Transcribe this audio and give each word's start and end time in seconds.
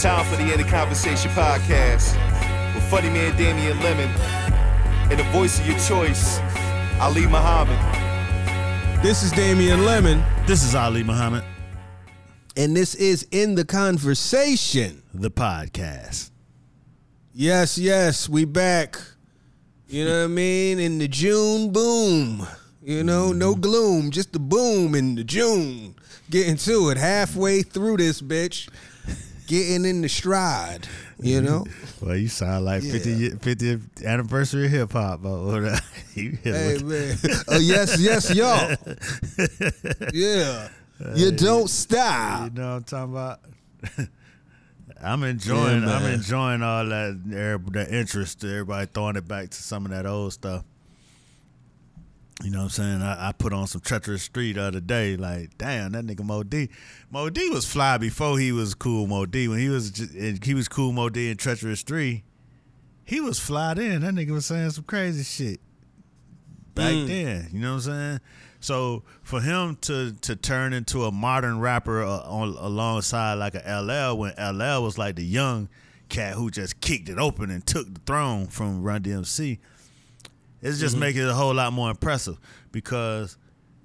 It's 0.00 0.06
time 0.06 0.24
for 0.24 0.36
the 0.36 0.50
In 0.50 0.56
the 0.58 0.64
Conversation 0.64 1.30
podcast 1.32 2.14
with 2.74 2.82
funny 2.84 3.10
man 3.10 3.36
Damien 3.36 3.78
Lemon 3.80 4.08
and 5.10 5.20
the 5.20 5.24
voice 5.24 5.60
of 5.60 5.66
your 5.66 5.78
choice, 5.78 6.38
Ali 6.98 7.26
Muhammad. 7.26 7.76
This 9.04 9.22
is 9.22 9.30
Damien 9.32 9.84
Lemon, 9.84 10.24
This 10.46 10.64
is 10.64 10.74
Ali 10.74 11.02
Muhammad, 11.02 11.44
and 12.56 12.74
this 12.74 12.94
is 12.94 13.28
In 13.30 13.56
the 13.56 13.64
Conversation. 13.66 15.02
the 15.12 15.30
podcast. 15.30 16.30
Yes, 17.34 17.76
yes, 17.76 18.26
we 18.26 18.46
back. 18.46 18.98
You 19.86 20.06
know 20.06 20.20
what 20.20 20.24
I 20.24 20.28
mean? 20.28 20.78
In 20.78 20.98
the 20.98 21.08
June 21.08 21.72
boom. 21.72 22.46
You 22.82 23.04
know, 23.04 23.32
no 23.32 23.54
mm. 23.54 23.60
gloom, 23.60 24.10
just 24.10 24.32
the 24.32 24.38
boom 24.38 24.94
in 24.94 25.16
the 25.16 25.24
June. 25.24 25.94
Getting 26.30 26.56
to 26.56 26.88
it 26.88 26.96
halfway 26.96 27.60
through 27.60 27.98
this 27.98 28.22
bitch. 28.22 28.70
Getting 29.50 29.84
in 29.84 30.00
the 30.00 30.08
stride, 30.08 30.86
you 31.20 31.38
mm-hmm. 31.38 31.44
know? 31.44 31.66
Well, 32.00 32.16
you 32.16 32.28
sound 32.28 32.66
like 32.66 32.84
Yeah. 32.84 32.92
50 32.92 33.30
50th 33.30 34.06
anniversary 34.06 34.66
of 34.66 34.70
hip 34.70 34.92
hop. 34.92 35.22
but 35.22 35.82
you 36.14 36.38
hey, 36.44 36.78
man. 36.84 37.16
Oh, 37.48 37.58
yes, 37.58 37.98
yes, 37.98 38.32
y'all. 38.32 38.76
Yeah. 40.14 40.68
You 41.16 41.32
don't 41.32 41.68
stop. 41.68 42.52
You 42.52 42.60
know 42.60 42.74
what 42.74 42.76
I'm 42.76 42.84
talking 42.84 43.12
about? 43.12 43.40
I'm 45.02 45.24
enjoying. 45.24 45.82
Yeah, 45.82 45.96
I'm 45.96 46.12
enjoying 46.12 46.62
all 46.62 46.84
that 46.84 47.20
the 47.24 47.88
interest. 47.90 48.44
Everybody 48.44 48.86
throwing 48.86 49.16
it 49.16 49.26
back 49.26 49.50
to 49.50 49.60
some 49.60 49.84
of 49.84 49.90
that 49.90 50.06
old 50.06 50.32
stuff. 50.32 50.62
You 52.42 52.50
know 52.50 52.58
what 52.58 52.64
I'm 52.64 52.70
saying? 52.70 53.02
I, 53.02 53.28
I 53.28 53.32
put 53.32 53.52
on 53.52 53.66
some 53.66 53.82
Treacherous 53.82 54.28
Three 54.28 54.52
the 54.54 54.62
other 54.62 54.80
day. 54.80 55.16
Like, 55.16 55.58
damn, 55.58 55.92
that 55.92 56.04
nigga 56.06 56.24
Moe 56.24 56.42
Dee. 56.42 56.70
Moe 57.10 57.28
Dee 57.28 57.50
was 57.50 57.66
fly 57.70 57.98
before 57.98 58.38
he 58.38 58.50
was 58.50 58.74
Kool 58.74 59.06
Moe 59.06 59.26
Dee. 59.26 59.46
When 59.48 59.58
he 59.58 59.68
was 59.68 59.90
just, 59.90 60.42
he 60.44 60.54
was 60.54 60.66
Kool 60.68 60.92
Moe 60.92 61.10
Dee 61.10 61.30
in 61.30 61.36
treacherous 61.36 61.82
three, 61.82 62.24
he 63.04 63.20
was 63.20 63.38
fly 63.38 63.74
then. 63.74 64.00
That 64.00 64.14
nigga 64.14 64.30
was 64.30 64.46
saying 64.46 64.70
some 64.70 64.84
crazy 64.84 65.22
shit 65.22 65.60
back 66.74 66.92
Mm. 66.92 67.06
then. 67.08 67.48
You 67.52 67.60
know 67.60 67.70
what 67.74 67.86
I'm 67.86 67.92
saying? 67.92 68.20
So 68.60 69.02
for 69.22 69.40
him 69.42 69.76
to 69.82 70.12
to 70.12 70.36
turn 70.36 70.72
into 70.72 71.04
a 71.04 71.12
modern 71.12 71.60
rapper 71.60 72.02
uh, 72.02 72.20
on 72.20 72.56
alongside 72.58 73.34
like 73.34 73.54
a 73.54 73.80
LL 73.82 74.16
when 74.18 74.32
LL 74.38 74.82
was 74.82 74.96
like 74.96 75.16
the 75.16 75.24
young 75.24 75.68
cat 76.08 76.34
who 76.34 76.50
just 76.50 76.80
kicked 76.80 77.08
it 77.08 77.18
open 77.18 77.50
and 77.50 77.66
took 77.66 77.92
the 77.92 78.00
throne 78.06 78.46
from 78.46 78.82
Run 78.82 79.02
DMC, 79.02 79.58
it's 80.62 80.78
just 80.78 80.94
mm-hmm. 80.94 81.00
making 81.00 81.22
it 81.22 81.28
a 81.28 81.34
whole 81.34 81.54
lot 81.54 81.72
more 81.72 81.90
impressive 81.90 82.38
because 82.72 83.36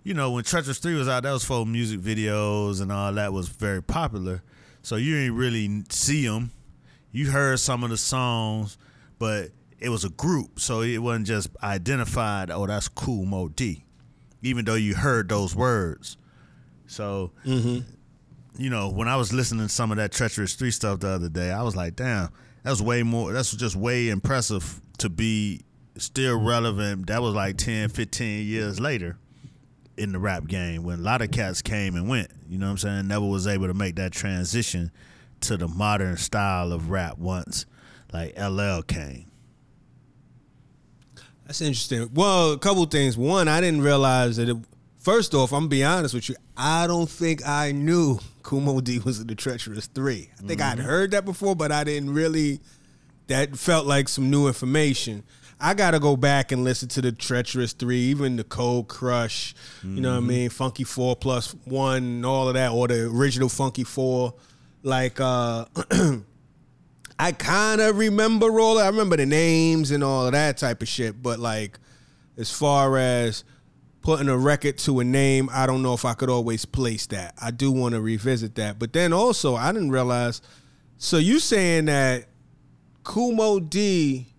you 0.03 0.13
know 0.13 0.31
when 0.31 0.43
Treacherous 0.43 0.79
Three 0.79 0.95
was 0.95 1.07
out, 1.07 1.23
that 1.23 1.31
was 1.31 1.43
for 1.43 1.65
music 1.65 1.99
videos 1.99 2.81
and 2.81 2.91
all 2.91 3.13
that 3.13 3.33
was 3.33 3.49
very 3.49 3.81
popular. 3.81 4.43
So 4.81 4.97
you 4.97 5.15
didn't 5.15 5.35
really 5.35 5.83
see 5.89 6.27
them. 6.27 6.51
You 7.11 7.31
heard 7.31 7.59
some 7.59 7.83
of 7.83 7.89
the 7.89 7.97
songs, 7.97 8.77
but 9.17 9.49
it 9.79 9.89
was 9.89 10.03
a 10.03 10.09
group, 10.09 10.59
so 10.59 10.81
it 10.81 10.97
wasn't 10.97 11.27
just 11.27 11.49
identified. 11.63 12.51
Oh, 12.51 12.67
that's 12.67 12.87
Kool 12.87 13.25
Moe 13.25 13.47
Dee, 13.49 13.85
even 14.41 14.65
though 14.65 14.75
you 14.75 14.95
heard 14.95 15.29
those 15.29 15.55
words. 15.55 16.17
So, 16.87 17.31
mm-hmm. 17.45 17.79
you 18.61 18.69
know, 18.69 18.89
when 18.89 19.07
I 19.07 19.15
was 19.15 19.33
listening 19.33 19.67
to 19.67 19.73
some 19.73 19.91
of 19.91 19.97
that 19.97 20.11
Treacherous 20.11 20.55
Three 20.55 20.71
stuff 20.71 20.99
the 20.99 21.09
other 21.09 21.29
day, 21.29 21.51
I 21.51 21.63
was 21.63 21.75
like, 21.75 21.95
damn, 21.95 22.29
that's 22.63 22.81
way 22.81 23.03
more. 23.03 23.33
That's 23.33 23.51
just 23.51 23.75
way 23.75 24.09
impressive 24.09 24.81
to 24.99 25.09
be 25.09 25.61
still 25.97 26.39
relevant. 26.39 27.07
That 27.07 27.21
was 27.21 27.33
like 27.33 27.57
10, 27.57 27.89
15 27.89 28.45
years 28.45 28.79
later 28.79 29.17
in 29.97 30.11
the 30.11 30.19
rap 30.19 30.45
game 30.47 30.83
when 30.83 30.99
a 30.99 31.01
lot 31.01 31.21
of 31.21 31.31
cats 31.31 31.61
came 31.61 31.95
and 31.95 32.07
went. 32.07 32.29
You 32.49 32.57
know 32.57 32.67
what 32.67 32.71
I'm 32.71 32.77
saying? 32.77 33.07
Never 33.07 33.25
was 33.25 33.47
able 33.47 33.67
to 33.67 33.73
make 33.73 33.95
that 33.95 34.11
transition 34.11 34.91
to 35.41 35.57
the 35.57 35.67
modern 35.67 36.17
style 36.17 36.71
of 36.71 36.89
rap 36.89 37.17
once 37.17 37.65
like 38.11 38.37
LL 38.39 38.81
came. 38.81 39.25
That's 41.45 41.61
interesting. 41.61 42.09
Well, 42.13 42.53
a 42.53 42.57
couple 42.57 42.85
things. 42.85 43.17
One, 43.17 43.47
I 43.47 43.61
didn't 43.61 43.81
realize 43.81 44.37
that. 44.37 44.49
It, 44.49 44.57
first 44.97 45.33
off, 45.35 45.51
I'm 45.53 45.61
gonna 45.61 45.69
be 45.69 45.83
honest 45.83 46.13
with 46.13 46.29
you. 46.29 46.35
I 46.57 46.87
don't 46.87 47.09
think 47.09 47.47
I 47.47 47.71
knew 47.71 48.19
Kool 48.41 48.61
Moe 48.61 48.81
Dee 48.81 48.99
was 48.99 49.19
in 49.19 49.27
the 49.27 49.35
Treacherous 49.35 49.87
Three. 49.87 50.31
I 50.39 50.47
think 50.47 50.61
I'd 50.61 50.77
mm-hmm. 50.77 50.87
heard 50.87 51.11
that 51.11 51.25
before, 51.25 51.55
but 51.55 51.71
I 51.71 51.83
didn't 51.83 52.13
really. 52.13 52.61
That 53.27 53.57
felt 53.57 53.87
like 53.87 54.07
some 54.07 54.29
new 54.29 54.47
information. 54.47 55.23
I 55.65 55.73
gotta 55.73 55.99
go 55.99 56.15
back 56.15 56.51
and 56.51 56.63
listen 56.63 56.89
to 56.89 57.01
the 57.01 57.11
Treacherous 57.11 57.73
Three, 57.73 57.97
even 57.97 58.35
the 58.35 58.43
Cold 58.43 58.87
Crush. 58.87 59.55
You 59.81 59.99
know 59.99 60.11
what 60.11 60.17
I 60.17 60.19
mean? 60.19 60.49
Funky 60.51 60.83
Four 60.83 61.15
plus 61.15 61.55
one, 61.65 62.03
and 62.03 62.25
all 62.25 62.47
of 62.47 62.53
that, 62.53 62.71
or 62.71 62.87
the 62.87 63.07
original 63.07 63.49
Funky 63.49 63.83
Four. 63.83 64.35
Like, 64.83 65.19
uh 65.19 65.65
I 67.19 67.31
kind 67.31 67.81
of 67.81 67.97
remember 67.97 68.59
all. 68.59 68.77
I 68.77 68.85
remember 68.85 69.17
the 69.17 69.25
names 69.25 69.89
and 69.89 70.03
all 70.03 70.27
of 70.27 70.33
that 70.33 70.57
type 70.57 70.83
of 70.83 70.87
shit. 70.87 71.23
But 71.23 71.39
like, 71.39 71.79
as 72.37 72.51
far 72.51 72.99
as 72.99 73.43
putting 74.03 74.29
a 74.29 74.37
record 74.37 74.77
to 74.79 74.99
a 74.99 75.03
name, 75.03 75.49
I 75.51 75.65
don't 75.65 75.81
know 75.81 75.95
if 75.95 76.05
I 76.05 76.13
could 76.13 76.29
always 76.29 76.65
place 76.65 77.07
that. 77.07 77.33
I 77.41 77.49
do 77.49 77.71
want 77.71 77.95
to 77.95 78.01
revisit 78.01 78.53
that. 78.55 78.77
But 78.77 78.93
then 78.93 79.13
also, 79.13 79.55
I 79.55 79.71
didn't 79.71 79.89
realize. 79.89 80.43
So 80.99 81.17
you 81.17 81.39
saying 81.39 81.85
that 81.85 82.27
Kool 83.03 83.31
Moe 83.31 83.59
Dee 83.59 84.34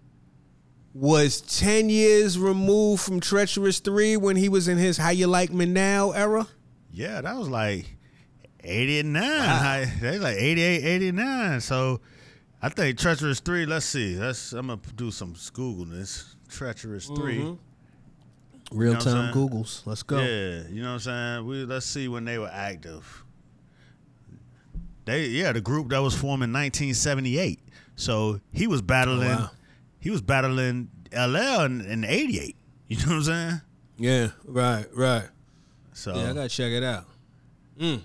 was 1.01 1.41
ten 1.43 1.89
years 1.91 2.39
removed 2.39 3.03
from 3.03 3.21
Treacherous 3.21 3.81
Three 3.81 4.17
when 4.17 4.37
he 4.37 4.49
was 4.49 4.67
in 4.69 4.79
his 4.79 4.97
How 4.97 5.11
You 5.11 5.27
Like 5.27 5.53
Me 5.53 5.67
Now 5.67 6.13
era? 6.13 6.47
Yeah, 6.91 7.21
that 7.21 7.37
was 7.37 7.49
like 7.49 7.87
89. 8.65 9.23
I- 9.23 9.93
They 10.01 10.19
like 10.19 10.37
88, 10.39 10.85
89. 10.85 11.61
So 11.61 12.01
I 12.63 12.71
think 12.71 12.99
Treacherous 12.99 13.41
3, 13.41 13.67
let's 13.67 13.85
see. 13.87 14.17
Let's 14.17 14.53
I'm 14.55 14.69
gonna 14.69 14.81
do 14.95 15.11
some 15.11 15.35
Google 15.53 15.85
this. 15.85 16.35
Treacherous 16.49 17.07
3. 17.07 17.39
Mm-hmm. 17.39 18.77
Real 18.77 18.95
what 18.95 19.07
I'm 19.07 19.33
time? 19.33 19.35
Googles. 19.35 19.87
Let's 19.87 20.03
go. 20.03 20.19
Yeah, 20.19 20.63
you 20.69 20.83
know 20.83 20.89
what 20.89 21.07
I'm 21.07 21.45
saying? 21.45 21.47
We 21.47 21.65
let's 21.67 21.87
see 21.87 22.09
when 22.09 22.25
they 22.25 22.39
were 22.39 22.51
active. 22.53 23.23
They 25.05 25.27
yeah, 25.27 25.53
the 25.53 25.61
group 25.61 25.91
that 25.91 25.99
was 25.99 26.15
formed 26.15 26.43
in 26.43 26.53
1978. 26.53 27.61
So 27.95 28.41
he 28.53 28.67
was 28.67 28.83
battling 28.83 29.29
Oh, 29.31 29.37
wow. 29.37 29.51
He 30.07 30.11
was 30.11 30.23
battling 30.23 30.89
LL 31.13 31.65
in, 31.65 31.81
in 31.81 32.05
88. 32.05 32.55
You 32.87 32.97
know 32.99 33.03
what 33.07 33.13
I'm 33.15 33.23
saying? 33.25 33.61
Yeah. 33.99 34.29
Right. 34.45 34.87
Right. 34.95 35.25
So 35.95 36.15
Yeah, 36.15 36.31
I 36.31 36.33
gotta 36.33 36.49
check 36.49 36.71
it 36.71 36.85
out. 36.85 37.07
Mm. 37.77 38.03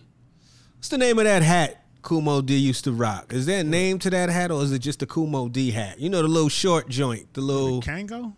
What's 0.77 0.89
the 0.89 0.97
name 0.97 1.19
of 1.19 1.25
that 1.25 1.43
hat 1.43 1.85
Kool 2.01 2.21
Moe 2.21 2.41
Dee 2.41 2.57
used 2.57 2.85
to 2.85 2.91
rock? 2.91 3.33
Is 3.33 3.45
there 3.45 3.59
a 3.59 3.63
name 3.63 3.99
to 3.99 4.09
that 4.09 4.31
hat, 4.31 4.49
or 4.49 4.63
is 4.63 4.71
it 4.71 4.79
just 4.79 5.03
a 5.03 5.05
Kool 5.05 5.27
Moe 5.27 5.47
Dee 5.47 5.69
hat? 5.69 5.99
You 5.99 6.09
know, 6.09 6.23
the 6.23 6.27
little 6.27 6.49
short 6.49 6.89
joint, 6.89 7.31
the 7.35 7.41
little. 7.41 7.83
Kangol? 7.83 8.33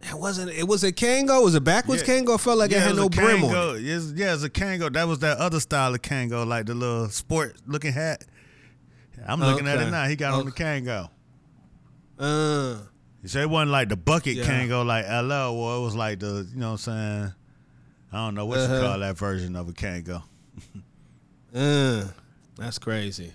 It 0.00 0.18
wasn't. 0.18 0.50
It 0.52 0.66
was 0.66 0.82
a 0.84 0.90
Kangol. 0.90 1.42
It 1.42 1.44
was 1.44 1.56
a 1.56 1.60
backwards 1.60 2.08
Yeah. 2.08 2.14
Kangol. 2.14 2.36
I 2.36 2.38
felt 2.38 2.56
like 2.56 2.72
it 2.72 2.78
had 2.78 2.92
was 2.92 3.00
no 3.00 3.08
brim 3.10 3.44
on 3.44 3.76
it. 3.76 3.82
Yes, 3.82 4.14
yeah, 4.16 4.32
it's 4.32 4.44
a 4.44 4.48
Kangol. 4.48 4.90
That 4.94 5.06
was 5.06 5.18
that 5.18 5.36
other 5.36 5.60
style 5.60 5.94
of 5.94 6.00
Kangol, 6.00 6.46
like 6.46 6.64
the 6.64 6.74
little 6.74 7.10
sport 7.10 7.56
looking 7.66 7.92
hat. 7.92 8.24
I'm 9.26 9.40
looking 9.40 9.68
at 9.68 9.78
it 9.82 9.90
now. 9.90 10.06
He 10.08 10.16
got 10.16 10.32
on 10.32 10.46
the 10.46 10.52
Okay. 10.52 10.80
Kangol. 10.80 11.10
Uh, 12.18 12.76
You 13.22 13.28
say 13.28 13.42
it 13.42 13.50
wasn't 13.50 13.70
like 13.72 13.88
the 13.88 13.96
bucket 13.96 14.36
Yeah. 14.36 14.44
Kangol 14.44 14.84
like 14.86 15.04
LL, 15.06 15.32
or 15.56 15.76
it 15.76 15.80
was 15.80 15.94
like 15.94 16.18
the, 16.20 16.46
you 16.52 16.58
know 16.60 16.72
what 16.72 16.72
I'm 16.72 16.78
saying? 16.78 17.32
I 18.12 18.16
don't 18.16 18.34
know 18.34 18.46
what 18.46 18.58
you 18.58 18.64
Uh-huh. 18.64 18.80
call 18.88 18.98
that 19.00 19.18
version 19.18 19.54
of 19.56 19.68
a 19.68 19.72
Kangol. 19.72 20.22
uh, 21.54 22.04
that's 22.56 22.78
crazy. 22.78 23.32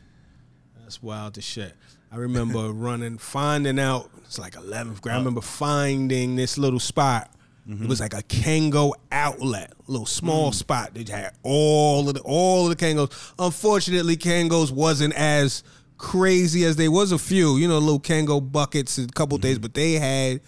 That's 0.82 1.02
wild 1.02 1.38
as 1.38 1.44
shit. 1.44 1.76
I 2.12 2.18
remember 2.18 2.70
running, 2.74 3.18
finding 3.18 3.80
out. 3.80 4.10
It's 4.26 4.38
like 4.40 4.54
11th 4.56 5.02
grade. 5.02 5.16
I 5.16 5.18
remember 5.18 5.42
finding 5.42 6.36
this 6.36 6.58
little 6.58 6.80
spot. 6.80 7.30
It 7.66 7.88
was 7.88 8.02
like 8.02 8.14
a 8.14 8.22
Kangol 8.24 8.92
outlet, 9.10 9.72
a 9.88 9.92
little 9.92 10.06
small 10.06 10.52
spot 10.52 10.94
that 10.96 11.08
had 11.08 11.34
all 11.44 12.10
of 12.10 12.16
the 12.16 12.20
all 12.26 12.70
of 12.70 12.78
the 12.78 12.86
Kangols. 12.86 13.34
Unfortunately, 13.40 14.18
Kangols 14.18 14.70
wasn't 14.70 15.14
as 15.14 15.64
crazy 15.98 16.66
as 16.66 16.76
they 16.76 16.90
was 16.90 17.12
a 17.12 17.18
few, 17.18 17.58
you 17.58 17.68
know, 17.68 17.78
little 17.78 18.00
Kangol 18.00 18.52
buckets 18.52 18.98
a 18.98 19.08
couple 19.08 19.38
days, 19.38 19.60
but 19.60 19.74
they 19.74 19.94
had 19.94 20.42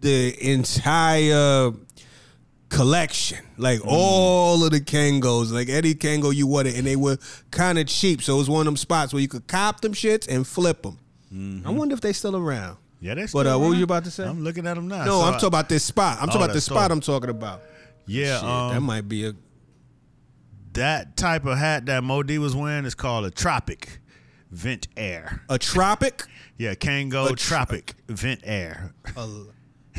the 0.00 0.36
entire 0.52 1.72
collection, 2.68 3.38
like 3.56 3.80
all 3.86 4.64
of 4.64 4.70
the 4.70 4.80
Kangols, 4.80 5.52
like 5.52 5.68
any 5.68 5.94
Kangol 5.94 6.34
you 6.34 6.46
wanted, 6.46 6.74
and 6.76 6.86
they 6.86 6.96
were 6.96 7.16
kind 7.50 7.78
of 7.78 7.86
cheap. 7.86 8.22
So 8.22 8.34
it 8.34 8.38
was 8.38 8.50
one 8.50 8.60
of 8.60 8.64
them 8.66 8.76
spots 8.76 9.12
where 9.12 9.22
you 9.22 9.28
could 9.28 9.46
cop 9.46 9.80
them 9.80 9.92
shits 9.94 10.28
and 10.28 10.46
flip 10.46 10.82
them. 10.82 10.98
I 11.66 11.70
wonder 11.70 11.94
if 11.94 12.00
they 12.00 12.12
still 12.12 12.36
around. 12.36 12.78
Yeah, 13.00 13.14
they 13.14 13.22
But 13.22 13.28
still 13.28 13.48
uh, 13.48 13.58
what 13.58 13.68
were 13.70 13.74
you 13.74 13.84
about 13.84 14.04
to 14.04 14.10
say? 14.10 14.24
I'm 14.24 14.42
looking 14.42 14.66
at 14.66 14.74
them 14.74 14.88
now. 14.88 15.04
no, 15.04 15.20
So 15.20 15.26
I'm 15.26 15.28
I- 15.28 15.36
talking 15.36 15.46
about 15.48 15.68
this 15.68 15.84
spot. 15.84 16.18
I'm 16.20 16.26
talking 16.28 16.40
Oh, 16.40 16.44
about 16.44 16.48
the 16.48 16.54
that 16.54 16.60
spot. 16.62 16.90
I'm 16.90 17.00
talking 17.00 17.30
about. 17.30 17.60
Yeah, 18.06 18.36
Shit, 18.40 18.48
um, 18.48 18.74
that 18.74 18.80
might 18.80 19.08
be 19.08 19.26
a 19.26 19.34
that 20.74 21.16
type 21.16 21.44
of 21.46 21.56
hat 21.58 21.86
that 21.86 22.04
Moe 22.04 22.22
Dee 22.22 22.38
was 22.38 22.54
wearing 22.54 22.84
is 22.84 22.94
called 22.94 23.24
a 23.24 23.30
Tropic 23.30 23.98
Vent 24.50 24.88
Air. 24.96 25.42
a 25.48 25.58
tropic. 25.58 26.22
Yeah, 26.58 26.74
Kangol 26.74 27.28
tr- 27.36 27.48
Tropic 27.48 27.94
Vent 28.08 28.40
Air. 28.44 28.94
A, 29.14 29.28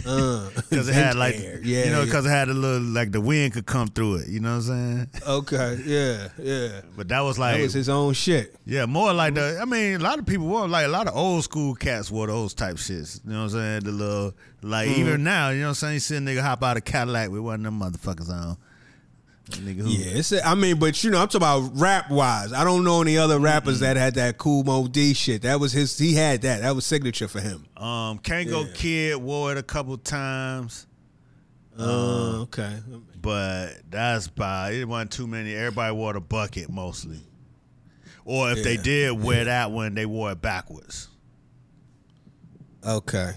Uh, 0.08 0.50
because 0.56 0.88
it 0.90 0.94
had 0.96 1.16
like 1.16 1.36
air. 1.36 1.60
yeah, 1.64 1.86
you 1.86 1.92
know 1.92 2.00
yeah. 2.00 2.06
because 2.06 2.26
it 2.26 2.30
had 2.30 2.50
a 2.50 2.54
little 2.54 2.82
like 2.82 3.12
the 3.12 3.22
wind 3.22 3.54
could 3.54 3.66
come 3.68 3.88
through 3.88 4.16
it. 4.16 4.28
You 4.28 4.40
know 4.40 4.58
what 4.58 4.66
I'm 4.70 5.08
saying? 5.08 5.10
okay, 5.28 5.80
yeah, 5.86 6.30
yeah. 6.42 6.82
But 6.96 7.10
that 7.10 7.20
was 7.22 7.36
That 7.38 7.42
like 7.54 7.62
was 7.62 7.74
his 7.74 7.90
own 7.90 8.14
shit. 8.14 8.56
yeah, 8.66 8.86
more 8.88 9.14
like 9.14 9.36
the. 9.36 9.60
I 9.62 9.66
mean, 9.66 9.96
a 9.96 10.04
lot 10.04 10.18
of 10.18 10.26
people 10.26 10.48
wore 10.48 10.68
like 10.68 10.86
a 10.86 10.90
lot 10.90 11.08
of 11.08 11.16
old 11.16 11.44
school 11.44 11.76
cats 11.76 12.10
wore 12.10 12.26
those 12.28 12.56
type 12.56 12.78
shits. 12.78 13.24
You 13.24 13.34
know 13.34 13.38
what 13.44 13.44
I'm 13.46 13.50
saying? 13.52 13.80
The 13.84 13.92
little 13.92 14.34
like 14.64 14.90
Mm-hmm. 14.90 15.00
even 15.02 15.24
now, 15.24 15.50
you 15.50 15.60
know 15.60 15.66
what 15.66 15.70
I'm 15.70 15.76
saying? 15.76 15.94
You 15.96 16.00
see 16.00 16.16
a 16.16 16.20
nigga 16.20 16.42
hop 16.42 16.64
out 16.64 16.78
of 16.78 16.86
Cadillac 16.86 17.30
with 17.30 17.42
one 17.42 17.56
of 17.56 17.64
them 17.64 17.80
motherfuckers 17.80 18.30
on. 18.30 18.58
Nigga 19.50 19.80
who, 19.80 19.90
Yeah, 19.90 20.18
it's, 20.18 20.34
I 20.34 20.56
mean, 20.56 20.78
but 20.78 21.02
you 21.04 21.10
know, 21.10 21.22
I'm 21.22 21.28
talking 21.28 21.38
about 21.38 21.72
rap 21.80 22.10
wise. 22.10 22.52
I 22.52 22.64
don't 22.64 22.84
know 22.84 23.02
any 23.02 23.18
other 23.18 23.40
rappers 23.40 23.80
that 23.80 23.96
had 23.96 24.16
that 24.16 24.38
Kool 24.38 24.64
Moe 24.64 24.88
Dee 24.88 25.14
shit. 25.14 25.44
That 25.44 25.60
was 25.60 25.72
his. 25.72 25.98
He 25.98 26.14
had 26.14 26.42
that. 26.42 26.62
That 26.62 26.76
was 26.76 26.86
signature 26.86 27.28
for 27.28 27.40
him. 27.40 27.66
Um, 27.78 28.20
Kangol 28.20 28.68
Yeah. 28.68 28.74
Kid 28.74 29.18
wore 29.18 29.52
it 29.54 29.58
a 29.58 29.64
couple 29.64 29.98
times. 29.98 30.86
Uh, 31.80 32.42
okay. 32.42 32.76
but 33.22 33.74
that's 33.88 34.28
by 34.28 34.72
it 34.72 34.88
wasn't 34.88 35.12
too 35.12 35.28
many. 35.28 35.54
Everybody 35.54 35.94
wore 35.96 36.14
the 36.14 36.20
bucket 36.20 36.70
mostly, 36.72 37.20
or 38.26 38.52
if 38.52 38.64
they 38.64 38.78
did 38.78 39.22
wear 39.22 39.46
that 39.46 39.70
one, 39.72 39.94
they 39.94 40.08
wore 40.08 40.32
it 40.32 40.42
backwards. 40.42 41.08
Okay. 42.84 43.34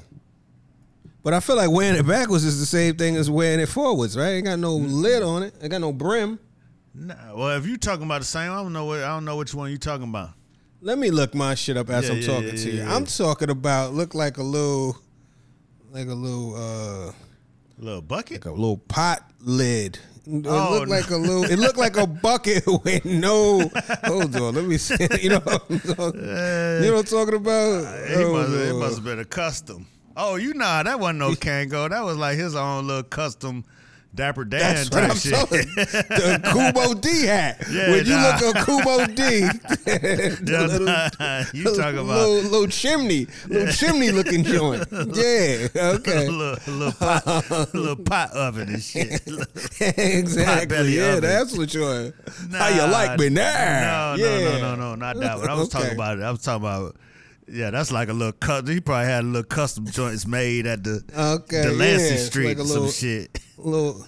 But 1.23 1.35
I 1.35 1.41
feel 1.41 1.57
like 1.57 1.71
wearing 1.71 1.99
it 1.99 2.07
backwards 2.07 2.45
is 2.45 2.61
the 2.61 2.67
same 2.67 2.97
thing 2.97 3.17
as 3.17 3.29
wearing 3.31 3.61
it 3.61 3.69
forwards, 3.69 4.17
right? 4.17 4.31
Ain't 4.31 4.47
got 4.47 4.59
no 4.59 4.77
lid 4.77 5.23
on 5.23 5.43
it. 5.43 5.55
Ain't 5.61 5.71
got 5.71 5.81
no 5.81 5.93
brim. 5.93 6.39
Nah, 6.95 7.15
well, 7.35 7.57
if 7.59 7.67
you're 7.67 7.77
talking 7.77 8.05
about 8.07 8.21
the 8.21 8.27
same, 8.27 8.51
I 8.51 8.57
don't 8.63 8.73
know 8.73 8.87
what 8.87 9.01
I 9.01 9.09
don't 9.09 9.25
know 9.25 9.37
which 9.37 9.55
one 9.55 9.71
you 9.71 9.79
talking 9.79 10.09
about. 10.09 10.31
Let 10.81 10.99
me 10.99 11.11
look 11.11 11.35
my 11.35 11.55
shit 11.55 11.77
up 11.77 11.91
as 11.91 12.07
Yeah, 12.09 12.15
I'm 12.15 12.21
yeah, 12.21 12.27
talking 12.27 12.45
yeah, 12.49 12.55
to 12.55 12.71
you. 12.71 12.83
I'm 12.85 13.05
talking 13.05 13.51
about 13.51 13.93
look 13.93 14.15
like 14.15 14.39
a 14.39 14.43
little, 14.43 14.97
like 15.91 16.09
a 16.09 16.15
little, 16.15 16.55
uh, 16.57 17.11
a 17.11 17.15
Little 17.79 18.01
bucket. 18.03 18.45
like 18.47 18.55
a 18.55 18.57
little 18.57 18.79
pot 18.79 19.31
lid. 19.41 19.99
It 20.27 20.47
Oh, 20.47 20.71
looked 20.73 20.89
no. 20.89 20.95
like 20.95 21.11
a 21.11 21.17
little. 21.17 21.45
It 21.45 21.59
looked 21.59 21.79
like 21.79 21.97
a 21.99 22.07
bucket 22.27 22.65
with 22.85 23.05
no. 23.05 23.71
Hold 24.05 24.37
on, 24.37 24.55
let 24.55 24.65
me 24.65 24.79
see. 24.79 24.97
You 25.21 25.31
know, 25.31 25.41
what 25.41 25.63
I'm 25.71 25.81
talking, 25.81 26.21
you 26.21 26.27
know 26.27 26.93
what 26.95 26.99
I'm 27.01 27.05
talking 27.05 27.35
about. 27.35 28.09
He 28.09 28.15
Hold 28.15 28.33
must, 28.33 28.53
it 28.53 28.75
must 28.75 28.95
have 28.97 29.05
been 29.05 29.19
a 29.19 29.25
custom. 29.25 29.87
Oh, 30.17 30.37
you 30.37 30.55
know 30.55 30.83
that 30.83 31.01
wasn't 31.01 31.21
no 31.21 31.31
Kango. 31.33 31.89
That 31.89 32.05
was 32.05 32.17
like 32.17 32.39
his 32.39 32.55
own 32.55 32.87
little 32.87 33.03
custom 33.03 33.65
Dapper 34.13 34.45
Dan 34.45 34.75
That's 34.75 34.91
what 34.91 35.05
I'm 35.05 35.17
shit. 35.17 35.67
The 36.09 36.41
Kool 36.53 36.73
Moe 36.73 36.95
Dee 36.95 37.27
hat. 37.27 37.65
Yeah, 37.71 37.91
when 37.91 38.07
you 38.07 38.17
nah. 38.17 38.39
look 38.43 38.57
at 38.57 38.67
Kool 38.67 38.81
Moe 38.83 39.07
Dee, 39.07 39.15
the 39.15 40.41
Yeah, 40.47 40.61
little, 40.67 40.87
nah, 40.87 41.45
you 41.55 41.65
talking 41.77 42.01
about 42.01 42.29
little, 42.29 42.51
little 42.51 42.67
chimney, 42.67 43.29
little 43.47 43.73
chimney 43.73 44.11
looking 44.11 44.43
joint. 44.43 44.85
Yeah. 44.91 45.69
Okay. 45.77 46.29
little, 46.29 46.57
little 46.67 46.93
pot, 46.93 47.73
little 47.73 47.97
pot 47.97 48.33
oven 48.33 48.71
and 48.71 48.83
shit. 48.83 49.23
exactly. 49.81 50.97
Yeah, 50.97 51.05
oven. 51.13 51.21
that's 51.23 51.57
what 51.57 51.73
you're. 51.73 52.13
How 52.53 52.69
you 52.69 52.91
like 52.91 53.19
me 53.19 53.29
now? 53.29 54.17
No, 54.17 54.25
yeah. 54.25 54.39
no, 54.41 54.41
no, 54.41 54.61
no, 54.61 54.75
no, 54.75 54.95
not 54.97 55.21
that 55.21 55.39
one. 55.39 55.49
I 55.49 55.55
was 55.55 55.69
talking 55.69 55.93
about 55.93 56.19
it. 56.19 56.23
I 56.23 56.31
was 56.33 56.43
talking 56.43 56.63
about. 56.63 56.97
Yeah, 57.51 57.71
that's 57.71 57.91
like 57.91 58.09
a 58.09 58.13
little 58.13 58.33
cut. 58.33 58.69
He 58.69 58.81
probably 58.81 59.07
had 59.07 59.25
a 59.25 59.27
little 59.27 59.43
custom 59.43 59.87
joints 59.87 60.27
made 60.27 60.67
at 60.67 60.85
the 60.85 61.03
Okay, 61.45 61.69
Lansing 61.69 62.17
yeah, 62.17 62.23
Street 62.23 62.47
like 62.49 62.59
little- 62.59 62.89
some 62.89 62.93
shit. 62.93 63.39
little, 63.59 64.07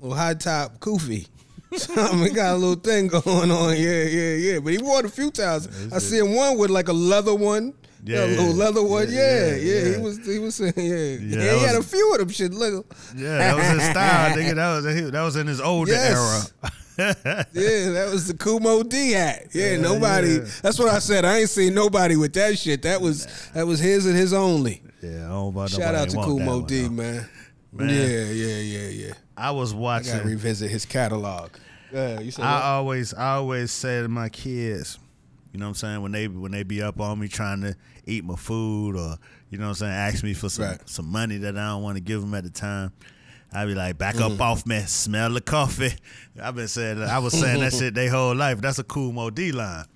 little 0.00 0.16
high 0.16 0.34
top 0.34 0.78
kufi. 0.80 1.28
Something 1.76 2.18
he 2.20 2.30
got 2.30 2.52
a 2.54 2.56
little 2.56 2.76
thing 2.76 3.08
going 3.08 3.50
on. 3.50 3.76
Yeah, 3.76 4.04
yeah, 4.04 4.34
yeah. 4.34 4.58
But 4.60 4.72
he 4.72 4.78
wore 4.78 5.00
it 5.00 5.04
a 5.04 5.08
few 5.08 5.30
times. 5.30 5.68
I 5.92 5.98
see 5.98 6.18
him 6.18 6.34
one 6.34 6.56
with 6.58 6.70
like 6.70 6.88
a 6.88 6.92
leather 6.92 7.34
one. 7.34 7.74
Yeah, 8.04 8.24
a 8.24 8.26
little 8.26 8.52
leather 8.54 8.82
one. 8.84 9.10
Yeah, 9.10 9.18
Yeah, 9.18 9.46
yeah, 9.46 9.56
yeah. 9.56 9.82
yeah. 9.90 9.96
He 9.96 10.02
was, 10.02 10.26
he 10.26 10.38
was 10.38 10.54
saying, 10.54 10.72
yeah. 10.76 11.38
yeah 11.42 11.54
he 11.58 11.64
had 11.64 11.74
a 11.74 11.82
few 11.82 12.12
of 12.12 12.18
them 12.20 12.28
shit. 12.28 12.52
Look, 12.54 12.94
Yeah, 13.16 13.38
that 13.38 13.56
was 13.56 13.66
his 13.66 13.90
style, 13.90 14.36
nigga. 14.36 14.54
That 14.54 14.76
was 14.76 15.10
that 15.12 15.22
was 15.22 15.36
in 15.36 15.46
his 15.48 15.60
older 15.60 15.90
Yes. 15.92 16.52
era. 16.62 16.70
Yeah, 16.98 17.90
that 17.92 18.08
was 18.12 18.28
the 18.28 18.34
Kool 18.34 18.60
Moe 18.60 18.82
Dee 18.82 19.12
hat. 19.12 19.48
Yeah, 19.52 19.76
nobody. 19.76 20.34
yeah. 20.36 20.46
That's 20.62 20.78
what 20.78 20.88
I 20.88 20.98
said. 20.98 21.24
I 21.24 21.38
ain't 21.38 21.50
seen 21.50 21.74
nobody 21.74 22.16
with 22.16 22.32
that 22.34 22.58
shit. 22.58 22.82
That 22.82 23.00
was 23.00 23.26
that 23.54 23.66
was 23.66 23.78
his 23.80 24.06
and 24.06 24.16
his 24.16 24.32
only. 24.32 24.82
Yeah, 25.02 25.26
I 25.26 25.28
don't 25.28 25.48
about 25.48 25.70
Shout 25.70 25.94
out 25.94 26.08
to 26.10 26.16
Kool 26.16 26.38
Moe 26.40 26.62
Dee, 26.62 26.82
though. 26.82 26.90
man. 26.90 27.28
Man. 27.72 27.88
Yeah, 27.90 28.30
yeah, 28.30 28.56
yeah, 28.58 28.88
yeah. 29.08 29.12
I 29.36 29.50
was 29.50 29.74
I 29.74 29.76
watching. 29.76 30.12
gotta 30.16 30.26
revisit 30.28 30.70
his 30.70 30.86
catalog. 30.86 31.50
Yeah, 31.92 32.20
you 32.20 32.30
said 32.30 32.44
I 32.44 32.54
what? 32.54 32.62
always 32.64 33.14
I 33.14 33.34
always 33.34 33.70
say 33.70 34.00
to 34.02 34.08
my 34.08 34.28
kids, 34.30 34.98
you 35.52 35.60
know 35.60 35.66
what 35.66 35.70
I'm 35.70 35.74
saying, 35.74 36.02
when 36.02 36.12
they 36.12 36.26
when 36.28 36.52
they 36.52 36.62
be 36.62 36.80
up 36.82 37.00
on 37.00 37.18
me 37.18 37.28
trying 37.28 37.60
to 37.60 37.76
eat 38.06 38.24
my 38.24 38.36
food 38.36 38.96
or 38.96 39.16
you 39.50 39.58
know 39.58 39.64
what 39.66 39.68
I'm 39.70 39.74
saying, 39.74 39.92
ask 39.92 40.24
me 40.24 40.32
for 40.34 40.48
some 40.48 40.64
Right. 40.64 40.88
some 40.88 41.06
money 41.06 41.36
that 41.38 41.56
I 41.56 41.68
don't 41.68 41.82
want 41.82 41.96
to 41.96 42.02
give 42.02 42.20
them 42.22 42.34
at 42.34 42.44
the 42.44 42.50
time. 42.50 42.92
I 43.56 43.64
be 43.66 43.74
like, 43.74 43.96
back 43.98 44.16
Mm. 44.16 44.34
up 44.34 44.40
off 44.40 44.66
me, 44.66 44.80
smell 44.86 45.30
the 45.30 45.40
coffee. 45.40 45.94
I've 46.40 46.54
been 46.54 46.68
saying 46.68 47.02
I 47.02 47.18
was 47.18 47.32
saying 47.32 47.60
that 47.60 47.72
shit 47.72 47.94
their 47.94 48.10
whole 48.10 48.34
life. 48.34 48.60
That's 48.60 48.78
a 48.78 48.84
Kool 48.84 49.12
Moe 49.12 49.30
Dee 49.30 49.52
line. 49.52 49.86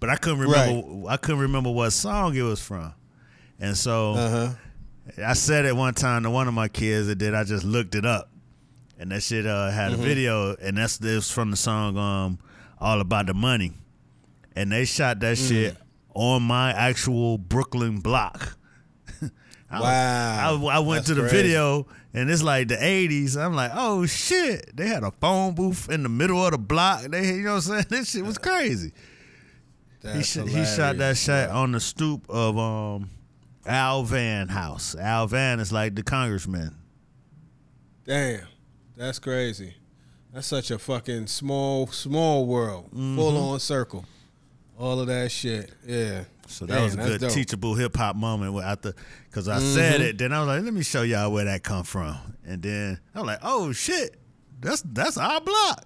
But 0.00 0.10
I 0.10 0.16
couldn't 0.16 0.40
remember 0.40 1.08
I 1.08 1.16
couldn't 1.16 1.40
remember 1.40 1.70
what 1.70 1.90
song 1.90 2.34
it 2.36 2.42
was 2.42 2.60
from. 2.60 2.92
And 3.60 3.76
so 3.76 4.14
Uh-huh. 4.14 4.54
I 5.24 5.32
said 5.34 5.64
it 5.64 5.74
one 5.76 5.94
time 5.94 6.22
to 6.24 6.30
one 6.30 6.48
of 6.48 6.54
my 6.54 6.68
kids, 6.68 7.08
and 7.08 7.20
then 7.20 7.34
I 7.34 7.44
just 7.44 7.64
looked 7.64 7.94
it 7.94 8.04
up, 8.04 8.30
and 8.98 9.10
that 9.12 9.22
shit 9.22 9.46
uh, 9.46 9.70
had 9.70 9.92
Mm-hmm. 9.92 10.00
a 10.00 10.04
video, 10.04 10.54
and 10.56 10.76
that's 10.76 10.98
this 10.98 11.30
from 11.30 11.50
the 11.50 11.56
song 11.56 11.96
um 11.96 12.38
"All 12.78 13.00
About 13.00 13.26
the 13.26 13.34
Money," 13.34 13.72
and 14.54 14.70
they 14.70 14.84
shot 14.84 15.18
that 15.20 15.36
Mm. 15.38 15.48
shit 15.48 15.76
on 16.14 16.42
my 16.42 16.72
actual 16.72 17.38
Brooklyn 17.38 18.00
block. 18.00 18.56
I, 19.70 19.80
Wow. 19.80 20.66
I, 20.68 20.76
I 20.76 20.78
went 20.80 20.98
That's 20.98 21.08
to 21.08 21.14
the 21.14 21.20
crazy. 21.22 21.36
video, 21.36 21.86
and 22.14 22.30
it's 22.30 22.42
like 22.42 22.68
the 22.68 22.76
'80s. 22.76 23.36
I'm 23.36 23.54
like, 23.54 23.70
oh 23.74 24.06
shit! 24.06 24.76
They 24.76 24.88
had 24.88 25.02
a 25.02 25.10
phone 25.12 25.54
booth 25.54 25.90
in 25.90 26.02
the 26.02 26.08
middle 26.08 26.44
of 26.44 26.52
the 26.52 26.58
block. 26.58 27.02
They, 27.02 27.26
you 27.34 27.42
know 27.42 27.54
what 27.54 27.54
I'm 27.56 27.60
saying? 27.62 27.84
This 27.90 28.10
shit 28.10 28.24
was 28.24 28.38
crazy. 28.38 28.92
He, 30.02 30.22
sh- 30.24 30.38
he 30.48 30.64
shot 30.64 30.96
that 30.98 31.16
shot 31.16 31.50
on 31.50 31.72
the 31.72 31.80
stoop 31.80 32.24
of 32.28 32.58
um 32.58 33.10
Al 33.64 34.02
Vann 34.02 34.48
house. 34.48 34.94
Al 34.96 35.26
Vann 35.28 35.60
is 35.60 35.72
like 35.72 35.94
the 35.94 36.02
congressman. 36.02 36.74
Damn, 38.04 38.46
that's 38.96 39.18
crazy. 39.18 39.74
That's 40.32 40.46
such 40.46 40.70
a 40.70 40.78
fucking 40.78 41.26
small, 41.28 41.86
small 41.88 42.46
world, 42.46 42.86
Mm-hmm. 42.86 43.16
full 43.16 43.36
on 43.52 43.60
circle. 43.60 44.04
All 44.78 44.98
of 44.98 45.06
that 45.06 45.30
shit. 45.30 45.70
Yeah. 45.86 46.24
So 46.52 46.66
that 46.66 46.74
Damn, 46.74 46.82
was 46.84 46.94
a 46.94 46.96
good 46.98 47.20
dope. 47.22 47.30
teachable 47.32 47.74
hip 47.74 47.96
hop 47.96 48.14
moment 48.16 48.52
where 48.52 48.64
after 48.64 48.94
because 49.28 49.48
I 49.48 49.58
said 49.58 50.00
it, 50.00 50.18
then 50.18 50.32
I 50.32 50.40
was 50.40 50.48
like, 50.48 50.62
let 50.64 50.72
me 50.74 50.82
show 50.82 51.02
y'all 51.02 51.32
where 51.32 51.44
that 51.46 51.62
come 51.62 51.82
from, 51.84 52.16
and 52.46 52.62
then 52.62 53.00
I 53.14 53.18
was 53.20 53.26
like, 53.26 53.38
oh 53.42 53.72
shit, 53.72 54.16
that's 54.60 54.82
that's 54.82 55.16
our 55.18 55.40
block. 55.40 55.84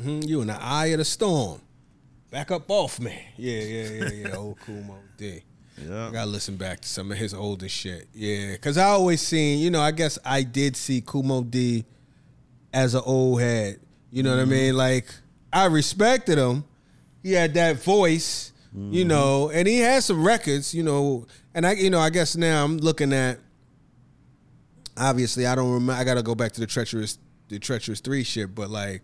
Mhm, 0.00 0.26
You 0.26 0.40
in 0.42 0.48
the 0.48 0.60
eye 0.60 0.86
of 0.86 0.98
the 0.98 1.04
storm. 1.04 1.60
Back 2.30 2.50
up 2.50 2.70
off 2.70 3.00
man. 3.00 3.18
Yeah, 3.36 3.60
yeah, 3.62 3.88
yeah, 3.88 4.10
yeah. 4.28 4.36
Old 4.36 4.58
Kumo 4.60 4.96
D. 5.16 5.42
Yeah, 5.80 6.08
I 6.08 6.10
gotta 6.10 6.28
listen 6.30 6.56
back 6.56 6.80
to 6.80 6.88
some 6.88 7.10
of 7.12 7.18
his 7.18 7.32
older 7.32 7.68
shit. 7.68 8.08
Yeah, 8.12 8.56
cause 8.56 8.76
I 8.76 8.86
always 8.86 9.20
seen, 9.20 9.60
you 9.60 9.70
know, 9.70 9.80
I 9.80 9.92
guess 9.92 10.18
I 10.24 10.42
did 10.42 10.76
see 10.76 11.00
Kool 11.00 11.22
Moe 11.22 11.42
Dee 11.44 11.84
as 12.72 12.94
an 12.94 13.02
old 13.06 13.40
head. 13.40 13.78
You 14.10 14.22
know 14.24 14.30
what 14.34 14.42
I 14.42 14.44
mean? 14.44 14.76
Like 14.76 15.06
I 15.52 15.66
respected 15.66 16.36
him. 16.36 16.64
He 17.22 17.32
had 17.32 17.54
that 17.54 17.82
voice, 17.82 18.52
you 18.74 19.00
mm-hmm. 19.00 19.08
know, 19.08 19.50
and 19.50 19.66
he 19.66 19.78
has 19.78 20.04
some 20.04 20.26
records, 20.26 20.74
you 20.74 20.82
know. 20.82 21.26
And 21.54 21.66
I, 21.66 21.72
you 21.72 21.90
know, 21.90 22.00
I 22.00 22.10
guess 22.10 22.36
now 22.36 22.64
I'm 22.64 22.78
looking 22.78 23.12
at. 23.12 23.38
Obviously, 24.96 25.46
I 25.46 25.54
don't 25.54 25.72
remember. 25.72 25.92
I 25.92 26.04
gotta 26.04 26.22
go 26.22 26.34
back 26.34 26.52
to 26.52 26.60
the 26.60 26.66
treacherous, 26.66 27.18
the 27.48 27.58
treacherous 27.58 28.00
three 28.00 28.24
shit. 28.24 28.54
But 28.54 28.68
like, 28.68 29.02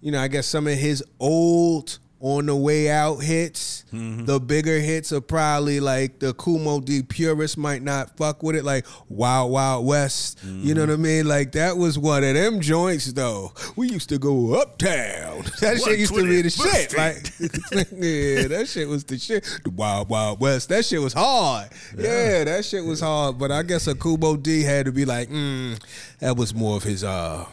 you 0.00 0.12
know, 0.12 0.20
I 0.20 0.28
guess 0.28 0.46
some 0.46 0.66
of 0.66 0.74
his 0.74 1.04
old 1.18 1.98
on 2.24 2.46
the 2.46 2.56
way 2.56 2.88
out 2.88 3.16
hits, 3.16 3.84
the 3.92 4.40
bigger 4.40 4.80
hits 4.80 5.12
are 5.12 5.20
probably 5.20 5.78
like 5.78 6.20
the 6.20 6.32
Kool 6.32 6.58
Moe 6.58 6.80
Dee 6.80 7.02
purists 7.02 7.58
might 7.58 7.82
not 7.82 8.16
fuck 8.16 8.42
with 8.42 8.56
it, 8.56 8.64
like 8.64 8.86
Wild 9.10 9.52
Wild 9.52 9.84
West. 9.84 10.42
You 10.42 10.74
know 10.74 10.80
what 10.80 10.90
I 10.90 10.96
mean? 10.96 11.28
Like 11.28 11.52
that 11.52 11.76
was 11.76 11.98
one 11.98 12.24
of 12.24 12.34
them 12.34 12.60
joints 12.60 13.12
though. 13.12 13.52
We 13.76 13.90
used 13.90 14.08
to 14.08 14.18
go 14.18 14.54
uptown. 14.60 15.44
That 15.60 15.80
shit 15.80 15.98
used 15.98 16.14
to 16.14 16.22
be 16.22 16.42
the 16.42 16.48
121st 16.48 16.72
shit. 16.72 16.96
Like 16.96 17.88
yeah, 17.92 18.48
that 18.48 18.68
shit 18.68 18.88
was 18.88 19.04
the 19.04 19.18
shit. 19.18 19.44
The 19.62 19.70
Wild 19.70 20.08
Wild 20.08 20.40
West. 20.40 20.70
That 20.70 20.84
shit 20.84 21.00
was 21.02 21.12
hard. 21.12 21.68
Yeah, 21.96 22.44
that 22.44 22.64
shit 22.64 22.84
was 22.84 23.00
hard. 23.00 23.38
But 23.38 23.52
I 23.52 23.62
guess 23.62 23.86
a 23.86 23.94
Kool 23.94 24.16
Moe 24.16 24.36
Dee 24.36 24.62
had 24.62 24.86
to 24.86 24.92
be 24.92 25.04
like, 25.04 25.28
mm, 25.28 25.78
that 26.20 26.36
was 26.36 26.54
more 26.54 26.76
of 26.78 26.82
his 26.84 27.04
uh 27.04 27.44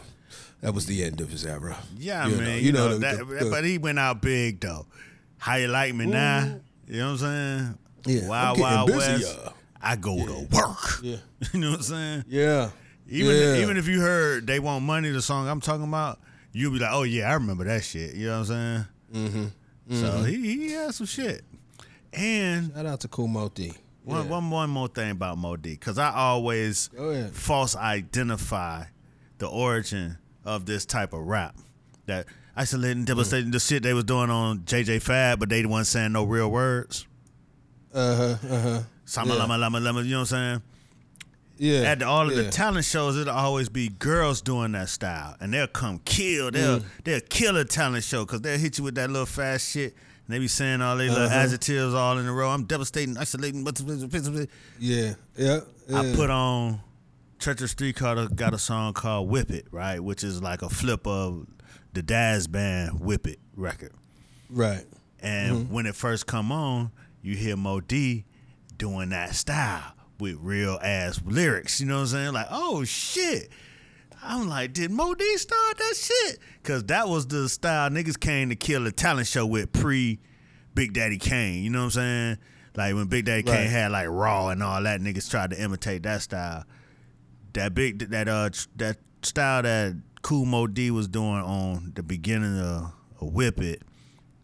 that 0.62 0.72
was 0.74 0.86
the 0.86 1.04
end 1.04 1.20
of 1.20 1.28
his 1.30 1.44
era. 1.44 1.76
yeah, 1.98 2.26
You 2.26 2.36
man. 2.36 2.44
know, 2.44 2.50
you, 2.54 2.60
you 2.60 2.72
know, 2.72 2.88
know, 2.88 2.98
that, 2.98 3.18
the- 3.18 3.24
the- 3.44 3.50
but 3.50 3.64
he 3.64 3.76
went 3.78 3.98
out 3.98 4.22
big 4.22 4.60
though. 4.60 4.86
How 5.38 5.56
you 5.56 5.68
like 5.68 5.94
me 5.94 6.06
now? 6.06 6.60
You 6.88 6.98
know 6.98 7.12
what 7.12 7.22
I'm 7.22 7.78
saying? 8.06 8.22
Yeah, 8.22 8.28
Wild 8.28 8.58
Wild 8.60 8.86
busier. 8.88 9.12
West. 9.18 9.38
I 9.80 9.96
go 9.96 10.16
to 10.24 10.46
work. 10.50 11.00
Yeah. 11.02 11.16
you 11.52 11.60
know 11.60 11.70
what 11.72 11.76
I'm 11.78 11.82
saying? 11.82 12.24
Yeah. 12.28 12.70
Even 13.08 13.36
yeah. 13.36 13.56
even 13.56 13.76
if 13.76 13.86
you 13.88 14.00
heard 14.00 14.46
"They 14.46 14.58
Want 14.60 14.84
Money," 14.84 15.10
the 15.10 15.20
song 15.20 15.48
I'm 15.48 15.60
talking 15.60 15.84
about, 15.84 16.18
you'll 16.52 16.72
be 16.72 16.78
like, 16.78 16.92
"Oh 16.92 17.02
yeah, 17.02 17.28
I 17.30 17.34
remember 17.34 17.64
that 17.64 17.82
shit." 17.84 18.14
You 18.14 18.26
know 18.28 18.40
what 18.40 18.50
I'm 18.50 18.86
saying? 19.12 19.28
Mm-hmm. 19.28 20.00
So 20.00 20.22
he 20.22 20.36
he 20.68 20.72
had 20.72 20.94
some 20.94 21.06
shit, 21.06 21.42
and 22.12 22.72
Shout 22.74 22.86
out 22.86 23.00
to 23.00 23.08
Kool 23.08 23.26
Moe 23.26 23.48
Dee. 23.48 23.72
One, 24.04 24.24
Yeah. 24.24 24.30
one, 24.30 24.50
one 24.50 24.70
more 24.70 24.88
thing 24.88 25.10
about 25.10 25.38
Moe 25.38 25.56
Dee, 25.56 25.72
because 25.74 25.98
I 25.98 26.12
always 26.14 26.88
false 27.32 27.76
identify 27.76 28.84
the 29.38 29.46
origin 29.48 30.18
of 30.44 30.66
this 30.66 30.84
type 30.86 31.12
of 31.12 31.20
rap. 31.20 31.56
That 32.06 32.26
isolating, 32.56 33.04
devastating, 33.04 33.50
the 33.50 33.60
shit 33.60 33.82
they 33.82 33.94
was 33.94 34.04
doing 34.04 34.30
on 34.30 34.60
JJ 34.60 35.02
Fad, 35.02 35.38
but 35.40 35.48
they 35.48 35.64
wasn't 35.64 35.86
saying 35.86 36.12
no 36.12 36.24
real 36.24 36.50
words. 36.50 37.06
Uh 37.94 38.16
huh. 38.16 38.36
Uh 38.50 38.60
huh. 38.60 38.82
Sama 39.04 39.34
Yeah. 39.34 39.40
lama 39.40 39.58
lama 39.58 39.80
lama, 39.80 40.02
you 40.02 40.10
know 40.12 40.16
what 40.20 40.32
I'm 40.32 40.60
saying? 40.60 40.62
Yeah. 41.58 41.90
At 41.90 41.98
the, 42.00 42.06
all 42.06 42.28
of 42.28 42.34
yeah. 42.36 42.42
the 42.44 42.50
talent 42.50 42.84
shows, 42.84 43.16
it'll 43.16 43.34
always 43.34 43.68
be 43.68 43.88
girls 43.88 44.40
doing 44.40 44.72
that 44.72 44.88
style, 44.88 45.36
and 45.38 45.52
they'll 45.52 45.66
come 45.68 46.00
kill. 46.04 46.50
They'll 46.50 46.80
Mm. 46.80 46.84
they'll 47.04 47.20
kill 47.20 47.56
a 47.56 47.64
talent 47.64 48.04
show 48.04 48.24
because 48.24 48.40
they'll 48.40 48.58
hit 48.58 48.78
you 48.78 48.84
with 48.84 48.94
that 48.96 49.10
little 49.10 49.26
fast 49.26 49.70
shit, 49.70 49.94
and 50.26 50.34
they 50.34 50.38
be 50.40 50.48
saying 50.48 50.80
all 50.80 50.96
these 50.96 51.10
little 51.10 51.26
Uh-huh. 51.26 51.34
adjectives 51.36 51.94
all 51.94 52.18
in 52.18 52.26
a 52.26 52.32
row. 52.32 52.50
I'm 52.50 52.64
devastating, 52.64 53.16
isolating. 53.16 53.64
Yeah. 54.80 55.14
Yeah. 55.36 55.60
I 55.94 56.12
put 56.16 56.30
on 56.30 56.80
Treacherous 57.42 57.74
Three 57.74 57.92
Carter 57.92 58.28
got 58.28 58.54
a 58.54 58.58
song 58.58 58.92
called 58.92 59.28
Whip 59.28 59.50
It, 59.50 59.66
right? 59.70 60.00
Which 60.00 60.22
is 60.24 60.42
like 60.42 60.62
a 60.62 60.68
flip 60.68 61.06
of 61.06 61.46
the 61.92 62.02
Dazz 62.02 62.46
Band 62.46 63.00
Whip 63.00 63.26
It 63.26 63.38
record. 63.56 63.92
right. 64.48 64.84
And 65.20 65.56
Mm-hmm. 65.66 65.72
when 65.74 65.86
it 65.86 65.94
first 65.94 66.26
come 66.26 66.50
on, 66.52 66.90
you 67.20 67.36
hear 67.36 67.56
Moe 67.56 67.80
Dee 67.80 68.24
doing 68.76 69.10
that 69.10 69.34
style 69.34 69.92
with 70.18 70.36
real 70.40 70.78
ass 70.82 71.20
lyrics. 71.24 71.80
You 71.80 71.86
know 71.86 71.96
what 71.96 72.00
I'm 72.02 72.06
saying? 72.08 72.32
Like, 72.32 72.46
oh 72.50 72.84
shit. 72.84 73.50
I'm 74.24 74.48
like, 74.48 74.72
did 74.72 74.90
Moe 74.92 75.14
Dee 75.14 75.36
start 75.36 75.78
that 75.78 75.94
shit? 75.96 76.38
Cause 76.62 76.84
that 76.84 77.08
was 77.08 77.26
the 77.26 77.48
style 77.48 77.90
niggas 77.90 78.18
came 78.20 78.48
to 78.50 78.56
kill 78.56 78.86
a 78.86 78.92
talent 78.92 79.26
show 79.26 79.44
with 79.46 79.72
pre 79.72 80.20
Big 80.74 80.92
Daddy 80.92 81.18
Kane. 81.18 81.62
You 81.64 81.70
know 81.70 81.80
what 81.80 81.84
I'm 81.86 81.90
saying? 81.90 82.38
Like 82.76 82.94
when 82.94 83.06
Big 83.06 83.24
Daddy 83.24 83.42
Right. 83.48 83.58
Kane 83.58 83.70
had 83.70 83.90
like 83.92 84.06
Raw 84.08 84.48
and 84.48 84.62
all 84.62 84.82
that, 84.84 85.00
niggas 85.00 85.28
tried 85.30 85.50
to 85.50 85.60
imitate 85.60 86.04
that 86.04 86.22
style. 86.22 86.64
That 87.54 87.74
big 87.74 88.10
that 88.10 88.28
uh 88.28 88.50
that 88.76 88.96
style 89.22 89.62
that 89.62 89.96
Kool 90.22 90.44
Moe 90.44 90.66
Dee 90.66 90.90
was 90.90 91.08
doing 91.08 91.28
on 91.42 91.92
the 91.94 92.02
beginning 92.02 92.58
of, 92.58 92.92
of 93.20 93.32
Whip 93.32 93.60
It 93.60 93.82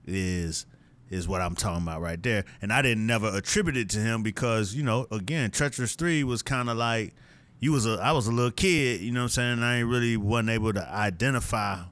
is 0.06 0.66
is 1.10 1.26
what 1.26 1.40
I'm 1.40 1.54
talking 1.54 1.82
about 1.82 2.00
right 2.02 2.22
there. 2.22 2.44
And 2.60 2.72
I 2.72 2.82
didn't 2.82 3.06
never 3.06 3.34
attribute 3.34 3.76
it 3.76 3.88
to 3.90 3.98
him 3.98 4.22
because, 4.22 4.74
you 4.74 4.82
know, 4.82 5.06
again, 5.10 5.50
Treacherous 5.50 5.94
3 5.94 6.22
was 6.24 6.42
kind 6.42 6.68
of 6.68 6.76
like 6.76 7.14
you 7.60 7.72
was 7.72 7.86
a 7.86 7.92
I 8.02 8.12
was 8.12 8.26
a 8.26 8.32
little 8.32 8.50
kid, 8.50 9.00
you 9.00 9.10
know 9.12 9.20
what 9.20 9.38
I'm 9.38 9.58
saying? 9.58 9.62
I 9.62 9.78
ain't 9.78 9.88
really 9.88 10.16
wasn't 10.16 10.50
able 10.50 10.72
to 10.74 10.86
identify 10.88 11.82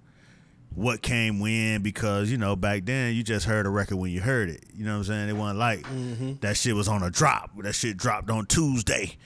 what 0.74 1.00
came 1.00 1.40
when 1.40 1.82
because, 1.82 2.30
you 2.30 2.36
know, 2.36 2.54
back 2.54 2.84
then 2.84 3.14
you 3.14 3.22
just 3.22 3.46
heard 3.46 3.64
a 3.66 3.70
record 3.70 3.96
when 3.96 4.12
you 4.12 4.20
heard 4.20 4.50
it. 4.50 4.64
You 4.74 4.84
know 4.84 4.92
what 4.92 4.98
I'm 4.98 5.04
saying? 5.04 5.28
It 5.30 5.36
wasn't 5.36 5.58
like 5.58 5.86
that 6.42 6.56
shit 6.56 6.74
was 6.74 6.88
on 6.88 7.02
a 7.02 7.10
drop. 7.10 7.50
That 7.62 7.74
shit 7.74 7.96
dropped 7.96 8.30
on 8.30 8.44
Tuesday, 8.46 9.16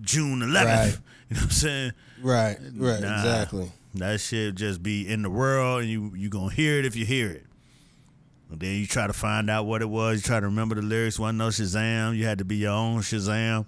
June 0.00 0.40
11th. 0.40 0.64
Right. 0.64 0.98
You 1.32 1.36
know 1.36 1.40
what 1.40 1.44
I'm 1.44 1.50
saying? 1.50 1.92
Right. 2.22 2.56
Right. 2.76 3.00
Nah. 3.00 3.16
Exactly. 3.16 3.72
That 3.94 4.20
shit 4.20 4.54
just 4.54 4.82
be 4.82 5.08
in 5.08 5.22
the 5.22 5.30
world, 5.30 5.82
and 5.82 5.90
you 5.90 6.12
you 6.14 6.28
gonna 6.28 6.52
hear 6.52 6.78
it 6.78 6.84
if 6.84 6.94
you 6.94 7.06
hear 7.06 7.30
it. 7.30 7.46
And 8.50 8.60
then 8.60 8.74
you 8.76 8.86
try 8.86 9.06
to 9.06 9.12
find 9.14 9.48
out 9.48 9.64
what 9.64 9.80
it 9.80 9.88
was. 9.88 10.16
You 10.18 10.22
try 10.22 10.40
to 10.40 10.46
remember 10.46 10.74
the 10.74 10.82
lyrics. 10.82 11.18
Wasn't 11.18 11.38
no 11.38 11.48
Shazam. 11.48 12.14
You 12.16 12.26
had 12.26 12.38
to 12.38 12.44
be 12.44 12.56
your 12.56 12.72
own 12.72 13.00
Shazam, 13.00 13.66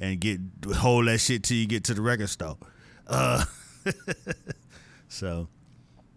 and 0.00 0.20
get 0.20 0.40
hold 0.74 1.06
that 1.06 1.18
shit 1.18 1.44
till 1.44 1.56
you 1.56 1.66
get 1.66 1.84
to 1.84 1.94
the 1.94 2.02
record 2.02 2.28
store. 2.28 2.58
Uh, 3.06 3.44
so 5.08 5.48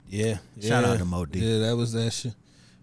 Yeah. 0.09 0.39
Shout 0.61 0.83
yeah. 0.83 0.91
out 0.91 0.97
to 0.99 1.05
Moe 1.05 1.25
Dee. 1.25 1.39
Yeah, 1.39 1.67
that 1.67 1.77
was 1.77 1.93
that 1.93 2.11
shit. 2.11 2.33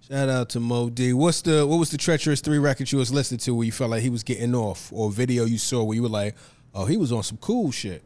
Shout 0.08 0.28
out 0.28 0.48
to 0.50 0.60
Moe 0.60 0.90
Dee. 0.90 1.12
What's 1.12 1.42
the 1.42 1.66
what 1.66 1.76
was 1.76 1.90
the 1.90 1.96
treacherous 1.98 2.40
three 2.40 2.58
record 2.58 2.90
you 2.92 2.98
was 2.98 3.12
listening 3.12 3.38
to 3.40 3.54
where 3.54 3.64
you 3.64 3.72
felt 3.72 3.90
like 3.90 4.02
he 4.02 4.10
was 4.10 4.22
getting 4.22 4.54
off, 4.54 4.92
or 4.92 5.10
video 5.10 5.44
you 5.44 5.58
saw 5.58 5.82
where 5.82 5.94
you 5.94 6.02
were 6.02 6.08
like, 6.08 6.34
oh, 6.74 6.86
he 6.86 6.96
was 6.96 7.12
on 7.12 7.22
some 7.22 7.38
cool 7.38 7.70
shit. 7.70 8.02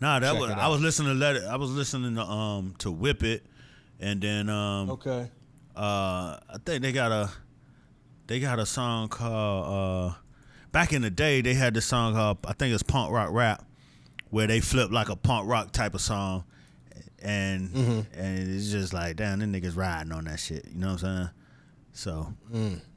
nah, 0.00 0.18
that 0.18 0.32
Check 0.32 0.40
was 0.40 0.50
I 0.50 0.68
was 0.68 0.80
listening 0.80 1.08
to 1.12 1.14
let 1.18 1.36
it. 1.36 1.44
I 1.44 1.56
was 1.56 1.70
listening 1.70 2.14
to 2.16 2.22
um 2.22 2.74
to 2.78 2.90
Whip 2.90 3.22
It, 3.22 3.44
and 4.00 4.20
then 4.20 4.48
um 4.48 4.90
Okay. 4.90 5.30
uh 5.76 6.38
I 6.48 6.56
think 6.64 6.82
they 6.82 6.92
got 6.92 7.12
a 7.12 7.30
they 8.26 8.40
got 8.40 8.58
a 8.58 8.66
song 8.66 9.08
called 9.08 9.66
uh 10.12 10.14
back 10.72 10.92
in 10.92 11.02
the 11.02 11.10
day 11.10 11.40
they 11.42 11.54
had 11.54 11.74
this 11.74 11.84
song 11.86 12.14
called 12.14 12.38
I 12.46 12.52
think 12.54 12.72
it's 12.74 12.82
punk 12.82 13.12
rock 13.12 13.28
rap 13.32 13.64
where 14.30 14.46
they 14.46 14.60
flip 14.60 14.90
like 14.90 15.08
a 15.10 15.16
punk 15.16 15.48
rock 15.48 15.72
type 15.72 15.94
of 15.94 16.00
song 16.00 16.44
and 17.22 17.70
and 17.74 18.48
it's 18.54 18.70
just 18.70 18.92
like 18.92 19.16
damn 19.16 19.38
them 19.38 19.52
niggas 19.52 19.76
riding 19.76 20.12
on 20.12 20.24
that 20.24 20.40
shit 20.40 20.66
you 20.72 20.80
know 20.80 20.92
what 20.92 21.02
I'm 21.04 21.16
saying 21.16 21.28
so 21.92 22.34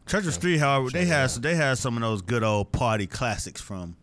Treacherous 0.05 0.37
Three 0.37 0.57
however 0.57 0.89
they 0.89 1.05
had 1.05 1.29
they 1.31 1.55
had 1.55 1.77
some 1.77 1.95
of 1.97 2.01
those 2.01 2.21
good 2.21 2.43
old 2.43 2.71
party 2.71 3.07
classics 3.07 3.59
from 3.61 3.97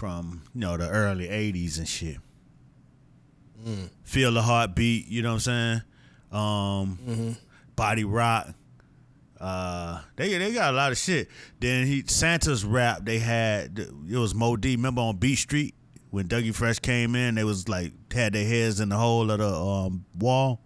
from 0.00 0.40
you 0.54 0.62
know 0.62 0.78
the 0.78 0.88
early 0.88 1.28
80s 1.28 1.76
and 1.76 1.86
shit 1.86 2.16
Feel 4.02 4.32
the 4.32 4.40
Heartbeat 4.40 5.08
you 5.08 5.20
know 5.20 5.34
what 5.34 5.46
I'm 5.46 5.82
saying 5.82 5.82
um 6.32 7.36
Body 7.76 8.04
Rock 8.04 8.54
uh, 9.38 10.00
they 10.16 10.36
they 10.38 10.52
got 10.52 10.74
a 10.74 10.76
lot 10.76 10.92
of 10.92 10.98
shit. 10.98 11.28
Then 11.60 11.86
he 11.86 12.02
Santa's 12.06 12.62
rap. 12.62 13.00
They 13.04 13.18
had 13.18 13.78
it 13.78 14.18
was 14.18 14.34
Moe 14.34 14.56
Dee. 14.56 14.76
Remember 14.76 15.00
on 15.00 15.16
Beat 15.16 15.36
Street 15.36 15.74
when 16.10 16.28
Dougie 16.28 16.54
Fresh 16.54 16.80
came 16.80 17.14
in, 17.14 17.36
they 17.36 17.44
was 17.44 17.66
like 17.66 17.92
had 18.12 18.34
their 18.34 18.46
heads 18.46 18.80
in 18.80 18.90
the 18.90 18.96
hole 18.96 19.30
of 19.30 19.38
the 19.38 19.48
um, 19.48 20.04
wall. 20.18 20.60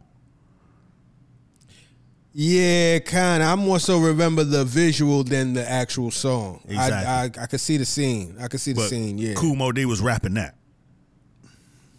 Yeah, 2.36 2.98
kind 2.98 3.44
of. 3.44 3.48
I 3.48 3.54
more 3.54 3.78
so 3.78 4.00
remember 4.00 4.42
the 4.42 4.64
visual 4.64 5.22
than 5.22 5.54
the 5.54 5.68
actual 5.68 6.10
song. 6.10 6.62
Exactly. 6.64 6.94
I, 6.94 7.22
I 7.22 7.44
I 7.44 7.46
could 7.46 7.60
see 7.60 7.76
the 7.76 7.84
scene. 7.84 8.36
I 8.40 8.48
could 8.48 8.60
see 8.60 8.72
the 8.72 8.80
But 8.80 8.88
scene. 8.88 9.18
Yeah. 9.18 9.34
Kool 9.34 9.54
Moe 9.54 9.70
Dee 9.70 9.84
was 9.84 10.00
rapping 10.00 10.34
that. 10.34 10.56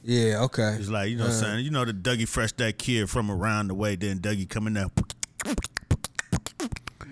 Yeah. 0.03 0.41
Okay. 0.43 0.75
It's 0.77 0.89
like 0.89 1.09
you 1.09 1.15
know, 1.15 1.23
what 1.23 1.31
I'm 1.31 1.37
uh-huh. 1.37 1.51
saying 1.53 1.65
you 1.65 1.71
know 1.71 1.85
the 1.85 1.93
Dougie 1.93 2.27
Fresh 2.27 2.51
that 2.53 2.77
kid 2.77 3.09
from 3.09 3.31
around 3.31 3.69
the 3.69 3.75
way. 3.75 3.95
Then 3.95 4.19
Dougie 4.19 4.49
coming 4.49 4.73
there. 4.73 4.87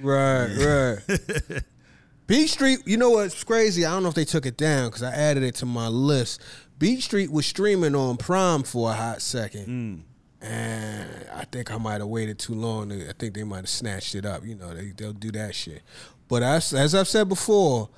Right, 0.01 0.97
right. 1.07 1.63
Beat 2.27 2.47
Street, 2.47 2.79
you 2.85 2.97
know 2.97 3.11
what's 3.11 3.41
crazy? 3.43 3.85
I 3.85 3.91
don't 3.91 4.03
know 4.03 4.09
if 4.09 4.15
they 4.15 4.25
took 4.25 4.45
it 4.45 4.57
down 4.57 4.89
because 4.89 5.03
I 5.03 5.11
added 5.11 5.43
it 5.43 5.55
to 5.55 5.65
my 5.65 5.87
list. 5.87 6.41
Beat 6.77 7.01
Street 7.01 7.31
was 7.31 7.45
streaming 7.45 7.95
on 7.95 8.17
Prime 8.17 8.63
for 8.63 8.91
a 8.91 8.93
hot 8.93 9.21
second. 9.21 9.67
Mm. 9.67 10.12
And 10.43 11.09
I 11.33 11.45
think 11.45 11.71
I 11.73 11.77
might 11.77 12.01
have 12.01 12.07
waited 12.07 12.37
too 12.37 12.53
long. 12.53 12.91
I 12.91 13.13
think 13.17 13.33
they 13.33 13.45
might 13.45 13.57
have 13.57 13.69
snatched 13.69 14.13
it 14.13 14.25
up. 14.25 14.45
You 14.45 14.55
know, 14.55 14.73
they, 14.73 14.91
they'll 14.91 15.13
do 15.13 15.31
that 15.31 15.55
shit. 15.55 15.81
But 16.27 16.43
as, 16.43 16.73
as 16.73 16.93
I've 16.93 17.07
said 17.07 17.29
before, 17.29 17.89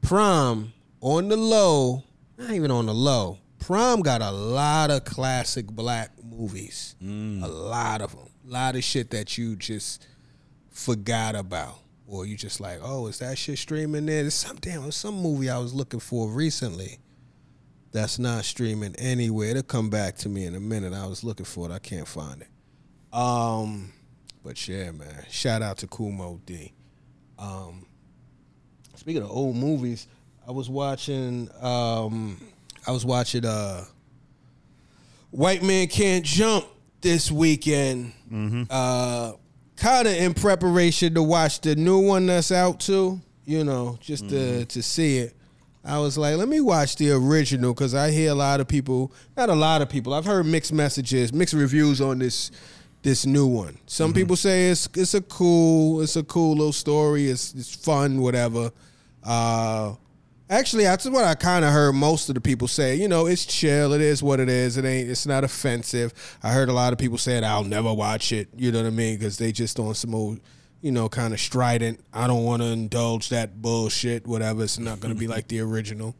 Prime 0.00 0.72
on 1.02 1.28
the 1.28 1.36
low, 1.36 2.04
not 2.38 2.52
even 2.52 2.70
on 2.70 2.86
the 2.86 2.94
low, 2.94 3.38
Prime 3.58 4.00
got 4.00 4.22
a 4.22 4.30
lot 4.30 4.90
of 4.90 5.04
classic 5.04 5.66
black 5.66 6.12
movies. 6.24 6.96
Mm. 7.02 7.44
A 7.44 7.48
lot 7.48 8.00
of 8.00 8.12
them. 8.12 8.28
A 8.48 8.50
lot 8.50 8.76
of 8.76 8.82
shit 8.82 9.10
that 9.10 9.36
you 9.36 9.54
just 9.54 10.06
forgot 10.70 11.36
about. 11.36 11.80
Or 12.06 12.24
you 12.24 12.36
just 12.36 12.60
like, 12.60 12.80
oh, 12.82 13.08
is 13.08 13.18
that 13.18 13.36
shit 13.36 13.58
streaming 13.58 14.06
there? 14.06 14.22
There's 14.22 14.34
some 14.34 14.56
damn 14.56 14.90
some 14.90 15.20
movie 15.20 15.50
I 15.50 15.58
was 15.58 15.74
looking 15.74 16.00
for 16.00 16.28
recently 16.28 16.98
that's 17.92 18.18
not 18.18 18.44
streaming 18.44 18.94
anywhere. 18.96 19.50
It'll 19.50 19.62
come 19.62 19.90
back 19.90 20.16
to 20.18 20.28
me 20.28 20.44
in 20.46 20.54
a 20.54 20.60
minute. 20.60 20.92
I 20.92 21.06
was 21.06 21.24
looking 21.24 21.46
for 21.46 21.68
it. 21.68 21.72
I 21.72 21.78
can't 21.78 22.06
find 22.06 22.42
it. 22.42 22.48
Um, 23.16 23.92
but 24.44 24.68
yeah, 24.68 24.90
man. 24.92 25.24
Shout 25.30 25.62
out 25.62 25.78
to 25.78 25.86
Kool 25.86 26.12
Moe 26.12 26.40
Dee. 26.46 26.72
Um, 27.38 27.86
speaking 28.94 29.22
of 29.22 29.30
old 29.30 29.56
movies, 29.56 30.06
I 30.46 30.52
was 30.52 30.68
watching 30.68 31.48
um 31.60 32.40
I 32.86 32.90
was 32.92 33.04
watching 33.04 33.44
uh 33.44 33.84
White 35.30 35.62
Man 35.62 35.86
Can't 35.88 36.24
Jump 36.24 36.66
this 37.00 37.30
weekend. 37.30 38.12
Uh 38.70 39.32
kind 39.76 40.06
of 40.06 40.14
in 40.14 40.34
preparation 40.34 41.14
to 41.14 41.22
watch 41.22 41.60
the 41.60 41.74
new 41.74 41.98
one 41.98 42.26
that's 42.26 42.52
out 42.52 42.80
too, 42.80 43.20
you 43.44 43.64
know, 43.64 43.98
just 44.00 44.28
to 44.28 44.64
to 44.66 44.82
see 44.82 45.18
it. 45.18 45.36
I 45.84 45.98
was 45.98 46.18
like, 46.18 46.36
let 46.36 46.48
me 46.48 46.60
watch 46.60 46.96
the 46.96 47.10
original 47.12 47.72
because 47.72 47.94
I 47.94 48.10
hear 48.10 48.32
a 48.32 48.34
lot 48.34 48.60
of 48.60 48.68
people, 48.68 49.12
not 49.36 49.48
a 49.48 49.54
lot 49.54 49.80
of 49.80 49.88
people. 49.88 50.12
I've 50.12 50.26
heard 50.26 50.44
mixed 50.44 50.72
messages, 50.72 51.32
mixed 51.32 51.54
reviews 51.54 52.00
on 52.00 52.18
this 52.18 52.50
this 53.02 53.24
new 53.24 53.46
one. 53.46 53.78
Some 53.86 54.12
people 54.12 54.36
say 54.36 54.68
it's 54.68 54.88
it's 54.94 55.14
a 55.14 55.22
cool, 55.22 56.02
it's 56.02 56.16
a 56.16 56.22
cool 56.22 56.54
little 56.56 56.72
story. 56.72 57.28
It's 57.28 57.54
it's 57.54 57.74
fun, 57.74 58.20
whatever. 58.20 58.72
Uh, 59.24 59.94
actually, 60.50 60.84
that's 60.84 61.08
what 61.08 61.24
I 61.24 61.34
kind 61.34 61.64
of 61.64 61.72
heard 61.72 61.94
most 61.94 62.28
of 62.28 62.34
the 62.34 62.42
people 62.42 62.68
say. 62.68 62.96
You 62.96 63.08
know, 63.08 63.26
it's 63.26 63.46
chill. 63.46 63.94
It 63.94 64.02
is 64.02 64.22
what 64.22 64.38
it 64.38 64.50
is. 64.50 64.76
It 64.76 64.84
ain't. 64.84 65.08
It's 65.08 65.26
not 65.26 65.44
offensive. 65.44 66.12
I 66.42 66.52
heard 66.52 66.68
a 66.68 66.74
lot 66.74 66.92
of 66.92 66.98
people 66.98 67.16
saying 67.16 67.42
I'll 67.42 67.64
never 67.64 67.92
watch 67.92 68.32
it. 68.32 68.48
You 68.54 68.70
know 68.70 68.82
what 68.82 68.86
I 68.86 68.90
mean? 68.90 69.16
Because 69.18 69.38
they 69.38 69.50
just 69.50 69.78
on 69.78 69.94
some 69.94 70.14
old, 70.14 70.40
you 70.80 70.92
know, 70.92 71.08
kind 71.08 71.34
of 71.34 71.40
strident. 71.40 72.00
I 72.12 72.26
don't 72.26 72.44
want 72.44 72.62
to 72.62 72.68
indulge 72.68 73.28
that 73.30 73.60
bullshit. 73.60 74.26
Whatever. 74.26 74.64
It's 74.64 74.78
not 74.78 75.00
gonna 75.00 75.14
be 75.14 75.26
like 75.26 75.48
the 75.48 75.60
original. 75.60 76.14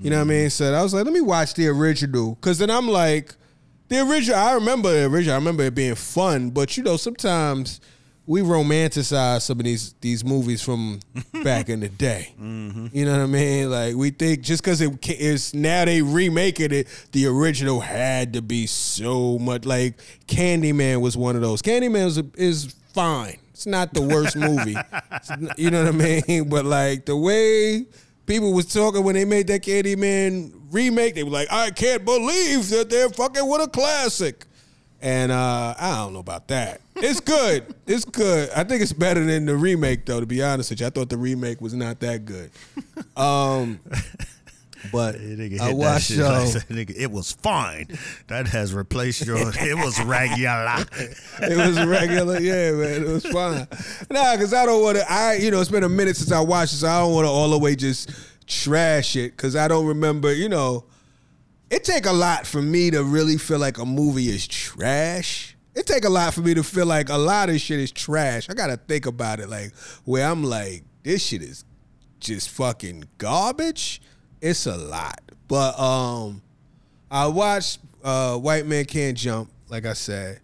You 0.00 0.10
know 0.10 0.16
what 0.16 0.22
I 0.22 0.24
mm-hmm. 0.24 0.30
mean? 0.30 0.50
So 0.50 0.74
I 0.74 0.82
was 0.82 0.92
like, 0.92 1.04
let 1.04 1.14
me 1.14 1.20
watch 1.20 1.54
the 1.54 1.68
original. 1.68 2.36
Cause 2.42 2.58
then 2.58 2.70
I'm 2.70 2.88
like, 2.88 3.34
the 3.88 4.00
original. 4.00 4.38
I 4.38 4.52
remember 4.52 4.92
the 4.92 5.06
original. 5.06 5.34
I 5.34 5.38
remember 5.38 5.64
it 5.64 5.74
being 5.74 5.94
fun. 5.94 6.50
But 6.50 6.76
you 6.76 6.82
know, 6.82 6.96
sometimes 6.96 7.80
we 8.26 8.42
romanticize 8.42 9.42
some 9.42 9.58
of 9.58 9.64
these 9.64 9.94
these 10.00 10.24
movies 10.24 10.62
from 10.62 11.00
back 11.42 11.68
in 11.68 11.80
the 11.80 11.88
day. 11.88 12.32
Mm-hmm. 12.40 12.86
You 12.92 13.04
know 13.04 13.12
what 13.12 13.22
I 13.22 13.26
mean? 13.26 13.70
Like 13.70 13.96
we 13.96 14.10
think 14.10 14.42
just 14.42 14.62
because 14.62 14.80
it 14.80 15.08
is 15.10 15.52
now 15.52 15.84
they 15.84 16.00
remaking 16.00 16.72
it, 16.72 16.86
the 17.10 17.26
original 17.26 17.80
had 17.80 18.32
to 18.34 18.42
be 18.42 18.66
so 18.66 19.38
much. 19.38 19.64
Like 19.64 20.00
Candyman 20.28 21.00
was 21.00 21.16
one 21.16 21.34
of 21.34 21.42
those. 21.42 21.60
Candyman 21.60 22.06
is, 22.06 22.18
is 22.36 22.74
fine. 22.94 23.38
It's 23.60 23.66
not 23.66 23.92
the 23.92 24.00
worst 24.00 24.36
movie. 24.36 24.74
You 25.58 25.70
know 25.70 25.84
what 25.84 25.94
I 25.94 26.22
mean? 26.26 26.48
But 26.48 26.64
like 26.64 27.04
the 27.04 27.14
way 27.14 27.84
people 28.24 28.54
was 28.54 28.72
talking 28.72 29.04
when 29.04 29.16
they 29.16 29.26
made 29.26 29.48
that 29.48 29.60
Candyman 29.60 30.52
remake, 30.70 31.14
they 31.14 31.24
were 31.24 31.30
like, 31.30 31.48
I 31.52 31.70
can't 31.70 32.02
believe 32.02 32.70
that 32.70 32.88
they're 32.88 33.10
fucking 33.10 33.46
with 33.46 33.60
a 33.60 33.68
classic. 33.68 34.46
And 35.02 35.30
uh, 35.30 35.74
I 35.78 35.96
don't 35.96 36.14
know 36.14 36.20
about 36.20 36.48
that. 36.48 36.80
It's 36.96 37.20
good. 37.20 37.74
it's 37.86 38.06
good. 38.06 38.48
I 38.56 38.64
think 38.64 38.80
it's 38.80 38.94
better 38.94 39.22
than 39.22 39.44
the 39.44 39.56
remake, 39.56 40.06
though. 40.06 40.20
To 40.20 40.26
be 40.26 40.42
honest 40.42 40.70
with 40.70 40.80
you, 40.80 40.86
I 40.86 40.90
thought 40.90 41.10
the 41.10 41.18
remake 41.18 41.60
was 41.60 41.74
not 41.74 42.00
that 42.00 42.24
good. 42.24 42.50
Um, 43.14 43.78
but 44.92 45.16
I 45.60 45.72
watched. 45.72 46.12
uh, 46.18 46.32
like 46.32 46.68
nigga, 46.68 46.96
it 46.96 47.10
was 47.10 47.32
fine. 47.32 47.86
That 48.28 48.46
has 48.48 48.72
replaced 48.74 49.26
your. 49.26 49.36
it 49.40 49.76
was 49.76 50.02
regular. 50.02 50.84
it 51.42 51.56
was 51.56 51.84
regular, 51.86 52.40
yeah, 52.40 52.72
man. 52.72 53.02
It 53.02 53.08
was 53.08 53.26
fine. 53.26 53.66
Nah, 54.10 54.36
because 54.36 54.54
I 54.54 54.66
don't 54.66 54.82
want 54.82 54.98
to. 54.98 55.10
I, 55.10 55.34
you 55.34 55.50
know, 55.50 55.60
it's 55.60 55.70
been 55.70 55.84
a 55.84 55.88
minute 55.88 56.16
since 56.16 56.32
I 56.32 56.40
watched 56.40 56.72
it, 56.72 56.76
so 56.76 56.88
I 56.88 57.00
don't 57.00 57.14
want 57.14 57.26
to 57.26 57.30
all 57.30 57.50
the 57.50 57.58
way 57.58 57.76
just 57.76 58.10
trash 58.46 59.16
it 59.16 59.36
because 59.36 59.56
I 59.56 59.68
don't 59.68 59.86
remember. 59.86 60.32
You 60.32 60.48
know, 60.48 60.84
it 61.70 61.84
take 61.84 62.06
a 62.06 62.12
lot 62.12 62.46
for 62.46 62.60
me 62.60 62.90
to 62.90 63.02
really 63.02 63.36
feel 63.36 63.58
like 63.58 63.78
a 63.78 63.86
movie 63.86 64.28
is 64.28 64.46
trash. 64.46 65.56
It 65.74 65.86
take 65.86 66.04
a 66.04 66.10
lot 66.10 66.34
for 66.34 66.40
me 66.40 66.54
to 66.54 66.64
feel 66.64 66.86
like 66.86 67.08
a 67.08 67.16
lot 67.16 67.48
of 67.48 67.60
shit 67.60 67.78
is 67.78 67.92
trash. 67.92 68.50
I 68.50 68.54
gotta 68.54 68.76
think 68.76 69.06
about 69.06 69.38
it, 69.38 69.48
like 69.48 69.74
where 70.04 70.26
I'm 70.26 70.42
like, 70.42 70.82
this 71.04 71.24
shit 71.24 71.42
is 71.42 71.64
just 72.18 72.50
fucking 72.50 73.04
garbage. 73.18 74.02
It's 74.40 74.66
a 74.66 74.76
lot, 74.76 75.20
but 75.48 75.78
um. 75.78 76.42
I 77.10 77.26
watched 77.26 77.80
uh, 78.04 78.36
White 78.36 78.66
Man 78.66 78.84
Can't 78.84 79.16
Jump, 79.16 79.50
like 79.68 79.84
I 79.84 79.94
said, 79.94 80.40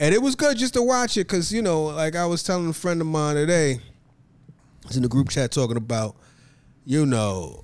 and 0.00 0.12
it 0.12 0.20
was 0.20 0.34
good 0.34 0.58
just 0.58 0.74
to 0.74 0.82
watch 0.82 1.16
it 1.16 1.28
because 1.28 1.52
you 1.52 1.62
know, 1.62 1.84
like 1.84 2.16
I 2.16 2.26
was 2.26 2.42
telling 2.42 2.68
a 2.68 2.72
friend 2.72 3.00
of 3.00 3.06
mine 3.06 3.36
today, 3.36 3.74
I 3.74 4.88
was 4.88 4.96
in 4.96 5.04
the 5.04 5.08
group 5.08 5.28
chat 5.28 5.52
talking 5.52 5.76
about, 5.76 6.16
you 6.84 7.06
know, 7.06 7.62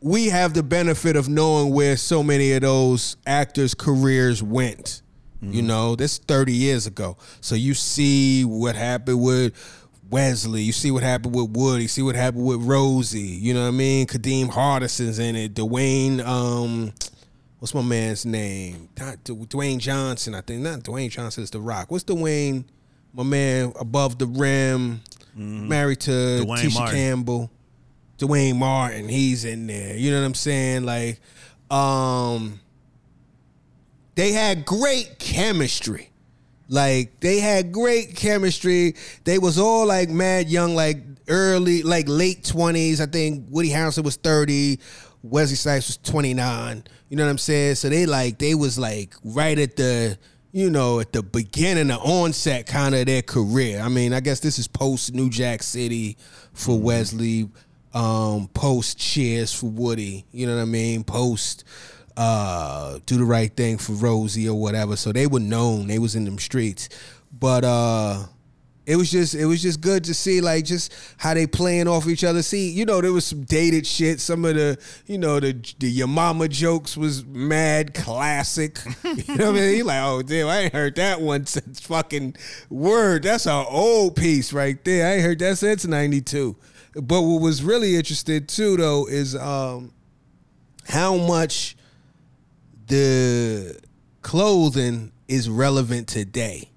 we 0.00 0.26
have 0.28 0.54
the 0.54 0.62
benefit 0.62 1.16
of 1.16 1.28
knowing 1.28 1.74
where 1.74 1.96
so 1.96 2.22
many 2.22 2.52
of 2.52 2.62
those 2.62 3.16
actors' 3.26 3.74
careers 3.74 4.42
went. 4.42 5.02
You 5.44 5.60
know, 5.60 5.96
that's 5.96 6.18
30 6.18 6.52
years 6.52 6.86
ago. 6.86 7.16
So 7.40 7.56
you 7.56 7.74
see 7.74 8.44
what 8.44 8.76
happened 8.76 9.20
with 9.20 9.54
Wesley, 10.12 10.60
you 10.62 10.72
see 10.72 10.90
what 10.90 11.02
happened 11.02 11.34
with 11.34 11.50
Wood, 11.56 11.80
you 11.80 11.88
see 11.88 12.02
what 12.02 12.14
happened 12.14 12.44
with 12.44 12.60
Rosie, 12.60 13.20
you 13.20 13.54
know 13.54 13.62
what 13.62 13.68
I 13.68 13.70
mean? 13.72 14.06
Kadeem 14.06 14.50
Hardison's 14.50 15.18
in 15.18 15.34
it, 15.34 15.54
Dwayne, 15.54 16.22
um, 16.24 16.92
what's 17.58 17.74
my 17.74 17.80
man's 17.80 18.26
name? 18.26 18.90
Not 18.98 19.24
Dwayne 19.24 19.78
Johnson, 19.78 20.34
I 20.34 20.42
think. 20.42 20.60
Not 20.60 20.80
Dwayne 20.80 21.10
Johnson, 21.10 21.42
it's 21.42 21.50
The 21.50 21.60
Rock. 21.60 21.90
What's 21.90 22.04
Dwayne, 22.04 22.64
my 23.14 23.22
man 23.22 23.72
above 23.80 24.18
the 24.18 24.26
rim, 24.26 25.00
married 25.34 26.00
to 26.00 26.10
Dwayne 26.10 26.58
Tisha 26.58 26.74
Martin. 26.74 26.94
Campbell. 26.94 27.50
Duane 28.18 28.56
Martin, 28.56 29.08
he's 29.08 29.44
in 29.44 29.66
there. 29.66 29.96
You 29.96 30.12
know 30.12 30.20
what 30.20 30.26
I'm 30.26 30.34
saying? 30.34 30.84
Like, 30.84 31.18
um, 31.70 32.60
they 34.14 34.30
had 34.30 34.64
great 34.64 35.18
chemistry. 35.18 36.11
Like 36.68 37.20
they 37.20 37.40
had 37.40 37.72
great 37.72 38.16
chemistry. 38.16 38.94
They 39.24 39.38
was 39.38 39.58
all 39.58 39.86
like 39.86 40.08
mad 40.08 40.48
young, 40.48 40.74
like 40.74 40.98
early, 41.28 41.82
like 41.82 42.06
late 42.08 42.44
twenties. 42.44 43.00
I 43.00 43.06
think 43.06 43.46
Woody 43.50 43.70
Harrelson 43.70 44.04
was 44.04 44.16
thirty, 44.16 44.78
Wesley 45.22 45.56
Snipes 45.56 45.88
was 45.88 45.96
twenty 45.98 46.34
nine. 46.34 46.84
You 47.08 47.16
know 47.16 47.24
what 47.24 47.30
I'm 47.30 47.38
saying? 47.38 47.74
So 47.74 47.88
they 47.88 48.06
like 48.06 48.38
they 48.38 48.54
was 48.54 48.78
like 48.78 49.14
right 49.22 49.58
at 49.58 49.76
the 49.76 50.16
you 50.52 50.70
know 50.70 51.00
at 51.00 51.12
the 51.12 51.22
beginning, 51.22 51.88
the 51.88 51.98
onset 51.98 52.66
kind 52.66 52.94
of 52.94 53.06
their 53.06 53.22
career. 53.22 53.80
I 53.80 53.88
mean, 53.88 54.12
I 54.12 54.20
guess 54.20 54.40
this 54.40 54.58
is 54.58 54.66
post 54.66 55.14
New 55.14 55.28
Jack 55.28 55.62
City 55.62 56.16
for 56.54 56.78
Wesley, 56.78 57.50
um, 57.92 58.48
post 58.54 58.98
Cheers 58.98 59.52
for 59.52 59.66
Woody. 59.66 60.24
You 60.32 60.46
know 60.46 60.56
what 60.56 60.62
I 60.62 60.66
mean? 60.66 61.04
Post 61.04 61.64
uh 62.16 62.98
do 63.06 63.16
the 63.16 63.24
right 63.24 63.54
thing 63.54 63.78
for 63.78 63.92
Rosie 63.92 64.48
or 64.48 64.58
whatever. 64.60 64.96
So 64.96 65.12
they 65.12 65.26
were 65.26 65.40
known. 65.40 65.86
They 65.86 65.98
was 65.98 66.14
in 66.14 66.24
them 66.24 66.38
streets. 66.38 66.88
But 67.32 67.64
uh 67.64 68.26
it 68.84 68.96
was 68.96 69.10
just 69.10 69.34
it 69.34 69.46
was 69.46 69.62
just 69.62 69.80
good 69.80 70.04
to 70.04 70.14
see 70.14 70.40
like 70.40 70.64
just 70.64 70.92
how 71.16 71.34
they 71.34 71.46
playing 71.46 71.86
off 71.86 72.08
each 72.08 72.24
other. 72.24 72.42
See, 72.42 72.70
you 72.70 72.84
know, 72.84 73.00
there 73.00 73.12
was 73.12 73.24
some 73.24 73.42
dated 73.42 73.86
shit. 73.86 74.20
Some 74.20 74.44
of 74.44 74.56
the, 74.56 74.76
you 75.06 75.18
know, 75.18 75.38
the 75.38 75.52
the 75.78 75.88
your 75.88 76.08
mama 76.08 76.48
jokes 76.48 76.96
was 76.96 77.24
mad 77.24 77.94
classic. 77.94 78.78
You 79.12 79.36
know 79.36 79.52
what 79.52 79.58
I 79.58 79.60
mean? 79.60 79.74
He 79.74 79.82
like, 79.82 80.02
oh 80.02 80.22
damn, 80.22 80.48
I 80.48 80.58
ain't 80.60 80.72
heard 80.72 80.96
that 80.96 81.20
one 81.20 81.46
since 81.46 81.80
fucking 81.80 82.34
word. 82.70 83.24
That's 83.24 83.46
an 83.46 83.66
old 83.68 84.16
piece 84.16 84.52
right 84.52 84.82
there. 84.84 85.06
I 85.06 85.14
ain't 85.14 85.22
heard 85.22 85.38
that 85.40 85.58
since 85.58 85.86
ninety 85.86 86.20
two. 86.22 86.56
But 86.94 87.22
what 87.22 87.40
was 87.40 87.62
really 87.62 87.94
interesting 87.94 88.46
too 88.46 88.76
though 88.76 89.06
is 89.06 89.36
um 89.36 89.92
how 90.88 91.16
much 91.16 91.76
the 92.92 93.80
clothing 94.20 95.12
is 95.26 95.48
relevant 95.48 96.08
today. 96.08 96.68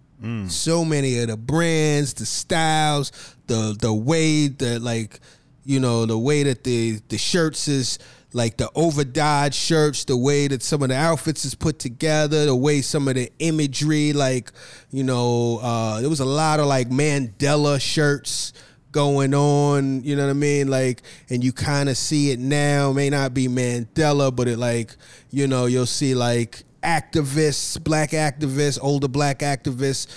So 0.47 0.85
many 0.85 1.19
of 1.19 1.27
the 1.27 1.35
brands, 1.35 2.13
the 2.13 2.25
styles, 2.25 3.11
the 3.47 3.75
the 3.77 3.93
way 3.93 4.47
that 4.47 4.81
like 4.81 5.19
you 5.65 5.81
know 5.81 6.05
the 6.05 6.17
way 6.17 6.43
that 6.43 6.63
the 6.63 7.01
the 7.09 7.17
shirts 7.17 7.67
is 7.67 7.99
like 8.31 8.55
the 8.55 8.69
overdyed 8.75 9.53
shirts, 9.53 10.05
the 10.05 10.15
way 10.15 10.47
that 10.47 10.63
some 10.63 10.81
of 10.83 10.89
the 10.89 10.95
outfits 10.95 11.43
is 11.43 11.53
put 11.53 11.79
together, 11.79 12.45
the 12.45 12.55
way 12.55 12.81
some 12.81 13.09
of 13.09 13.15
the 13.15 13.29
imagery, 13.39 14.13
like 14.13 14.53
you 14.91 15.03
know, 15.03 15.59
uh, 15.61 15.99
there 15.99 16.09
was 16.09 16.21
a 16.21 16.25
lot 16.25 16.61
of 16.61 16.65
like 16.65 16.89
Mandela 16.89 17.79
shirts 17.79 18.53
going 18.95 19.33
on, 19.33 20.01
you 20.05 20.15
know 20.15 20.23
what 20.23 20.29
I 20.29 20.33
mean? 20.33 20.69
Like, 20.69 21.01
and 21.29 21.43
you 21.43 21.51
kind 21.51 21.89
of 21.89 21.97
see 21.97 22.31
it 22.31 22.39
now. 22.39 22.93
May 22.93 23.09
not 23.09 23.33
be 23.33 23.49
Mandela, 23.49 24.33
but 24.33 24.47
it 24.47 24.57
like, 24.57 24.95
you 25.31 25.47
know, 25.47 25.65
you'll 25.65 25.85
see 25.85 26.15
like 26.15 26.63
activists, 26.81 27.83
black 27.83 28.11
activists, 28.11 28.79
older 28.81 29.09
black 29.09 29.39
activists 29.39 30.07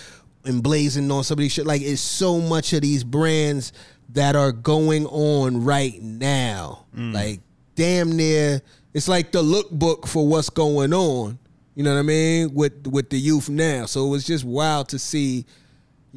emblazoned 0.47 1.11
on 1.11 1.25
some 1.25 1.35
of 1.35 1.41
these 1.41 1.51
shit. 1.51 1.67
Like, 1.67 1.83
it's 1.83 2.01
so 2.01 2.41
much 2.41 2.73
of 2.73 2.83
these 2.83 3.03
brands 3.03 3.73
that 4.11 4.37
are 4.37 4.53
going 4.53 5.07
on 5.07 5.65
right 5.65 6.01
now. 6.01 6.85
Mm. 6.97 7.13
Like, 7.13 7.41
damn 7.75 8.17
near, 8.17 8.63
it's 8.95 9.09
like 9.09 9.33
the 9.33 9.43
lookbook 9.43 10.07
for 10.07 10.25
what's 10.25 10.51
going 10.51 10.95
on. 10.95 11.41
You 11.75 11.83
know 11.83 11.95
what 11.95 11.99
I 11.99 12.03
mean? 12.03 12.55
With 12.55 12.87
with 12.87 13.11
the 13.11 13.19
youth 13.19 13.49
now. 13.49 13.87
So 13.87 14.07
it 14.07 14.11
was 14.11 14.25
just 14.25 14.45
wild 14.45 14.89
to 14.91 15.01
see 15.01 15.47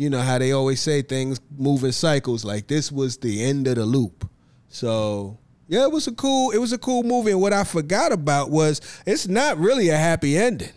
you 0.02 0.10
know 0.10 0.20
how 0.20 0.40
they 0.40 0.52
always 0.52 0.82
say 0.82 1.04
things 1.04 1.40
move 1.56 1.84
in 1.84 1.92
cycles. 1.92 2.44
Like 2.44 2.66
this 2.66 2.92
was 2.92 3.18
the 3.18 3.44
end 3.44 3.68
of 3.68 3.76
the 3.76 3.86
loop. 3.86 4.28
So 4.68 5.38
yeah, 5.68 5.84
it 5.84 5.92
was 5.92 6.08
a 6.08 6.12
cool. 6.12 6.50
It 6.50 6.58
was 6.58 6.74
a 6.74 6.80
cool 6.80 7.04
movie. 7.04 7.30
And 7.30 7.40
what 7.40 7.54
I 7.54 7.64
forgot 7.64 8.12
about 8.12 8.50
was 8.50 8.82
it's 9.06 9.28
not 9.28 9.60
really 9.60 9.90
a 9.90 9.98
happy 9.98 10.36
ending. 10.36 10.74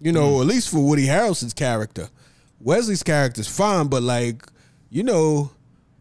You 0.00 0.10
know, 0.10 0.32
mm. 0.32 0.40
at 0.40 0.46
least 0.48 0.70
for 0.70 0.80
Woody 0.80 1.06
Harrelson's 1.06 1.54
character. 1.54 2.08
Wesley's 2.58 3.04
character's 3.04 3.46
fine, 3.46 3.86
but 3.86 4.02
like 4.02 4.44
you 4.90 5.04
know, 5.04 5.52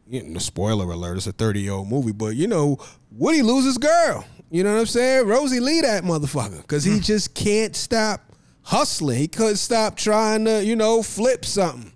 you 0.07 0.23
know, 0.23 0.39
spoiler 0.39 0.91
alert, 0.91 1.17
it's 1.17 1.27
a 1.27 1.31
30 1.31 1.61
year 1.61 1.73
old 1.73 1.89
movie, 1.89 2.11
but 2.11 2.35
you 2.35 2.47
know, 2.47 2.79
Woody 3.11 3.43
loses 3.43 3.77
girl. 3.77 4.25
You 4.49 4.63
know 4.63 4.73
what 4.73 4.79
I'm 4.79 4.85
saying? 4.87 5.27
Rosie 5.27 5.59
Lee 5.59 5.81
that 5.81 6.03
motherfucker. 6.03 6.65
Cause 6.65 6.83
he 6.83 6.95
hmm. 6.95 7.01
just 7.01 7.35
can't 7.35 7.75
stop 7.75 8.33
hustling. 8.63 9.19
He 9.19 9.27
couldn't 9.27 9.57
stop 9.57 9.95
trying 9.95 10.45
to, 10.45 10.65
you 10.65 10.75
know, 10.75 11.03
flip 11.03 11.45
something. 11.45 11.92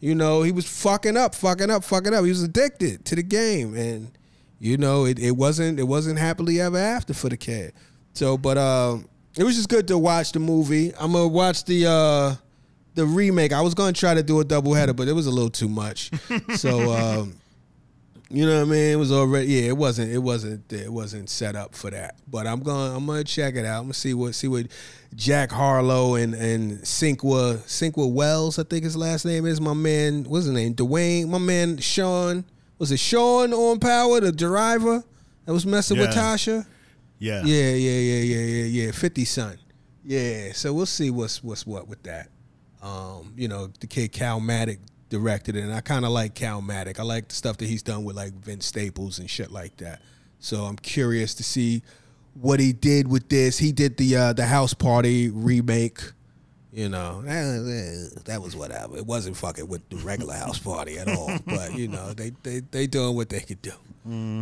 You 0.00 0.14
know, 0.14 0.42
he 0.42 0.50
was 0.50 0.66
fucking 0.66 1.16
up, 1.16 1.34
fucking 1.34 1.70
up, 1.70 1.84
fucking 1.84 2.14
up. 2.14 2.24
He 2.24 2.30
was 2.30 2.42
addicted 2.42 3.04
to 3.04 3.14
the 3.14 3.22
game. 3.22 3.76
And, 3.76 4.10
you 4.58 4.78
know, 4.78 5.04
it, 5.04 5.18
it 5.18 5.32
wasn't 5.32 5.78
it 5.78 5.84
wasn't 5.84 6.18
happily 6.18 6.60
ever 6.60 6.78
after 6.78 7.12
for 7.14 7.28
the 7.28 7.36
kid. 7.36 7.72
So 8.14 8.36
but 8.38 8.58
um 8.58 9.06
it 9.38 9.44
was 9.44 9.56
just 9.56 9.68
good 9.68 9.86
to 9.88 9.98
watch 9.98 10.32
the 10.32 10.40
movie. 10.40 10.92
I'm 10.98 11.12
gonna 11.12 11.28
watch 11.28 11.64
the 11.64 11.86
uh 11.86 12.34
the 12.94 13.06
remake. 13.06 13.52
I 13.52 13.60
was 13.60 13.74
gonna 13.74 13.92
try 13.92 14.14
to 14.14 14.22
do 14.22 14.40
a 14.40 14.44
double 14.44 14.74
header, 14.74 14.94
but 14.94 15.06
it 15.06 15.12
was 15.12 15.26
a 15.26 15.30
little 15.30 15.50
too 15.50 15.68
much. 15.68 16.10
so 16.56 16.92
um 17.20 17.39
you 18.30 18.46
know 18.46 18.54
what 18.54 18.68
I 18.68 18.70
mean? 18.70 18.92
It 18.92 18.96
was 18.96 19.10
already 19.10 19.48
yeah. 19.48 19.62
It 19.62 19.76
wasn't. 19.76 20.12
It 20.12 20.18
wasn't. 20.18 20.72
It 20.72 20.92
wasn't 20.92 21.28
set 21.28 21.56
up 21.56 21.74
for 21.74 21.90
that. 21.90 22.14
But 22.28 22.46
I'm 22.46 22.60
going. 22.60 22.94
I'm 22.94 23.04
gonna 23.04 23.24
check 23.24 23.56
it 23.56 23.64
out. 23.64 23.78
I'm 23.78 23.84
gonna 23.84 23.94
see 23.94 24.14
what 24.14 24.36
see 24.36 24.46
what 24.46 24.66
Jack 25.16 25.50
Harlow 25.50 26.14
and 26.14 26.34
and 26.34 26.78
Sinqua 26.82 27.58
Sinqua 27.66 28.10
Wells. 28.10 28.58
I 28.58 28.62
think 28.62 28.84
his 28.84 28.96
last 28.96 29.24
name 29.24 29.46
is 29.46 29.60
my 29.60 29.74
man. 29.74 30.24
What's 30.24 30.44
his 30.44 30.54
name? 30.54 30.74
Dwayne. 30.74 31.28
My 31.28 31.38
man 31.38 31.78
Sean. 31.78 32.44
Was 32.78 32.92
it 32.92 33.00
Sean 33.00 33.52
on 33.52 33.78
Power, 33.78 34.20
the 34.20 34.32
driver 34.32 35.04
that 35.44 35.52
was 35.52 35.66
messing 35.66 35.98
with 35.98 36.10
Tasha? 36.10 36.64
Yeah. 37.18 37.42
Yeah, 37.44 37.74
yeah, 37.74 37.98
yeah, 37.98 38.22
yeah, 38.22 38.40
yeah, 38.40 38.84
yeah. 38.84 38.90
Fifty 38.92 39.24
son. 39.24 39.58
Yeah. 40.04 40.52
So 40.52 40.72
we'll 40.72 40.86
see 40.86 41.10
what's 41.10 41.42
what's 41.42 41.66
what 41.66 41.88
with 41.88 42.02
that. 42.04 42.28
Um, 42.80 43.34
you 43.36 43.48
know, 43.48 43.66
the 43.80 43.86
kid 43.86 44.12
Calmatic 44.12 44.78
directed 45.10 45.56
it, 45.56 45.60
and 45.64 45.74
I 45.74 45.82
kind 45.82 46.06
of 46.06 46.12
like 46.12 46.34
Calmatic. 46.34 46.98
I 46.98 47.02
like 47.02 47.28
the 47.28 47.34
stuff 47.34 47.58
that 47.58 47.66
he's 47.66 47.82
done 47.82 48.04
with 48.04 48.16
like 48.16 48.32
Vince 48.32 48.64
Staples 48.64 49.18
and 49.18 49.28
shit 49.28 49.50
like 49.50 49.76
that. 49.76 50.00
So 50.38 50.64
I'm 50.64 50.76
curious 50.76 51.34
to 51.34 51.42
see 51.42 51.82
what 52.40 52.60
he 52.60 52.72
did 52.72 53.08
with 53.08 53.28
this. 53.28 53.58
He 53.58 53.72
did 53.72 53.98
the 53.98 54.16
uh, 54.16 54.32
the 54.32 54.46
House 54.46 54.72
Party 54.72 55.28
remake. 55.28 56.00
You 56.72 56.88
know, 56.88 57.20
that, 57.22 58.22
that 58.26 58.40
was 58.40 58.54
whatever. 58.54 58.96
It 58.96 59.04
wasn't 59.04 59.36
fucking 59.36 59.66
with 59.66 59.86
the 59.88 59.96
regular 59.96 60.34
House 60.34 60.58
Party 60.58 60.98
at 60.98 61.08
all. 61.08 61.36
But 61.44 61.74
you 61.74 61.88
know, 61.88 62.12
they 62.12 62.30
they 62.42 62.60
they 62.70 62.86
doing 62.86 63.16
what 63.16 63.28
they 63.28 63.40
could 63.40 63.60
do. 63.60 63.72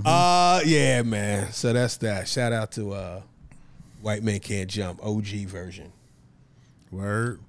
Uh, 0.05 0.61
yeah, 0.65 1.03
man. 1.03 1.51
So 1.53 1.73
that's 1.73 1.97
that. 1.99 2.29
Shout 2.29 2.53
out 2.53 2.71
to 2.73 2.93
uh, 2.93 3.23
White 4.03 4.23
Man 4.23 4.41
Can't 4.41 4.69
Jump 4.69 5.05
OG 5.05 5.47
version. 5.49 5.91
Word. 6.91 7.41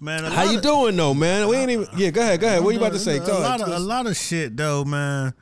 Man, 0.00 0.24
How 0.24 0.44
you 0.50 0.58
of- 0.58 0.62
doing 0.62 0.96
though, 0.96 1.14
man? 1.14 1.48
We 1.48 1.56
ain't 1.56 1.70
even. 1.70 1.88
Yeah, 1.96 2.10
go 2.10 2.20
ahead, 2.20 2.40
go 2.40 2.46
ahead. 2.46 2.62
What 2.62 2.70
you 2.74 2.78
about 2.80 2.92
to 2.92 2.98
say? 2.98 3.16
A 3.18 3.22
lot, 3.22 3.60
of, 3.62 3.68
a 3.68 3.78
lot 3.78 4.06
of 4.06 4.16
shit 4.16 4.56
though, 4.56 4.84
man. 4.84 5.32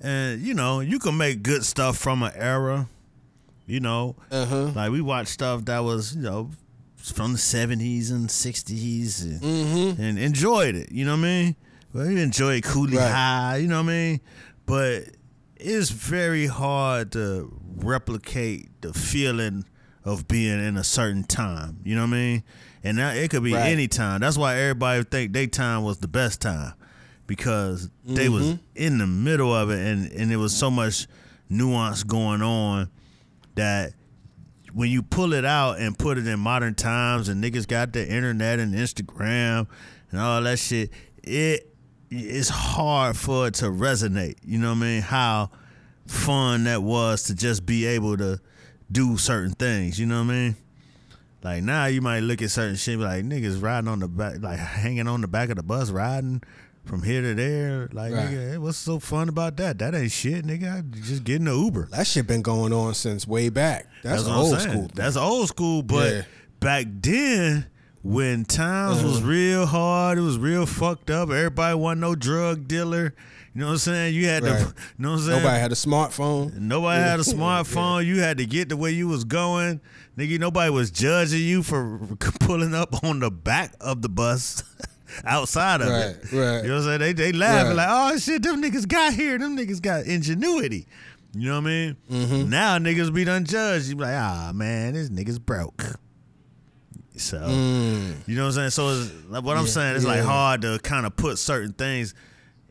And 0.00 0.40
you 0.40 0.54
know, 0.54 0.80
you 0.80 0.98
can 0.98 1.16
make 1.18 1.42
good 1.42 1.64
stuff 1.64 1.98
from 1.98 2.22
an 2.22 2.32
era. 2.34 2.88
You 3.66 3.80
know, 3.80 4.16
Uh-huh. 4.32 4.72
like 4.74 4.90
we 4.90 5.00
watched 5.00 5.28
stuff 5.28 5.64
that 5.66 5.80
was, 5.84 6.16
you 6.16 6.22
know, 6.22 6.50
from 6.96 7.32
the 7.32 7.38
seventies 7.38 8.10
and 8.10 8.30
sixties, 8.30 9.20
and, 9.22 9.40
Mm-hmm. 9.40 10.02
and 10.02 10.18
enjoyed 10.18 10.74
it. 10.74 10.90
You 10.90 11.04
know 11.04 11.12
what 11.12 11.18
I 11.20 11.22
mean? 11.22 11.56
Well, 11.92 12.06
you 12.10 12.18
enjoyed 12.18 12.62
Cooley 12.64 12.96
Right. 12.96 13.10
High. 13.10 13.56
You 13.58 13.68
know 13.68 13.76
what 13.82 13.90
I 13.90 13.94
mean? 13.94 14.20
But 14.66 15.04
it's 15.56 15.90
very 15.90 16.46
hard 16.46 17.12
to 17.12 17.52
replicate 17.76 18.80
the 18.80 18.92
feeling 18.94 19.66
of 20.04 20.26
being 20.26 20.58
in 20.64 20.76
a 20.78 20.84
certain 20.84 21.22
time. 21.24 21.80
You 21.84 21.94
know 21.96 22.02
what 22.02 22.08
I 22.08 22.10
mean? 22.10 22.42
And 22.82 22.98
that, 22.98 23.16
it 23.16 23.30
could 23.30 23.44
be 23.44 23.52
Right. 23.54 23.70
any 23.70 23.88
time. 23.88 24.20
That's 24.20 24.38
why 24.38 24.56
everybody 24.58 25.04
think 25.04 25.32
their 25.32 25.46
time 25.46 25.82
was 25.84 25.98
the 25.98 26.08
best 26.08 26.40
time 26.40 26.72
because 27.26 27.90
they 28.04 28.28
was 28.28 28.46
Mm-hmm. 28.46 28.56
in 28.74 28.98
the 28.98 29.06
middle 29.06 29.54
of 29.54 29.70
it, 29.70 29.78
and 29.78 30.10
and 30.12 30.30
there 30.30 30.38
was 30.38 30.54
so 30.56 30.70
much 30.70 31.06
nuance 31.48 32.02
going 32.04 32.42
on 32.42 32.88
that 33.56 33.92
when 34.72 34.88
you 34.90 35.02
pull 35.02 35.32
it 35.32 35.44
out 35.44 35.78
and 35.80 35.98
put 35.98 36.16
it 36.16 36.26
in 36.26 36.38
modern 36.40 36.74
times 36.74 37.28
and 37.28 37.42
niggas 37.42 37.66
got 37.66 37.92
the 37.92 38.08
internet 38.08 38.58
and 38.60 38.72
Instagram 38.74 39.66
and 40.10 40.20
all 40.20 40.40
that 40.42 40.58
shit, 40.58 40.90
it 41.22 41.66
it's 42.10 42.48
hard 42.48 43.16
for 43.16 43.46
it 43.48 43.54
to 43.54 43.66
resonate. 43.66 44.36
You 44.44 44.58
know 44.58 44.70
what 44.70 44.78
I 44.78 44.80
mean? 44.80 45.02
How 45.02 45.50
fun 46.06 46.64
that 46.64 46.82
was 46.82 47.24
to 47.24 47.34
just 47.34 47.64
be 47.66 47.84
able 47.86 48.16
to 48.16 48.40
do 48.90 49.16
certain 49.16 49.52
things. 49.52 49.98
You 50.00 50.06
know 50.06 50.24
what 50.24 50.30
I 50.30 50.34
mean? 50.34 50.56
Like 51.42 51.62
now 51.62 51.86
you 51.86 52.00
might 52.02 52.20
look 52.20 52.42
at 52.42 52.50
certain 52.50 52.76
shit 52.76 52.98
like 52.98 53.24
niggas 53.24 53.62
riding 53.62 53.88
on 53.88 54.00
the 54.00 54.08
back 54.08 54.40
like 54.40 54.58
hanging 54.58 55.08
on 55.08 55.20
the 55.22 55.28
back 55.28 55.48
of 55.50 55.56
the 55.56 55.62
bus 55.62 55.90
riding 55.90 56.42
from 56.84 57.02
here 57.02 57.22
to 57.22 57.34
there. 57.34 57.88
Like 57.92 58.12
Right. 58.12 58.26
nigga, 58.28 58.50
hey, 58.52 58.58
what's 58.58 58.76
so 58.78 58.98
fun 58.98 59.28
about 59.28 59.56
that? 59.58 59.78
That 59.78 59.94
ain't 59.94 60.12
shit, 60.12 60.44
nigga. 60.46 60.78
I 60.78 60.80
just 61.00 61.24
getting 61.24 61.46
in 61.46 61.52
the 61.52 61.58
Uber. 61.58 61.88
That 61.92 62.06
shit 62.06 62.26
been 62.26 62.42
going 62.42 62.72
on 62.72 62.94
since 62.94 63.26
way 63.26 63.48
back. 63.48 63.86
That's, 64.02 64.24
what 64.24 64.32
I'm 64.32 64.38
old 64.38 64.60
school. 64.60 64.72
thing. 64.72 64.90
That's 64.94 65.16
old 65.16 65.48
school, 65.48 65.82
but 65.82 66.12
Yeah. 66.12 66.22
back 66.60 66.86
then 67.00 67.66
when 68.02 68.44
times 68.44 69.02
was 69.02 69.18
uh-huh. 69.18 69.26
real 69.28 69.66
hard, 69.66 70.18
it 70.18 70.22
was 70.22 70.38
real 70.38 70.66
fucked 70.66 71.10
up. 71.10 71.30
Everybody 71.30 71.74
wasn't 71.74 72.00
no 72.02 72.14
drug 72.14 72.66
dealer. 72.68 73.14
You 73.54 73.62
know 73.62 73.66
what 73.66 73.72
I'm 73.72 73.78
saying? 73.78 74.14
You 74.14 74.26
had 74.26 74.44
Right. 74.44 74.58
to, 74.60 74.64
you 74.66 74.72
know 74.98 75.10
what 75.10 75.18
I'm 75.20 75.26
saying? 75.26 75.42
Nobody 75.42 75.60
had 75.60 75.72
a 75.72 75.74
smartphone. 75.74 76.54
Nobody 76.54 77.02
had 77.02 77.18
a 77.18 77.22
smartphone. 77.36 78.06
You 78.06 78.20
had 78.20 78.38
to 78.38 78.46
get 78.46 78.68
the 78.68 78.76
way 78.76 78.92
you 78.92 79.08
was 79.08 79.24
going. 79.24 79.80
Nigga, 80.16 80.38
nobody 80.38 80.70
was 80.70 80.90
judging 80.90 81.40
you 81.42 81.62
for 81.62 81.98
pulling 82.40 82.74
up 82.74 83.02
on 83.04 83.18
the 83.20 83.30
back 83.30 83.74
of 83.80 84.02
the 84.02 84.08
bus 84.08 84.62
outside 85.24 85.80
of 85.80 85.88
it. 85.88 85.90
Right, 85.90 86.32
right. 86.32 86.62
You 86.62 86.68
know 86.68 86.74
what 86.76 86.82
I'm 86.82 86.82
saying? 86.84 87.00
They 87.00 87.12
they 87.12 87.32
laughing 87.32 87.76
Right. 87.76 87.88
like, 87.88 87.88
oh 88.14 88.18
shit, 88.18 88.42
them 88.42 88.62
niggas 88.62 88.86
got 88.86 89.14
here. 89.14 89.36
Them 89.38 89.56
niggas 89.56 89.82
got 89.82 90.04
ingenuity. 90.04 90.86
You 91.34 91.48
know 91.48 91.54
what 91.60 91.66
I 91.66 91.66
mean? 91.66 91.96
Mm-hmm. 92.10 92.50
Now 92.50 92.78
niggas 92.78 93.12
be 93.12 93.24
done 93.24 93.44
judged. 93.44 93.88
You 93.88 93.96
be 93.96 94.02
like, 94.02 94.14
ah 94.16 94.52
man, 94.54 94.94
this 94.94 95.08
nigga's 95.10 95.38
broke. 95.40 95.84
So 97.16 97.36
you 98.26 98.36
know 98.36 98.44
what 98.44 98.48
I'm 98.48 98.52
saying? 98.52 98.70
So 98.70 98.88
it's, 98.90 99.12
like, 99.28 99.42
what 99.44 99.56
I'm 99.56 99.66
saying 99.66 99.96
is 99.96 100.04
like 100.04 100.20
Mm. 100.20 100.26
hard 100.26 100.62
to 100.62 100.78
kind 100.82 101.04
of 101.06 101.16
put 101.16 101.38
certain 101.38 101.72
things 101.72 102.14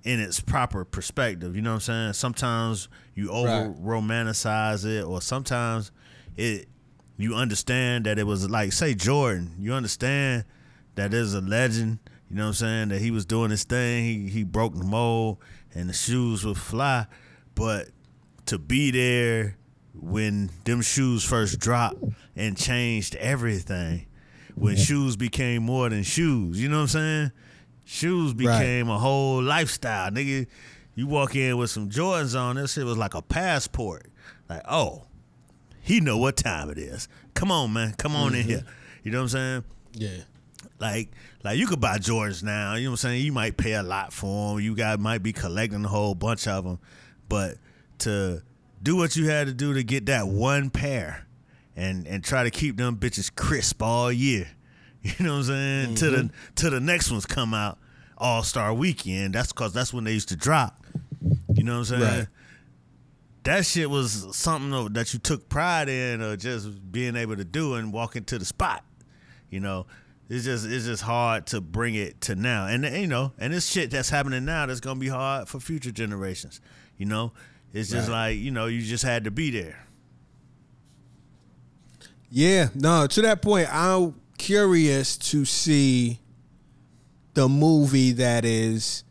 in 0.04 0.20
its 0.20 0.40
proper 0.40 0.86
perspective. 0.86 1.56
You 1.56 1.62
know 1.62 1.72
what 1.72 1.76
I'm 1.76 1.82
saying? 1.82 2.14
Sometimes 2.14 2.90
you 3.16 3.32
over 3.32 3.74
romanticize 3.80 4.86
it, 4.86 5.04
or 5.04 5.22
sometimes 5.22 5.92
it 6.38 6.68
you 7.18 7.36
understand 7.36 8.06
that 8.06 8.18
it 8.18 8.26
was 8.26 8.50
like 8.50 8.72
say 8.72 8.94
Jordan. 8.94 9.56
You 9.60 9.74
understand 9.74 10.46
that 10.96 11.12
there's 11.12 11.34
a 11.34 11.42
legend. 11.42 12.00
You 12.30 12.36
know 12.36 12.44
what 12.44 12.48
I'm 12.50 12.54
saying? 12.54 12.90
That 12.90 13.02
he 13.02 13.12
was 13.12 13.26
doing 13.26 13.52
his 13.52 13.64
thing. 13.64 14.04
He 14.04 14.30
he 14.30 14.44
broke 14.44 14.76
the 14.76 14.86
mold, 14.86 15.38
and 15.74 15.90
the 15.90 15.94
shoes 15.94 16.46
would 16.46 16.58
fly. 16.58 17.08
But 17.56 17.90
to 18.46 18.58
be 18.58 18.92
there 18.92 19.58
when 19.94 20.50
them 20.64 20.82
shoes 20.82 21.24
first 21.24 21.60
dropped 21.60 22.04
and 22.36 22.58
changed 22.58 23.16
everything, 23.16 24.06
when 24.56 24.76
shoes 24.78 25.16
became 25.16 25.64
more 25.64 25.90
than 25.90 26.04
shoes. 26.04 26.62
You 26.62 26.70
know 26.70 26.78
what 26.78 26.82
I'm 26.84 26.88
saying? 26.88 27.32
Shoes 27.92 28.36
became 28.36 28.88
a 28.88 29.00
whole 29.00 29.42
lifestyle, 29.42 30.12
nigga. 30.12 30.46
You 30.94 31.08
walk 31.08 31.36
in 31.36 31.58
with 31.58 31.72
some 31.72 31.90
Jordans 31.90 32.40
on, 32.40 32.56
this 32.56 32.74
shit 32.74 32.86
was 32.86 33.00
like 33.00 33.16
a 33.16 33.22
passport. 33.24 34.12
Like, 34.48 34.62
oh, 34.70 35.08
he 35.82 36.00
know 36.00 36.16
what 36.20 36.38
time 36.38 36.70
it 36.70 36.78
is. 36.78 37.08
Come 37.34 37.52
on, 37.52 37.74
man. 37.74 37.94
Come 37.94 38.16
on 38.16 38.36
in 38.36 38.42
mm-hmm. 38.42 38.50
here. 38.50 38.66
You 39.04 39.12
know 39.12 39.18
what 39.18 39.24
I'm 39.24 39.30
saying? 39.30 39.64
Yeah. 39.94 40.22
Like, 40.78 41.10
like 41.44 41.58
you 41.58 41.66
could 41.66 41.82
buy 41.82 41.98
Jordans 41.98 42.44
now. 42.44 42.76
You 42.76 42.84
know 42.84 42.92
what 42.92 42.94
I'm 43.04 43.10
saying? 43.10 43.26
You 43.26 43.32
might 43.32 43.58
pay 43.58 43.74
a 43.74 43.82
lot 43.82 44.14
for 44.14 44.54
them. 44.54 44.64
You 44.64 44.76
got 44.76 45.00
might 45.00 45.24
be 45.24 45.34
collecting 45.34 45.84
a 45.84 45.88
whole 45.88 46.14
bunch 46.14 46.48
of 46.48 46.66
them, 46.66 46.78
but 47.28 47.58
to 48.00 48.44
do 48.84 48.98
what 48.98 49.16
you 49.16 49.28
had 49.30 49.48
to 49.48 49.54
do 49.54 49.74
to 49.74 49.84
get 49.84 50.06
that 50.06 50.28
one 50.28 50.70
pair, 50.70 51.26
and 51.76 52.06
and 52.06 52.24
try 52.24 52.44
to 52.44 52.52
keep 52.52 52.78
them 52.78 52.98
bitches 52.98 53.34
crisp 53.34 53.82
all 53.82 54.12
year. 54.12 54.48
You 55.04 55.26
know 55.26 55.34
what 55.34 55.38
I'm 55.40 55.44
saying? 55.46 55.96
To 55.96 56.10
the 56.10 56.18
mm-hmm. 56.18 56.54
to 56.56 56.70
the 56.70 56.80
next 56.82 57.10
ones 57.10 57.26
come 57.26 57.54
out 57.54 57.78
All 58.18 58.44
Star 58.44 58.74
Weekend. 58.74 59.34
That's 59.34 59.54
cause 59.54 59.72
that's 59.74 59.94
when 59.94 60.04
they 60.04 60.12
used 60.12 60.30
to 60.30 60.36
drop. 60.36 60.84
You 61.54 61.64
know 61.64 61.80
what 61.80 61.92
I'm 61.92 62.00
saying? 62.00 62.02
Right. 62.02 62.28
That 63.44 63.66
shit 63.66 63.90
was 63.90 64.36
something 64.36 64.94
that 64.94 65.14
you 65.14 65.20
took 65.20 65.48
pride 65.48 65.88
in, 65.88 66.22
or 66.22 66.36
just 66.36 66.92
being 66.92 67.16
able 67.16 67.38
to 67.38 67.46
do 67.46 67.76
and 67.76 67.94
walk 67.94 68.18
into 68.18 68.38
the 68.38 68.44
spot. 68.46 68.84
You 69.50 69.62
know, 69.62 69.86
it's 70.30 70.44
just 70.46 70.68
it's 70.68 70.86
just 70.86 71.02
hard 71.04 71.48
to 71.48 71.62
bring 71.62 71.96
it 71.96 72.20
to 72.22 72.36
now, 72.36 72.68
and 72.68 72.84
you 72.84 73.08
know, 73.08 73.32
and 73.40 73.54
this 73.54 73.66
shit 73.68 73.92
that's 73.92 74.10
happening 74.10 74.44
now 74.46 74.66
that's 74.66 74.82
gonna 74.82 75.00
be 75.00 75.08
hard 75.08 75.48
for 75.48 75.60
future 75.62 75.92
generations. 75.92 76.60
You 76.98 77.06
know, 77.06 77.32
it's 77.74 77.90
just 77.90 78.10
Right. 78.10 78.32
like 78.32 78.40
you 78.40 78.52
know, 78.52 78.68
you 78.68 78.82
just 78.82 79.04
had 79.04 79.24
to 79.24 79.32
be 79.32 79.50
there. 79.50 79.86
Yeah, 82.30 82.70
no, 82.76 83.08
to 83.08 83.22
that 83.24 83.42
point, 83.42 83.74
I'm 83.74 84.14
curious 84.40 85.18
to 85.18 85.46
see 85.46 86.20
the 87.36 87.48
movie 87.48 88.14
that 88.14 88.44
is 88.44 89.04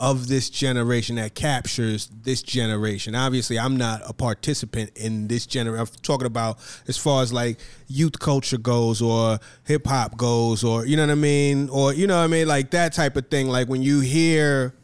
of 0.00 0.28
this 0.28 0.48
generation 0.48 1.16
that 1.16 1.34
captures 1.34 2.10
this 2.22 2.42
generation. 2.42 3.14
Obviously, 3.14 3.58
I'm 3.58 3.76
not 3.76 4.00
a 4.08 4.14
participant 4.14 4.92
in 4.96 5.28
this 5.28 5.44
generation. 5.46 5.80
I'm 5.80 6.02
talking 6.02 6.26
about 6.26 6.58
as 6.88 6.96
far 6.96 7.22
as 7.22 7.32
like 7.32 7.60
youth 7.86 8.18
culture 8.18 8.56
goes 8.56 9.02
or 9.02 9.38
hip 9.64 9.86
hop 9.86 10.16
goes 10.16 10.64
or 10.64 10.86
you 10.86 10.96
know 10.96 11.04
what 11.04 11.12
I 11.12 11.16
mean 11.16 11.68
or 11.68 11.92
you 11.92 12.06
know 12.06 12.16
what 12.16 12.24
I 12.24 12.28
mean 12.28 12.48
like 12.48 12.70
that 12.70 12.94
type 12.94 13.16
of 13.16 13.28
thing 13.28 13.48
like 13.48 13.68
when 13.68 13.82
you 13.82 14.00
hear 14.00 14.74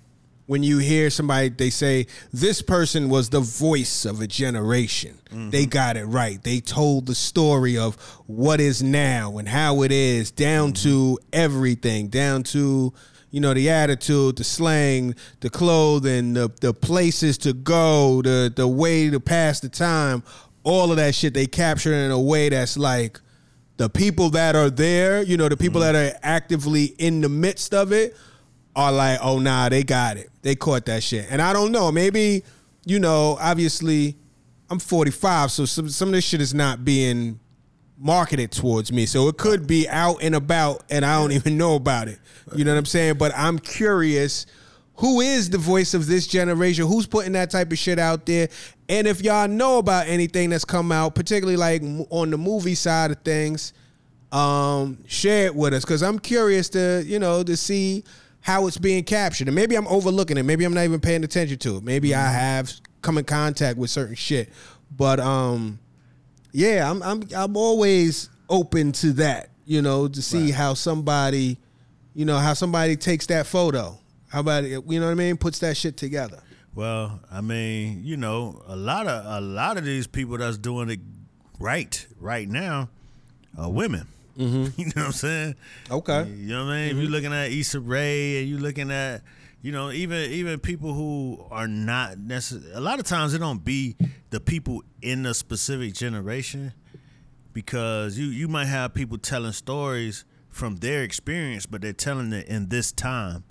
when 0.46 0.62
you 0.62 0.78
hear 0.78 1.10
somebody 1.10 1.48
they 1.48 1.70
say 1.70 2.06
this 2.32 2.62
person 2.62 3.08
was 3.08 3.30
the 3.30 3.40
voice 3.40 4.04
of 4.04 4.20
a 4.20 4.26
generation. 4.26 5.18
Mm-hmm. 5.26 5.50
They 5.50 5.66
got 5.66 5.96
it 5.96 6.04
right. 6.04 6.42
They 6.42 6.60
told 6.60 7.06
the 7.06 7.14
story 7.14 7.76
of 7.76 7.96
what 8.26 8.60
is 8.60 8.82
now 8.82 9.38
and 9.38 9.48
how 9.48 9.82
it 9.82 9.92
is 9.92 10.30
down 10.30 10.72
mm-hmm. 10.72 10.88
to 10.88 11.18
everything 11.32 12.08
down 12.08 12.44
to 12.44 12.92
you 13.30 13.40
know 13.40 13.52
the 13.52 13.68
attitude 13.68 14.36
the 14.36 14.44
slang 14.44 15.14
the 15.40 15.50
clothing 15.50 16.32
the, 16.32 16.48
the 16.60 16.72
places 16.72 17.36
to 17.38 17.52
go 17.52 18.22
the 18.22 18.52
the 18.54 18.66
way 18.66 19.10
to 19.10 19.20
pass 19.20 19.60
the 19.60 19.68
time. 19.68 20.22
All 20.62 20.90
of 20.90 20.96
that 20.96 21.14
shit 21.14 21.34
they 21.34 21.46
capture 21.46 21.92
in 21.92 22.10
a 22.10 22.20
way 22.20 22.48
that's 22.48 22.76
like 22.76 23.20
the 23.76 23.90
people 23.90 24.30
that 24.30 24.56
are 24.56 24.70
there 24.70 25.22
you 25.22 25.36
know 25.36 25.48
the 25.48 25.56
people 25.56 25.80
mm-hmm. 25.80 25.92
that 25.92 26.14
are 26.14 26.18
actively 26.22 26.84
in 26.98 27.20
the 27.20 27.28
midst 27.28 27.74
of 27.74 27.92
it 27.92 28.16
are 28.76 28.92
like, 28.92 29.18
oh 29.22 29.38
nah, 29.38 29.68
they 29.68 29.82
got 29.82 30.18
it. 30.18 30.30
They 30.42 30.54
caught 30.54 30.84
that 30.84 31.02
shit. 31.02 31.26
And 31.30 31.42
I 31.42 31.52
don't 31.52 31.72
know, 31.72 31.90
maybe, 31.90 32.44
you 32.84 33.00
know, 33.00 33.38
obviously 33.40 34.16
I'm 34.70 34.78
45, 34.78 35.50
so 35.50 35.64
some 35.64 35.88
some 35.88 36.08
of 36.10 36.14
this 36.14 36.24
shit 36.24 36.40
is 36.40 36.54
not 36.54 36.84
being 36.84 37.40
marketed 37.98 38.52
towards 38.52 38.92
me. 38.92 39.06
So 39.06 39.28
it 39.28 39.38
could 39.38 39.66
be 39.66 39.88
out 39.88 40.22
and 40.22 40.34
about 40.34 40.84
and 40.90 41.04
I 41.04 41.18
don't 41.18 41.32
even 41.32 41.56
know 41.56 41.74
about 41.74 42.06
it. 42.08 42.20
You 42.54 42.64
know 42.64 42.72
what 42.72 42.78
I'm 42.78 42.84
saying? 42.84 43.14
But 43.14 43.32
I'm 43.34 43.58
curious 43.58 44.46
who 44.96 45.20
is 45.20 45.50
the 45.50 45.58
voice 45.58 45.92
of 45.94 46.06
this 46.06 46.26
generation? 46.26 46.86
Who's 46.86 47.06
putting 47.06 47.32
that 47.32 47.50
type 47.50 47.70
of 47.70 47.78
shit 47.78 47.98
out 47.98 48.24
there? 48.26 48.48
And 48.88 49.06
if 49.06 49.22
y'all 49.22 49.48
know 49.48 49.78
about 49.78 50.06
anything 50.06 50.50
that's 50.50 50.64
come 50.64 50.90
out, 50.92 51.14
particularly 51.14 51.56
like 51.56 51.82
on 52.10 52.30
the 52.30 52.38
movie 52.38 52.74
side 52.74 53.10
of 53.10 53.18
things, 53.18 53.72
um, 54.32 54.98
share 55.06 55.46
it 55.46 55.54
with 55.54 55.74
us 55.74 55.84
because 55.84 56.02
I'm 56.02 56.18
curious 56.18 56.70
to, 56.70 57.02
you 57.06 57.18
know, 57.18 57.42
to 57.42 57.56
see 57.56 58.04
how 58.46 58.68
it's 58.68 58.78
being 58.78 59.02
captured. 59.02 59.48
And 59.48 59.56
maybe 59.56 59.74
I'm 59.74 59.88
overlooking 59.88 60.36
it. 60.36 60.44
Maybe 60.44 60.64
I'm 60.64 60.72
not 60.72 60.84
even 60.84 61.00
paying 61.00 61.24
attention 61.24 61.58
to 61.58 61.78
it. 61.78 61.82
Maybe 61.82 62.14
I 62.14 62.30
have 62.30 62.72
come 63.02 63.18
in 63.18 63.24
contact 63.24 63.76
with 63.76 63.90
certain 63.90 64.14
shit. 64.14 64.50
But 64.96 65.18
um 65.18 65.80
yeah, 66.52 66.88
I'm 66.88 67.02
I'm 67.02 67.24
I'm 67.36 67.56
always 67.56 68.30
open 68.48 68.92
to 68.92 69.14
that, 69.14 69.50
you 69.64 69.82
know, 69.82 70.06
to 70.06 70.22
see 70.22 70.52
how 70.52 70.74
somebody, 70.74 71.58
you 72.14 72.24
know, 72.24 72.38
how 72.38 72.54
somebody 72.54 72.94
takes 72.94 73.26
that 73.26 73.48
photo. 73.48 73.98
How 74.28 74.38
about 74.40 74.62
it, 74.62 74.84
you 74.86 75.00
know 75.00 75.06
what 75.06 75.12
I 75.12 75.14
mean? 75.14 75.36
Puts 75.38 75.58
that 75.58 75.76
shit 75.76 75.96
together. 75.96 76.40
Well, 76.72 77.18
I 77.32 77.40
mean, 77.40 78.04
you 78.04 78.16
know, 78.16 78.62
a 78.68 78.76
lot 78.76 79.08
of 79.08 79.26
a 79.26 79.40
lot 79.44 79.76
of 79.76 79.84
these 79.84 80.06
people 80.06 80.38
that's 80.38 80.56
doing 80.56 80.88
it 80.88 81.00
right 81.58 82.06
right 82.20 82.48
now 82.48 82.90
are 83.58 83.72
women. 83.72 84.06
Mm-hmm. 84.38 84.80
you 84.80 84.86
know 84.86 84.92
what 84.94 85.06
I'm 85.06 85.12
saying? 85.12 85.54
Okay. 85.90 86.28
You 86.28 86.48
know 86.48 86.64
what 86.66 86.72
I 86.72 86.86
mean? 86.86 86.96
If 86.96 87.02
you're 87.02 87.10
looking 87.10 87.32
at 87.32 87.50
Issa 87.50 87.80
Rae 87.80 88.40
and 88.40 88.48
you're 88.48 88.60
looking 88.60 88.90
at, 88.90 89.22
you 89.62 89.72
know, 89.72 89.90
even 89.90 90.30
even 90.30 90.60
people 90.60 90.92
who 90.92 91.44
are 91.50 91.66
not 91.66 92.18
necessarily. 92.18 92.72
A 92.72 92.80
lot 92.80 92.98
of 92.98 93.06
times 93.06 93.34
it 93.34 93.38
don't 93.38 93.64
be 93.64 93.96
the 94.30 94.40
people 94.40 94.82
in 95.02 95.26
a 95.26 95.34
specific 95.34 95.94
generation 95.94 96.72
because 97.52 98.18
you 98.18 98.26
you 98.26 98.48
might 98.48 98.66
have 98.66 98.94
people 98.94 99.18
telling 99.18 99.52
stories 99.52 100.24
from 100.50 100.76
their 100.76 101.02
experience, 101.02 101.66
but 101.66 101.80
they're 101.80 101.92
telling 101.92 102.32
it 102.32 102.46
in 102.46 102.68
this 102.68 102.92
time, 102.92 103.44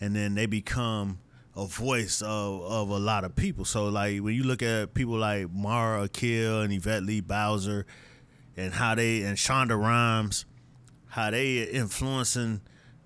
and 0.00 0.14
then 0.14 0.34
they 0.34 0.46
become 0.46 1.18
a 1.56 1.66
voice 1.66 2.20
of, 2.20 2.60
of 2.62 2.90
a 2.90 2.98
lot 2.98 3.24
of 3.24 3.34
people. 3.34 3.64
So 3.64 3.88
like 3.88 4.20
when 4.20 4.34
you 4.34 4.44
look 4.44 4.62
at 4.62 4.92
people 4.94 5.16
like 5.16 5.50
Mara 5.50 6.04
Akil 6.04 6.60
and 6.60 6.72
Yvette 6.72 7.02
Lee 7.02 7.20
Bowser, 7.22 7.86
and 8.56 8.74
how 8.74 8.94
they 8.94 9.22
and 9.22 9.36
Shonda 9.36 9.78
Rhimes, 9.78 10.44
how 11.08 11.30
they 11.30 11.62
influencing 11.64 12.60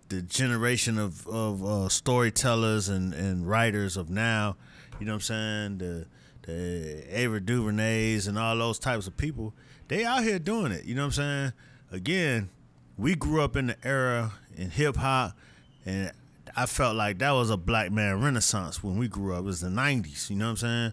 the 0.08 0.22
generation 0.22 0.98
of 0.98 1.26
of 1.26 1.64
uh, 1.64 1.88
storytellers 1.88 2.88
and, 2.88 3.14
and 3.14 3.48
writers 3.48 3.96
of 3.96 4.10
now. 4.10 4.56
You 4.98 5.06
know 5.06 5.12
what 5.12 5.30
I'm 5.30 5.76
saying? 5.76 5.78
The 5.78 6.06
the 6.42 7.04
Ava 7.18 7.40
DuVernays 7.40 8.28
and 8.28 8.38
all 8.38 8.56
those 8.56 8.78
types 8.78 9.06
of 9.06 9.16
people. 9.16 9.54
They 9.88 10.04
out 10.04 10.22
here 10.22 10.38
doing 10.38 10.72
it. 10.72 10.84
You 10.84 10.94
know 10.94 11.02
what 11.02 11.18
I'm 11.18 11.52
saying? 11.52 11.52
Again, 11.90 12.50
we 12.96 13.14
grew 13.14 13.42
up 13.42 13.56
in 13.56 13.68
the 13.68 13.76
era 13.82 14.32
in 14.56 14.70
hip 14.70 14.96
hop, 14.96 15.36
and 15.84 16.12
I 16.56 16.66
felt 16.66 16.96
like 16.96 17.18
that 17.18 17.32
was 17.32 17.50
a 17.50 17.56
black 17.56 17.90
man 17.90 18.20
renaissance 18.22 18.82
when 18.84 18.98
we 18.98 19.08
grew 19.08 19.34
up. 19.34 19.40
It 19.40 19.44
was 19.44 19.60
the 19.60 19.68
'90s. 19.68 20.30
You 20.30 20.36
know 20.36 20.46
what 20.46 20.50
I'm 20.50 20.56
saying? 20.56 20.92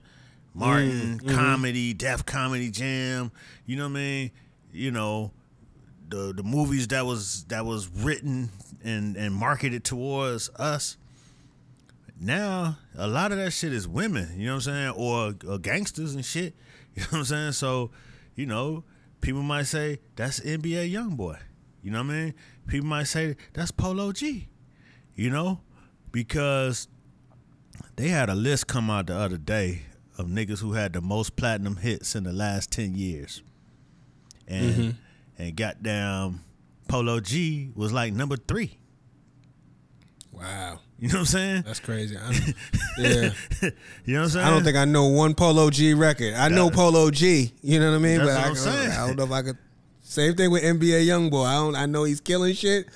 Martin 0.54 1.20
comedy, 1.20 1.93
Def 1.93 2.26
Comedy 2.26 2.72
Jam. 2.72 3.32
You 3.67 3.76
know 3.76 3.84
what 3.84 3.91
I 3.98 4.02
mean? 4.02 4.32
You 4.78 4.92
know, 4.92 5.32
the 6.10 6.34
the 6.34 6.44
movies 6.44 6.88
that 6.90 7.06
was 7.06 7.44
that 7.46 7.66
was 7.66 7.88
written 7.90 8.50
and 8.84 9.16
and 9.18 9.34
marketed 9.34 9.84
towards 9.84 10.50
us. 10.52 10.98
Now 12.20 12.78
a 12.96 13.08
lot 13.08 13.32
of 13.32 13.38
that 13.38 13.52
shit 13.52 13.74
is 13.74 13.88
women, 13.88 14.30
you 14.38 14.48
know 14.48 14.54
what 14.54 14.68
I'm 14.68 14.74
saying, 14.74 14.90
or, 14.96 15.36
or 15.48 15.60
gangsters 15.60 16.16
and 16.16 16.26
shit. 16.26 16.56
You 16.98 17.04
know 17.04 17.08
what 17.10 17.18
I'm 17.20 17.26
saying? 17.26 17.52
So, 17.52 17.92
you 18.34 18.48
know, 18.48 18.84
people 19.22 19.44
might 19.44 19.68
say 19.68 20.00
that's 20.16 20.40
NBA 20.40 20.92
YoungBoy. 20.92 21.38
You 21.84 21.92
know 21.92 22.00
what 22.00 22.10
I 22.10 22.13
mean? 22.16 22.34
People 22.66 22.88
might 22.88 23.04
say 23.04 23.36
that's 23.54 23.70
Polo 23.70 24.12
G. 24.12 24.48
You 25.13 25.30
know, 25.30 25.62
because 26.12 26.88
they 27.98 28.08
had 28.08 28.32
a 28.32 28.36
list 28.36 28.66
come 28.66 28.90
out 28.90 29.06
the 29.06 29.16
other 29.16 29.38
day 29.38 29.84
of 30.18 30.26
niggas 30.26 30.60
who 30.60 30.74
had 30.74 30.94
the 30.94 31.02
most 31.02 31.36
platinum 31.36 31.76
hits 31.76 32.16
in 32.16 32.24
the 32.24 32.34
last 32.34 32.72
ten 32.72 32.96
years, 32.96 33.44
and 34.48 34.96
and 35.38 35.56
goddamn 35.56 36.44
Polo 36.88 37.20
G 37.20 37.72
was 37.76 37.92
like 37.94 38.14
number 38.14 38.38
three. 38.38 38.78
Wow. 40.32 40.80
You 41.00 41.10
know 41.10 41.16
what 41.16 41.20
I'm 41.20 41.26
saying? 41.26 41.64
That's 41.66 41.80
crazy. 41.80 42.18
I 42.18 42.32
don't- 42.32 42.56
yeah. 42.98 43.30
You 44.06 44.14
know 44.14 44.20
what 44.22 44.24
I'm 44.26 44.30
saying? 44.30 44.46
I 44.48 44.50
don't 44.50 44.64
think 44.64 44.78
I 44.78 44.86
know 44.86 45.08
one 45.08 45.34
Polo 45.36 45.70
G 45.70 45.94
record. 45.94 46.34
I 46.34 46.48
know 46.50 46.70
Polo 46.70 47.12
G. 47.12 47.54
You 47.62 47.80
know 47.80 47.92
what 47.92 47.98
I 47.98 48.00
mean? 48.00 48.18
That's 48.20 48.30
but 48.30 48.36
what 48.36 48.46
I, 48.46 48.50
I'm 48.50 48.56
saying. 48.56 48.92
I 48.92 49.08
don't 49.08 49.16
know 49.16 49.24
if 49.26 49.32
I 49.32 49.42
could. 49.44 49.58
Same 50.02 50.36
thing 50.36 50.50
with 50.52 50.64
NBA 50.64 51.06
YoungBoy. 51.06 51.46
I 51.46 51.54
don't. 51.56 51.76
I 51.76 51.86
know 51.86 52.04
he's 52.04 52.22
killing 52.22 52.54
shit. 52.56 52.88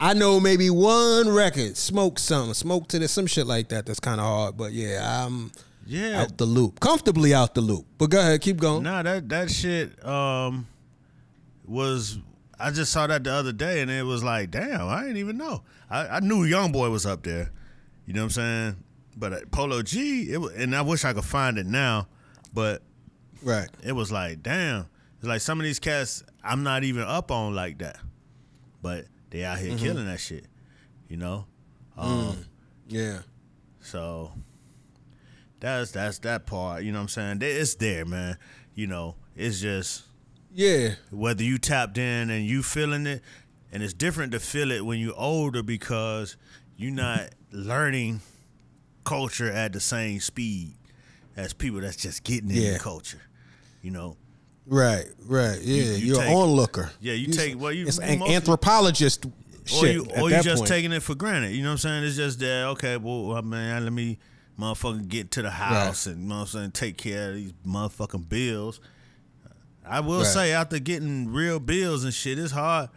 I 0.00 0.12
know 0.14 0.40
maybe 0.40 0.68
one 0.68 1.28
record, 1.28 1.76
smoke 1.76 2.18
something, 2.18 2.54
smoke 2.54 2.88
to 2.88 2.98
this, 2.98 3.12
some 3.12 3.26
shit 3.28 3.46
like 3.46 3.68
that. 3.68 3.86
That's 3.86 4.00
kind 4.00 4.20
of 4.20 4.26
hard. 4.26 4.56
But 4.56 4.72
yeah, 4.72 5.24
I'm 5.24 5.52
Yeah. 5.86 6.22
out 6.22 6.36
the 6.36 6.44
loop, 6.44 6.80
comfortably 6.80 7.32
out 7.32 7.54
the 7.54 7.60
loop. 7.60 7.86
But 7.98 8.10
go 8.10 8.18
ahead, 8.18 8.40
keep 8.40 8.56
going. 8.58 8.82
Nah, 8.82 9.02
that 9.04 9.28
that 9.28 9.50
shit 9.50 10.04
um 10.04 10.66
was 11.64 12.18
I 12.58 12.70
just 12.70 12.92
saw 12.92 13.06
that 13.06 13.24
the 13.24 13.32
other 13.32 13.52
day 13.52 13.80
and 13.82 13.90
it 13.90 14.04
was 14.04 14.22
like, 14.22 14.50
damn, 14.50 14.88
I 14.88 15.02
didn't 15.02 15.16
even 15.16 15.36
know. 15.36 15.62
I, 15.90 16.06
I 16.06 16.20
knew 16.20 16.46
YoungBoy 16.46 16.90
was 16.90 17.06
up 17.06 17.22
there. 17.24 17.50
You 18.06 18.14
know 18.14 18.20
what 18.20 18.24
I'm 18.26 18.30
saying? 18.30 18.76
But 19.16 19.32
uh, 19.32 19.38
Polo 19.50 19.82
G, 19.82 20.32
it 20.32 20.38
was, 20.40 20.52
and 20.54 20.74
I 20.74 20.82
wish 20.82 21.04
I 21.04 21.12
could 21.12 21.24
find 21.24 21.58
it 21.58 21.66
now, 21.66 22.08
but 22.52 22.82
Right. 23.42 23.68
it 23.82 23.92
was 23.92 24.12
like, 24.12 24.42
damn. 24.42 24.86
It's 25.18 25.26
like 25.28 25.40
some 25.40 25.58
of 25.60 25.64
these 25.64 25.78
cats 25.80 26.22
I'm 26.44 26.62
not 26.62 26.82
even 26.84 27.02
up 27.04 27.30
on 27.30 27.54
like 27.54 27.78
that. 27.78 27.98
But 28.80 29.06
they 29.30 29.44
out 29.44 29.58
here 29.58 29.72
Mm-hmm. 29.72 29.84
killing 29.84 30.06
that 30.06 30.20
shit. 30.20 30.46
You 31.08 31.16
know? 31.16 31.46
Mm. 31.98 32.04
Um 32.30 32.44
Yeah. 32.88 33.18
so 33.80 34.32
that's 35.60 35.92
that's 35.92 36.18
that 36.20 36.46
part, 36.46 36.82
you 36.82 36.92
know 36.92 36.98
what 36.98 37.02
I'm 37.02 37.08
saying? 37.08 37.38
It's 37.42 37.74
there, 37.76 38.04
man. 38.04 38.36
You 38.74 38.86
know, 38.88 39.16
it's 39.36 39.60
just 39.60 40.02
Yeah. 40.54 40.94
whether 41.10 41.42
you 41.42 41.58
tapped 41.58 41.98
in 41.98 42.30
and 42.30 42.46
you 42.46 42.62
feeling 42.62 43.06
it 43.06 43.22
and 43.72 43.82
it's 43.82 43.94
different 43.94 44.32
to 44.32 44.40
feel 44.40 44.70
it 44.70 44.84
when 44.84 44.98
you're 44.98 45.16
older 45.16 45.62
because 45.62 46.36
you're 46.76 46.90
not 46.92 47.30
learning 47.52 48.20
culture 49.04 49.50
at 49.50 49.72
the 49.72 49.80
same 49.80 50.20
speed 50.20 50.74
as 51.36 51.52
people 51.52 51.80
that's 51.80 51.96
just 51.96 52.22
getting 52.24 52.50
into 52.50 52.78
culture 52.78 53.20
you 53.82 53.90
know 53.90 54.16
Right. 54.64 55.06
Right. 55.26 55.58
Yeah. 55.60 55.82
you 55.82 55.92
You, 55.94 56.12
are 56.14 56.18
take- 56.22 56.28
an 56.30 56.36
onlooker. 56.36 56.92
yeah, 57.00 57.14
you 57.14 57.32
take- 57.32 57.58
well, 57.58 57.72
you- 57.72 57.84
It's 57.88 57.98
an 57.98 58.20
mostly- 58.20 58.36
anthropologist. 58.36 59.26
or 59.74 59.86
you 59.86 60.06
or 60.16 60.30
you 60.30 60.42
just 60.42 60.58
point. 60.58 60.68
taking 60.68 60.92
it 60.92 61.02
for 61.04 61.14
granted 61.14 61.52
you 61.52 61.62
know 61.62 61.68
what 61.68 61.72
i'm 61.74 61.78
saying 61.78 62.02
it's 62.04 62.16
just 62.16 62.40
that 62.40 62.64
okay 62.66 62.96
well 62.96 63.36
uh, 63.36 63.42
man 63.42 63.84
let 63.84 63.92
me 63.92 64.18
motherfucking 64.58 65.06
get 65.06 65.30
to 65.30 65.40
the 65.42 65.50
house 65.50 66.06
and 66.06 66.20
you 66.22 66.28
know 66.28 66.34
what 66.36 66.40
i'm 66.42 66.46
saying 66.48 66.70
take 66.72 66.96
care 66.96 67.28
of 67.30 67.34
these 67.36 67.52
motherfucking 67.64 68.28
bills 68.28 68.80
i 69.86 70.00
will 70.00 70.18
Right. 70.18 70.26
say 70.26 70.52
after 70.52 70.78
getting 70.78 71.32
real 71.32 71.58
bills 71.60 72.04
and 72.04 72.12
shit 72.14 72.38
it's 72.38 72.52
hard 72.52 72.88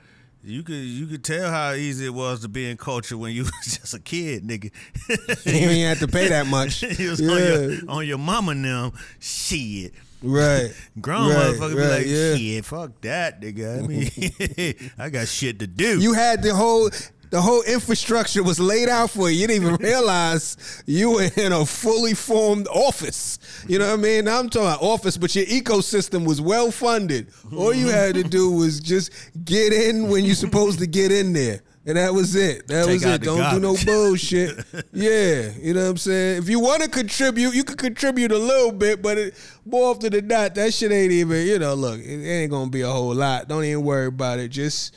you 0.43 0.62
could 0.62 0.76
you 0.76 1.08
could 1.08 1.24
tell 1.24 1.50
how 1.50 1.74
easy 1.74 2.06
it 2.06 2.13
was 2.13 2.41
to 2.41 2.48
be 2.48 2.69
in 2.69 2.78
culture 2.78 3.17
when 3.17 3.34
you 3.34 3.43
was 3.45 3.52
just 3.63 3.95
a 3.95 4.00
kid, 4.00 4.43
nigga. 4.43 4.71
you 5.45 5.52
ain't 5.52 5.89
have 5.89 6.00
to 6.00 6.08
pay 6.08 6.28
that 6.30 6.45
much. 6.45 6.84
yeah. 7.00 7.10
on 7.10 7.19
your 7.19 7.89
on 7.89 8.08
your 8.08 8.17
mama 8.19 8.54
now, 8.54 8.93
shit. 9.19 9.95
Right. 10.21 10.71
Grown 11.02 11.30
right, 11.30 11.54
motherfucker 11.56 11.76
be 11.76 11.88
like, 11.88 12.06
yeah. 12.06 12.36
shit, 12.36 12.65
fuck 12.65 13.02
that, 13.02 13.41
nigga. 13.41 13.84
I 13.84 13.88
mean, 13.88 14.91
I 15.00 15.10
got 15.10 15.28
shit 15.28 15.58
to 15.60 15.67
do. 15.67 16.00
You 16.00 16.13
had 16.13 16.43
the 16.43 16.54
whole 16.54 16.89
the 17.29 17.41
whole 17.41 17.63
infrastructure 17.63 18.43
was 18.43 18.59
laid 18.59 18.89
out 18.89 19.09
for 19.09 19.29
you. 19.29 19.41
You 19.41 19.47
didn't 19.47 19.63
even 19.63 19.75
realize 19.77 20.83
you 20.85 21.11
were 21.11 21.29
in 21.35 21.51
a 21.51 21.65
fully 21.65 22.13
formed 22.13 22.67
office. 22.67 23.39
You 23.67 23.79
know 23.79 23.88
what 23.88 23.99
I 23.99 24.01
mean? 24.01 24.27
I'm 24.27 24.49
talking 24.49 24.67
about 24.67 24.81
office, 24.81 25.17
but 25.17 25.35
your 25.35 25.45
ecosystem 25.45 26.25
was 26.25 26.41
well 26.41 26.71
funded. 26.71 27.27
All 27.55 27.73
you 27.73 27.88
had 27.88 28.15
to 28.15 28.23
do 28.23 28.51
was 28.51 28.79
just 28.79 29.11
get 29.43 29.73
in 29.73 30.09
when 30.09 30.25
you're 30.25 30.35
supposed 30.35 30.79
to 30.79 30.88
get 30.88 31.11
in 31.11 31.33
there. 31.33 31.61
And 31.88 31.97
that 31.97 32.15
was 32.15 32.35
it. 32.35 32.67
That 32.67 32.85
Take 32.85 32.93
was 32.95 33.05
it. 33.05 33.21
Don't 33.21 33.53
do 33.53 33.59
no 33.59 33.75
bullshit. 33.85 34.65
yeah, 34.91 35.51
you 35.61 35.75
know 35.75 35.83
what 35.83 35.89
I'm 35.91 35.97
saying. 35.97 36.38
If 36.39 36.49
you 36.49 36.59
want 36.59 36.81
to 36.81 36.89
contribute, 36.89 37.53
you 37.53 37.63
can 37.63 37.77
contribute 37.77 38.31
a 38.31 38.39
little 38.39 38.71
bit, 38.71 39.03
but 39.03 39.19
it, 39.19 39.35
more 39.65 39.91
often 39.91 40.11
than 40.11 40.27
not, 40.27 40.55
that 40.55 40.73
shit 40.73 40.91
ain't 40.91 41.11
even. 41.11 41.45
You 41.45 41.59
know, 41.59 41.75
look, 41.75 41.99
it 41.99 42.27
ain't 42.27 42.49
gonna 42.49 42.71
be 42.71 42.81
a 42.81 42.89
whole 42.89 43.13
lot. 43.13 43.47
Don't 43.47 43.63
even 43.63 43.83
worry 43.83 44.07
about 44.07 44.39
it. 44.39 44.47
Just 44.49 44.95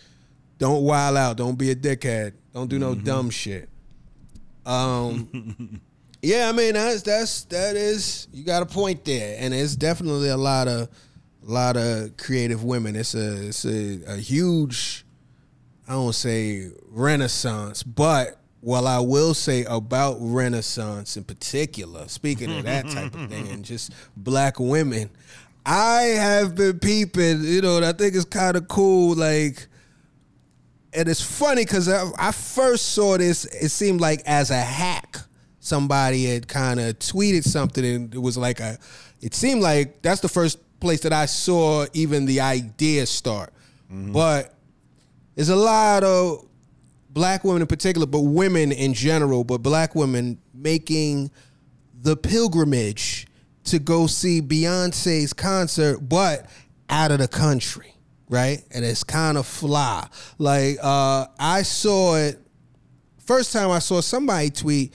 don't 0.59 0.83
wild 0.83 1.17
out. 1.17 1.37
Don't 1.37 1.57
be 1.57 1.71
a 1.71 1.77
dickhead. 1.77 2.35
Don't 2.53 2.69
do 2.69 2.79
no 2.79 2.95
dumb 2.95 3.31
shit. 3.31 3.69
Um, 4.67 5.81
yeah, 6.23 6.49
I 6.49 6.53
mean 6.53 6.75
that's 6.75 7.03
that's 7.03 7.45
that 7.45 7.77
is 7.77 8.29
you 8.33 8.45
got 8.45 8.63
a 8.63 8.67
point 8.67 9.05
there, 9.05 9.37
and 9.41 9.55
it's 9.55 9.77
definitely 9.77 10.29
a 10.29 10.37
lot 10.37 10.69
of 10.69 10.89
a 11.47 11.51
lot 11.51 11.77
of 11.77 12.17
creative 12.17 12.65
women. 12.65 12.97
It's 12.97 13.15
a 13.15 13.49
it's 13.49 13.65
a, 13.65 14.03
a 14.07 14.17
huge 14.17 15.05
I 15.89 15.93
don't 15.93 16.15
say 16.15 16.71
renaissance, 16.91 17.83
but 17.83 18.39
what 18.61 18.85
I 18.85 19.01
will 19.01 19.33
say 19.33 19.65
about 19.65 20.19
renaissance 20.21 21.17
in 21.17 21.25
particular, 21.25 22.09
speaking 22.09 22.53
of 22.55 22.65
that 22.65 22.87
type 22.89 23.15
of 23.15 23.31
thing, 23.31 23.49
and 23.49 23.65
just 23.65 23.93
black 24.15 24.61
women, 24.61 25.09
I 25.65 26.03
have 26.03 26.55
been 26.55 26.79
peeping. 26.79 27.43
You 27.43 27.63
know, 27.63 27.79
I 27.79 27.93
think 27.93 28.15
it's 28.15 28.27
kind 28.27 28.57
of 28.57 28.69
cool. 28.69 29.15
Like, 29.15 29.67
and 30.99 31.09
it's 31.09 31.23
funny 31.23 31.65
because 31.65 31.89
I, 31.89 32.11
I 32.19 32.33
first 32.33 32.87
saw 32.87 33.17
this. 33.17 33.45
It 33.45 33.69
seemed 33.69 34.01
like 34.01 34.21
as 34.27 34.51
a 34.51 34.61
hack, 34.61 35.19
somebody 35.61 36.25
had 36.25 36.49
kind 36.49 36.81
of 36.81 36.99
tweeted 36.99 37.45
something, 37.45 37.85
and 37.85 38.15
it 38.15 38.19
was 38.19 38.37
like 38.37 38.59
a. 38.59 38.79
It 39.21 39.35
seemed 39.35 39.63
like 39.63 40.03
that's 40.03 40.21
the 40.21 40.29
first 40.29 40.59
place 40.81 41.01
that 41.03 41.13
I 41.13 41.27
saw 41.27 41.87
even 41.93 42.27
the 42.27 42.41
idea 42.41 43.07
start, 43.07 43.53
mm-hmm. 43.85 44.13
but 44.13 44.55
there's 45.37 45.51
a 45.51 45.57
lot 45.57 46.03
of 46.03 46.45
black 47.11 47.45
women 47.45 47.63
in 47.63 47.69
particular, 47.69 48.07
but 48.07 48.21
women 48.23 48.73
in 48.73 48.93
general, 48.93 49.45
but 49.45 49.59
black 49.59 49.95
women 49.95 50.39
making 50.53 51.31
the 52.03 52.17
pilgrimage 52.17 53.29
to 53.65 53.79
go 53.79 54.09
see 54.09 54.43
Beyonce's 54.43 55.33
concert, 55.33 55.99
but 56.01 56.47
out 56.91 57.13
of 57.13 57.19
the 57.19 57.29
country, 57.29 57.95
right? 58.29 58.63
And 58.71 58.85
it's 58.85 59.05
kind 59.05 59.39
of 59.39 59.47
fly. 59.47 60.07
Like 60.39 60.79
uh, 60.83 61.27
I 61.39 61.63
saw 61.63 62.17
it 62.17 62.39
first 63.25 63.53
time 63.53 63.71
I 63.71 63.79
saw 63.79 64.01
somebody 64.01 64.51
tweet, 64.51 64.95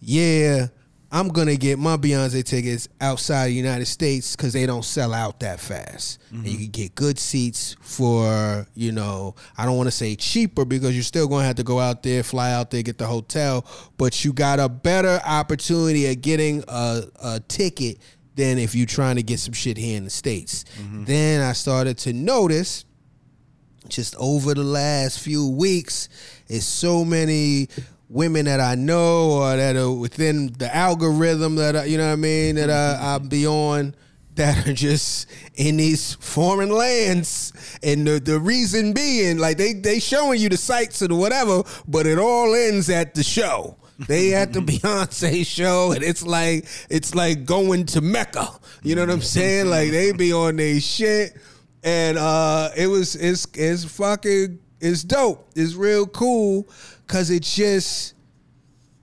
"Yeah, 0.00 0.68
I'm 1.14 1.28
gonna 1.28 1.54
get 1.54 1.78
my 1.78 1.96
Beyonce 1.96 2.42
tickets 2.42 2.88
outside 3.00 3.46
the 3.46 3.52
United 3.52 3.86
States 3.86 4.34
because 4.34 4.52
they 4.52 4.66
don't 4.66 4.84
sell 4.84 5.14
out 5.14 5.38
that 5.40 5.60
fast. 5.60 6.18
And 6.32 6.44
you 6.44 6.58
can 6.58 6.70
get 6.70 6.96
good 6.96 7.20
seats 7.20 7.76
for, 7.80 8.66
you 8.74 8.90
know, 8.90 9.36
I 9.56 9.64
don't 9.64 9.76
want 9.76 9.86
to 9.86 9.92
say 9.92 10.16
cheaper 10.16 10.64
because 10.64 10.92
you're 10.94 11.04
still 11.04 11.28
gonna 11.28 11.44
have 11.44 11.54
to 11.56 11.62
go 11.62 11.78
out 11.78 12.02
there, 12.02 12.24
fly 12.24 12.50
out 12.52 12.72
there, 12.72 12.82
get 12.82 12.98
the 12.98 13.06
hotel, 13.06 13.64
but 13.96 14.24
you 14.24 14.32
got 14.32 14.58
a 14.58 14.68
better 14.68 15.20
opportunity 15.24 16.08
at 16.08 16.20
getting 16.20 16.64
a, 16.66 17.02
a 17.22 17.40
ticket 17.46 17.98
than 18.34 18.58
if 18.58 18.74
you're 18.74 18.86
trying 18.86 19.16
to 19.16 19.22
get 19.22 19.38
some 19.38 19.54
shit 19.54 19.76
here 19.76 19.96
in 19.96 20.04
the 20.04 20.10
States. 20.10 20.64
Mm-hmm. 20.78 21.04
Then 21.04 21.40
I 21.40 21.52
started 21.52 21.98
to 21.98 22.12
notice 22.12 22.84
just 23.88 24.16
over 24.16 24.54
the 24.54 24.64
last 24.64 25.20
few 25.20 25.48
weeks 25.48 26.08
is 26.48 26.66
so 26.66 27.04
many 27.04 27.68
women 28.08 28.46
that 28.46 28.60
I 28.60 28.74
know 28.74 29.42
or 29.42 29.56
that 29.56 29.76
are 29.76 29.92
within 29.92 30.52
the 30.52 30.74
algorithm 30.74 31.56
that 31.56 31.76
I, 31.76 31.84
you 31.84 31.98
know 31.98 32.06
what 32.06 32.12
I 32.12 32.16
mean 32.16 32.56
that 32.56 32.70
I, 32.70 33.14
I 33.14 33.18
be 33.18 33.46
on 33.46 33.94
that 34.34 34.66
are 34.66 34.72
just 34.72 35.28
in 35.54 35.76
these 35.76 36.14
foreign 36.14 36.70
lands. 36.70 37.52
And 37.82 38.06
the, 38.06 38.20
the 38.20 38.38
reason 38.38 38.92
being 38.92 39.38
like 39.38 39.58
they 39.58 39.74
they 39.74 40.00
showing 40.00 40.40
you 40.40 40.48
the 40.48 40.56
sights 40.56 41.02
or 41.02 41.08
the 41.08 41.14
whatever 41.14 41.62
but 41.86 42.06
it 42.06 42.18
all 42.18 42.54
ends 42.54 42.88
at 42.90 43.14
the 43.14 43.22
show 43.22 43.76
they 43.98 44.34
at 44.34 44.52
the 44.52 44.60
Beyonce 44.60 45.46
show 45.46 45.92
and 45.92 46.02
it's 46.02 46.24
like 46.24 46.66
it's 46.90 47.14
like 47.14 47.44
going 47.44 47.86
to 47.86 48.00
Mecca. 48.00 48.48
You 48.82 48.94
know 48.94 49.02
what 49.02 49.10
I'm 49.10 49.20
saying? 49.22 49.66
Like 49.66 49.90
they 49.90 50.12
be 50.12 50.32
on 50.32 50.56
their 50.56 50.80
shit. 50.80 51.36
And 51.82 52.18
uh 52.18 52.70
it 52.76 52.86
was 52.86 53.14
it's 53.16 53.46
it's 53.54 53.84
fucking 53.84 54.58
it's 54.80 55.04
dope. 55.04 55.50
It's 55.54 55.74
real 55.74 56.06
cool. 56.06 56.68
Because 57.06 57.30
it 57.30 57.42
just 57.42 58.14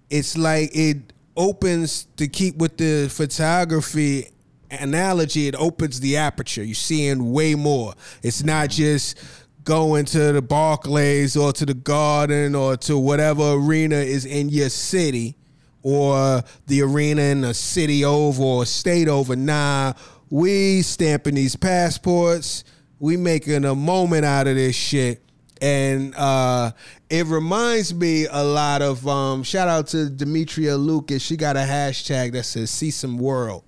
it's 0.10 0.38
like 0.38 0.72
it 0.74 1.14
opens 1.38 2.08
to 2.18 2.28
keep 2.28 2.58
with 2.58 2.78
the 2.78 3.08
photography 3.10 4.28
analogy. 4.70 5.48
It 5.48 5.56
opens 5.56 6.00
the 6.00 6.18
aperture. 6.18 6.64
You're 6.64 6.76
seeing 6.76 7.32
way 7.32 7.56
more. 7.56 7.94
It's 8.24 8.44
not 8.44 8.70
just 8.70 9.18
going 9.64 10.06
to 10.06 10.32
the 10.34 10.42
barclays 10.42 11.38
or 11.38 11.52
to 11.54 11.66
the 11.66 11.74
garden 11.74 12.56
or 12.56 12.78
to 12.78 12.98
whatever 12.98 13.54
arena 13.54 13.96
is 13.96 14.26
in 14.26 14.50
your 14.50 14.70
city 14.70 15.38
or 15.84 16.44
the 16.68 16.82
arena 16.82 17.22
in 17.22 17.44
a 17.44 17.54
city 17.54 18.04
over 18.04 18.42
or 18.42 18.66
state 18.66 19.08
over 19.08 19.36
nah 19.36 19.94
we 20.30 20.82
stamping 20.82 21.36
these 21.36 21.56
passports 21.56 22.64
we 23.00 23.18
making 23.18 23.66
a 23.66 23.76
moment 23.76 24.26
out 24.26 24.48
of 24.48 24.56
this 24.56 24.76
shit 24.76 25.22
and 25.62 26.16
uh, 26.16 26.72
it 27.10 27.28
reminds 27.28 27.94
me 27.94 28.26
a 28.26 28.44
lot 28.44 28.82
of 28.82 29.08
um, 29.08 29.44
shout 29.44 29.68
out 29.68 29.88
to 29.88 30.10
Demetria 30.10 30.76
Lucas. 30.76 31.22
She 31.22 31.38
got 31.38 31.56
a 31.56 31.60
hashtag 31.60 32.32
that 32.32 32.46
says 32.46 32.72
"See 32.72 32.90
Some 32.90 33.20
World," 33.20 33.64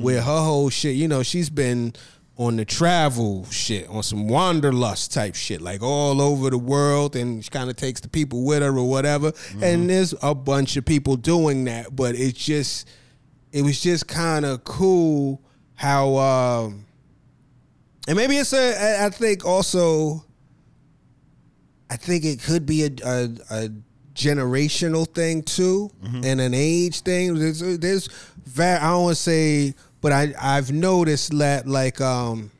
where 0.00 0.22
her 0.22 0.40
whole 0.40 0.70
shit. 0.70 0.94
You 0.94 1.08
know, 1.08 1.24
she's 1.24 1.50
been 1.50 1.94
on 2.36 2.56
the 2.56 2.64
travel 2.64 3.44
shit, 3.50 3.88
on 3.88 4.02
some 4.02 4.26
wanderlust 4.26 5.12
type 5.12 5.34
shit, 5.34 5.60
like 5.60 5.82
all 5.82 6.20
over 6.20 6.48
the 6.50 6.58
world, 6.58 7.14
and 7.14 7.44
she 7.44 7.50
kind 7.50 7.68
of 7.68 7.76
takes 7.76 8.00
the 8.00 8.08
people 8.08 8.44
with 8.44 8.62
her 8.62 8.76
or 8.76 8.88
whatever. 8.88 9.32
And 9.60 9.88
there's 9.90 10.14
a 10.22 10.34
bunch 10.34 10.76
of 10.76 10.84
people 10.84 11.16
doing 11.16 11.64
that, 11.64 11.94
but 11.94 12.14
it's 12.14 12.38
just, 12.38 12.88
it 13.52 13.62
was 13.62 13.80
just 13.80 14.08
kind 14.08 14.44
of 14.44 14.64
cool 14.64 15.42
how. 15.74 16.16
Um, 16.16 16.86
and 18.08 18.16
maybe 18.16 18.36
it's 18.36 18.52
a, 18.52 19.04
I 19.04 19.10
think 19.10 19.44
also. 19.44 20.24
I 21.90 21.96
think 21.96 22.24
it 22.24 22.42
could 22.42 22.64
be 22.64 22.84
a 22.84 22.90
a, 23.04 23.28
a 23.50 23.68
generational 24.14 25.06
thing 25.06 25.42
too, 25.42 25.90
and 26.02 26.40
an 26.40 26.54
age 26.54 27.02
thing. 27.02 27.34
There's, 27.38 27.60
there's 27.78 28.08
I 28.58 28.78
don't 28.80 29.02
want 29.04 29.16
to 29.16 29.22
say, 29.22 29.74
but 30.02 30.12
I 30.12 30.34
I've 30.38 30.70
noticed 30.70 31.38
that 31.38 31.66
like 31.66 32.00
um 32.02 32.50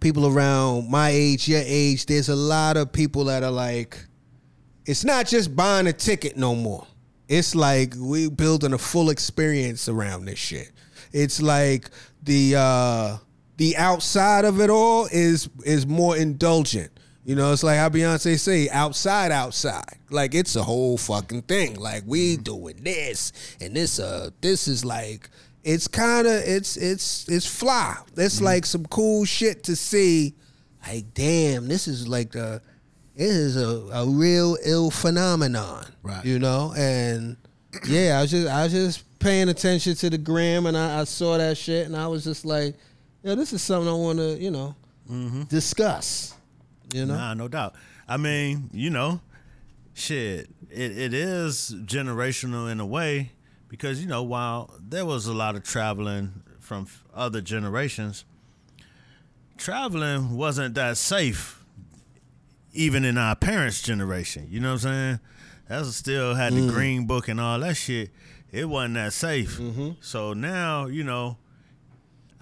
people 0.00 0.26
around 0.26 0.90
my 0.90 1.10
age, 1.10 1.46
your 1.46 1.62
age, 1.64 2.06
there's 2.06 2.28
a 2.28 2.36
lot 2.36 2.76
of 2.76 2.92
people 2.92 3.24
that 3.24 3.42
are 3.42 3.50
like, 3.50 4.04
it's 4.86 5.04
not 5.04 5.26
just 5.26 5.54
buying 5.54 5.86
a 5.86 5.92
ticket 5.92 6.36
no 6.36 6.54
more. 6.54 6.86
It's 7.28 7.54
like 7.54 7.94
we 7.96 8.28
building 8.28 8.72
a 8.72 8.78
full 8.78 9.10
experience 9.10 9.88
around 9.88 10.24
this 10.24 10.38
shit. 10.38 10.70
It's 11.12 11.42
like 11.42 11.90
the 12.22 12.54
uh 12.56 13.18
the 13.56 13.76
outside 13.76 14.44
of 14.44 14.60
it 14.60 14.70
all 14.70 15.06
is 15.10 15.48
is 15.64 15.86
more 15.86 16.16
indulgent. 16.16 16.90
You 17.24 17.36
know, 17.36 17.52
it's 17.52 17.62
like 17.62 17.78
how 17.78 17.88
Beyonce 17.88 18.38
say, 18.38 18.68
outside, 18.68 19.30
outside. 19.30 19.98
Like 20.10 20.34
it's 20.34 20.56
a 20.56 20.62
whole 20.62 20.98
fucking 20.98 21.42
thing. 21.42 21.76
Like 21.76 22.02
we 22.06 22.34
mm-hmm. 22.34 22.42
doing 22.42 22.76
this 22.82 23.32
and 23.60 23.76
this 23.76 24.00
uh 24.00 24.30
this 24.40 24.66
is 24.66 24.84
like 24.84 25.30
it's 25.62 25.86
kinda 25.86 26.42
it's 26.44 26.76
it's 26.76 27.28
it's 27.28 27.46
fly. 27.46 27.96
It's 28.16 28.36
mm-hmm. 28.36 28.44
like 28.44 28.66
some 28.66 28.86
cool 28.86 29.24
shit 29.24 29.62
to 29.64 29.76
see. 29.76 30.34
Like, 30.84 31.14
damn, 31.14 31.68
this 31.68 31.86
is 31.86 32.08
like 32.08 32.32
the 32.32 32.60
it 33.14 33.26
is 33.26 33.56
a, 33.56 33.68
a 33.92 34.06
real 34.06 34.56
ill 34.64 34.90
phenomenon. 34.90 35.86
Right. 36.02 36.24
You 36.24 36.40
know? 36.40 36.74
And 36.76 37.36
yeah, 37.86 38.18
I 38.18 38.22
was 38.22 38.30
just 38.32 38.48
I 38.48 38.64
was 38.64 38.72
just 38.72 39.18
paying 39.20 39.48
attention 39.48 39.94
to 39.94 40.10
the 40.10 40.18
gram 40.18 40.66
and 40.66 40.76
I, 40.76 41.00
I 41.00 41.04
saw 41.04 41.38
that 41.38 41.56
shit 41.56 41.86
and 41.86 41.96
I 41.96 42.08
was 42.08 42.24
just 42.24 42.44
like, 42.44 42.74
yeah, 43.22 43.36
this 43.36 43.52
is 43.52 43.62
something 43.62 43.88
I 43.88 43.94
wanna, 43.94 44.30
you 44.34 44.50
know, 44.50 44.74
mm-hmm. 45.08 45.42
discuss. 45.44 46.34
You 46.92 47.06
know? 47.06 47.14
Nah, 47.14 47.34
no 47.34 47.48
doubt. 47.48 47.74
I 48.08 48.16
mean, 48.16 48.70
you 48.72 48.90
know, 48.90 49.20
shit, 49.94 50.48
it, 50.70 50.98
it 50.98 51.14
is 51.14 51.74
generational 51.84 52.70
in 52.70 52.80
a 52.80 52.86
way 52.86 53.32
because, 53.68 54.02
you 54.02 54.08
know, 54.08 54.22
while 54.22 54.74
there 54.80 55.06
was 55.06 55.26
a 55.26 55.32
lot 55.32 55.56
of 55.56 55.62
traveling 55.62 56.42
from 56.58 56.86
other 57.14 57.40
generations, 57.40 58.24
traveling 59.56 60.36
wasn't 60.36 60.74
that 60.74 60.96
safe 60.96 61.62
even 62.72 63.04
in 63.04 63.18
our 63.18 63.36
parents' 63.36 63.82
generation. 63.82 64.46
You 64.50 64.60
know 64.60 64.72
what 64.72 64.84
I'm 64.86 65.18
saying? 65.18 65.20
That 65.68 65.86
still 65.86 66.34
had 66.34 66.52
the 66.52 66.60
mm. 66.60 66.70
green 66.70 67.06
book 67.06 67.28
and 67.28 67.40
all 67.40 67.58
that 67.60 67.76
shit. 67.76 68.10
It 68.50 68.68
wasn't 68.68 68.94
that 68.94 69.12
safe. 69.12 69.58
Mm-hmm. 69.58 69.90
So 70.00 70.32
now, 70.32 70.86
you 70.86 71.04
know, 71.04 71.38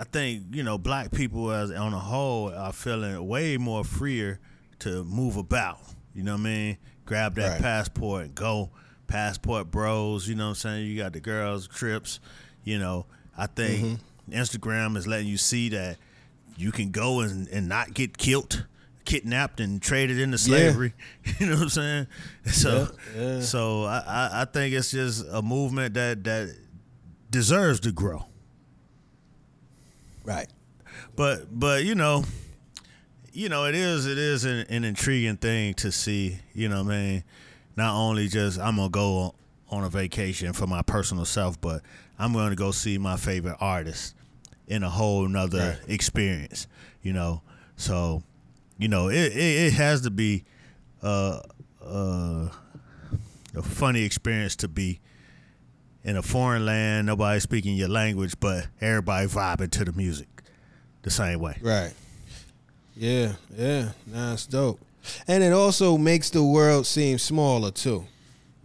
I 0.01 0.05
think 0.05 0.45
you 0.53 0.63
know 0.63 0.79
black 0.79 1.13
people 1.13 1.51
as 1.51 1.71
on 1.71 1.93
a 1.93 1.99
whole 1.99 2.53
are 2.55 2.73
feeling 2.73 3.29
way 3.29 3.59
more 3.59 3.85
freer 3.85 4.41
to 4.79 5.05
move 5.05 5.37
about. 5.37 5.79
You 6.15 6.23
know 6.23 6.33
what 6.33 6.41
I 6.41 6.45
mean? 6.45 6.79
Grab 7.05 7.35
that 7.35 7.51
Right. 7.53 7.61
passport 7.61 8.25
and 8.25 8.35
go. 8.35 8.71
Passport 9.07 9.71
bros. 9.71 10.27
You 10.27 10.37
know 10.37 10.45
what 10.45 10.49
I'm 10.51 10.55
saying? 10.55 10.87
You 10.87 10.97
got 10.97 11.13
the 11.13 11.21
girls 11.21 11.69
trips. 11.69 12.19
You 12.65 12.79
know, 12.79 13.05
I 13.37 13.47
think 13.47 13.85
mm-hmm. 13.85 14.33
Instagram 14.33 14.97
is 14.97 15.07
letting 15.07 15.27
you 15.27 15.37
see 15.37 15.69
that 15.71 15.99
you 16.57 16.73
can 16.73 16.91
go 16.93 17.21
and, 17.21 17.47
and 17.49 17.69
not 17.69 17.93
get 17.93 18.17
killed, 18.17 18.67
kidnapped, 19.05 19.61
and 19.61 19.83
traded 19.83 20.19
into 20.19 20.39
slavery. 20.39 20.95
You 21.39 21.47
know 21.47 21.55
what 21.55 21.63
I'm 21.65 21.69
saying? 21.69 22.07
So, 22.47 22.89
Yeah, 23.15 23.23
yeah. 23.23 23.41
so 23.41 23.85
I, 23.85 23.99
I, 24.07 24.31
I 24.43 24.45
think 24.47 24.75
it's 24.75 24.93
just 24.93 25.27
a 25.31 25.43
movement 25.43 25.93
that 25.95 26.25
that 26.25 26.57
deserves 27.31 27.81
to 27.81 27.93
grow. 27.93 28.25
Right. 30.31 30.49
But 31.17 31.47
but 31.59 31.85
you 31.85 31.95
know, 31.97 32.25
you 33.33 33.49
know 33.49 33.65
it 33.65 33.75
is 33.75 34.07
it 34.07 34.17
is 34.19 34.45
an, 34.45 34.65
an 34.69 34.85
intriguing 34.85 35.37
thing 35.37 35.75
to 35.75 35.91
see. 35.91 36.39
You 36.55 36.69
know, 36.69 36.85
what 36.85 36.93
I 36.95 36.97
mean, 36.99 37.25
not 37.77 37.95
only 37.97 38.29
just 38.29 38.59
I'm 38.61 38.77
gonna 38.77 38.91
go 38.91 39.35
on 39.71 39.83
a 39.85 39.89
vacation 39.91 40.53
for 40.53 40.67
my 40.69 40.83
personal 40.83 41.25
self, 41.25 41.61
but 41.61 41.83
I'm 42.19 42.33
gonna 42.33 42.55
go 42.55 42.71
see 42.71 42.97
my 42.97 43.17
favorite 43.17 43.57
artist 43.61 44.15
in 44.69 44.85
a 44.85 44.91
whole 44.91 45.27
nother 45.27 45.79
Right. 45.81 45.91
experience. 45.91 46.69
You 47.03 47.13
know, 47.13 47.43
so 47.77 48.23
you 48.79 48.87
know 48.89 49.09
it 49.09 49.33
it, 49.33 49.37
it 49.67 49.73
has 49.73 50.03
to 50.03 50.11
be 50.11 50.45
uh 51.03 51.41
uh 51.85 52.49
a 53.57 53.63
funny 53.63 54.05
experience 54.05 54.55
to 54.57 54.69
be 54.69 55.01
in 56.05 56.17
a 56.17 56.23
foreign 56.23 56.65
land, 56.67 57.07
nobody 57.07 57.41
speaking 57.41 57.77
your 57.77 57.89
language, 57.89 58.35
but 58.41 58.67
everybody 58.81 59.27
vibing 59.27 59.71
to 59.71 59.85
the 59.85 59.93
music 59.93 60.29
the 61.03 61.11
same 61.11 61.41
way. 61.41 61.57
Right. 61.61 61.93
Yeah, 62.97 63.33
yeah. 63.57 63.91
Nah, 64.07 64.35
it's 64.35 64.47
dope. 64.47 64.81
And 65.27 65.43
it 65.43 65.53
also 65.53 65.97
makes 65.97 66.31
the 66.31 66.43
world 66.43 66.87
seem 66.87 67.19
smaller 67.19 67.71
too. 67.71 68.05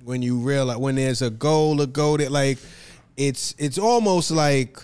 When 0.03 0.21
you 0.21 0.37
realize 0.37 0.77
when 0.77 0.95
there's 0.95 1.21
a 1.21 1.29
goal 1.29 1.77
to 1.77 1.87
go 1.87 2.17
that 2.17 2.31
like 2.31 2.59
it's 3.17 3.55
it's 3.57 3.77
almost 3.77 4.31
like 4.31 4.77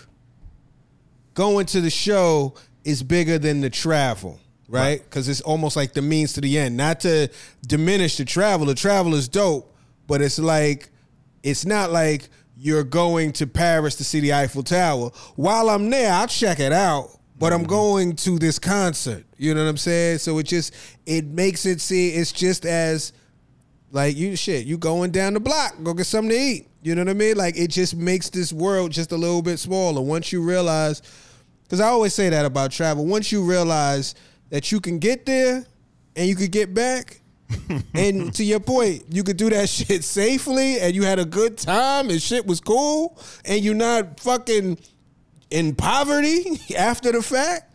going 1.34 1.66
to 1.66 1.80
the 1.80 1.90
show 1.90 2.54
is 2.84 3.02
bigger 3.02 3.38
than 3.38 3.60
the 3.60 3.70
travel, 3.70 4.40
right? 4.68 5.02
Because 5.02 5.28
it's 5.28 5.40
almost 5.42 5.76
like 5.76 5.92
the 5.92 6.02
means 6.02 6.32
to 6.34 6.40
the 6.40 6.58
end. 6.58 6.76
Not 6.76 7.00
to 7.00 7.28
diminish 7.66 8.16
the 8.16 8.24
travel. 8.24 8.66
The 8.66 8.74
travel 8.74 9.14
is 9.14 9.28
dope, 9.28 9.72
but 10.06 10.22
it's 10.22 10.38
like 10.38 10.88
it's 11.42 11.64
not 11.64 11.92
like 11.92 12.28
you're 12.62 12.84
going 12.84 13.32
to 13.32 13.46
Paris 13.46 13.96
to 13.96 14.04
see 14.04 14.20
the 14.20 14.32
Eiffel 14.32 14.62
Tower. 14.62 15.10
While 15.34 15.68
I'm 15.68 15.90
there, 15.90 16.12
I'll 16.12 16.28
check 16.28 16.60
it 16.60 16.72
out. 16.72 17.10
But 17.36 17.52
I'm 17.52 17.62
mm-hmm. 17.62 17.68
going 17.70 18.16
to 18.16 18.38
this 18.38 18.60
concert. 18.60 19.24
You 19.36 19.52
know 19.52 19.64
what 19.64 19.70
I'm 19.70 19.76
saying? 19.76 20.18
So 20.18 20.38
it 20.38 20.44
just 20.44 20.72
it 21.04 21.24
makes 21.24 21.66
it 21.66 21.80
see 21.80 22.10
it's 22.10 22.30
just 22.30 22.64
as 22.64 23.12
like 23.90 24.16
you 24.16 24.36
shit, 24.36 24.64
you 24.64 24.78
going 24.78 25.10
down 25.10 25.34
the 25.34 25.40
block, 25.40 25.74
go 25.82 25.92
get 25.92 26.06
something 26.06 26.30
to 26.30 26.36
eat. 26.36 26.68
You 26.82 26.94
know 26.94 27.02
what 27.02 27.10
I 27.10 27.14
mean? 27.14 27.36
Like 27.36 27.56
it 27.56 27.68
just 27.68 27.96
makes 27.96 28.30
this 28.30 28.52
world 28.52 28.92
just 28.92 29.10
a 29.10 29.16
little 29.16 29.42
bit 29.42 29.58
smaller. 29.58 30.00
Once 30.00 30.32
you 30.32 30.40
realize 30.40 31.02
because 31.64 31.80
I 31.80 31.88
always 31.88 32.14
say 32.14 32.28
that 32.28 32.44
about 32.44 32.70
travel. 32.70 33.04
Once 33.06 33.32
you 33.32 33.42
realize 33.42 34.14
that 34.50 34.70
you 34.70 34.80
can 34.80 35.00
get 35.00 35.26
there 35.26 35.64
and 36.14 36.28
you 36.28 36.36
could 36.36 36.52
get 36.52 36.74
back, 36.74 37.21
and 37.94 38.34
to 38.34 38.44
your 38.44 38.60
point, 38.60 39.04
you 39.10 39.22
could 39.24 39.36
do 39.36 39.50
that 39.50 39.68
shit 39.68 40.04
safely 40.04 40.80
and 40.80 40.94
you 40.94 41.02
had 41.02 41.18
a 41.18 41.24
good 41.24 41.58
time 41.58 42.10
and 42.10 42.20
shit 42.20 42.46
was 42.46 42.60
cool 42.60 43.18
and 43.44 43.64
you're 43.64 43.74
not 43.74 44.20
fucking 44.20 44.78
in 45.50 45.74
poverty 45.74 46.60
after 46.76 47.12
the 47.12 47.22
fact. 47.22 47.68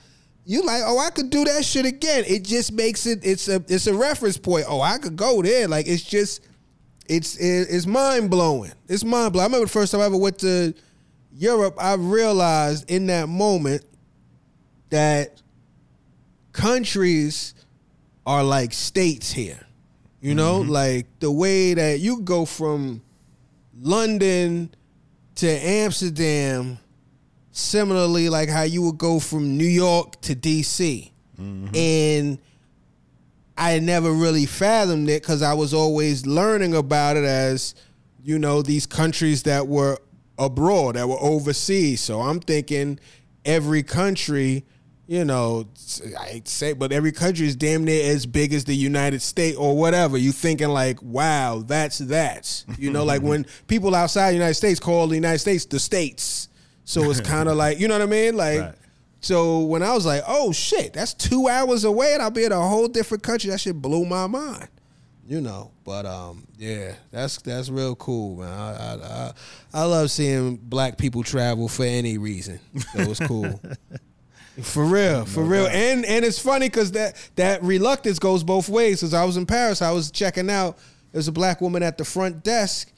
You 0.45 0.63
like, 0.65 0.81
oh, 0.85 0.97
I 0.97 1.09
could 1.09 1.29
do 1.29 1.43
that 1.43 1.65
shit 1.65 1.85
again. 1.85 2.23
It 2.25 2.43
just 2.45 2.71
makes 2.71 3.05
it. 3.05 3.19
It's 3.21 3.49
a. 3.49 3.55
It's 3.67 3.85
a 3.85 3.93
reference 3.93 4.37
point. 4.37 4.65
Oh, 4.69 4.79
I 4.79 4.97
could 4.97 5.17
go 5.17 5.41
there. 5.41 5.67
Like 5.67 5.87
it's 5.87 6.03
just. 6.03 6.41
It's 7.09 7.35
it's 7.37 7.85
mind 7.85 8.29
blowing. 8.29 8.71
It's 8.87 9.03
mind 9.03 9.33
blowing. 9.33 9.43
I 9.43 9.47
remember 9.47 9.65
the 9.65 9.71
first 9.71 9.91
time 9.91 9.99
I 9.99 10.05
ever 10.05 10.15
went 10.15 10.39
to 10.39 10.73
Europe. 11.33 11.75
I 11.77 11.95
realized 11.95 12.89
in 12.89 13.07
that 13.07 13.27
moment 13.27 13.83
that 14.89 15.41
countries 16.53 17.53
are 18.25 18.43
like 18.43 18.73
states 18.73 19.31
here. 19.31 19.66
You 20.27 20.35
know, 20.35 20.59
mm-hmm. 20.59 20.71
like 20.71 21.19
the 21.19 21.31
way 21.31 21.73
that 21.73 21.99
you 22.01 22.19
go 22.19 22.43
from 22.43 23.01
London 23.79 24.75
to 25.35 25.47
Amsterdam, 25.47 26.79
similarly, 27.53 28.27
like 28.27 28.49
how 28.49 28.63
you 28.63 28.81
would 28.81 28.97
go 28.97 29.21
from 29.21 29.57
New 29.57 29.63
York 29.63 30.19
to 30.23 30.35
DC. 30.35 31.11
Mm-hmm. 31.39 31.73
And 31.73 32.39
I 33.57 33.79
never 33.79 34.11
really 34.11 34.45
fathomed 34.45 35.07
it 35.09 35.21
because 35.21 35.41
I 35.41 35.53
was 35.53 35.73
always 35.73 36.25
learning 36.25 36.75
about 36.75 37.15
it 37.15 37.23
as, 37.23 37.73
you 38.21 38.37
know, 38.37 38.61
these 38.61 38.85
countries 38.85 39.43
that 39.43 39.69
were 39.69 39.97
abroad, 40.37 40.97
that 40.97 41.07
were 41.07 41.21
overseas. 41.21 42.01
So 42.01 42.19
I'm 42.19 42.41
thinking 42.41 42.99
every 43.45 43.81
country, 43.81 44.65
you 45.07 45.23
know, 45.23 45.67
I 46.19 46.41
say, 46.45 46.73
but 46.73 46.91
every 46.91 47.11
country 47.13 47.47
is 47.47 47.55
damn 47.55 47.85
near 47.85 48.11
as 48.13 48.25
big 48.25 48.53
as 48.53 48.65
the 48.65 48.75
United 48.75 49.21
States 49.21 49.57
or 49.57 49.75
whatever. 49.77 50.17
You 50.17 50.31
thinking 50.33 50.67
like, 50.69 51.01
wow, 51.01 51.63
that's 51.65 51.99
that. 51.99 52.63
You 52.77 52.91
know, 52.91 53.05
like 53.05 53.21
when 53.31 53.45
people 53.67 53.95
outside 53.95 54.31
the 54.31 54.35
United 54.35 54.55
States 54.55 54.79
call 54.79 55.07
the 55.07 55.15
United 55.15 55.39
States 55.39 55.65
the 55.65 55.79
states. 55.79 56.49
So 56.83 57.09
it's 57.09 57.21
kind 57.35 57.47
of 57.49 57.55
like, 57.57 57.79
you 57.79 57.87
know 57.87 57.95
what 57.95 58.01
I 58.01 58.05
mean? 58.07 58.35
Like, 58.35 58.59
Right. 58.59 58.75
so 59.21 59.59
when 59.61 59.81
I 59.81 59.93
was 59.93 60.05
like, 60.05 60.23
oh 60.27 60.51
shit, 60.51 60.91
that's 60.93 61.13
two 61.13 61.47
hours 61.47 61.85
away 61.85 62.13
and 62.13 62.21
I'll 62.21 62.29
be 62.31 62.43
in 62.43 62.51
a 62.51 62.59
whole 62.61 62.87
different 62.89 63.23
country, 63.23 63.49
that 63.49 63.59
shit 63.61 63.81
blew 63.81 64.05
my 64.05 64.27
mind. 64.27 64.67
You 65.29 65.41
know, 65.41 65.71
but 65.83 66.05
um, 66.05 66.47
yeah, 66.57 66.93
that's 67.11 67.41
that's 67.41 67.67
real 67.69 67.95
cool, 67.97 68.37
man. 68.37 68.47
I 68.47 68.71
I, 68.71 68.93
I, 68.95 69.31
I 69.73 69.83
love 69.83 70.09
seeing 70.09 70.55
black 70.55 70.97
people 70.97 71.21
travel 71.21 71.67
for 71.67 71.83
any 71.83 72.17
reason. 72.17 72.61
So 72.93 72.99
it's 73.01 73.19
cool. 73.19 73.59
For 74.63 74.83
real, 74.83 75.25
for 75.25 75.43
real, 75.43 75.67
and 75.67 76.03
and 76.03 76.25
it's 76.25 76.39
funny 76.39 76.67
because 76.67 76.93
that 76.93 77.15
that 77.35 77.61
reluctance 77.61 78.17
goes 78.17 78.43
both 78.43 78.69
ways. 78.69 79.01
Because 79.01 79.13
I 79.13 79.23
was 79.23 79.37
in 79.37 79.45
Paris, 79.45 79.83
I 79.83 79.91
was 79.91 80.09
checking 80.09 80.49
out. 80.49 80.79
There's 81.11 81.27
a 81.27 81.31
black 81.31 81.61
woman 81.61 81.83
at 81.83 81.97
the 81.99 82.05
front 82.05 82.43
desk, 82.43 82.91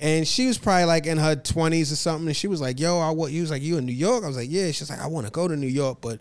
and 0.00 0.26
she 0.26 0.48
was 0.48 0.58
probably 0.58 0.86
like 0.86 1.06
in 1.06 1.18
her 1.18 1.36
twenties 1.36 1.92
or 1.92 1.96
something. 1.96 2.26
And 2.26 2.36
she 2.36 2.48
was 2.48 2.60
like, 2.60 2.80
"Yo, 2.80 2.98
I 2.98 3.10
what?" 3.10 3.30
You 3.30 3.42
was 3.42 3.50
like, 3.52 3.62
"You 3.62 3.78
in 3.78 3.86
New 3.86 3.92
York?" 3.92 4.24
I 4.24 4.26
was 4.26 4.36
like, 4.36 4.48
"Yeah." 4.50 4.72
She's 4.72 4.90
like, 4.90 5.00
"I 5.00 5.06
want 5.06 5.26
to 5.26 5.30
go 5.30 5.46
to 5.46 5.56
New 5.56 5.68
York, 5.68 5.98
but 6.00 6.20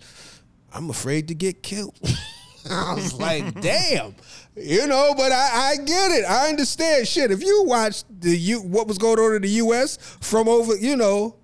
I'm 0.71 0.91
afraid 0.91 1.27
to 1.29 1.33
get 1.33 1.63
killed." 1.63 1.99
I 2.69 2.93
was 2.93 3.13
like, 3.13 3.59
"Damn," 3.61 4.13
you 4.55 4.85
know. 4.85 5.15
But 5.17 5.31
I, 5.31 5.71
I 5.71 5.75
get 5.77 6.11
it. 6.11 6.25
I 6.25 6.49
understand. 6.49 7.07
Shit, 7.07 7.31
if 7.31 7.43
you 7.43 7.63
watch 7.65 8.03
the 8.19 8.37
U, 8.37 8.61
what 8.61 8.87
was 8.87 8.99
going 8.99 9.17
on 9.17 9.35
in 9.37 9.41
the 9.41 9.49
U.S. 9.49 9.97
from 10.21 10.47
over, 10.47 10.75
you 10.75 10.95
know, 10.95 11.35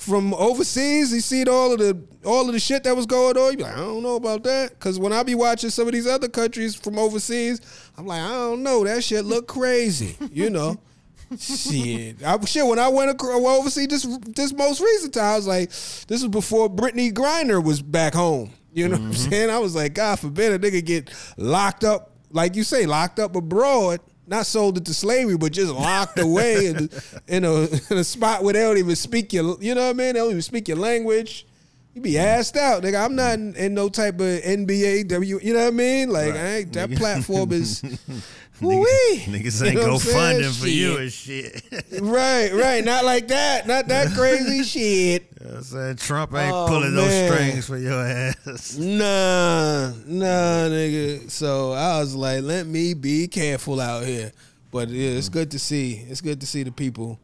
from 0.00 0.32
overseas, 0.34 1.12
you 1.12 1.20
see 1.20 1.44
all 1.44 1.72
of 1.72 1.78
the 1.78 2.00
all 2.24 2.46
of 2.46 2.52
the 2.52 2.60
shit 2.60 2.84
that 2.84 2.96
was 2.96 3.06
going 3.06 3.36
on. 3.36 3.52
You 3.52 3.58
be 3.58 3.62
like, 3.64 3.74
I 3.74 3.80
don't 3.80 4.02
know 4.02 4.16
about 4.16 4.42
that, 4.44 4.70
because 4.70 4.98
when 4.98 5.12
I 5.12 5.22
be 5.22 5.34
watching 5.34 5.70
some 5.70 5.86
of 5.86 5.92
these 5.92 6.06
other 6.06 6.28
countries 6.28 6.74
from 6.74 6.98
overseas, 6.98 7.60
I'm 7.96 8.06
like, 8.06 8.20
I 8.20 8.30
don't 8.30 8.62
know, 8.62 8.84
that 8.84 9.04
shit 9.04 9.24
look 9.24 9.46
crazy, 9.46 10.16
you 10.32 10.50
know. 10.50 10.80
shit, 11.38 12.24
I, 12.24 12.40
shit. 12.44 12.66
When 12.66 12.78
I 12.78 12.88
went 12.88 13.10
across, 13.10 13.40
overseas 13.40 13.88
this 13.88 14.18
this 14.26 14.52
most 14.52 14.80
recent 14.80 15.14
time, 15.14 15.24
I 15.24 15.36
was 15.36 15.46
like, 15.46 15.68
this 15.68 16.08
was 16.08 16.28
before 16.28 16.68
Brittney 16.68 17.12
Griner 17.12 17.62
was 17.62 17.82
back 17.82 18.14
home. 18.14 18.50
You 18.72 18.88
know 18.88 18.92
what 18.92 19.00
I'm 19.00 19.12
mm-hmm. 19.12 19.30
saying? 19.30 19.50
I 19.50 19.58
was 19.58 19.74
like, 19.74 19.94
God 19.94 20.18
forbid 20.18 20.52
a 20.52 20.58
nigga 20.58 20.84
get 20.84 21.10
locked 21.36 21.84
up, 21.84 22.12
like 22.30 22.56
you 22.56 22.64
say, 22.64 22.86
locked 22.86 23.18
up 23.18 23.36
abroad. 23.36 24.00
Not 24.30 24.46
sold 24.46 24.78
into 24.78 24.94
slavery, 24.94 25.36
but 25.36 25.50
just 25.50 25.72
locked 25.72 26.20
away 26.20 26.66
in, 26.66 26.88
in 27.26 27.44
a 27.44 27.62
in 27.90 27.98
a 27.98 28.04
spot 28.04 28.44
where 28.44 28.54
they 28.54 28.60
don't 28.60 28.78
even 28.78 28.94
speak 28.94 29.32
your, 29.32 29.60
you 29.60 29.74
know 29.74 29.82
what 29.82 29.90
I 29.90 29.92
mean? 29.92 30.12
They 30.14 30.20
don't 30.20 30.30
even 30.30 30.40
speak 30.42 30.68
your 30.68 30.76
language. 30.76 31.46
You 31.94 32.00
be 32.00 32.12
assed 32.12 32.56
out, 32.56 32.84
nigga. 32.84 33.04
I'm 33.04 33.16
not 33.16 33.34
in, 33.34 33.56
in 33.56 33.74
no 33.74 33.88
type 33.88 34.14
of 34.14 34.20
NBA, 34.20 35.08
W. 35.08 35.40
You 35.42 35.52
know 35.52 35.64
what 35.64 35.66
I 35.66 35.70
mean? 35.72 36.10
Like, 36.10 36.34
I 36.34 36.46
ain't, 36.58 36.72
that 36.74 36.92
platform 36.92 37.50
is, 37.50 37.82
Niggas, 39.24 39.24
niggas 39.24 39.60
You 39.62 39.66
ain't 39.68 39.76
know 39.76 39.84
go 39.84 39.92
what 39.94 40.06
I'm 40.06 40.12
funding 40.12 40.52
for 40.52 40.68
you 40.68 40.98
and 40.98 41.10
shit. 41.10 41.62
right, 42.00 42.52
right. 42.52 42.84
Not 42.84 43.06
like 43.06 43.28
that. 43.28 43.66
Not 43.66 43.88
that 43.88 44.08
crazy 44.14 44.62
shit. 44.64 45.32
You 45.40 45.46
know 45.46 45.56
I'm 45.56 45.62
saying 45.62 45.96
Trump 45.96 46.34
ain't 46.34 46.52
Oh, 46.52 46.66
pulling 46.68 46.94
man. 46.94 46.96
those 46.96 47.32
strings 47.32 47.66
for 47.66 47.78
your 47.78 48.04
ass. 48.04 48.76
Nah, 48.76 49.92
nah, 50.06 50.68
nigga. 50.68 51.30
So 51.30 51.72
I 51.72 52.00
was 52.00 52.14
like, 52.14 52.42
let 52.42 52.66
me 52.66 52.92
be 52.92 53.28
careful 53.28 53.80
out 53.80 54.04
here. 54.04 54.30
But 54.70 54.90
yeah, 54.90 55.12
it's 55.12 55.30
mm. 55.30 55.32
good 55.32 55.50
to 55.52 55.58
see. 55.58 56.04
It's 56.08 56.20
good 56.20 56.40
to 56.40 56.46
see 56.46 56.62
the 56.62 56.72
people 56.72 57.18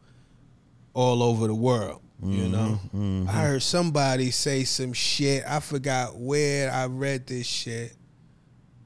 all 0.95 1.21
over 1.21 1.45
the 1.45 1.55
world. 1.55 2.01
You 2.23 2.45
mm-hmm, 2.45 2.51
know, 2.51 2.79
I 2.91 2.95
mm-hmm. 2.97 3.25
heard 3.27 3.61
somebody 3.61 4.31
say 4.31 4.63
some 4.63 4.91
shit. 4.91 5.43
I 5.47 5.59
forgot 5.59 6.17
where 6.17 6.71
I 6.71 6.87
read 6.87 7.27
this 7.27 7.45
shit. 7.45 7.95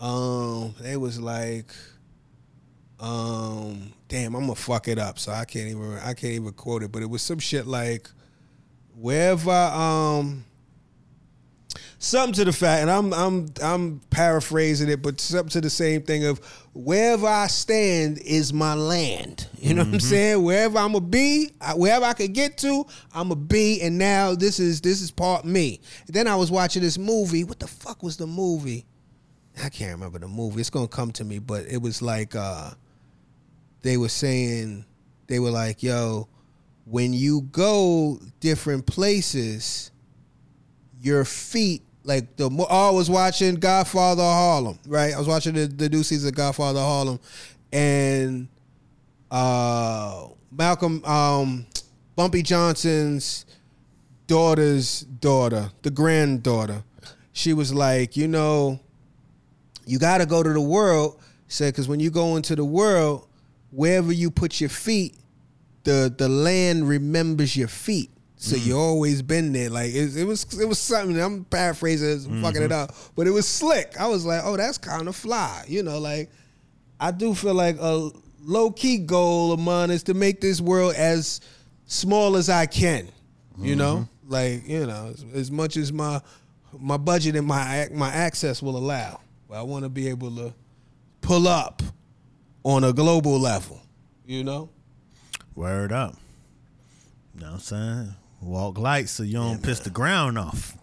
Um, 0.01 0.75
they 0.81 0.97
was 0.97 1.17
like, 1.17 1.73
um, 3.01 3.93
damn, 4.07 4.35
I'm 4.35 4.43
gonna 4.43 4.55
fuck 4.55 4.87
it 4.87 4.99
up, 4.99 5.17
so 5.17 5.31
I 5.31 5.45
can't 5.45 5.69
even 5.69 5.97
I 6.03 6.13
can't 6.13 6.33
even 6.33 6.53
quote 6.53 6.83
it. 6.83 6.91
But 6.91 7.01
it 7.01 7.09
was 7.09 7.21
some 7.21 7.39
shit 7.39 7.65
like, 7.65 8.09
wherever 8.95 9.51
um 9.51 10.45
something 11.97 12.33
to 12.33 12.45
the 12.45 12.51
fact, 12.51 12.81
and 12.81 12.91
I'm 12.91 13.11
I'm 13.13 13.47
I'm 13.63 14.01
paraphrasing 14.11 14.89
it, 14.89 15.01
but 15.01 15.19
something 15.19 15.49
to 15.49 15.61
the 15.61 15.69
same 15.69 16.03
thing 16.03 16.25
of 16.25 16.39
wherever 16.73 17.27
I 17.27 17.47
stand 17.47 18.19
is 18.19 18.53
my 18.53 18.75
land. 18.75 19.47
You 19.57 19.73
know 19.73 19.83
what 19.83 19.93
I'm 19.93 19.99
saying? 19.99 20.43
Wherever 20.43 20.77
I'm 20.77 20.93
gonna 20.93 21.05
be, 21.05 21.51
wherever 21.75 22.05
I 22.05 22.13
could 22.13 22.33
get 22.33 22.57
to, 22.59 22.85
I'm 23.13 23.29
gonna 23.29 23.35
be. 23.35 23.81
And 23.81 23.97
now 23.97 24.35
this 24.35 24.59
is 24.59 24.81
this 24.81 25.01
is 25.01 25.09
part 25.09 25.45
me. 25.45 25.79
And 26.05 26.15
then 26.15 26.27
I 26.27 26.35
was 26.35 26.51
watching 26.51 26.81
this 26.81 26.97
movie. 26.97 27.43
What 27.43 27.59
the 27.59 27.67
fuck 27.67 28.03
was 28.03 28.17
the 28.17 28.27
movie? 28.27 28.85
I 29.63 29.69
can't 29.69 29.93
remember 29.93 30.19
the 30.19 30.27
movie. 30.27 30.61
It's 30.61 30.69
gonna 30.69 30.87
come 30.87 31.11
to 31.13 31.23
me, 31.23 31.39
but 31.39 31.65
it 31.65 31.81
was 31.81 32.01
like 32.01 32.35
uh 32.35 32.71
they 33.81 33.97
were 33.97 34.09
saying 34.09 34.85
they 35.27 35.39
were 35.39 35.51
like, 35.51 35.81
yo, 35.83 36.27
when 36.85 37.13
you 37.13 37.41
go 37.51 38.19
different 38.39 38.85
places, 38.85 39.91
your 40.99 41.25
feet 41.25 41.83
like 42.03 42.35
the 42.35 42.49
oh, 42.49 42.89
I 42.89 42.91
was 42.91 43.09
watching 43.09 43.55
Godfather 43.55 44.23
Harlem, 44.23 44.79
right? 44.87 45.13
I 45.13 45.19
was 45.19 45.27
watching 45.27 45.53
the, 45.53 45.67
the 45.67 45.89
new 45.89 46.03
season 46.03 46.29
of 46.29 46.35
Godfather 46.35 46.79
Harlem, 46.79 47.19
and 47.71 48.47
uh, 49.29 50.27
Malcolm 50.51 51.03
um, 51.05 51.65
Bumpy 52.15 52.41
Johnson's 52.41 53.45
daughter's 54.27 55.01
daughter, 55.01 55.71
the 55.81 55.91
granddaughter, 55.91 56.83
she 57.33 57.53
was 57.53 57.73
like, 57.73 58.17
you 58.17 58.27
know, 58.27 58.79
you 59.85 59.99
got 59.99 60.19
to 60.19 60.25
go 60.25 60.43
to 60.43 60.53
the 60.53 60.61
world. 60.61 61.19
Said 61.47 61.73
because 61.73 61.87
when 61.87 61.99
you 61.99 62.09
go 62.09 62.37
into 62.37 62.55
the 62.55 62.63
world, 62.63 63.27
wherever 63.71 64.11
you 64.11 64.29
put 64.29 64.59
your 64.59 64.69
feet, 64.69 65.15
the 65.83 66.13
the 66.15 66.29
land 66.29 66.87
remembers 66.87 67.55
your 67.55 67.67
feet. 67.67 68.11
So 68.35 68.55
mm. 68.55 68.65
you 68.65 68.77
always 68.77 69.21
been 69.21 69.53
there. 69.53 69.69
Like 69.69 69.93
it, 69.93 70.17
it 70.17 70.25
was 70.25 70.59
it 70.59 70.65
was 70.65 70.79
something. 70.79 71.19
I'm 71.19 71.45
paraphrasing, 71.45 72.31
mm-hmm. 72.31 72.41
fucking 72.41 72.61
it 72.61 72.71
up, 72.71 72.93
but 73.15 73.27
it 73.27 73.31
was 73.31 73.47
slick. 73.47 73.99
I 73.99 74.07
was 74.07 74.25
like, 74.25 74.41
oh, 74.43 74.57
that's 74.57 74.77
kind 74.77 75.07
of 75.07 75.15
fly. 75.15 75.63
You 75.67 75.83
know, 75.83 75.99
like 75.99 76.29
I 76.99 77.11
do 77.11 77.33
feel 77.33 77.53
like 77.53 77.77
a 77.79 78.11
low 78.43 78.71
key 78.71 78.97
goal 78.97 79.51
of 79.51 79.59
mine 79.59 79.91
is 79.91 80.03
to 80.03 80.13
make 80.13 80.41
this 80.41 80.59
world 80.59 80.95
as 80.95 81.41
small 81.85 82.35
as 82.35 82.49
I 82.49 82.65
can. 82.65 83.09
You 83.59 83.75
know, 83.75 84.07
mm-hmm. 84.23 84.31
like 84.31 84.67
you 84.67 84.87
know, 84.87 85.11
as, 85.13 85.25
as 85.33 85.51
much 85.51 85.77
as 85.77 85.93
my 85.93 86.21
my 86.79 86.97
budget 86.97 87.35
and 87.35 87.45
my 87.45 87.89
my 87.93 88.09
access 88.09 88.61
will 88.61 88.77
allow. 88.77 89.19
But 89.47 89.59
I 89.59 89.61
want 89.61 89.83
to 89.83 89.89
be 89.89 90.07
able 90.07 90.35
to 90.37 90.53
pull 91.21 91.47
up 91.47 91.83
on 92.63 92.83
a 92.83 92.93
global 92.93 93.39
level. 93.39 93.81
You 94.25 94.43
know. 94.43 94.69
Word 95.55 95.91
up. 95.91 96.15
You 97.35 97.41
know 97.41 97.47
what 97.47 97.53
I'm 97.55 97.59
saying? 97.59 98.15
Walk 98.41 98.77
light 98.77 99.09
so 99.09 99.23
you 99.23 99.33
don't 99.33 99.61
piss 99.61 99.79
the 99.81 99.89
ground 99.89 100.37
off. 100.37 100.77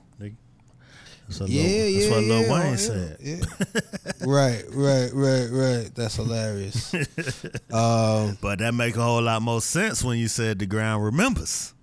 That's 1.29 1.41
what 1.41 1.51
Yeah, 1.51 1.63
Lil, 1.63 1.89
yeah, 1.89 2.01
that's 2.01 2.11
what 2.11 2.25
Lil 2.25 2.43
yeah, 2.43 2.53
Wayne 2.53 2.71
yeah, 2.71 2.77
said. 2.77 3.17
yeah. 3.21 4.27
right, 4.27 4.65
right, 4.71 5.11
right, 5.13 5.49
right. 5.51 5.95
That's 5.95 6.17
hilarious. 6.17 6.95
um, 7.71 8.39
But 8.41 8.61
that 8.61 8.73
make 8.75 8.97
a 8.97 9.03
whole 9.03 9.21
lot 9.21 9.43
more 9.43 9.61
sense 9.61 10.03
when 10.03 10.17
you 10.19 10.29
said 10.29 10.59
the 10.59 10.65
ground 10.65 11.05
remembers. 11.05 11.75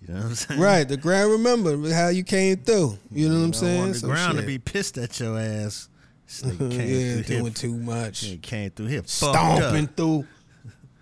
You 0.00 0.14
know 0.14 0.20
what 0.20 0.26
I'm 0.26 0.34
saying? 0.36 0.60
right, 0.60 0.86
the 0.86 0.96
ground. 0.96 1.32
Remember 1.32 1.92
how 1.92 2.08
you 2.08 2.22
came 2.22 2.58
through. 2.58 2.98
You 3.10 3.28
know 3.30 3.38
what 3.40 3.44
I'm 3.46 3.52
saying? 3.54 3.80
want 3.80 3.92
the 3.94 3.98
So 3.98 4.06
ground 4.06 4.38
to 4.38 4.46
be 4.46 4.58
pissed 4.58 4.96
at 4.96 5.18
your 5.18 5.40
ass. 5.40 5.88
This 6.34 6.52
nigga 6.52 6.70
came 6.76 7.16
yeah, 7.16 7.22
doing 7.22 7.42
here. 7.44 7.50
too 7.52 7.76
much, 7.76 8.24
Nigga 8.24 8.42
came 8.42 8.70
through 8.70 8.86
here. 8.86 9.02
stomping 9.04 9.86
through. 9.86 10.26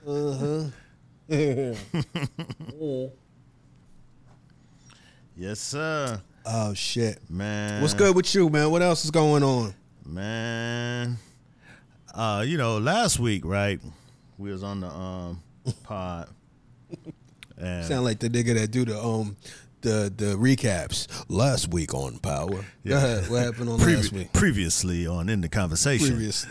Uh 0.07 0.61
huh. 1.31 1.75
Yes, 5.35 5.61
sir. 5.61 6.21
oh 6.45 6.75
shit. 6.75 7.19
Man. 7.31 7.81
What's 7.81 7.95
good 7.95 8.15
with 8.15 8.35
you, 8.35 8.51
man? 8.51 8.71
What 8.71 8.83
else 8.83 9.05
is 9.07 9.11
going 9.11 9.43
on? 9.43 9.75
Man. 10.05 11.17
Uh, 12.15 12.45
you 12.47 12.59
know, 12.59 12.77
last 12.77 13.19
week, 13.19 13.47
right? 13.47 13.81
We 14.37 14.53
was 14.53 14.63
on 14.63 14.81
the 14.81 14.89
um 14.89 15.43
pod. 15.85 16.29
And 17.57 17.87
Sound 17.87 18.05
like 18.05 18.19
the 18.19 18.29
nigga 18.29 18.55
that 18.55 18.71
do 18.71 18.85
the 18.85 19.03
um 19.03 19.37
the 19.83 20.13
the 20.17 20.35
recaps 20.37 21.07
last 21.29 21.69
week 21.69 21.93
on 21.95 22.19
Power. 22.19 22.65
Yeah. 22.83 22.91
Go 22.91 22.97
ahead. 22.97 23.31
What 23.31 23.43
happened 23.43 23.69
on 23.69 23.79
previ- 23.79 23.97
last 23.97 24.13
week? 24.13 24.33
previously 24.33 25.07
on 25.07 25.29
in 25.29 25.41
the 25.41 25.49
conversation, 25.49 26.09
Previous. 26.09 26.47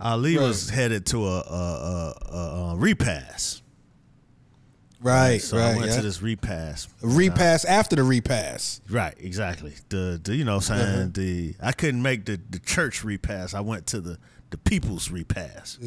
Ali 0.00 0.36
Right. 0.36 0.42
was 0.46 0.68
headed 0.70 1.06
to 1.06 1.26
a, 1.26 1.38
a, 1.40 2.14
a, 2.32 2.36
a, 2.72 2.76
repass. 2.76 3.62
Right, 5.00 5.40
so 5.42 5.56
right. 5.58 5.74
I 5.74 5.76
went 5.76 5.90
yeah. 5.90 5.96
to 5.96 6.02
this 6.02 6.22
repass. 6.22 6.88
repass 7.02 7.64
after 7.64 7.96
the 7.96 8.04
repass. 8.04 8.80
Right, 8.88 9.14
exactly. 9.18 9.74
The, 9.88 10.20
the 10.22 10.36
you 10.36 10.44
know 10.44 10.56
what 10.56 10.70
I'm 10.70 10.78
saying 10.78 10.98
Uh-huh. 10.98 11.08
the 11.12 11.54
I 11.60 11.72
couldn't 11.72 12.02
make 12.02 12.24
the, 12.24 12.40
the 12.50 12.58
church 12.60 13.02
repass. 13.04 13.52
I 13.54 13.60
went 13.60 13.86
to 13.88 14.00
the 14.00 14.18
the 14.50 14.58
people's 14.58 15.10
repass. 15.10 15.78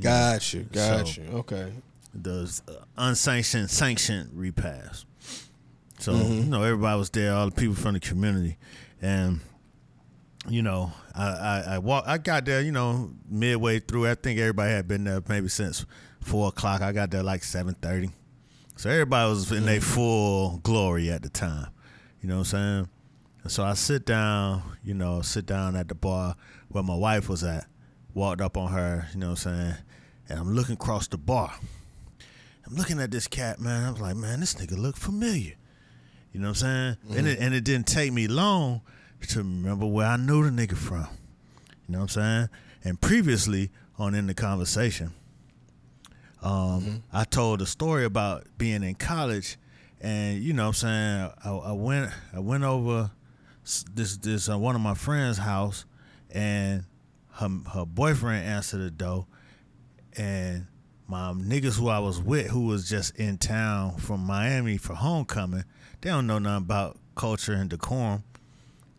Got 0.00 0.52
you. 0.54 0.62
Got 0.72 1.06
So- 1.08 1.20
you. 1.22 1.28
Okay. 1.38 1.72
The 2.14 2.60
uh, 2.68 2.72
unsanctioned 2.98 3.70
sanctioned 3.70 4.30
repass. 4.34 5.04
So 6.02 6.12
Mm-hmm. 6.12 6.32
you 6.32 6.44
know 6.44 6.62
everybody 6.64 6.98
was 6.98 7.10
there, 7.10 7.32
all 7.32 7.46
the 7.46 7.52
people 7.54 7.74
from 7.76 7.94
the 7.94 8.00
community, 8.00 8.58
and 9.00 9.40
you 10.48 10.62
know 10.62 10.92
I 11.14 11.26
I, 11.28 11.64
I 11.74 11.78
walk 11.78 12.04
I 12.06 12.18
got 12.18 12.44
there 12.44 12.60
you 12.60 12.72
know 12.72 13.12
midway 13.28 13.78
through. 13.78 14.08
I 14.08 14.14
think 14.16 14.38
everybody 14.40 14.72
had 14.72 14.88
been 14.88 15.04
there 15.04 15.22
maybe 15.28 15.48
since 15.48 15.86
four 16.20 16.48
o'clock. 16.48 16.82
I 16.82 16.92
got 16.92 17.10
there 17.10 17.22
like 17.22 17.44
seven 17.44 17.74
thirty. 17.80 18.10
So 18.76 18.90
everybody 18.90 19.28
was 19.30 19.52
in 19.52 19.64
their 19.66 19.80
full 19.80 20.58
glory 20.64 21.10
at 21.10 21.22
the 21.22 21.28
time. 21.28 21.68
You 22.20 22.28
know 22.28 22.36
what 22.38 22.40
I'm 22.40 22.44
saying? 22.46 22.88
And 23.44 23.52
so 23.52 23.64
I 23.64 23.74
sit 23.74 24.04
down, 24.06 24.62
you 24.82 24.94
know, 24.94 25.20
sit 25.22 25.46
down 25.46 25.76
at 25.76 25.88
the 25.88 25.94
bar 25.94 26.34
where 26.68 26.82
my 26.82 26.94
wife 26.96 27.28
was 27.28 27.44
at, 27.44 27.66
walked 28.14 28.40
up 28.40 28.56
on 28.56 28.72
her, 28.72 29.06
you 29.12 29.20
know 29.20 29.30
what 29.30 29.46
I'm 29.46 29.54
saying? 29.54 29.74
And 30.28 30.38
I'm 30.40 30.54
looking 30.54 30.74
across 30.74 31.06
the 31.06 31.18
bar. 31.18 31.52
I'm 32.66 32.74
looking 32.74 32.98
at 33.00 33.10
this 33.10 33.26
cat, 33.28 33.60
man. 33.60 33.84
I 33.84 33.90
was 33.90 34.00
like, 34.00 34.16
man, 34.16 34.40
this 34.40 34.54
nigga 34.54 34.76
look 34.78 34.96
familiar. 34.96 35.54
You 36.32 36.40
know 36.40 36.48
what 36.48 36.62
I'm 36.62 36.96
saying? 37.06 37.18
And 37.18 37.26
it 37.28 37.38
and 37.38 37.54
it 37.54 37.64
didn't 37.64 37.86
take 37.86 38.12
me 38.12 38.26
long 38.26 38.80
to 39.28 39.38
remember 39.38 39.86
where 39.86 40.06
I 40.06 40.16
knew 40.16 40.48
the 40.48 40.50
nigga 40.50 40.76
from. 40.76 41.06
You 41.86 41.92
know 41.94 41.98
what 41.98 42.02
I'm 42.02 42.08
saying? 42.08 42.48
And 42.84 43.00
previously 43.00 43.70
on 43.98 44.14
in 44.14 44.26
the 44.26 44.34
conversation, 44.34 45.12
um, 46.42 47.02
I 47.12 47.24
told 47.24 47.62
a 47.62 47.66
story 47.66 48.04
about 48.04 48.46
being 48.58 48.82
in 48.82 48.94
college, 48.94 49.58
and 50.00 50.42
you 50.42 50.52
know 50.52 50.64
what 50.68 50.82
I'm 50.82 51.28
saying 51.28 51.30
I, 51.44 51.50
I 51.50 51.72
went 51.72 52.10
I 52.34 52.40
went 52.40 52.64
over 52.64 53.10
this 53.94 54.16
this 54.16 54.48
uh, 54.48 54.58
one 54.58 54.74
of 54.74 54.80
my 54.80 54.94
friends' 54.94 55.38
house, 55.38 55.84
and 56.30 56.84
her 57.34 57.48
her 57.72 57.84
boyfriend 57.84 58.46
answered 58.46 58.80
the 58.80 58.90
door, 58.90 59.26
and 60.16 60.66
my 61.06 61.32
niggas 61.32 61.78
who 61.78 61.88
I 61.88 61.98
was 61.98 62.20
with, 62.20 62.46
who 62.48 62.66
was 62.66 62.88
just 62.88 63.14
in 63.16 63.36
town 63.38 63.98
from 63.98 64.20
Miami 64.20 64.78
for 64.78 64.94
homecoming, 64.94 65.64
they 66.02 66.10
don't 66.10 66.26
know 66.26 66.38
nothing 66.38 66.64
about 66.64 66.98
culture 67.14 67.54
and 67.54 67.70
decorum. 67.70 68.24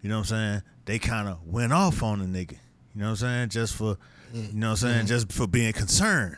You 0.01 0.09
know 0.09 0.19
what 0.19 0.31
I'm 0.31 0.37
saying? 0.37 0.61
They 0.85 0.99
kind 0.99 1.27
of 1.27 1.45
went 1.45 1.71
off 1.71 2.01
on 2.01 2.19
the 2.19 2.25
nigga. 2.25 2.57
You 2.95 3.01
know 3.01 3.05
what 3.05 3.09
I'm 3.11 3.15
saying? 3.17 3.49
Just 3.49 3.75
for, 3.75 3.97
you 4.33 4.53
know 4.53 4.71
what 4.71 4.83
I'm 4.83 4.89
saying? 4.89 5.05
Just 5.07 5.31
for 5.31 5.47
being 5.47 5.73
concerned 5.73 6.37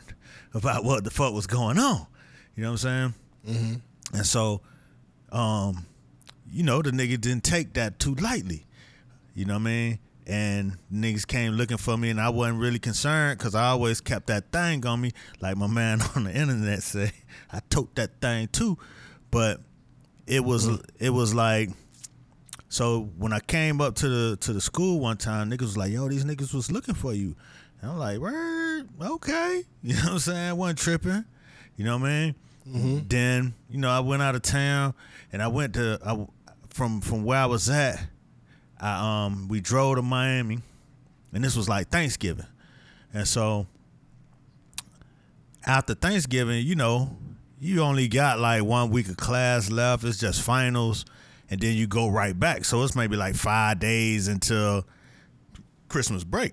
about 0.54 0.84
what 0.84 1.04
the 1.04 1.10
fuck 1.10 1.32
was 1.32 1.46
going 1.46 1.78
on. 1.78 2.06
You 2.54 2.64
know 2.64 2.72
what 2.72 2.84
I'm 2.84 3.12
saying? 3.46 3.82
And 4.12 4.26
so, 4.26 4.60
um, 5.32 5.86
you 6.50 6.62
know, 6.62 6.82
the 6.82 6.90
nigga 6.90 7.20
didn't 7.20 7.44
take 7.44 7.74
that 7.74 7.98
too 7.98 8.14
lightly. 8.14 8.66
You 9.34 9.44
know 9.44 9.54
what 9.54 9.60
I 9.60 9.64
mean? 9.64 9.98
And 10.26 10.78
niggas 10.92 11.26
came 11.26 11.52
looking 11.52 11.76
for 11.76 11.96
me, 11.96 12.10
and 12.10 12.20
I 12.20 12.30
wasn't 12.30 12.58
really 12.58 12.78
concerned 12.80 13.38
because 13.38 13.54
I 13.54 13.66
always 13.66 14.00
kept 14.00 14.26
that 14.28 14.50
thing 14.50 14.84
on 14.86 15.00
me, 15.00 15.12
like 15.40 15.56
my 15.56 15.68
man 15.68 16.00
on 16.16 16.24
the 16.24 16.34
internet 16.34 16.82
say. 16.82 17.12
I 17.52 17.60
tote 17.70 17.94
that 17.96 18.20
thing 18.20 18.48
too, 18.48 18.78
but 19.30 19.60
it 20.26 20.44
was 20.44 20.68
it 20.98 21.10
was 21.10 21.34
like 21.34 21.70
so 22.68 23.10
when 23.16 23.32
I 23.32 23.40
came 23.40 23.80
up 23.80 23.94
to 23.96 24.08
the 24.08 24.36
to 24.38 24.52
the 24.52 24.60
school 24.60 25.00
one 25.00 25.16
time, 25.16 25.50
niggas 25.50 25.62
was 25.62 25.76
like, 25.76 25.92
"Yo, 25.92 26.08
these 26.08 26.24
niggas 26.24 26.52
was 26.52 26.70
looking 26.70 26.94
for 26.94 27.14
you." 27.14 27.36
And 27.80 27.90
I'm 27.90 27.98
like, 27.98 28.18
"Word, 28.18 28.88
okay." 29.00 29.64
You 29.82 29.94
know 29.94 30.00
what 30.02 30.12
I'm 30.12 30.18
saying? 30.18 30.48
I 30.48 30.52
wasn't 30.52 30.78
tripping. 30.80 31.24
You 31.76 31.84
know 31.84 31.96
what 31.96 32.08
I 32.08 32.10
mean? 32.10 32.34
Then 33.08 33.54
you 33.70 33.78
know 33.78 33.88
I 33.88 34.00
went 34.00 34.20
out 34.22 34.34
of 34.34 34.42
town 34.42 34.94
and 35.32 35.40
I 35.40 35.46
went 35.46 35.74
to 35.74 36.00
I 36.04 36.26
from 36.70 37.00
from 37.00 37.22
where 37.24 37.38
I 37.38 37.46
was 37.46 37.70
at. 37.70 38.04
I 38.80 39.24
um 39.26 39.46
we 39.46 39.60
drove 39.60 39.96
to 39.96 40.02
Miami, 40.02 40.58
and 41.32 41.44
this 41.44 41.56
was 41.56 41.68
like 41.68 41.88
Thanksgiving, 41.88 42.46
and 43.14 43.28
so 43.28 43.68
after 45.64 45.94
Thanksgiving, 45.94 46.66
you 46.66 46.74
know, 46.74 47.16
you 47.66 47.82
only 47.82 48.06
got 48.08 48.38
like 48.38 48.62
one 48.62 48.90
week 48.90 49.08
of 49.08 49.16
class 49.16 49.70
left. 49.70 50.04
It's 50.04 50.18
just 50.18 50.40
finals, 50.42 51.04
and 51.50 51.60
then 51.60 51.74
you 51.74 51.86
go 51.86 52.08
right 52.08 52.38
back. 52.38 52.64
So 52.64 52.82
it's 52.82 52.94
maybe 52.94 53.16
like 53.16 53.34
five 53.34 53.80
days 53.80 54.28
until 54.28 54.86
Christmas 55.88 56.24
break. 56.24 56.52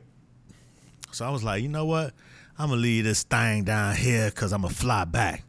So 1.11 1.25
I 1.25 1.29
was 1.29 1.43
like, 1.43 1.61
you 1.61 1.69
know 1.69 1.85
what? 1.85 2.13
I'm 2.57 2.69
gonna 2.69 2.81
leave 2.81 3.03
this 3.03 3.23
thing 3.23 3.63
down 3.63 3.95
here 3.95 4.29
because 4.29 4.51
I'm 4.51 4.63
gonna 4.63 4.73
fly 4.73 5.05
back. 5.05 5.43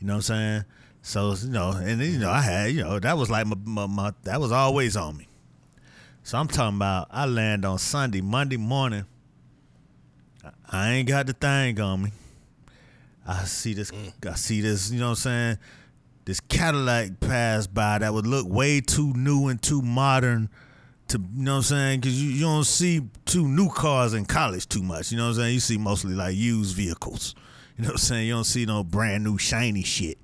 You 0.00 0.06
know 0.06 0.14
what 0.14 0.16
I'm 0.16 0.22
saying? 0.22 0.64
So 1.02 1.34
you 1.34 1.50
know, 1.50 1.70
and 1.72 2.00
you 2.00 2.18
know, 2.18 2.30
I 2.30 2.40
had 2.40 2.72
you 2.72 2.82
know 2.82 2.98
that 2.98 3.18
was 3.18 3.30
like 3.30 3.46
my, 3.46 3.56
my, 3.64 3.86
my 3.86 4.12
that 4.22 4.40
was 4.40 4.52
always 4.52 4.96
on 4.96 5.16
me. 5.16 5.28
So 6.22 6.38
I'm 6.38 6.48
talking 6.48 6.76
about 6.76 7.08
I 7.10 7.26
land 7.26 7.66
on 7.66 7.78
Sunday, 7.78 8.22
Monday 8.22 8.56
morning. 8.56 9.04
I 10.70 10.92
ain't 10.92 11.08
got 11.08 11.26
the 11.26 11.34
thing 11.34 11.78
on 11.80 12.02
me. 12.04 12.12
I 13.26 13.44
see 13.44 13.74
this. 13.74 13.90
I 14.26 14.34
see 14.34 14.60
this. 14.60 14.90
You 14.90 15.00
know 15.00 15.06
what 15.06 15.10
I'm 15.10 15.16
saying? 15.16 15.58
This 16.24 16.40
Cadillac 16.40 17.20
pass 17.20 17.66
by 17.66 17.98
that 17.98 18.12
would 18.12 18.26
look 18.26 18.46
way 18.48 18.80
too 18.80 19.12
new 19.14 19.48
and 19.48 19.60
too 19.60 19.82
modern. 19.82 20.48
To 21.08 21.18
you 21.18 21.44
know 21.44 21.52
what 21.52 21.56
I'm 21.58 21.62
saying? 21.62 22.00
Because 22.00 22.22
you, 22.22 22.30
you 22.30 22.40
don't 22.42 22.64
see 22.64 23.02
two 23.26 23.46
new 23.46 23.68
cars 23.68 24.14
in 24.14 24.24
college 24.24 24.68
too 24.68 24.82
much. 24.82 25.10
You 25.10 25.18
know 25.18 25.24
what 25.24 25.30
I'm 25.30 25.36
saying? 25.36 25.54
You 25.54 25.60
see 25.60 25.78
mostly 25.78 26.14
like 26.14 26.34
used 26.34 26.74
vehicles. 26.76 27.34
You 27.76 27.82
know 27.82 27.88
what 27.88 27.94
I'm 27.94 27.98
saying? 27.98 28.26
You 28.26 28.34
don't 28.34 28.44
see 28.44 28.64
no 28.66 28.84
brand 28.84 29.24
new 29.24 29.36
shiny 29.36 29.82
shit. 29.82 30.18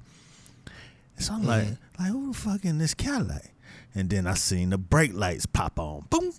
So 1.18 1.34
I'm 1.34 1.44
like, 1.44 1.66
like 1.98 2.09
who 2.09 2.32
the 2.32 2.38
fuck 2.38 2.64
in 2.64 2.78
this 2.78 2.94
Cadillac? 2.94 3.53
And 3.94 4.09
then 4.09 4.26
I 4.26 4.34
seen 4.34 4.70
the 4.70 4.78
brake 4.78 5.12
lights 5.14 5.46
pop 5.46 5.78
on. 5.78 6.07
Boom. 6.09 6.32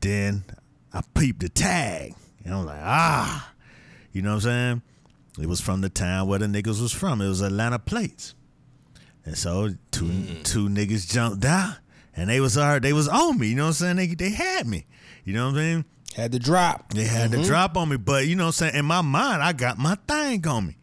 Then 0.00 0.44
I 0.92 1.02
peeped 1.14 1.40
the 1.40 1.48
tag. 1.48 2.14
And 2.44 2.54
I'm 2.54 2.66
like, 2.66 2.80
ah. 2.82 3.52
You 4.12 4.22
know 4.22 4.30
what 4.30 4.46
I'm 4.46 4.80
saying? 4.80 4.82
It 5.40 5.46
was 5.48 5.60
from 5.60 5.80
the 5.80 5.88
town 5.88 6.28
where 6.28 6.38
the 6.38 6.46
niggas 6.46 6.80
was 6.80 6.92
from. 6.92 7.20
It 7.20 7.28
was 7.28 7.40
Atlanta 7.40 7.78
plates. 7.78 8.34
And 9.24 9.36
so 9.36 9.70
two 9.90 10.10
two 10.42 10.68
niggas 10.68 11.10
jumped 11.10 11.44
out 11.44 11.76
and 12.16 12.28
they 12.28 12.40
was 12.40 12.56
already, 12.58 12.88
they 12.88 12.92
was 12.92 13.08
on 13.08 13.38
me. 13.38 13.48
You 13.48 13.54
know 13.56 13.64
what 13.64 13.68
I'm 13.80 13.96
saying? 13.96 13.96
They 13.96 14.06
they 14.08 14.30
had 14.30 14.66
me. 14.66 14.86
You 15.24 15.34
know 15.34 15.44
what 15.46 15.50
I'm 15.50 15.56
saying? 15.56 15.84
Had 16.16 16.32
to 16.32 16.38
drop. 16.38 16.92
They 16.92 17.04
had 17.04 17.30
Mm-hmm. 17.30 17.42
to 17.42 17.46
drop 17.46 17.76
on 17.76 17.88
me. 17.88 17.96
But 17.96 18.26
you 18.26 18.34
know 18.36 18.44
what 18.44 18.48
I'm 18.48 18.52
saying? 18.70 18.74
In 18.74 18.84
my 18.84 19.00
mind, 19.02 19.42
I 19.42 19.52
got 19.52 19.78
my 19.78 19.94
thing 20.08 20.46
on 20.46 20.66
me. 20.66 20.76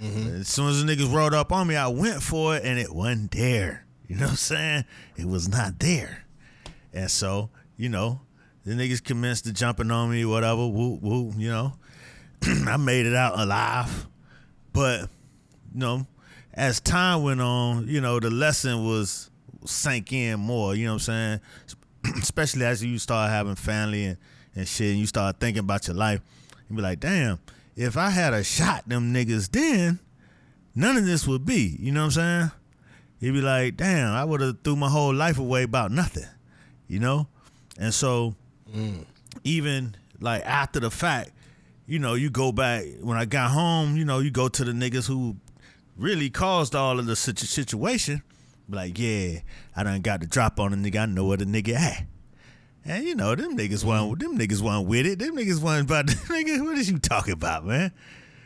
Mm-hmm. 0.00 0.40
As 0.40 0.48
soon 0.48 0.68
as 0.68 0.82
the 0.84 0.90
niggas 0.90 1.12
rolled 1.12 1.34
up 1.34 1.52
on 1.52 1.66
me, 1.66 1.76
I 1.76 1.88
went 1.88 2.22
for 2.22 2.56
it 2.56 2.64
and 2.64 2.78
it 2.78 2.94
wasn't 2.94 3.32
there. 3.32 3.84
You 4.08 4.16
know 4.16 4.22
what 4.24 4.30
I'm 4.30 4.36
saying? 4.36 4.84
It 5.16 5.26
was 5.26 5.48
not 5.48 5.78
there. 5.78 6.24
And 6.92 7.10
so, 7.10 7.50
you 7.76 7.88
know, 7.88 8.20
the 8.64 8.72
niggas 8.72 9.04
commenced 9.04 9.44
to 9.44 9.52
jumping 9.52 9.90
on 9.90 10.10
me, 10.10 10.24
whatever, 10.24 10.66
woo, 10.66 10.98
woo, 11.00 11.32
you 11.36 11.48
know. 11.50 11.74
I 12.66 12.76
made 12.76 13.06
it 13.06 13.14
out 13.14 13.38
alive. 13.38 14.06
But, 14.72 15.02
you 15.72 15.80
know, 15.80 16.06
as 16.54 16.80
time 16.80 17.22
went 17.22 17.40
on, 17.40 17.88
you 17.88 18.00
know, 18.00 18.20
the 18.20 18.30
lesson 18.30 18.84
was 18.86 19.30
sank 19.64 20.12
in 20.12 20.40
more. 20.40 20.74
You 20.74 20.86
know 20.86 20.92
what 20.92 21.08
I'm 21.08 21.40
saying? 21.40 21.40
Especially 22.22 22.64
as 22.64 22.82
you 22.82 22.98
start 22.98 23.30
having 23.30 23.54
family 23.54 24.04
and, 24.04 24.16
and 24.54 24.66
shit, 24.66 24.90
and 24.90 24.98
you 24.98 25.06
start 25.06 25.38
thinking 25.38 25.60
about 25.60 25.86
your 25.86 25.96
life, 25.96 26.20
You 26.68 26.76
be 26.76 26.82
like, 26.82 27.00
damn, 27.00 27.38
if 27.76 27.96
I 27.96 28.10
had 28.10 28.34
a 28.34 28.42
shot 28.42 28.88
them 28.88 29.12
niggas 29.12 29.50
then, 29.50 29.98
none 30.74 30.96
of 30.96 31.04
this 31.04 31.26
would 31.26 31.44
be. 31.44 31.76
You 31.78 31.92
know 31.92 32.00
what 32.00 32.16
I'm 32.16 32.50
saying? 32.50 32.50
You'd 33.20 33.34
be 33.34 33.42
like, 33.42 33.76
damn, 33.76 34.12
I 34.12 34.24
would 34.24 34.40
have 34.40 34.62
threw 34.64 34.76
my 34.76 34.88
whole 34.88 35.14
life 35.14 35.38
away 35.38 35.62
about 35.62 35.90
nothing. 35.90 36.26
You 36.88 37.00
know? 37.00 37.26
And 37.78 37.92
so 37.94 38.34
mm. 38.74 39.04
even 39.44 39.94
like 40.20 40.42
after 40.44 40.80
the 40.80 40.90
fact, 40.90 41.30
you 41.90 41.98
know, 41.98 42.14
you 42.14 42.30
go 42.30 42.52
back 42.52 42.84
when 43.00 43.16
I 43.16 43.24
got 43.24 43.50
home, 43.50 43.96
you 43.96 44.04
know, 44.04 44.20
you 44.20 44.30
go 44.30 44.46
to 44.46 44.64
the 44.64 44.70
niggas 44.70 45.08
who 45.08 45.34
really 45.96 46.30
caused 46.30 46.76
all 46.76 47.00
of 47.00 47.06
the 47.06 47.16
situ- 47.16 47.46
situation. 47.46 48.22
Like, 48.68 48.96
yeah, 48.96 49.40
I 49.74 49.82
done 49.82 50.00
got 50.00 50.20
the 50.20 50.28
drop 50.28 50.60
on 50.60 50.72
a 50.72 50.76
nigga. 50.76 51.00
I 51.00 51.06
know 51.06 51.24
where 51.26 51.36
the 51.36 51.46
nigga 51.46 51.74
at. 51.74 52.06
And 52.84 53.04
you 53.04 53.16
know, 53.16 53.34
them 53.34 53.58
niggas 53.58 53.84
wasn't 53.84 54.20
mm-hmm. 54.20 54.36
them 54.36 54.38
niggas 54.38 54.62
wasn't 54.62 54.86
with 54.86 55.04
it. 55.04 55.18
Them 55.18 55.36
niggas 55.36 55.60
wasn't 55.60 55.90
about 55.90 56.06
the 56.06 56.12
nigga, 56.32 56.64
what 56.64 56.78
is 56.78 56.88
you 56.88 56.98
talking 56.98 57.32
about, 57.32 57.66
man? 57.66 57.90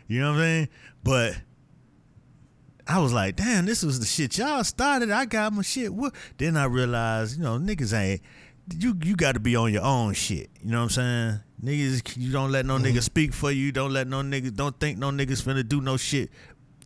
You 0.08 0.22
know 0.22 0.30
what 0.30 0.36
I'm 0.36 0.42
saying? 0.42 0.68
But 1.02 1.36
I 2.88 2.98
was 3.00 3.12
like, 3.12 3.36
damn, 3.36 3.66
this 3.66 3.82
was 3.82 4.00
the 4.00 4.06
shit 4.06 4.38
y'all 4.38 4.64
started. 4.64 5.10
I 5.10 5.26
got 5.26 5.52
my 5.52 5.60
shit. 5.60 5.92
What? 5.92 6.14
Then 6.38 6.56
I 6.56 6.64
realized, 6.64 7.36
you 7.36 7.44
know, 7.44 7.58
niggas 7.58 7.92
ain't 7.92 8.22
you 8.72 8.96
you 9.02 9.16
got 9.16 9.32
to 9.32 9.40
be 9.40 9.56
on 9.56 9.72
your 9.72 9.82
own 9.82 10.14
shit. 10.14 10.50
You 10.62 10.70
know 10.70 10.78
what 10.78 10.84
I'm 10.84 10.90
saying? 10.90 11.40
Niggas, 11.62 12.16
you 12.16 12.32
don't 12.32 12.52
let 12.52 12.66
no 12.66 12.78
niggas 12.78 12.90
mm-hmm. 12.90 12.98
speak 13.00 13.32
for 13.32 13.50
you. 13.50 13.72
Don't 13.72 13.92
let 13.92 14.06
no 14.06 14.22
niggas, 14.22 14.54
don't 14.54 14.78
think 14.78 14.98
no 14.98 15.10
niggas 15.10 15.42
finna 15.42 15.66
do 15.66 15.80
no 15.80 15.96
shit 15.96 16.30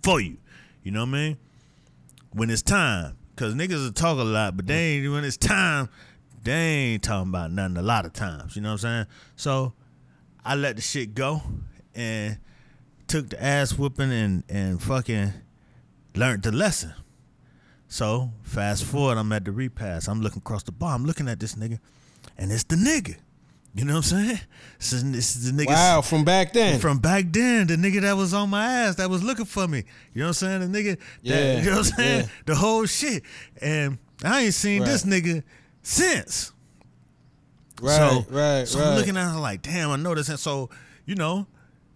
for 0.03 0.21
you. 0.21 0.37
You 0.83 0.93
know 0.93 1.01
what 1.01 1.09
I 1.09 1.13
mean? 1.13 1.39
When 2.33 2.51
it's 2.51 2.63
time, 2.63 3.17
cause 3.37 3.55
niggas 3.55 3.85
will 3.85 3.93
talk 3.93 4.19
a 4.19 4.23
lot, 4.23 4.57
but 4.57 4.67
they 4.67 4.97
ain't 4.97 5.11
when 5.11 5.25
it's 5.25 5.37
time, 5.37 5.89
they 6.43 6.53
ain't 6.53 7.03
talking 7.03 7.31
about 7.31 7.51
nothing 7.51 7.77
a 7.77 7.83
lot 7.83 8.07
of 8.07 8.13
times. 8.13 8.55
You 8.55 8.63
know 8.63 8.69
what 8.69 8.85
I'm 8.85 9.05
saying? 9.05 9.07
So 9.37 9.73
I 10.45 10.55
let 10.55 10.77
the 10.77 10.83
shit 10.83 11.15
go 11.15 11.43
and 11.95 12.39
took 13.07 13.31
the 13.31 13.43
ass 13.43 13.77
whooping 13.77 14.13
and 14.13 14.45
and 14.49 14.81
fucking 14.83 15.33
learned 16.15 16.43
the 16.43 16.53
lesson. 16.53 16.95
So 17.89 18.31
fast 18.43 18.85
forward, 18.85 19.17
I'm 19.19 19.33
at 19.33 19.45
the 19.45 19.53
repass. 19.53 20.09
I'm 20.09 20.21
looking 20.21 20.39
across 20.39 20.63
the 20.63 20.73
bar. 20.73 20.95
I'm 20.95 21.05
looking 21.07 21.29
at 21.29 21.41
this 21.41 21.55
nigga, 21.55 21.79
and 22.37 22.53
it's 22.53 22.65
the 22.65 22.77
nigga. 22.77 23.17
You 23.75 23.85
know 23.85 23.95
what 23.97 24.13
I'm 24.13 24.27
saying? 24.27 24.41
This 24.79 24.93
is, 24.93 25.13
this 25.13 25.37
is 25.37 25.53
the 25.53 25.63
nigga 25.65 25.69
Wow, 25.69 26.01
from 26.01 26.25
back 26.25 26.53
then. 26.53 26.81
from 26.81 26.99
back 26.99 27.27
then, 27.31 27.67
the 27.67 27.77
nigga 27.77 28.01
that 28.01 28.17
was 28.17 28.35
on 28.35 28.51
my 28.51 28.65
ass, 28.65 28.97
that 28.97 29.09
was 29.09 29.23
looking 29.23 29.45
for 29.45 29.69
me. 29.69 29.85
You 30.15 30.21
know 30.23 30.29
what 30.29 30.43
I'm 30.43 30.61
saying? 30.61 30.73
The 30.73 30.79
nigga, 30.79 30.99
that, 30.99 30.99
Yeah, 31.23 31.59
you 31.61 31.65
know 31.65 31.71
what 31.71 31.79
I'm 31.79 31.85
saying? 31.85 32.21
yeah. 32.23 32.29
The 32.47 32.55
whole 32.57 32.87
shit. 32.87 33.23
And 33.61 33.99
I 34.25 34.43
ain't 34.45 34.55
seen 34.55 34.83
this 34.85 35.05
nigga 35.05 35.43
since. 35.83 36.53
right, 37.81 37.97
so, 37.97 38.27
right, 38.31 38.67
so 38.67 38.79
right. 38.81 38.89
I'm 38.89 38.97
looking 38.97 39.17
at 39.17 39.31
her 39.33 39.39
like, 39.39 39.63
damn, 39.63 39.91
I 39.91 39.97
know 39.97 40.15
this. 40.15 40.29
And 40.29 40.39
so, 40.41 40.71
you 41.05 41.15
know, 41.15 41.47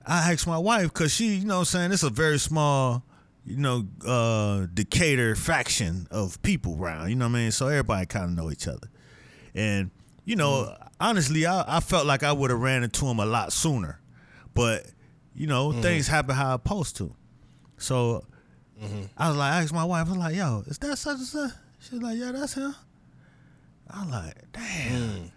I 0.07 0.31
asked 0.33 0.47
my 0.47 0.59
wife 0.59 0.85
because 0.93 1.13
she, 1.13 1.35
you 1.37 1.45
know 1.47 1.55
what 1.55 1.61
I'm 1.61 1.65
saying, 1.65 1.93
it's 1.93 2.03
a 2.05 2.11
very 2.11 2.39
small, 2.39 3.03
you 3.45 3.57
know, 3.57 3.87
uh, 4.07 4.67
Decatur 4.73 5.35
faction 5.35 6.07
of 6.11 6.41
people 6.43 6.77
around. 6.81 7.09
You 7.11 7.17
know 7.17 7.27
what 7.27 7.37
I 7.37 7.41
mean? 7.43 7.51
So 7.53 7.69
everybody 7.69 8.07
kind 8.07 8.25
of 8.27 8.31
know 8.33 8.51
each 8.51 8.69
other. 8.69 8.89
And, 9.55 9.91
you 10.25 10.37
know, 10.37 10.65
Mm. 10.71 10.89
honestly, 11.01 11.45
I, 11.47 11.77
I 11.77 11.81
felt 11.81 12.07
like 12.07 12.23
I 12.23 12.33
would 12.33 12.51
have 12.51 12.61
ran 12.61 12.83
into 12.85 13.07
him 13.07 13.19
a 13.19 13.27
lot 13.27 13.53
sooner. 13.53 14.01
But, 14.55 14.87
you 15.35 15.47
know, 15.47 15.71
Mm-hmm. 15.71 15.83
things 15.83 16.09
happen 16.09 16.35
how 16.35 16.55
I'm 16.55 16.61
supposed 16.63 16.97
to. 16.99 17.15
So 17.79 18.25
Mm-hmm. 18.83 19.03
I 19.17 19.29
was 19.29 19.37
like, 19.39 19.53
I 19.53 19.63
asked 19.63 19.73
my 19.73 19.85
wife, 19.85 20.07
I 20.07 20.11
was 20.11 20.19
like, 20.19 20.35
yo, 20.37 20.63
is 20.67 20.79
that 20.79 20.97
such 20.99 21.19
and 21.19 21.27
such? 21.27 21.51
She 21.81 21.95
was 21.95 22.03
like, 22.03 22.19
yeah, 22.19 22.33
that's 22.33 22.55
him. 22.55 22.75
I 23.89 24.03
was 24.05 24.11
like, 24.11 24.37
damn. 24.53 25.31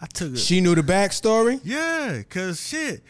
I 0.00 0.06
took 0.06 0.32
it. 0.32 0.38
she 0.38 0.60
knew 0.60 0.74
the 0.74 0.82
backstory. 0.82 1.60
Yeah, 1.64 2.22
cause 2.28 2.60
shit, 2.66 3.02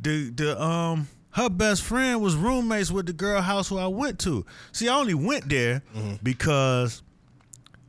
the 0.00 0.30
the 0.30 0.62
um 0.62 1.08
her 1.38 1.48
best 1.48 1.82
friend 1.82 2.20
was 2.20 2.34
roommates 2.34 2.90
with 2.90 3.06
the 3.06 3.12
girl 3.12 3.40
house 3.40 3.68
who 3.68 3.78
I 3.78 3.86
went 3.86 4.18
to. 4.20 4.44
See, 4.72 4.88
I 4.88 4.98
only 4.98 5.14
went 5.14 5.48
there 5.48 5.82
mm-hmm. 5.94 6.14
because 6.22 7.02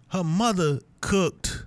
her 0.09 0.23
mother 0.23 0.79
cooked. 1.01 1.65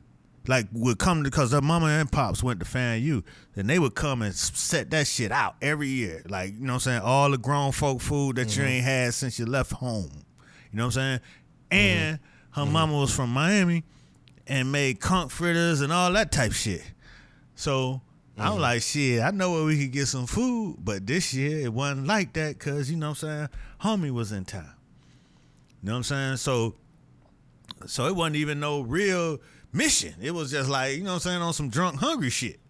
Like 0.48 0.66
would 0.72 0.98
come 0.98 1.22
to 1.22 1.30
because 1.30 1.52
her 1.52 1.60
mama 1.60 1.86
and 1.86 2.10
pops 2.10 2.42
went 2.42 2.58
to 2.58 2.66
FAMU, 2.66 3.22
and 3.54 3.70
they 3.70 3.78
would 3.78 3.94
come 3.94 4.22
and 4.22 4.34
set 4.34 4.90
that 4.90 5.06
shit 5.06 5.30
out 5.30 5.54
every 5.62 5.86
year. 5.86 6.24
Like 6.28 6.54
you 6.54 6.66
know 6.66 6.72
what 6.72 6.74
I'm 6.74 6.80
saying, 6.80 7.02
all 7.02 7.30
the 7.30 7.38
grown 7.38 7.70
folk 7.70 8.00
food 8.00 8.34
that 8.34 8.56
you 8.56 8.62
mm-hmm. 8.64 8.72
ain't 8.72 8.84
had 8.84 9.14
since 9.14 9.38
you 9.38 9.46
left 9.46 9.70
home. 9.70 10.10
You 10.72 10.78
know 10.78 10.86
what 10.86 10.96
I'm 10.96 11.00
saying? 11.00 11.18
Mm-hmm. 11.18 11.76
And 11.76 12.18
her 12.56 12.66
mama 12.66 12.98
was 12.98 13.14
from 13.14 13.30
Miami 13.30 13.84
and 14.48 14.72
made 14.72 14.98
conch 14.98 15.30
fritters 15.30 15.80
and 15.80 15.92
all 15.92 16.12
that 16.12 16.32
type 16.32 16.50
shit. 16.50 16.82
So 17.54 18.00
I 18.42 18.50
was 18.50 18.60
like, 18.60 18.82
shit, 18.82 19.22
I 19.22 19.30
know 19.30 19.52
where 19.52 19.64
we 19.64 19.78
could 19.78 19.92
get 19.92 20.06
some 20.06 20.26
food, 20.26 20.76
but 20.80 21.06
this 21.06 21.32
year 21.32 21.60
it 21.60 21.72
wasn't 21.72 22.06
like 22.06 22.32
that 22.34 22.58
because, 22.58 22.90
you 22.90 22.96
know 22.96 23.10
what 23.10 23.22
I'm 23.22 23.28
saying, 23.28 23.48
homie 23.82 24.10
was 24.10 24.32
in 24.32 24.44
town. 24.44 24.70
You 25.82 25.88
know 25.88 25.92
what 25.92 25.98
I'm 25.98 26.02
saying? 26.04 26.36
So 26.36 26.74
so 27.86 28.06
it 28.06 28.14
wasn't 28.14 28.36
even 28.36 28.60
no 28.60 28.80
real 28.80 29.38
mission. 29.72 30.14
It 30.20 30.32
was 30.32 30.50
just 30.50 30.68
like, 30.68 30.96
you 30.96 31.02
know 31.02 31.10
what 31.10 31.14
I'm 31.14 31.20
saying, 31.20 31.42
on 31.42 31.52
some 31.52 31.68
drunk 31.68 31.96
hungry 31.96 32.30
shit. 32.30 32.60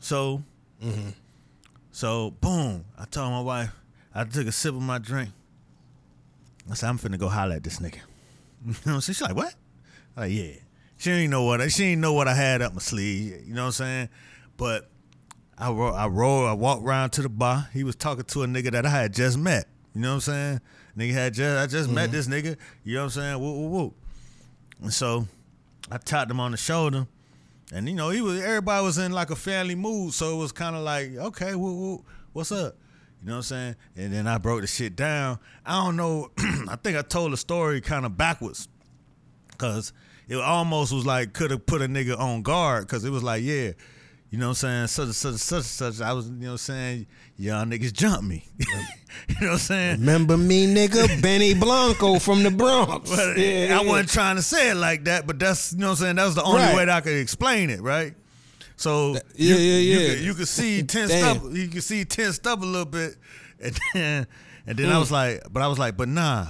So 0.00 0.42
mm-hmm. 0.82 1.10
so 1.90 2.30
boom, 2.40 2.84
I 2.98 3.04
told 3.04 3.32
my 3.32 3.40
wife, 3.40 3.70
I 4.14 4.24
took 4.24 4.46
a 4.46 4.52
sip 4.52 4.74
of 4.74 4.82
my 4.82 4.98
drink. 4.98 5.30
I 6.70 6.74
said, 6.74 6.88
I'm 6.88 6.98
finna 6.98 7.18
go 7.18 7.28
holler 7.28 7.56
at 7.56 7.64
this 7.64 7.78
nigga. 7.78 7.98
You 8.64 8.70
know 8.72 8.78
what 8.84 8.94
I'm 8.94 9.00
saying? 9.00 9.14
She's 9.14 9.22
like, 9.22 9.34
what? 9.34 9.54
I'm 10.16 10.22
like, 10.22 10.32
yeah. 10.32 10.52
She 10.96 11.10
ain't 11.10 11.30
know 11.32 11.42
what 11.42 11.60
I 11.60 11.66
she 11.66 11.84
ain't 11.84 12.00
know 12.00 12.12
what 12.12 12.28
I 12.28 12.34
had 12.34 12.62
up 12.62 12.74
my 12.74 12.80
sleeve. 12.80 13.42
You 13.44 13.54
know 13.54 13.62
what 13.62 13.66
I'm 13.66 13.72
saying? 13.72 14.08
But 14.56 14.90
I 15.58 15.70
ro- 15.70 15.94
I 15.94 16.06
roll, 16.08 16.46
I 16.46 16.52
walked 16.52 16.84
around 16.84 17.10
to 17.10 17.22
the 17.22 17.28
bar. 17.28 17.68
He 17.72 17.84
was 17.84 17.96
talking 17.96 18.24
to 18.24 18.42
a 18.42 18.46
nigga 18.46 18.72
that 18.72 18.86
I 18.86 18.90
had 18.90 19.12
just 19.12 19.38
met. 19.38 19.66
You 19.94 20.00
know 20.00 20.08
what 20.08 20.14
I'm 20.14 20.20
saying? 20.20 20.60
Nigga 20.96 21.12
had 21.12 21.34
just 21.34 21.58
I 21.58 21.66
just 21.66 21.90
met 21.90 22.10
mm-hmm. 22.10 22.12
this 22.12 22.28
nigga. 22.28 22.56
You 22.84 22.94
know 22.94 23.00
what 23.00 23.04
I'm 23.04 23.10
saying? 23.10 23.40
Whoop 23.40 23.56
whoop 23.56 23.70
whoop. 23.70 23.94
And 24.82 24.92
so 24.92 25.26
I 25.90 25.98
tapped 25.98 26.30
him 26.30 26.40
on 26.40 26.50
the 26.50 26.56
shoulder. 26.56 27.06
And 27.72 27.88
you 27.88 27.94
know, 27.94 28.10
he 28.10 28.20
was 28.20 28.42
everybody 28.42 28.84
was 28.84 28.98
in 28.98 29.12
like 29.12 29.30
a 29.30 29.36
family 29.36 29.74
mood, 29.74 30.12
so 30.12 30.34
it 30.34 30.38
was 30.38 30.52
kind 30.52 30.76
of 30.76 30.82
like, 30.82 31.16
okay, 31.16 31.54
whoop, 31.54 31.78
whoop, 31.78 32.04
what's 32.32 32.52
up? 32.52 32.76
You 33.22 33.28
know 33.28 33.34
what 33.34 33.38
I'm 33.38 33.42
saying? 33.42 33.76
And 33.96 34.12
then 34.12 34.26
I 34.26 34.38
broke 34.38 34.62
the 34.62 34.66
shit 34.66 34.96
down. 34.96 35.38
I 35.64 35.84
don't 35.84 35.96
know. 35.96 36.30
I 36.68 36.76
think 36.76 36.98
I 36.98 37.02
told 37.02 37.32
the 37.32 37.36
story 37.36 37.80
kind 37.80 38.04
of 38.04 38.16
backwards, 38.16 38.68
cause 39.58 39.92
it 40.28 40.36
almost 40.36 40.92
was 40.92 41.06
like 41.06 41.32
could 41.32 41.50
have 41.50 41.64
put 41.64 41.82
a 41.82 41.86
nigga 41.86 42.18
on 42.18 42.42
guard, 42.42 42.88
cause 42.88 43.04
it 43.04 43.10
was 43.10 43.22
like, 43.22 43.42
yeah, 43.42 43.72
you 44.32 44.38
know 44.38 44.46
what 44.46 44.64
I'm 44.64 44.86
saying? 44.86 44.86
Such 44.86 45.04
and 45.04 45.14
such 45.14 45.30
and 45.32 45.40
such 45.40 45.56
and 45.58 45.64
such. 45.94 46.00
I 46.00 46.14
was, 46.14 46.26
you 46.26 46.32
know 46.32 46.46
what 46.46 46.52
I'm 46.52 46.58
saying? 46.58 47.06
Y'all 47.36 47.66
niggas 47.66 47.92
jumped 47.92 48.24
me. 48.24 48.48
you 48.58 48.66
know 49.42 49.48
what 49.48 49.50
I'm 49.52 49.58
saying? 49.58 50.00
Remember 50.00 50.38
me, 50.38 50.66
nigga? 50.66 51.20
Benny 51.22 51.52
Blanco 51.52 52.18
from 52.18 52.42
the 52.42 52.50
Bronx. 52.50 53.14
But 53.14 53.36
Yeah, 53.36 53.78
I 53.78 53.84
wasn't 53.84 54.08
trying 54.08 54.36
to 54.36 54.42
say 54.42 54.70
it 54.70 54.76
like 54.76 55.04
that, 55.04 55.26
but 55.26 55.38
that's 55.38 55.74
you 55.74 55.80
know 55.80 55.88
what 55.88 55.90
I'm 55.90 55.96
saying. 55.96 56.16
That 56.16 56.24
was 56.24 56.34
the 56.34 56.44
only 56.44 56.62
Right. 56.62 56.76
way 56.76 56.84
that 56.86 56.96
I 56.96 57.00
could 57.02 57.18
explain 57.18 57.68
it, 57.68 57.82
right? 57.82 58.14
So 58.76 59.12
yeah, 59.12 59.20
you, 59.34 59.54
yeah, 59.54 59.78
You 59.78 59.98
yeah. 60.00 60.08
could, 60.14 60.24
you 60.24 60.34
could 60.34 60.48
see 60.48 60.82
tensed 60.84 61.22
up. 61.22 61.42
You 61.52 61.68
could 61.68 61.84
see 61.84 62.06
tensed 62.06 62.46
up 62.46 62.62
a 62.62 62.64
little 62.64 62.86
bit, 62.86 63.16
and 63.60 63.78
then 63.92 64.26
and 64.66 64.78
then 64.78 64.88
I 64.88 64.94
mm. 64.94 65.00
was 65.00 65.12
like, 65.12 65.42
but 65.52 65.62
I 65.62 65.66
was 65.66 65.78
like, 65.78 65.98
but 65.98 66.08
nah, 66.08 66.46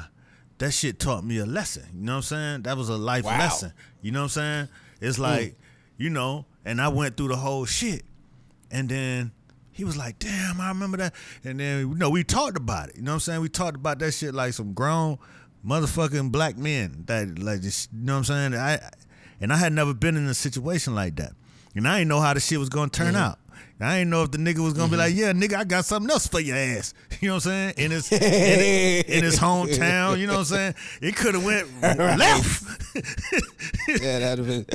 that 0.59 0.71
shit 0.71 1.01
taught 1.01 1.25
me 1.25 1.39
a 1.39 1.47
lesson. 1.47 1.87
You 1.93 2.03
know 2.05 2.13
what 2.13 2.17
I'm 2.19 2.23
saying? 2.23 2.63
That 2.63 2.77
was 2.77 2.91
a 2.91 2.97
life 2.97 3.25
Wow. 3.25 3.41
lesson. 3.41 3.73
You 4.03 4.13
know 4.13 4.21
what 4.21 4.37
I'm 4.37 4.69
saying? 4.69 4.69
It's 5.01 5.19
mm. 5.19 5.23
like 5.23 5.57
you 6.03 6.11
know, 6.11 6.47
and 6.65 6.81
I 6.81 6.89
went 6.89 7.17
through 7.17 7.29
the 7.29 7.37
whole 7.37 7.65
shit, 7.65 8.03
and 8.71 8.89
then. 8.89 9.33
He 9.75 9.85
was 9.85 9.97
like, 9.97 10.19
"Damn, 10.19 10.61
I 10.61 10.69
remember 10.69 10.99
that." 10.99 11.15
And 11.45 11.59
then, 11.59 11.89
you 11.89 11.95
know, 11.95 12.11
we 12.11 12.25
talked 12.25 12.59
about 12.59 12.91
it. 12.91 12.97
You 12.97 13.03
know 13.03 13.13
what 13.13 13.15
I'm 13.15 13.21
saying? 13.21 13.41
We 13.41 13.49
talked 13.49 13.75
about 13.75 14.01
that 14.01 14.13
shit 14.13 14.35
like 14.35 14.53
some 14.53 14.75
grown 14.75 15.17
motherfucking 15.67 16.31
black 16.31 16.57
men 16.59 17.05
that 17.07 17.39
like 17.39 17.63
just 17.63 17.91
you 17.93 18.05
know 18.05 18.15
what 18.15 18.31
I'm 18.31 18.53
saying? 18.53 18.55
I 18.55 18.81
and 19.41 19.53
I 19.53 19.57
had 19.57 19.73
never 19.73 19.95
been 19.95 20.17
in 20.17 20.27
a 20.27 20.35
situation 20.35 20.95
like 20.95 21.17
that. 21.17 21.33
And 21.75 21.89
I 21.89 21.99
didn't 21.99 22.09
know 22.09 22.21
how 22.21 22.35
the 22.35 22.41
shit 22.41 22.59
was 22.59 22.69
gonna 22.69 22.91
turn 22.91 23.15
mm-hmm. 23.15 23.17
out. 23.17 23.39
I 23.81 23.99
didn't 23.99 24.11
know 24.11 24.23
if 24.23 24.31
the 24.31 24.39
nigga 24.39 24.59
was 24.59 24.75
gonna 24.75 24.89
be 24.89 24.97
mm-hmm. 24.97 25.01
like, 25.01 25.15
yeah, 25.15 25.33
nigga, 25.33 25.59
I 25.59 25.65
got 25.65 25.85
something 25.85 26.11
else 26.11 26.27
for 26.27 26.41
your 26.41 26.57
ass. 26.57 26.95
You 27.21 27.29
know 27.29 27.35
what 27.35 27.47
I'm 27.47 27.51
saying? 27.51 27.75
In 27.77 27.91
his 27.93 28.11
in, 28.11 28.21
his- 28.21 29.05
in 29.09 29.25
his 29.25 29.39
hometown, 29.39 30.19
you 30.19 30.27
know 30.27 30.33
what 30.33 30.39
I'm 30.41 30.45
saying? 30.47 30.75
It 31.01 31.15
could 31.15 31.35
have 31.35 31.45
went 31.45 31.69
left. 31.81 32.65
Yeah, 33.89 34.19
that'd 34.19 34.45
have 34.45 34.47
been 34.47 34.67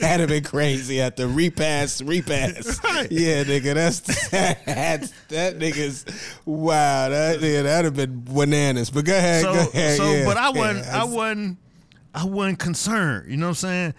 that'd 0.00 0.20
have 0.20 0.28
been 0.28 0.44
crazy 0.44 1.00
at 1.00 1.16
the 1.16 1.26
repass, 1.26 2.00
repass. 2.00 2.82
Right. 2.84 3.10
Yeah, 3.10 3.44
nigga, 3.44 3.74
that's 3.74 4.00
that's 4.30 5.10
that 5.28 5.58
nigga's 5.58 6.04
wow. 6.44 7.08
That 7.08 7.40
nigga, 7.40 7.64
that'd 7.64 7.84
have 7.84 7.96
been 7.96 8.22
bananas. 8.24 8.90
But 8.90 9.04
go 9.04 9.16
ahead, 9.16 9.42
so 9.42 9.52
go 9.52 9.60
ahead. 9.60 9.96
so 9.96 10.10
yeah, 10.10 10.24
but 10.24 10.36
I 10.36 10.50
wasn't 10.50 10.78
I 10.78 10.82
that's- 10.82 11.08
wasn't 11.08 11.58
I 12.14 12.24
wasn't 12.24 12.58
concerned. 12.58 13.30
You 13.30 13.36
know 13.36 13.46
what 13.46 13.50
I'm 13.50 13.54
saying? 13.54 13.94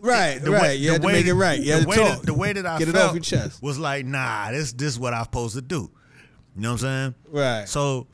Right, 0.00 0.38
the 0.42 0.50
right. 0.50 0.62
way- 0.62 0.76
you 0.76 0.86
the 0.88 0.92
had 0.94 1.02
to 1.02 1.08
make 1.08 1.24
it 1.26 1.28
that- 1.28 1.34
right. 1.34 1.60
You 1.60 1.80
the 1.80 1.88
way 1.88 1.96
talk. 1.96 2.18
that, 2.20 2.26
the 2.26 2.34
way 2.34 2.52
that 2.52 2.66
I 2.66 2.78
get 2.78 2.88
it 2.88 2.96
off 2.96 3.12
your 3.14 3.22
chest. 3.22 3.62
was 3.62 3.78
like, 3.78 4.04
nah, 4.06 4.50
this 4.50 4.72
this 4.72 4.98
what 4.98 5.14
I'm 5.14 5.24
supposed 5.24 5.54
to 5.56 5.62
do. 5.62 5.90
You 6.56 6.62
know 6.62 6.72
what 6.72 6.82
I'm 6.84 7.12
saying? 7.12 7.14
Right. 7.30 7.68
So 7.68 8.06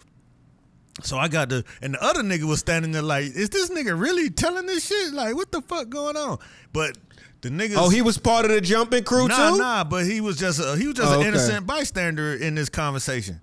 So 1.03 1.19
I 1.19 1.29
got 1.29 1.49
the 1.51 1.65
and 1.83 1.95
the 1.95 2.03
other 2.03 2.23
nigga 2.23 2.45
was 2.45 2.61
standing 2.61 2.93
there 2.93 3.03
like, 3.03 3.25
is 3.25 3.51
this 3.51 3.71
nigga 3.71 3.99
really 3.99 4.31
telling 4.31 4.67
this 4.67 4.87
shit? 4.87 5.13
Like, 5.13 5.35
what 5.35 5.53
the 5.53 5.61
fuck 5.63 5.89
going 5.89 6.17
on? 6.17 6.39
But 6.73 6.97
the 7.43 7.51
nigga. 7.51 7.75
Oh, 7.77 7.89
he 7.91 8.01
was 8.03 8.17
part 8.19 8.45
of 8.47 8.51
the 8.51 8.61
jumping 8.61 9.05
crew 9.05 9.29
nah, 9.29 9.51
too. 9.53 9.59
nah. 9.59 9.85
But 9.85 10.07
he 10.07 10.21
was 10.21 10.37
just 10.39 10.59
a, 10.59 10.77
he 10.77 10.87
was 10.87 10.97
just 10.97 11.09
Oh, 11.11 11.15
an 11.15 11.19
okay. 11.21 11.29
innocent 11.29 11.67
bystander 11.67 12.35
in 12.35 12.55
this 12.55 12.69
conversation. 12.71 13.41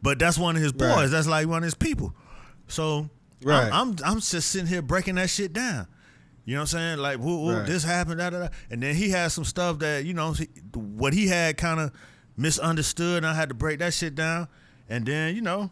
But 0.00 0.18
that's 0.18 0.38
one 0.38 0.56
of 0.56 0.62
his 0.62 0.72
boys. 0.72 0.88
Right. 0.88 1.10
That's 1.10 1.26
like 1.26 1.46
one 1.48 1.58
of 1.58 1.64
his 1.64 1.74
people. 1.74 2.14
So 2.68 3.10
Right. 3.42 3.70
I'm, 3.72 3.90
I'm 3.90 3.96
I'm 4.04 4.20
just 4.20 4.48
sitting 4.50 4.66
here 4.66 4.82
breaking 4.82 5.14
that 5.16 5.30
shit 5.30 5.52
down. 5.52 5.86
You 6.48 6.54
know 6.54 6.60
what 6.60 6.72
I'm 6.72 6.78
saying? 6.78 6.98
Like, 7.00 7.18
whoa, 7.18 7.36
whoa, 7.40 7.58
Right. 7.58 7.66
this 7.66 7.84
happened, 7.84 8.20
da, 8.20 8.30
da, 8.30 8.38
da. 8.38 8.48
and 8.70 8.82
then 8.82 8.94
he 8.94 9.10
had 9.10 9.32
some 9.32 9.44
stuff 9.44 9.80
that 9.80 10.06
you 10.06 10.14
know 10.14 10.32
what 10.74 11.12
he 11.12 11.26
had 11.26 11.58
kind 11.58 11.78
of 11.78 11.92
misunderstood, 12.38 13.18
and 13.18 13.26
I 13.26 13.34
had 13.34 13.50
to 13.50 13.54
break 13.54 13.80
that 13.80 13.92
shit 13.92 14.14
down. 14.14 14.48
And 14.88 15.04
then 15.04 15.34
you 15.34 15.42
know, 15.42 15.70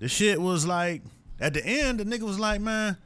the 0.00 0.08
shit 0.08 0.40
was 0.40 0.66
like 0.66 1.02
at 1.38 1.54
the 1.54 1.64
end, 1.64 2.00
the 2.00 2.04
nigga 2.04 2.22
was 2.22 2.40
like, 2.40 2.60
man, 2.60 2.96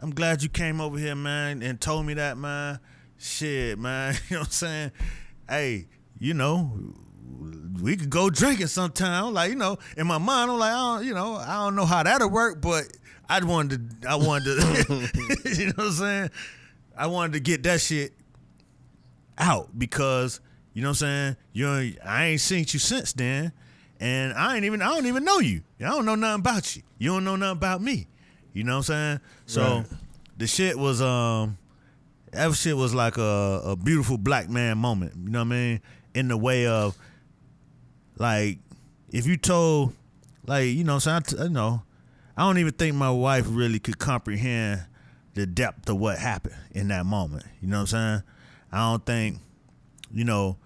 I'm 0.00 0.10
glad 0.10 0.42
you 0.42 0.48
came 0.48 0.80
over 0.80 0.98
here, 0.98 1.14
man, 1.14 1.62
and 1.62 1.80
told 1.80 2.04
me 2.04 2.14
that, 2.14 2.36
man. 2.36 2.80
Shit, 3.16 3.78
man. 3.78 4.14
You 4.28 4.34
know 4.34 4.40
what 4.40 4.48
I'm 4.48 4.52
saying? 4.52 4.92
Hey, 5.48 5.86
you 6.18 6.34
know, 6.34 6.72
we 7.80 7.96
could 7.96 8.10
go 8.10 8.28
drinking 8.28 8.66
sometime. 8.66 9.32
Like, 9.32 9.50
you 9.50 9.56
know, 9.56 9.78
in 9.96 10.08
my 10.08 10.18
mind, 10.18 10.50
I'm 10.50 10.58
like, 10.58 10.72
I 10.72 10.96
don't, 10.96 11.06
you 11.06 11.14
know, 11.14 11.36
I 11.36 11.54
don't 11.64 11.76
know 11.76 11.86
how 11.86 12.02
that'll 12.02 12.28
work, 12.28 12.60
but 12.60 12.82
I 13.28 13.42
wanted 13.44 14.02
to, 14.02 14.08
I 14.08 14.14
wanted 14.16 14.60
to, 14.60 15.10
you 15.56 15.66
know 15.66 15.72
what 15.76 15.86
I'm 15.86 15.92
saying? 15.92 16.30
I 16.96 17.06
wanted 17.08 17.32
to 17.34 17.40
get 17.40 17.62
that 17.64 17.80
shit 17.80 18.12
out 19.38 19.76
because, 19.78 20.40
you 20.72 20.82
know 20.82 20.88
what 20.88 21.02
I'm 21.02 21.34
saying? 21.34 21.36
You 21.52 21.94
I 22.04 22.24
ain't 22.26 22.40
seen 22.40 22.60
you 22.68 22.78
since 22.78 23.12
then. 23.12 23.52
And 23.98 24.34
I 24.34 24.56
ain't 24.56 24.64
even, 24.66 24.82
I 24.82 24.88
don't 24.88 25.06
even 25.06 25.24
know 25.24 25.38
you. 25.38 25.62
I 25.80 25.84
don't 25.84 26.04
know 26.04 26.14
nothing 26.14 26.40
about 26.40 26.76
you. 26.76 26.82
You 26.98 27.10
don't 27.12 27.24
know 27.24 27.36
nothing 27.36 27.56
about 27.56 27.80
me. 27.82 28.06
You 28.52 28.64
know 28.64 28.72
what 28.78 28.90
I'm 28.90 29.18
saying? 29.18 29.20
So 29.46 29.62
Right. 29.78 29.86
the 30.38 30.46
shit 30.46 30.78
was, 30.78 31.00
um, 31.00 31.56
that 32.32 32.52
shit 32.54 32.76
was 32.76 32.94
like 32.94 33.16
a, 33.16 33.62
a 33.64 33.76
beautiful 33.76 34.18
black 34.18 34.48
man 34.50 34.76
moment. 34.78 35.14
You 35.16 35.30
know 35.30 35.38
what 35.40 35.46
I 35.46 35.48
mean? 35.48 35.80
In 36.14 36.28
the 36.28 36.36
way 36.36 36.66
of 36.66 36.96
like, 38.18 38.58
if 39.10 39.26
you 39.26 39.36
told, 39.36 39.94
like, 40.46 40.66
you 40.66 40.84
know, 40.84 40.94
what 40.94 41.06
I'm 41.06 41.22
saying, 41.24 41.38
I 41.38 41.42
t- 41.42 41.48
you 41.48 41.54
know, 41.54 41.82
I 42.36 42.42
don't 42.42 42.58
even 42.58 42.72
think 42.72 42.94
my 42.94 43.10
wife 43.10 43.46
really 43.48 43.78
could 43.78 43.98
comprehend 43.98 44.84
the 45.34 45.46
depth 45.46 45.88
of 45.88 45.96
what 45.96 46.18
happened 46.18 46.56
in 46.72 46.88
that 46.88 47.06
moment. 47.06 47.44
You 47.60 47.68
know 47.68 47.78
what 47.78 47.92
I'm 47.94 48.20
saying? 48.20 48.22
I 48.72 48.78
don't 48.90 49.06
think, 49.06 49.38
you 50.12 50.24
know, 50.24 50.58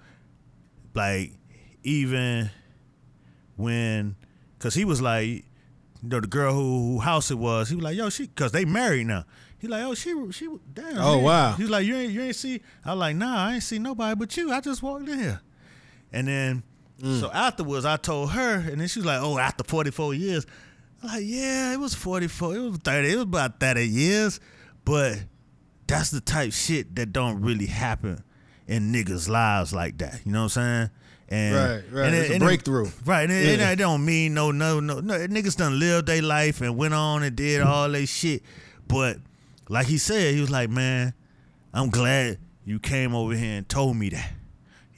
like 0.95 1.33
even 1.83 2.51
when, 3.57 4.17
cause 4.59 4.75
he 4.75 4.85
was 4.85 5.01
like, 5.01 5.45
you 6.03 6.09
know, 6.09 6.21
the 6.21 6.27
girl 6.27 6.55
who, 6.55 6.93
who 6.93 6.99
house 7.01 7.31
it 7.31 7.39
was, 7.39 7.69
he 7.69 7.77
was 7.77 7.85
like, 7.85 7.97
yo, 7.97 8.11
she, 8.11 8.27
cause 8.29 8.53
they 8.53 8.65
married 8.65 9.07
now. 9.07 9.25
He 9.59 9.69
like, 9.69 9.85
oh, 9.85 9.95
she, 9.95 10.15
she, 10.33 10.49
damn. 10.73 10.99
Oh, 10.99 11.17
ain't- 11.17 11.25
wow. 11.25 11.53
He's 11.53 11.69
like, 11.69 11.85
you 11.85 11.95
ain't, 11.95 12.13
you 12.13 12.23
ain't 12.23 12.37
see. 12.37 12.63
I 12.85 12.93
was 12.95 13.01
like, 13.01 13.17
nah, 13.17 13.49
I 13.49 13.55
ain't 13.55 13.63
see 13.63 13.79
nobody 13.79 14.15
but 14.15 14.35
you. 14.37 14.51
I 14.51 14.61
just 14.61 14.83
walked 14.83 15.09
in 15.09 15.19
here, 15.19 15.41
and 16.13 16.27
then 16.29 16.63
mm. 17.03 17.21
so 17.21 17.31
afterwards, 17.31 17.85
I 17.85 17.99
told 17.99 18.31
her, 18.31 18.55
and 18.55 18.81
then 18.81 18.89
she 18.89 19.01
was 19.01 19.07
like, 19.07 19.21
oh, 19.21 19.39
after 19.39 19.63
44 19.63 20.15
years. 20.15 20.47
Like, 21.03 21.23
yeah, 21.25 21.73
it 21.73 21.81
was 21.81 21.95
44. 21.95 22.57
It 22.57 22.59
was 22.61 22.77
30. 22.79 23.09
It 23.11 23.15
was 23.15 23.23
about 23.25 23.59
30 23.61 23.87
years, 23.89 24.41
but 24.85 25.19
that's 25.87 26.11
the 26.11 26.21
type 26.21 26.53
shit 26.53 26.95
that 26.97 27.13
don't 27.13 27.41
really 27.41 27.67
happen 27.67 28.23
in 28.67 28.93
niggas' 28.93 29.29
lives 29.29 29.73
like 29.73 29.99
that. 29.99 30.21
You 30.25 30.33
know 30.33 30.41
what 30.45 30.57
I'm 30.57 30.89
saying? 30.89 30.91
And, 31.33 31.55
Right, 31.55 31.83
right. 31.93 32.07
and 32.07 32.15
It's 32.17 32.31
a 32.31 32.35
and 32.35 32.43
breakthrough. 32.43 32.91
right. 33.05 33.23
And 33.23 33.33
it, 33.33 33.59
Yeah. 33.61 33.71
it 33.71 33.77
don't 33.77 34.05
mean 34.05 34.35
no, 34.35 34.51
no, 34.51 34.81
no, 34.81 35.01
no. 35.01 35.15
Niggas 35.27 35.57
done 35.57 35.79
lived 35.79 36.09
their 36.09 36.23
life 36.23 36.61
and 36.61 36.77
went 36.77 36.93
on 36.95 37.23
and 37.23 37.35
did 37.37 37.63
all 37.63 37.89
they 37.91 38.05
shit. 38.07 38.43
But 38.89 39.19
like 39.69 39.87
he 39.87 39.97
said, 39.99 40.35
he 40.35 40.41
was 40.41 40.51
like, 40.51 40.71
man, 40.71 41.15
I'm 41.73 41.89
glad 41.91 42.39
you 42.65 42.79
came 42.81 43.15
over 43.15 43.33
here 43.35 43.59
and 43.59 43.69
told 43.69 43.97
me 43.97 44.09
that. 44.11 44.33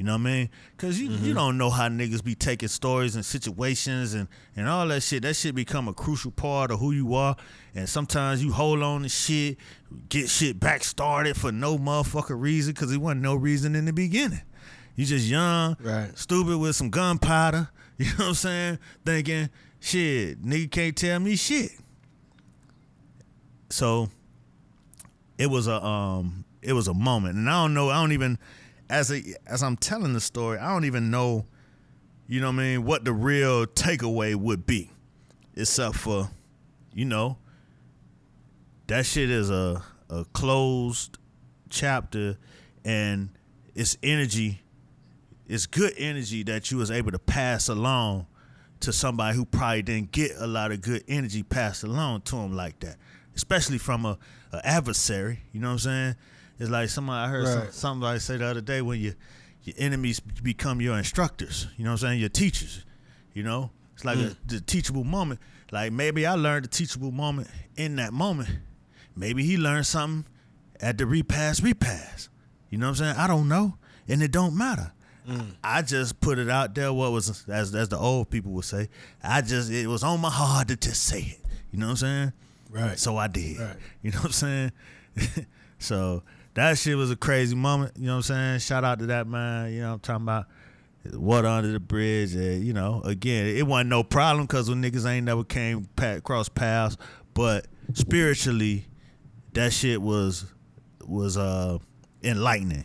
You 0.02 0.06
know 0.06 0.14
what 0.14 0.22
I 0.22 0.24
mean? 0.32 0.50
Cause 0.78 0.98
you, 0.98 1.10
Mm-hmm. 1.10 1.24
you 1.26 1.32
don't 1.32 1.56
know 1.56 1.70
how 1.70 1.88
niggas 1.88 2.24
be 2.24 2.34
taking 2.34 2.68
stories 2.68 3.14
and 3.14 3.24
situations 3.24 4.14
and, 4.14 4.26
and 4.56 4.68
all 4.68 4.88
that 4.88 5.00
shit. 5.04 5.22
That 5.22 5.34
shit 5.36 5.54
become 5.54 5.86
a 5.86 5.94
crucial 5.94 6.32
part 6.32 6.72
of 6.72 6.80
who 6.80 6.90
you 6.90 7.14
are. 7.14 7.36
And 7.76 7.88
sometimes 7.88 8.42
you 8.42 8.50
hold 8.50 8.82
on 8.82 9.02
to 9.02 9.08
shit, 9.08 9.58
get 10.08 10.28
shit 10.28 10.58
back 10.58 10.82
started 10.82 11.36
for 11.36 11.52
no 11.52 11.78
motherfucking 11.78 12.40
reason, 12.40 12.74
cause 12.74 12.90
it 12.90 12.98
wasn't 12.98 13.22
no 13.22 13.36
reason 13.36 13.76
in 13.76 13.84
the 13.84 13.92
beginning. 13.92 14.42
You 14.96 15.04
just 15.06 15.26
young, 15.28 15.76
Right. 15.78 16.10
stupid 16.18 16.58
with 16.58 16.74
some 16.74 16.90
gunpowder. 16.90 17.68
You 17.98 18.06
know 18.06 18.12
what 18.16 18.26
I'm 18.28 18.34
saying? 18.34 18.78
Thinking, 19.06 19.50
shit, 19.78 20.42
nigga 20.42 20.68
can't 20.68 20.96
tell 20.96 21.20
me 21.20 21.36
shit. 21.36 21.70
So 23.70 24.08
it 25.38 25.46
was 25.46 25.68
a 25.68 25.80
um 25.84 26.44
it 26.60 26.72
was 26.72 26.88
a 26.88 26.94
moment. 26.94 27.36
And 27.36 27.48
I 27.48 27.62
don't 27.62 27.74
know, 27.74 27.90
I 27.90 28.00
don't 28.00 28.10
even 28.12 28.38
as 28.92 29.10
a 29.10 29.22
as 29.46 29.62
I'm 29.62 29.76
telling 29.76 30.12
the 30.12 30.20
story, 30.20 30.58
I 30.58 30.72
don't 30.72 30.84
even 30.84 31.10
know, 31.10 31.46
you 32.28 32.40
know 32.40 32.48
what 32.48 32.60
I 32.60 32.64
mean, 32.64 32.84
what 32.84 33.04
the 33.04 33.12
real 33.12 33.66
takeaway 33.66 34.34
would 34.34 34.66
be. 34.66 34.90
Except 35.54 35.96
for, 35.96 36.30
you 36.94 37.04
know, 37.04 37.38
that 38.86 39.06
shit 39.06 39.30
is 39.30 39.50
a 39.50 39.82
a 40.10 40.24
closed 40.32 41.18
chapter 41.70 42.36
and 42.84 43.30
it's 43.74 43.96
energy 44.02 44.62
it's 45.52 45.66
good 45.66 45.92
energy 45.98 46.42
that 46.44 46.70
you 46.70 46.78
was 46.78 46.90
able 46.90 47.10
to 47.10 47.18
pass 47.18 47.68
along 47.68 48.26
to 48.80 48.92
somebody 48.92 49.36
who 49.36 49.44
probably 49.44 49.82
didn't 49.82 50.12
get 50.12 50.32
a 50.38 50.46
lot 50.46 50.72
of 50.72 50.80
good 50.80 51.04
energy 51.08 51.42
passed 51.42 51.84
along 51.84 52.22
to 52.22 52.36
them 52.36 52.56
like 52.56 52.80
that, 52.80 52.96
especially 53.36 53.78
from 53.78 54.06
a, 54.06 54.18
a 54.52 54.66
adversary. 54.66 55.40
You 55.52 55.60
know 55.60 55.68
what 55.68 55.72
I'm 55.72 55.78
saying? 55.78 56.14
It's 56.58 56.70
like 56.70 56.88
somebody 56.88 57.26
I 57.26 57.28
heard 57.28 57.46
some, 57.46 57.58
Right. 57.60 57.74
somebody 57.74 58.18
say 58.20 58.36
the 58.36 58.46
other 58.46 58.60
day 58.60 58.82
when 58.82 59.00
you 59.00 59.14
your 59.64 59.76
enemies 59.78 60.20
become 60.20 60.80
your 60.80 60.98
instructors. 60.98 61.68
You 61.76 61.84
know 61.84 61.90
what 61.90 62.02
I'm 62.02 62.08
saying? 62.08 62.20
Your 62.20 62.28
teachers. 62.28 62.84
You 63.32 63.44
know, 63.44 63.70
it's 63.94 64.04
like 64.04 64.18
hmm. 64.18 64.24
a, 64.24 64.36
the 64.46 64.60
teachable 64.60 65.04
moment. 65.04 65.40
Like 65.70 65.92
maybe 65.92 66.26
I 66.26 66.34
learned 66.34 66.64
the 66.64 66.68
teachable 66.68 67.12
moment 67.12 67.48
in 67.76 67.96
that 67.96 68.12
moment. 68.12 68.50
Maybe 69.16 69.44
he 69.44 69.56
learned 69.56 69.86
something 69.86 70.26
at 70.80 70.98
the 70.98 71.06
repass 71.06 71.62
repass. 71.62 72.28
You 72.70 72.78
know 72.78 72.86
what 72.86 73.00
I'm 73.00 73.06
saying? 73.06 73.16
I 73.16 73.26
don't 73.26 73.48
know, 73.48 73.76
and 74.08 74.22
it 74.22 74.32
don't 74.32 74.56
matter. 74.56 74.92
Hmm. 75.26 75.50
I 75.62 75.82
just 75.82 76.20
put 76.20 76.38
it 76.38 76.50
out 76.50 76.74
there. 76.74 76.92
What 76.92 77.12
was 77.12 77.48
as 77.48 77.74
as 77.74 77.88
the 77.88 77.98
old 77.98 78.30
people 78.30 78.52
would 78.52 78.64
say? 78.64 78.88
I 79.22 79.40
just 79.40 79.70
it 79.70 79.86
was 79.86 80.02
on 80.02 80.20
my 80.20 80.30
heart 80.30 80.68
to 80.68 80.76
just 80.76 81.04
say 81.04 81.20
it. 81.20 81.40
You 81.70 81.78
know 81.78 81.86
what 81.86 81.90
I'm 81.90 81.96
saying? 81.96 82.32
Right. 82.70 82.98
So 82.98 83.16
I 83.16 83.28
did. 83.28 83.58
Right. 83.58 83.76
You 84.02 84.10
know 84.10 84.18
what 84.18 84.26
I'm 84.26 84.32
saying? 84.32 84.72
so 85.78 86.22
that 86.54 86.78
shit 86.78 86.96
was 86.96 87.10
a 87.10 87.16
crazy 87.16 87.54
moment. 87.54 87.92
You 87.96 88.06
know 88.06 88.12
what 88.12 88.30
I'm 88.30 88.58
saying? 88.58 88.58
Shout 88.60 88.84
out 88.84 88.98
to 88.98 89.06
that 89.06 89.26
man. 89.26 89.72
You 89.72 89.80
know 89.80 89.88
what 89.88 89.94
I'm 89.94 90.00
talking 90.00 90.22
about. 90.24 90.46
Water 91.14 91.48
under 91.48 91.72
the 91.72 91.80
bridge. 91.80 92.34
And, 92.34 92.64
you 92.64 92.72
know, 92.72 93.00
again, 93.04 93.46
it 93.46 93.66
wasn't 93.66 93.90
no 93.90 94.04
problem 94.04 94.46
because 94.46 94.68
when 94.68 94.82
niggas 94.82 95.08
ain't 95.08 95.26
never 95.26 95.44
came 95.44 95.88
pa- 95.96 96.20
cross 96.20 96.48
paths. 96.48 96.96
But 97.34 97.66
spiritually, 97.94 98.86
that 99.54 99.72
shit 99.72 100.00
was 100.00 100.44
was 101.06 101.36
uh 101.36 101.78
enlightening. 102.22 102.84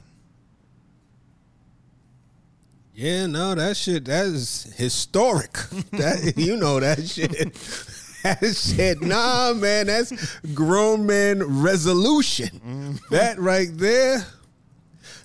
Yeah, 2.93 3.27
no, 3.27 3.53
that 3.53 3.77
shit 3.77 4.05
that 4.05 4.25
is 4.25 4.73
historic. 4.75 5.53
that 5.91 6.33
you 6.37 6.55
know 6.55 6.79
that 6.79 7.05
shit. 7.07 7.55
That 8.23 8.55
shit, 8.55 9.01
nah, 9.01 9.53
man, 9.53 9.87
that's 9.87 10.39
grown 10.53 11.05
man 11.05 11.61
resolution. 11.61 12.99
That 13.11 13.39
right 13.39 13.69
there, 13.71 14.25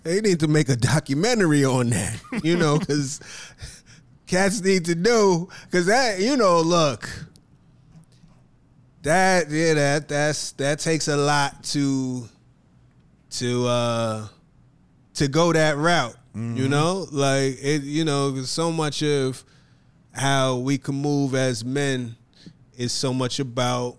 they 0.02 0.20
need 0.20 0.40
to 0.40 0.48
make 0.48 0.68
a 0.68 0.76
documentary 0.76 1.64
on 1.64 1.90
that. 1.90 2.20
You 2.44 2.56
know, 2.56 2.78
because 2.80 3.20
cats 4.26 4.60
need 4.60 4.84
to 4.86 4.94
know. 4.94 5.48
Because 5.64 5.86
that, 5.86 6.20
you 6.20 6.36
know, 6.36 6.60
look, 6.60 7.08
that 9.02 9.50
yeah, 9.50 9.74
that 9.74 10.08
that's 10.08 10.52
that 10.52 10.78
takes 10.78 11.08
a 11.08 11.16
lot 11.16 11.64
to 11.64 12.28
to 13.30 13.66
uh 13.66 14.26
to 15.14 15.28
go 15.28 15.52
that 15.52 15.76
route. 15.76 16.16
You 16.34 16.68
know, 16.68 17.06
like 17.10 17.58
it. 17.60 17.82
You 17.82 18.04
know, 18.04 18.42
so 18.42 18.72
much 18.72 19.02
of 19.02 19.44
how 20.12 20.56
we 20.56 20.78
can 20.78 20.94
move 20.94 21.34
as 21.34 21.62
men 21.64 22.16
is 22.76 22.92
so 22.92 23.12
much 23.12 23.38
about 23.40 23.96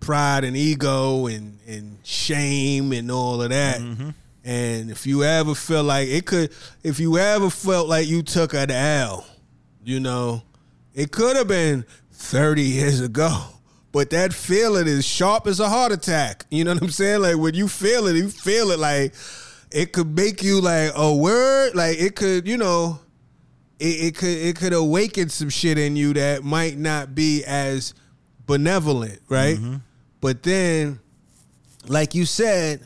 pride 0.00 0.44
and 0.44 0.56
ego 0.56 1.26
and 1.26 1.58
and 1.66 1.98
shame 2.02 2.92
and 2.92 3.10
all 3.10 3.42
of 3.42 3.50
that. 3.50 3.80
Mm-hmm. 3.80 4.10
And 4.44 4.90
if 4.90 5.06
you 5.06 5.24
ever 5.24 5.54
feel 5.54 5.84
like 5.84 6.08
it 6.08 6.24
could, 6.24 6.50
if 6.82 6.98
you 6.98 7.18
ever 7.18 7.50
felt 7.50 7.88
like 7.88 8.06
you 8.06 8.22
took 8.22 8.54
an 8.54 8.70
L, 8.70 9.26
you 9.84 10.00
know, 10.00 10.42
it 10.94 11.12
could 11.12 11.36
have 11.36 11.48
been 11.48 11.84
30 12.12 12.62
years 12.62 13.00
ago. 13.00 13.36
But 13.92 14.10
that 14.10 14.32
feeling 14.32 14.86
is 14.86 15.06
sharp 15.06 15.46
as 15.46 15.60
a 15.60 15.68
heart 15.68 15.92
attack. 15.92 16.46
You 16.50 16.64
know 16.64 16.74
what 16.74 16.82
I'm 16.82 16.90
saying? 16.90 17.22
Like 17.22 17.36
when 17.36 17.54
you 17.54 17.68
feel 17.68 18.06
it, 18.06 18.16
you 18.16 18.28
feel 18.28 18.70
it 18.70 18.78
like 18.78 19.14
it 19.70 19.92
could 19.92 20.14
make 20.14 20.42
you 20.42 20.60
like 20.60 20.92
a 20.94 21.14
word. 21.14 21.74
Like 21.74 21.98
it 21.98 22.14
could, 22.14 22.46
you 22.46 22.56
know, 22.56 23.00
it, 23.78 23.84
it 23.84 24.16
could 24.16 24.28
it 24.28 24.56
could 24.56 24.72
awaken 24.72 25.28
some 25.28 25.48
shit 25.48 25.78
in 25.78 25.96
you 25.96 26.14
that 26.14 26.42
might 26.42 26.76
not 26.76 27.14
be 27.14 27.44
as 27.44 27.94
benevolent, 28.46 29.20
right? 29.28 29.56
Mm-hmm. 29.56 29.76
But 30.20 30.42
then, 30.42 30.98
like 31.86 32.14
you 32.14 32.26
said, 32.26 32.80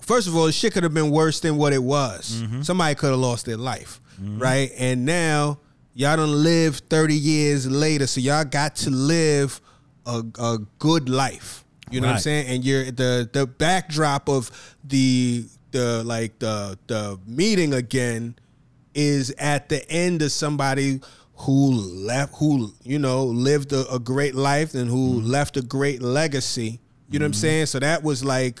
first 0.00 0.28
of 0.28 0.36
all, 0.36 0.50
shit 0.50 0.72
could 0.72 0.82
have 0.82 0.94
been 0.94 1.10
worse 1.10 1.40
than 1.40 1.56
what 1.56 1.72
it 1.72 1.82
was. 1.82 2.42
Mm-hmm. 2.42 2.62
Somebody 2.62 2.94
could 2.94 3.10
have 3.10 3.18
lost 3.18 3.44
their 3.44 3.58
life, 3.58 4.00
mm-hmm. 4.20 4.38
right? 4.38 4.70
And 4.78 5.04
now 5.04 5.58
y'all 5.94 6.16
don't 6.16 6.42
live 6.42 6.76
30 6.88 7.14
years 7.14 7.70
later, 7.70 8.06
so 8.06 8.20
y'all 8.20 8.44
got 8.44 8.76
to 8.76 8.90
live 8.90 9.60
a, 10.06 10.22
a 10.38 10.58
good 10.78 11.08
life. 11.08 11.64
You 11.90 12.00
know 12.00 12.08
what 12.08 12.14
I'm 12.14 12.20
saying? 12.20 12.48
And 12.48 12.64
you're 12.64 12.90
the 12.90 13.28
the 13.32 13.46
backdrop 13.46 14.28
of 14.28 14.50
the 14.82 15.46
the 15.70 16.02
like 16.04 16.38
the 16.40 16.76
the 16.88 17.18
meeting 17.26 17.74
again 17.74 18.34
is 18.96 19.32
at 19.38 19.68
the 19.68 19.88
end 19.90 20.22
of 20.22 20.32
somebody 20.32 21.00
who 21.36 21.70
left 21.70 22.34
who 22.36 22.72
you 22.82 22.98
know 22.98 23.24
lived 23.24 23.72
a, 23.72 23.88
a 23.92 23.98
great 23.98 24.34
life 24.34 24.74
and 24.74 24.88
who 24.88 25.18
mm-hmm. 25.18 25.26
left 25.28 25.56
a 25.56 25.62
great 25.62 26.02
legacy. 26.02 26.80
You 27.08 27.20
know 27.20 27.24
what 27.24 27.26
i'm 27.26 27.32
mm-hmm. 27.32 27.40
saying? 27.40 27.66
So 27.66 27.78
that 27.78 28.02
was 28.02 28.24
like 28.24 28.60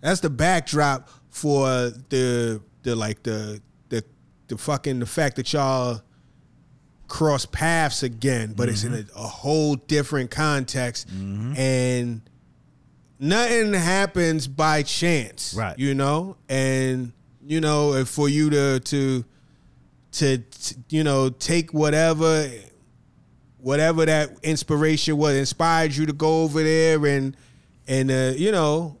that's 0.00 0.20
the 0.20 0.30
backdrop 0.30 1.08
for 1.30 1.66
the 2.08 2.60
the 2.82 2.96
like 2.96 3.22
the 3.22 3.60
the 3.90 4.02
the 4.48 4.56
fucking 4.56 4.98
the 4.98 5.06
fact 5.06 5.36
that 5.36 5.52
y'all 5.52 6.00
cross 7.06 7.46
paths 7.46 8.02
again 8.02 8.52
but 8.56 8.68
it's 8.68 8.82
in 8.82 8.92
mm-hmm. 8.92 9.16
a, 9.16 9.22
a 9.22 9.26
whole 9.26 9.76
different 9.76 10.30
context. 10.30 11.08
And 11.10 12.22
nothing 13.20 13.74
happens 13.74 14.48
by 14.48 14.82
chance 14.82 15.54
Right. 15.54 15.78
you 15.78 15.94
know? 15.94 16.36
And 16.48 17.12
you 17.44 17.60
know 17.60 17.92
if 17.92 18.08
for 18.08 18.28
you 18.28 18.48
to 18.50 18.80
to 18.80 19.24
to, 20.18 20.38
t- 20.38 20.76
you 20.88 21.04
know 21.04 21.28
take 21.28 21.72
whatever 21.74 22.50
whatever 23.58 24.06
that 24.06 24.30
inspiration 24.42 25.16
was 25.16 25.34
inspired 25.36 25.94
you 25.94 26.06
to 26.06 26.12
go 26.12 26.42
over 26.42 26.62
there 26.62 27.04
and 27.06 27.36
and 27.88 28.10
uh, 28.10 28.32
you 28.36 28.50
know 28.52 28.96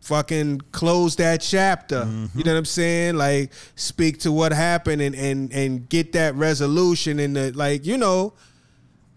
fucking 0.00 0.60
close 0.72 1.14
that 1.16 1.40
chapter. 1.40 2.04
You 2.34 2.42
know 2.42 2.52
what 2.52 2.58
i'm 2.58 2.64
saying? 2.64 3.16
Like 3.16 3.52
speak 3.76 4.18
to 4.20 4.32
what 4.32 4.52
happened 4.52 5.02
and 5.02 5.14
and 5.14 5.52
and 5.52 5.88
get 5.88 6.12
that 6.12 6.34
resolution 6.34 7.18
and 7.20 7.36
the 7.36 7.52
like 7.52 7.86
you 7.86 7.96
know 7.96 8.34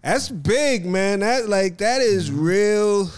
that's 0.02 0.28
big 0.28 0.86
man. 0.86 1.20
That 1.20 1.48
like 1.48 1.78
that 1.78 2.00
is 2.00 2.30
real 2.30 3.10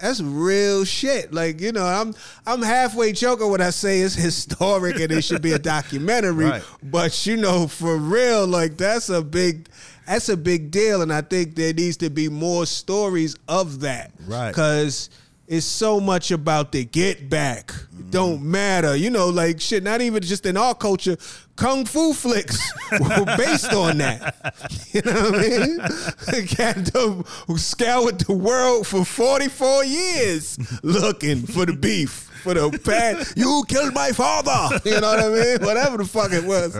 that's 0.00 0.20
real 0.20 0.84
shit. 0.84 1.32
Like 1.32 1.60
you 1.60 1.72
know, 1.72 1.84
I'm 1.84 2.14
I'm 2.46 2.62
halfway 2.62 3.12
joking 3.12 3.50
when 3.50 3.60
I 3.60 3.70
say 3.70 4.00
it's 4.00 4.14
historic 4.14 4.98
and 4.98 5.12
it 5.12 5.22
should 5.22 5.42
be 5.42 5.52
a 5.52 5.58
documentary. 5.76 6.46
Right. 6.46 6.62
But 6.82 7.26
you 7.26 7.36
know, 7.36 7.68
for 7.68 7.96
real, 7.96 8.46
like 8.46 8.76
that's 8.76 9.08
a 9.08 9.22
big 9.22 9.68
that's 10.06 10.28
a 10.28 10.36
big 10.36 10.70
deal, 10.70 11.02
and 11.02 11.12
I 11.12 11.20
think 11.20 11.54
there 11.54 11.72
needs 11.72 11.98
to 11.98 12.10
be 12.10 12.28
more 12.28 12.66
stories 12.66 13.36
of 13.48 13.80
that. 13.80 14.12
Right. 14.26 14.48
Because 14.48 15.10
it's 15.46 15.66
so 15.66 16.00
much 16.00 16.30
about 16.30 16.72
the 16.72 16.84
get 16.84 17.28
back. 17.28 17.72
It 17.98 18.10
don't 18.10 18.38
mm. 18.38 18.44
matter. 18.44 18.96
You 18.96 19.10
know, 19.10 19.28
like 19.28 19.60
shit, 19.60 19.82
not 19.82 20.00
even 20.00 20.22
just 20.22 20.46
in 20.46 20.56
our 20.56 20.74
culture, 20.74 21.16
kung 21.60 21.84
fu 21.84 22.14
flicks 22.14 22.72
were 22.98 23.36
based 23.36 23.72
on 23.72 23.98
that. 23.98 24.34
You 24.92 25.02
know 25.02 25.30
what 25.30 25.34
I 25.34 26.32
mean? 26.38 26.46
Cat 26.48 26.92
done 26.92 27.24
scoured 27.56 28.18
the 28.20 28.32
world 28.32 28.86
for 28.88 29.04
44 29.04 29.84
years 29.84 30.58
looking 30.82 31.42
for 31.46 31.64
the 31.64 31.72
beef. 31.72 32.26
For 32.42 32.54
the 32.54 32.70
bad, 32.84 33.26
you 33.36 33.62
killed 33.68 33.92
my 33.94 34.12
father. 34.12 34.80
You 34.84 34.98
know 35.00 35.10
what 35.14 35.20
I 35.20 35.28
mean? 35.28 35.58
Whatever 35.60 35.98
the 35.98 36.06
fuck 36.06 36.32
it 36.32 36.42
was, 36.42 36.74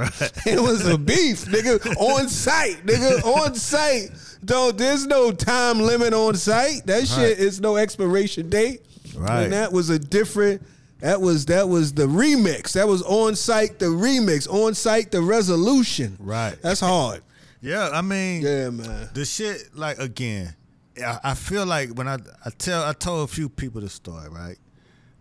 it 0.47 0.59
was 0.59 0.87
a 0.87 0.97
beef, 0.97 1.45
nigga, 1.45 1.95
on 1.97 2.29
site, 2.31 2.85
nigga, 2.87 3.23
on 3.23 3.55
site. 3.55 4.11
Don't 4.43 4.77
there's 4.79 5.07
no 5.07 5.31
time 5.33 5.79
limit 5.79 6.15
on 6.15 6.35
site. 6.35 6.87
That 6.87 7.07
shit 7.07 7.39
is 7.39 7.61
no 7.61 7.77
expiration 7.77 8.49
date. 8.49 8.81
Right. 9.15 9.43
And 9.43 9.53
that 9.53 9.71
was 9.73 9.91
a 9.91 9.99
different. 9.99 10.63
That 11.01 11.21
was 11.21 11.47
that 11.47 11.69
was 11.69 11.93
the 11.95 12.07
remix. 12.07 12.73
That 12.73 12.87
was 12.89 13.03
on 13.03 13.35
site 13.37 13.79
the 13.79 13.87
remix. 13.87 14.49
On 14.49 14.75
site 14.75 15.11
the 15.11 15.23
resolution. 15.23 16.17
Right. 16.21 16.57
That's 16.63 16.81
hard. 16.81 17.23
Yeah, 17.63 17.91
I 17.93 18.01
mean, 18.03 18.43
Yeah, 18.43 18.71
man. 18.71 19.09
the 19.15 19.25
shit 19.25 19.75
like 19.75 19.99
again 19.99 20.55
I, 20.99 21.19
I 21.25 21.35
feel 21.35 21.67
like 21.67 21.91
when 21.91 22.09
I 22.09 22.15
I 22.45 22.51
tell 22.51 22.83
I 22.85 22.93
told 22.95 23.29
a 23.29 23.33
few 23.33 23.49
people 23.49 23.81
the 23.83 23.89
story 23.91 24.29
right 24.31 24.57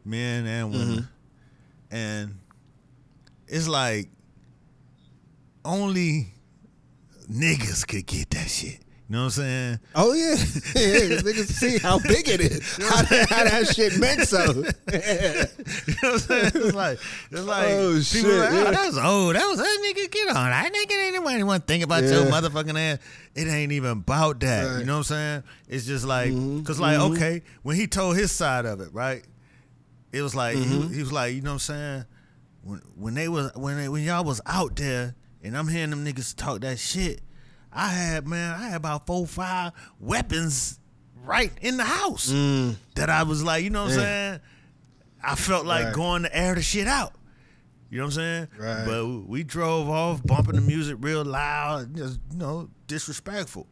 men 0.05 0.45
and 0.45 0.71
women 0.71 0.87
Mm-hmm. 0.87 1.95
and 1.95 2.35
it's 3.47 3.67
like 3.67 4.09
only 5.65 6.27
niggas 7.29 7.85
could 7.87 8.05
get 8.05 8.29
that 8.31 8.49
shit 8.49 8.79
you 9.09 9.15
know 9.15 9.21
what 9.21 9.25
I'm 9.25 9.29
saying 9.31 9.79
Oh 9.95 10.13
yeah, 10.13 10.29
yeah. 10.35 11.17
Niggas 11.21 11.47
see 11.47 11.79
how 11.79 11.97
big 11.97 12.29
it 12.29 12.41
is. 12.41 12.77
How 12.77 13.01
that, 13.01 13.27
how 13.29 13.43
that 13.43 13.67
shit 13.67 13.97
meant 13.99 14.21
so. 14.27 14.43
you 14.53 14.53
know 14.53 14.63
what 14.63 16.13
I'm 16.13 16.19
saying 16.19 16.51
it's 16.53 16.73
like 16.75 16.99
it's 17.31 17.41
like 17.43 17.65
Oh, 17.71 17.87
people 17.89 18.01
shit, 18.03 18.23
like, 18.25 18.51
yeah. 18.53 18.63
oh, 18.67 18.71
that 18.71 18.85
was 18.85 18.97
old 18.99 19.35
that 19.35 19.47
was 19.47 19.57
that 19.57 19.79
nigga 19.83 20.11
get 20.11 20.27
on 20.29 20.35
that 20.35 20.71
nigga 20.71 21.05
ain't 21.05 21.15
nobody 21.15 21.43
want 21.43 21.63
to 21.67 21.73
think 21.73 21.83
about 21.83 22.03
your 22.03 22.25
motherfucking 22.25 22.77
ass 22.93 22.99
it 23.35 23.47
ain't 23.47 23.71
even 23.71 23.91
about 23.91 24.39
that 24.41 24.61
Right. 24.63 24.69
Mm-hmm. 24.69 24.79
you 24.81 24.85
know 24.85 24.93
what 24.93 24.97
I'm 24.99 25.03
saying 25.05 25.43
it's 25.67 25.85
just 25.85 26.05
like 26.05 26.31
cause 26.65 26.79
like 26.79 26.99
okay 26.99 27.41
when 27.63 27.75
he 27.77 27.87
told 27.87 28.15
his 28.15 28.31
side 28.31 28.65
of 28.65 28.79
it 28.81 28.93
right 28.93 29.25
it 30.11 30.21
was 30.21 30.35
like 30.35 30.55
Mm-hmm. 30.55 30.89
he, 30.89 30.95
he 30.95 30.99
was 31.01 31.11
like 31.11 31.33
you 31.33 31.41
know 31.41 31.49
what 31.51 31.53
I'm 31.53 31.59
saying 31.59 32.05
when 32.61 32.81
when 32.95 33.13
they 33.15 33.27
was 33.27 33.51
when 33.55 33.77
they, 33.77 33.89
when 33.89 34.03
y'all 34.03 34.23
was 34.23 34.39
out 34.45 34.75
there 34.75 35.15
and 35.43 35.57
I'm 35.57 35.67
hearing 35.67 35.89
them 35.89 36.05
niggas 36.05 36.35
talk 36.35 36.61
that 36.61 36.77
shit 36.77 37.21
I 37.71 37.87
had 37.89 38.27
man 38.27 38.55
I 38.59 38.69
had 38.69 38.75
about 38.77 39.05
four 39.05 39.25
five 39.27 39.73
weapons 39.99 40.79
right 41.23 41.51
in 41.61 41.77
the 41.77 41.83
house 41.83 42.27
that 42.95 43.09
I 43.09 43.23
was 43.23 43.43
like 43.43 43.63
you 43.63 43.69
know 43.69 43.83
what 43.83 43.91
I'm 43.93 43.97
Mm. 43.97 44.01
Yeah. 44.01 44.03
saying 44.31 44.39
I 45.23 45.35
felt 45.35 45.65
like 45.65 45.85
Right. 45.85 45.93
going 45.93 46.23
to 46.23 46.35
air 46.35 46.55
the 46.55 46.61
shit 46.61 46.87
out. 46.87 47.13
You 47.91 47.97
know 47.97 48.05
what 48.05 48.13
I'm 48.13 48.15
saying? 48.15 48.47
Right. 48.57 48.85
But 48.85 49.27
we 49.27 49.43
drove 49.43 49.89
off, 49.89 50.23
bumping 50.23 50.55
the 50.55 50.61
music 50.61 50.97
real 51.01 51.25
loud, 51.25 51.95
just 51.95 52.19
you 52.31 52.37
know, 52.37 52.69
disrespectful. 52.87 53.67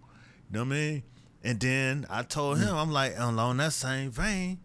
You 0.49 0.53
know 0.55 0.59
what 0.65 0.73
I 0.73 0.77
mean? 0.77 1.03
And 1.43 1.59
then 1.59 2.05
I 2.09 2.23
told 2.23 2.57
him, 2.59 2.75
I'm 2.75 2.91
like, 2.91 3.13
along 3.17 3.57
that 3.57 3.73
same 3.73 4.11
vein, 4.11 4.59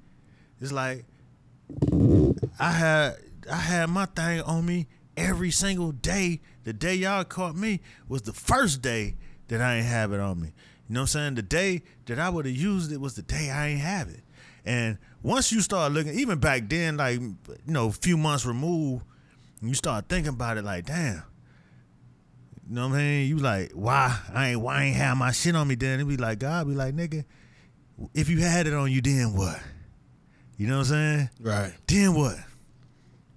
it's 0.60 0.72
like 0.72 1.04
I 2.58 2.70
had 2.72 3.16
I 3.50 3.56
had 3.56 3.90
my 3.90 4.06
thing 4.06 4.40
on 4.42 4.64
me 4.66 4.88
every 5.16 5.50
single 5.50 5.92
day. 5.92 6.40
The 6.64 6.72
day 6.72 6.94
y'all 6.94 7.24
caught 7.24 7.54
me 7.56 7.80
was 8.08 8.22
the 8.22 8.32
first 8.32 8.82
day 8.82 9.16
that 9.53 9.61
I 9.61 9.76
ain't 9.76 9.86
have 9.86 10.14
it 10.14 10.20
on 10.20 10.40
me. 10.40 10.48
You 10.88 10.94
know 10.94 11.00
what 11.00 11.03
I'm 11.03 11.07
saying? 11.09 11.34
The 11.34 11.42
day 11.42 11.82
that 12.07 12.18
I 12.18 12.30
would 12.30 12.46
have 12.46 12.57
used 12.57 12.90
it 12.90 12.98
was 12.98 13.14
the 13.14 13.22
day 13.22 13.50
I 13.50 13.68
ain't 13.68 13.80
have 13.80 14.09
it. 14.09 14.22
And 14.64 14.96
once 15.22 15.53
you 15.53 15.61
start 15.61 15.92
looking, 15.92 16.18
even 16.18 16.38
back 16.38 16.70
then, 16.70 16.96
like 16.96 17.20
you 17.20 17.36
know, 17.66 17.88
a 17.88 17.92
few 17.92 18.16
months 18.16 18.46
removed, 18.46 19.05
and 19.61 19.68
you 19.68 19.74
start 19.74 20.09
thinking 20.09 20.32
about 20.32 20.57
it, 20.57 20.64
like, 20.64 20.86
damn. 20.86 21.22
You 22.66 22.76
know 22.76 22.88
what 22.88 22.94
I 22.94 22.98
mean? 22.98 23.28
You 23.28 23.36
like, 23.38 23.72
why 23.72 24.18
I 24.32 24.50
ain't 24.50 24.61
why 24.61 24.78
I 24.78 24.84
ain't 24.84 24.96
have 24.96 25.18
my 25.18 25.32
shit 25.32 25.55
on 25.55 25.68
me 25.68 25.74
then? 25.74 26.00
It 26.00 26.05
be 26.05 26.16
like, 26.16 26.38
God 26.38 26.66
be 26.66 26.74
like, 26.74 26.94
nigga, 26.94 27.26
if 28.14 28.30
you 28.30 28.38
had 28.40 28.66
it 28.66 28.72
on 28.72 28.90
you, 28.90 29.03
then 29.03 29.36
what? 29.36 29.61
You 30.57 30.66
know 30.66 30.78
what 30.78 30.90
I'm 30.92 30.92
saying? 31.18 31.30
Right. 31.40 31.74
Then 31.86 32.14
what? 32.14 32.36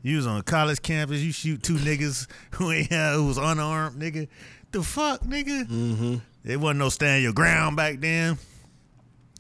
You 0.01 0.15
was 0.17 0.27
on 0.27 0.37
a 0.37 0.43
college 0.43 0.81
campus, 0.81 1.19
you 1.19 1.33
shoot 1.33 1.61
two 1.61 1.75
niggas 1.75 2.27
who 2.51 2.71
ain't 2.71 2.91
have, 2.91 3.15
who 3.15 3.25
was 3.25 3.37
unarmed, 3.37 4.01
nigga. 4.01 4.29
The 4.75 4.83
fuck, 4.83 5.21
nigga? 5.21 5.65
Mm-hmm. 5.69 6.15
It 6.43 6.59
wasn't 6.59 6.79
no 6.79 6.89
stand 6.89 7.23
your 7.23 7.31
ground 7.31 7.77
back 7.77 8.01
then. 8.01 8.37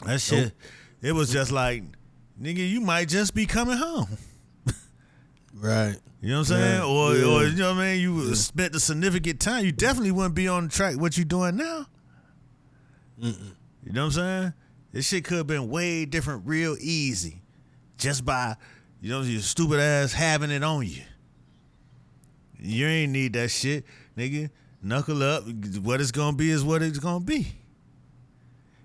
That 0.05 0.21
shit, 0.21 0.53
it 1.01 1.11
was 1.11 1.29
just 1.29 1.51
like, 1.51 1.83
nigga, 2.41 2.65
you 2.69 2.79
might 2.79 3.09
just 3.09 3.35
be 3.35 3.45
coming 3.45 3.75
home. 3.75 4.07
Right. 5.53 5.97
You 6.21 6.29
know 6.29 6.39
what 6.39 6.51
I'm 6.51 6.55
saying? 6.57 6.75
Yeah, 6.79 6.85
Or, 6.85 7.15
yeah. 7.15 7.25
or 7.25 7.43
you 7.47 7.55
know 7.57 7.73
what 7.73 7.81
I 7.83 7.95
mean? 7.95 8.01
You 8.01 8.33
spent 8.35 8.75
a 8.75 8.79
significant 8.79 9.41
time. 9.41 9.65
You 9.65 9.73
definitely 9.73 10.11
wouldn't 10.11 10.35
be 10.35 10.47
on 10.47 10.67
the 10.67 10.69
track 10.69 10.95
what 10.95 11.17
you 11.17 11.25
doing 11.25 11.57
now. 11.57 11.85
You 13.17 13.33
know 13.91 14.05
what 14.05 14.05
I'm 14.05 14.11
saying? 14.11 14.53
This 14.93 15.05
shit 15.05 15.25
could 15.25 15.35
have 15.37 15.47
been 15.47 15.67
way 15.69 16.05
different, 16.05 16.43
real 16.45 16.77
easy, 16.79 17.41
just 17.97 18.23
by 18.23 18.55
you 19.01 19.09
know 19.09 19.21
your 19.21 19.41
stupid 19.41 19.81
ass 19.81 20.13
having 20.13 20.49
it 20.51 20.63
on 20.63 20.85
you. 20.85 21.03
You 22.57 22.87
ain't 22.87 23.11
need 23.11 23.33
that 23.33 23.49
shit, 23.49 23.83
nigga. 24.17 24.49
Knuckle 24.85 25.23
up. 25.23 25.43
What 25.81 25.99
it's 25.99 26.11
gonna 26.11 26.37
be 26.37 26.51
is 26.51 26.63
what 26.63 26.83
it's 26.83 26.99
gonna 26.99 27.25
be. 27.25 27.47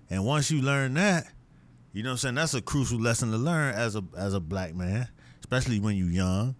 And 0.09 0.25
once 0.25 0.49
you 0.49 0.59
learn 0.61 0.95
that, 0.95 1.27
you 1.93 2.01
know 2.01 2.09
what 2.09 2.13
I'm 2.13 2.17
saying? 2.17 2.35
That's 2.35 2.55
a 2.55 2.61
crucial 2.61 2.99
lesson 2.99 3.29
to 3.31 3.37
learn 3.37 3.75
as 3.75 3.95
a 3.95 4.03
as 4.17 4.33
a 4.33 4.39
black 4.39 4.73
man, 4.73 5.07
especially 5.41 5.79
when 5.79 5.95
you're 5.95 6.09
young. 6.09 6.55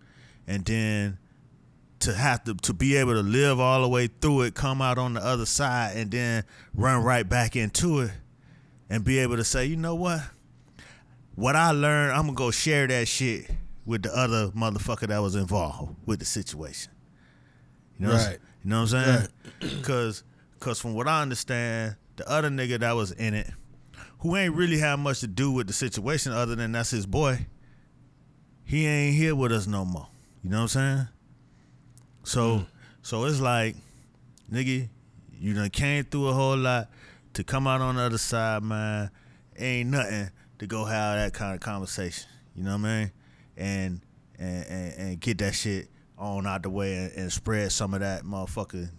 And 0.46 0.64
then 0.64 1.18
to 2.02 2.14
have 2.14 2.44
to 2.44 2.54
to 2.54 2.74
be 2.74 2.96
able 2.98 3.14
to 3.14 3.24
live 3.24 3.60
all 3.60 3.82
the 3.82 3.88
way 3.90 4.08
through 4.08 4.42
it, 4.44 4.54
come 4.54 4.80
out 4.80 5.00
on 5.00 5.16
the 5.16 5.26
other 5.26 5.48
side, 5.48 5.98
and 5.98 6.12
then 6.12 6.44
run 6.76 7.04
right 7.04 7.28
back 7.28 7.56
into 7.56 8.02
it, 8.02 8.12
and 8.92 9.04
be 9.04 9.18
able 9.20 9.38
to 9.38 9.44
say, 9.44 9.66
you 9.66 9.76
know 9.76 9.96
what? 9.96 10.22
What 11.34 11.56
I 11.56 11.72
learned, 11.72 12.12
I'm 12.12 12.26
gonna 12.28 12.34
go 12.36 12.52
share 12.52 12.86
that 12.86 13.08
shit 13.08 13.50
with 13.88 14.04
the 14.04 14.16
other 14.16 14.50
motherfucker 14.50 15.08
that 15.08 15.18
was 15.20 15.34
involved 15.36 15.96
with 16.06 16.20
the 16.20 16.26
situation. 16.26 16.92
You 17.98 18.06
know, 18.06 18.12
what 18.14 18.22
I'm- 18.22 18.30
Right. 18.32 18.40
You 18.64 18.70
know 18.70 18.82
what 18.82 18.94
I'm 18.94 19.06
saying? 19.06 19.28
Because, 19.60 20.24
cause 20.60 20.80
from 20.80 20.94
what 20.94 21.08
I 21.08 21.22
understand, 21.22 21.96
the 22.18 22.30
other 22.30 22.50
nigga 22.50 22.80
that 22.80 22.96
was 22.96 23.12
in 23.12 23.34
it, 23.34 23.50
who 24.20 24.36
ain't 24.36 24.54
really 24.54 24.78
had 24.78 24.98
much 25.00 25.22
to 25.22 25.28
do 25.28 25.52
with 25.52 25.68
the 25.68 25.74
situation 25.74 26.32
other 26.32 26.56
than 26.56 26.72
that's 26.72 26.92
his 26.92 27.06
boy. 27.06 27.48
He 28.64 28.86
ain't 28.86 29.16
here 29.16 29.36
with 29.36 29.52
us 29.52 29.66
no 29.66 29.84
more. 29.84 30.08
You 30.44 30.52
know 30.52 30.58
what 30.58 30.62
I'm 30.62 30.68
saying? 30.68 31.08
So 32.24 32.58
mm. 32.60 32.66
so 33.02 33.26
it's 33.26 33.40
like, 33.40 33.76
nigga, 34.52 34.88
you 35.40 35.54
done 35.54 35.70
came 35.72 36.04
through 36.04 36.28
a 36.28 36.34
whole 36.34 36.58
lot 36.58 36.90
to 37.34 37.44
come 37.44 37.66
out 37.66 37.82
on 37.82 37.96
the 37.96 38.04
other 38.04 38.18
side, 38.20 38.62
man. 38.62 39.10
Ain't 39.58 39.90
nothing 39.90 40.30
to 40.60 40.68
go 40.68 40.86
have 40.86 41.18
that 41.18 41.34
kind 41.34 41.56
of 41.56 41.60
conversation. 41.60 42.30
You 42.56 42.64
know 42.64 42.78
what 42.78 42.86
I 42.86 43.00
mean? 43.00 43.12
And 43.58 44.02
and 44.38 44.66
and, 44.68 44.94
and 45.00 45.20
get 45.20 45.40
that 45.40 45.56
shit 45.56 45.90
on 46.22 46.46
out 46.48 46.64
the 46.64 46.70
way 46.70 46.96
and, 46.96 47.12
and 47.14 47.34
spread 47.34 47.72
some 47.72 47.94
of 47.94 48.00
that 48.02 48.24
motherfucking 48.24 48.90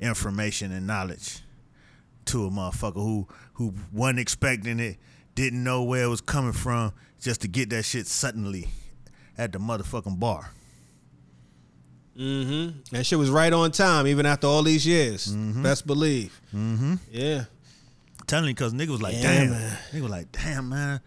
information 0.00 0.72
and 0.72 0.86
knowledge 0.86 1.40
to 2.26 2.46
a 2.46 2.50
motherfucker 2.50 2.94
who 2.94 3.26
who 3.54 3.74
wasn't 3.92 4.18
expecting 4.18 4.78
it, 4.78 4.98
didn't 5.34 5.64
know 5.64 5.82
where 5.82 6.04
it 6.04 6.08
was 6.08 6.20
coming 6.20 6.52
from, 6.52 6.92
just 7.20 7.40
to 7.40 7.48
get 7.48 7.70
that 7.70 7.84
shit 7.84 8.06
suddenly 8.06 8.68
at 9.38 9.52
the 9.52 9.58
motherfucking 9.58 10.18
bar. 10.20 10.50
Mm-hmm. 12.18 12.80
That 12.92 13.04
shit 13.04 13.18
was 13.18 13.30
right 13.30 13.52
on 13.52 13.70
time, 13.72 14.06
even 14.06 14.26
after 14.26 14.46
all 14.46 14.62
these 14.62 14.86
years. 14.86 15.28
Mm-hmm. 15.28 15.62
Best 15.62 15.86
believe. 15.86 16.38
Mm-hmm. 16.54 16.94
Yeah. 17.10 17.44
Telling 18.26 18.48
you, 18.48 18.54
cause 18.54 18.72
nigga 18.72 18.88
was 18.88 19.02
like, 19.02 19.14
Yeah, 19.14 19.22
damn, 19.22 19.50
man. 19.50 19.78
nigga 19.92 20.00
was 20.02 20.10
like, 20.10 20.32
damn, 20.32 20.68
man, 20.68 21.00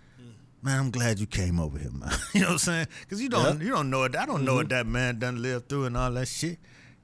man, 0.62 0.80
I'm 0.80 0.91
glad 0.91 1.20
you 1.20 1.26
came 1.26 1.60
over 1.60 1.78
here, 1.78 1.91
man. 1.91 2.12
you 2.34 2.41
know 2.41 2.47
what 2.47 2.51
I'm 2.53 2.57
saying? 2.60 2.88
Cause 3.10 3.22
you 3.22 3.30
don't, 3.30 3.60
Yeah. 3.60 3.66
you 3.66 3.72
don't 3.72 3.89
know 3.89 4.03
it. 4.03 4.16
I 4.16 4.26
don't 4.26 4.43
know 4.43 4.55
what 4.55 4.68
mm-hmm. 4.68 4.78
that 4.78 4.88
man 4.88 5.20
done 5.20 5.41
lived 5.41 5.70
through 5.70 5.86
and 5.86 5.97
all 5.97 6.12
that 6.12 6.28
shit. 6.28 6.60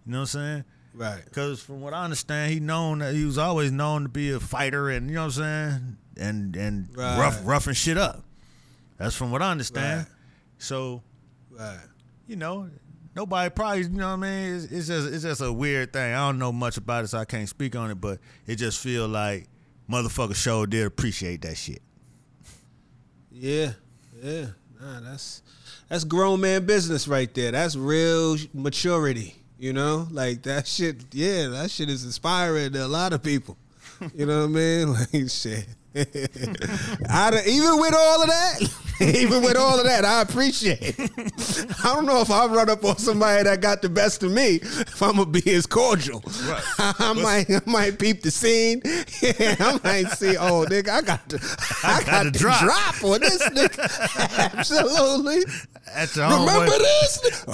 You 0.05 0.11
know 0.11 0.19
what 0.19 0.21
I'm 0.21 0.25
saying? 0.27 0.63
Right. 0.93 1.31
Cause 1.31 1.61
from 1.61 1.81
what 1.81 1.93
I 1.93 2.03
understand, 2.03 2.53
he 2.53 2.59
known 2.59 2.99
that 2.99 3.13
he 3.13 3.25
was 3.25 3.37
always 3.37 3.71
known 3.71 4.03
to 4.03 4.09
be 4.09 4.31
a 4.31 4.39
fighter, 4.39 4.89
and 4.89 5.09
you 5.09 5.15
know 5.15 5.25
what 5.25 5.37
I'm 5.37 5.71
saying, 5.71 5.97
and 6.17 6.55
and 6.55 6.87
Right. 6.95 7.19
rough 7.19 7.41
roughing 7.43 7.73
shit 7.73 7.97
up. 7.97 8.23
That's 8.97 9.15
from 9.15 9.31
what 9.31 9.41
I 9.41 9.51
understand. 9.51 9.99
Right. 9.99 10.07
So 10.57 11.03
Right. 11.51 11.79
you 12.27 12.37
know, 12.37 12.69
nobody 13.15 13.49
probably, 13.49 13.81
you 13.81 13.89
know 13.89 14.07
what 14.07 14.25
I 14.25 14.45
mean? 14.45 14.55
It's, 14.55 14.65
it's 14.65 14.87
just 14.87 15.13
it's 15.13 15.23
just 15.23 15.41
a 15.41 15.51
weird 15.51 15.91
thing. 15.91 16.13
I 16.13 16.27
don't 16.27 16.39
know 16.39 16.53
much 16.53 16.77
about 16.77 17.03
it, 17.03 17.07
so 17.07 17.17
I 17.17 17.25
can't 17.25 17.49
speak 17.49 17.75
on 17.75 17.91
it, 17.91 17.99
but 17.99 18.19
it 18.47 18.55
just 18.55 18.79
feel 18.79 19.07
like 19.07 19.49
motherfucker 19.89 20.35
show 20.35 20.65
did 20.65 20.85
appreciate 20.85 21.41
that 21.41 21.57
shit. 21.57 21.81
Yeah. 23.37 23.73
Yeah. 24.21 24.47
Nah, 24.81 24.99
that's 25.01 25.41
that's 25.89 26.03
grown 26.03 26.41
man 26.41 26.65
business 26.65 27.07
right 27.07 27.31
there. 27.33 27.51
That's 27.51 27.75
real 27.75 28.37
maturity. 28.53 29.35
You 29.57 29.73
know, 29.73 30.07
like 30.11 30.43
that 30.43 30.67
shit. 30.67 30.97
Yeah, 31.13 31.47
that 31.47 31.71
shit 31.71 31.89
is 31.89 32.03
inspiring 32.03 32.73
to 32.73 32.85
a 32.85 32.87
lot 32.87 33.13
of 33.13 33.23
people. 33.23 33.57
You 34.13 34.25
know 34.25 34.41
what 34.41 34.49
I 34.49 34.53
mean? 34.53 34.87
Like 35.13 35.29
shit. 35.29 35.67
I 37.09 37.41
even 37.47 37.79
with 37.79 37.93
all 37.93 38.21
of 38.21 38.27
that, 38.27 38.69
even 39.01 39.41
with 39.43 39.55
all 39.55 39.79
of 39.79 39.85
that, 39.85 40.03
I 40.03 40.21
appreciate. 40.21 40.99
It. 40.99 41.11
I 41.83 41.93
don't 41.93 42.05
know 42.05 42.19
if 42.21 42.29
I 42.29 42.45
run 42.47 42.69
up 42.69 42.83
on 42.83 42.97
somebody 42.97 43.43
that 43.43 43.61
got 43.61 43.81
the 43.81 43.87
best 43.89 44.21
of 44.23 44.31
me. 44.31 44.55
If 44.61 45.01
I'm 45.01 45.11
gonna 45.17 45.25
be 45.27 45.53
as 45.53 45.65
cordial, 45.65 46.21
Right. 46.47 46.63
I 46.79 47.13
might, 47.13 47.49
I 47.49 47.61
might 47.65 47.97
peep 47.99 48.21
the 48.23 48.31
scene. 48.31 48.81
Yeah, 49.21 49.55
I 49.59 49.79
might 49.83 50.09
see. 50.11 50.35
Oh, 50.37 50.65
nigga, 50.69 50.89
I 50.89 51.01
got 51.01 51.27
the, 51.29 51.37
I 51.83 51.99
got, 52.01 52.05
got 52.05 52.23
the 52.25 52.31
drop. 52.39 52.59
drop. 52.61 53.03
on 53.03 53.19
this 53.21 53.41
nigga. 53.49 54.53
Absolutely. 54.57 55.43
At 55.93 56.13
your 56.15 56.25
Remember 56.27 56.65
homeboy- 56.67 56.79
this? 56.79 57.45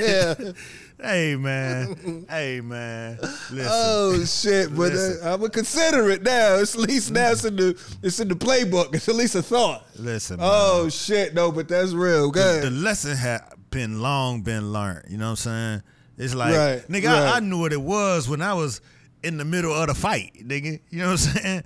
yeah. 0.00 0.52
Hey 0.98 1.36
man, 1.36 2.24
hey 2.30 2.62
man, 2.62 3.18
listen. 3.20 3.66
Oh 3.68 4.24
shit! 4.24 4.74
But 4.74 4.92
uh, 4.94 5.28
I 5.30 5.34
would 5.34 5.52
consider 5.52 6.08
it 6.10 6.22
now. 6.22 6.54
It's 6.56 6.74
at 6.74 6.80
least 6.80 7.10
now 7.10 7.32
it's 7.32 7.44
in 7.44 7.56
the 7.56 7.98
it's 8.02 8.18
in 8.18 8.28
the 8.28 8.34
playbook. 8.34 8.94
It's 8.94 9.06
at 9.08 9.14
least 9.14 9.34
a 9.34 9.42
thought. 9.42 9.84
listen, 9.98 10.38
man. 10.38 10.48
Oh 10.50 10.88
shit! 10.88 11.34
No, 11.34 11.52
but 11.52 11.68
that's 11.68 11.92
real. 11.92 12.30
Good. 12.30 12.62
the 12.62 12.70
lesson 12.70 13.14
had 13.14 13.42
been 13.70 14.00
long 14.00 14.40
been 14.40 14.72
learned. 14.72 15.04
You 15.10 15.18
know 15.18 15.26
what 15.26 15.30
I'm 15.30 15.36
saying? 15.36 15.82
It's 16.18 16.34
like, 16.34 16.54
Right, 16.56 16.88
nigga, 16.88 17.08
I, 17.08 17.36
I 17.36 17.40
knew 17.40 17.60
what 17.60 17.74
it 17.74 17.82
was 17.82 18.26
when 18.26 18.40
I 18.40 18.54
was 18.54 18.80
in 19.26 19.36
the 19.38 19.44
middle 19.44 19.72
of 19.74 19.88
the 19.88 19.94
fight, 19.94 20.32
nigga. 20.38 20.80
You 20.90 20.98
know 21.00 21.06
what 21.12 21.12
I'm 21.12 21.18
saying? 21.18 21.62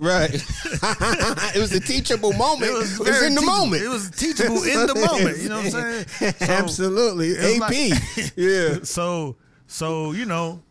right. 0.00 0.30
it 1.56 1.60
was 1.60 1.72
a 1.72 1.80
teachable 1.80 2.32
moment. 2.32 2.70
It 2.70 2.74
was, 2.74 2.98
very 2.98 3.26
in 3.28 3.34
the 3.34 3.40
teachable. 3.40 3.58
moment. 3.58 3.82
It 3.82 3.88
was 3.88 4.10
teachable 4.10 4.62
in 4.64 4.86
the 4.86 4.94
moment. 5.12 5.38
You 5.38 5.48
know 5.48 5.56
what 5.62 5.74
I'm 5.74 6.04
saying? 6.06 6.34
So- 6.38 6.44
Absolutely. 6.52 7.36
AP. 7.36 7.60
like- 7.60 8.32
yeah. 8.36 8.78
so 8.82 9.36
so 9.66 10.12
you 10.12 10.26
know 10.26 10.62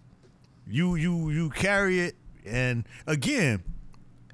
you 0.67 0.95
you 0.95 1.29
you 1.29 1.49
carry 1.49 1.99
it 2.01 2.15
and 2.45 2.85
again 3.07 3.61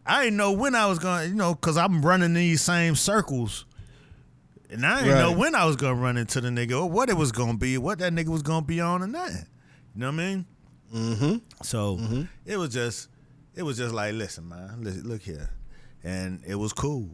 i 0.06 0.24
didn't 0.24 0.38
know 0.38 0.52
when 0.52 0.76
i 0.76 0.86
was 0.86 1.00
gonna 1.00 1.26
you 1.26 1.34
know 1.34 1.56
because 1.56 1.78
i'm 1.78 2.02
running 2.06 2.34
these 2.34 2.62
same 2.62 2.94
circles 2.96 3.66
and 4.70 4.86
i 4.86 5.02
didn't 5.02 5.18
know 5.18 5.32
when 5.32 5.56
i 5.56 5.66
was 5.66 5.76
gonna 5.76 5.96
run 5.96 6.18
into 6.18 6.40
the 6.42 6.50
nigga 6.50 6.80
or 6.82 6.90
what 6.90 7.10
it 7.10 7.16
was 7.18 7.32
gonna 7.32 7.58
be 7.58 7.78
what 7.78 7.98
that 8.00 8.14
nigga 8.14 8.28
was 8.28 8.42
gonna 8.44 8.66
be 8.66 8.80
on 8.82 9.02
or 9.02 9.08
nothing 9.08 9.46
you 9.96 10.02
know 10.02 10.08
what 10.08 10.14
i 10.14 10.18
mean 10.18 10.46
mm-hmm 10.94 11.38
so 11.62 12.00
it 12.46 12.58
was 12.58 12.70
just 12.70 13.10
it 13.56 13.64
was 13.64 13.78
just 13.78 13.94
like 13.94 14.14
listen 14.14 14.48
man 14.48 14.82
listen, 14.82 15.08
look 15.08 15.22
here 15.22 15.50
and 16.04 16.42
it 16.48 16.56
was 16.56 16.74
cool 16.74 17.10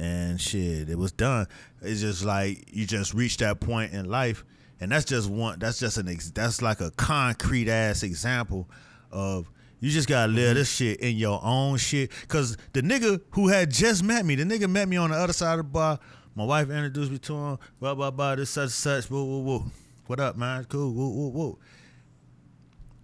and 0.00 0.40
shit, 0.40 0.88
it 0.88 0.98
was 0.98 1.12
done. 1.12 1.46
It's 1.82 2.00
just 2.00 2.24
like 2.24 2.64
you 2.72 2.86
just 2.86 3.12
reached 3.12 3.40
that 3.40 3.60
point 3.60 3.92
in 3.92 4.06
life, 4.06 4.44
and 4.80 4.90
that's 4.90 5.04
just 5.04 5.28
one. 5.28 5.58
That's 5.58 5.78
just 5.78 5.98
an. 5.98 6.08
Ex, 6.08 6.30
that's 6.30 6.62
like 6.62 6.80
a 6.80 6.90
concrete 6.92 7.68
ass 7.68 8.02
example 8.02 8.68
of 9.12 9.50
you 9.78 9.90
just 9.90 10.08
gotta 10.08 10.32
live 10.32 10.54
this 10.54 10.74
shit 10.74 11.00
in 11.00 11.16
your 11.16 11.38
own 11.44 11.76
shit. 11.76 12.10
Cause 12.28 12.56
the 12.72 12.80
nigga 12.80 13.20
who 13.32 13.48
had 13.48 13.70
just 13.70 14.02
met 14.02 14.24
me, 14.24 14.36
the 14.36 14.44
nigga 14.44 14.70
met 14.70 14.88
me 14.88 14.96
on 14.96 15.10
the 15.10 15.16
other 15.16 15.34
side 15.34 15.58
of 15.58 15.66
the 15.66 15.70
bar. 15.70 15.98
My 16.34 16.44
wife 16.44 16.70
introduced 16.70 17.10
me 17.10 17.18
to 17.18 17.34
him. 17.36 17.58
Blah 17.78 17.94
blah 17.94 18.10
blah. 18.10 18.36
This 18.36 18.50
such 18.50 18.70
such. 18.70 19.10
Woo 19.10 19.22
woo 19.22 19.40
woo. 19.40 19.64
What 20.06 20.18
up, 20.18 20.36
man? 20.36 20.64
Cool. 20.64 20.92
Woo 20.92 21.10
woo 21.10 21.28
woo. 21.28 21.58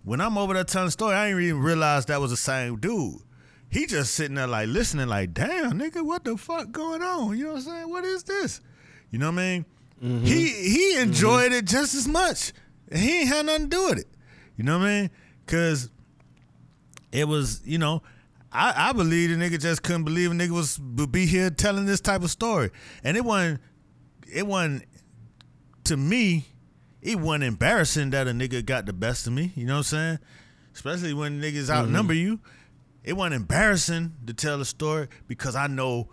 When 0.06 0.20
I'm 0.20 0.38
over 0.38 0.54
there 0.54 0.62
telling 0.62 0.86
the 0.86 0.92
story, 0.92 1.16
I 1.16 1.26
ain't 1.26 1.40
even 1.40 1.60
realize 1.60 2.06
that 2.06 2.20
was 2.20 2.30
the 2.30 2.36
same 2.36 2.76
dude. 2.76 3.16
He 3.68 3.86
just 3.86 4.14
sitting 4.14 4.36
there 4.36 4.46
like 4.46 4.68
listening, 4.68 5.08
like, 5.08 5.34
damn, 5.34 5.72
nigga, 5.80 6.00
what 6.06 6.22
the 6.22 6.36
fuck 6.36 6.70
going 6.70 7.02
on? 7.02 7.36
You 7.36 7.46
know 7.46 7.54
what 7.54 7.56
I'm 7.56 7.62
saying? 7.64 7.90
What 7.90 8.04
is 8.04 8.22
this? 8.22 8.60
You 9.10 9.18
know 9.18 9.32
what 9.32 9.40
I 9.40 9.42
mean? 9.42 9.64
Mm-hmm. 10.00 10.24
He 10.24 10.48
he 10.48 10.92
mm-hmm. 10.92 11.08
enjoyed 11.08 11.50
it 11.50 11.64
just 11.64 11.96
as 11.96 12.06
much. 12.06 12.52
And 12.88 13.00
he 13.00 13.22
ain't 13.22 13.28
had 13.28 13.46
nothing 13.46 13.68
to 13.68 13.76
do 13.76 13.86
with 13.88 13.98
it. 13.98 14.06
You 14.56 14.62
know 14.62 14.78
what 14.78 14.86
I 14.86 15.00
mean? 15.00 15.10
Cause 15.48 15.90
it 17.10 17.26
was, 17.26 17.60
you 17.64 17.78
know, 17.78 18.00
I, 18.52 18.90
I 18.90 18.92
believe 18.92 19.30
the 19.30 19.34
nigga 19.34 19.60
just 19.60 19.82
couldn't 19.82 20.04
believe 20.04 20.30
a 20.30 20.34
nigga 20.34 20.50
was 20.50 20.78
would 20.78 21.10
be 21.10 21.26
here 21.26 21.50
telling 21.50 21.84
this 21.84 22.00
type 22.00 22.22
of 22.22 22.30
story. 22.30 22.70
And 23.02 23.16
it 23.16 23.24
wasn't 23.24 23.60
it 24.32 24.46
wasn't 24.46 24.84
to 25.82 25.96
me, 25.96 26.46
it 27.06 27.20
wasn't 27.20 27.44
embarrassing 27.44 28.10
that 28.10 28.26
a 28.26 28.32
nigga 28.32 28.66
got 28.66 28.84
the 28.84 28.92
best 28.92 29.28
of 29.28 29.32
me. 29.32 29.52
You 29.54 29.64
know 29.64 29.74
what 29.74 29.78
I'm 29.78 29.84
saying? 29.84 30.18
Especially 30.74 31.14
when 31.14 31.40
niggas 31.40 31.66
mm-hmm. 31.66 31.84
outnumber 31.84 32.14
you. 32.14 32.40
It 33.04 33.12
wasn't 33.12 33.36
embarrassing 33.36 34.14
to 34.26 34.34
tell 34.34 34.60
a 34.60 34.64
story 34.64 35.06
because 35.28 35.54
I 35.54 35.68
know 35.68 36.08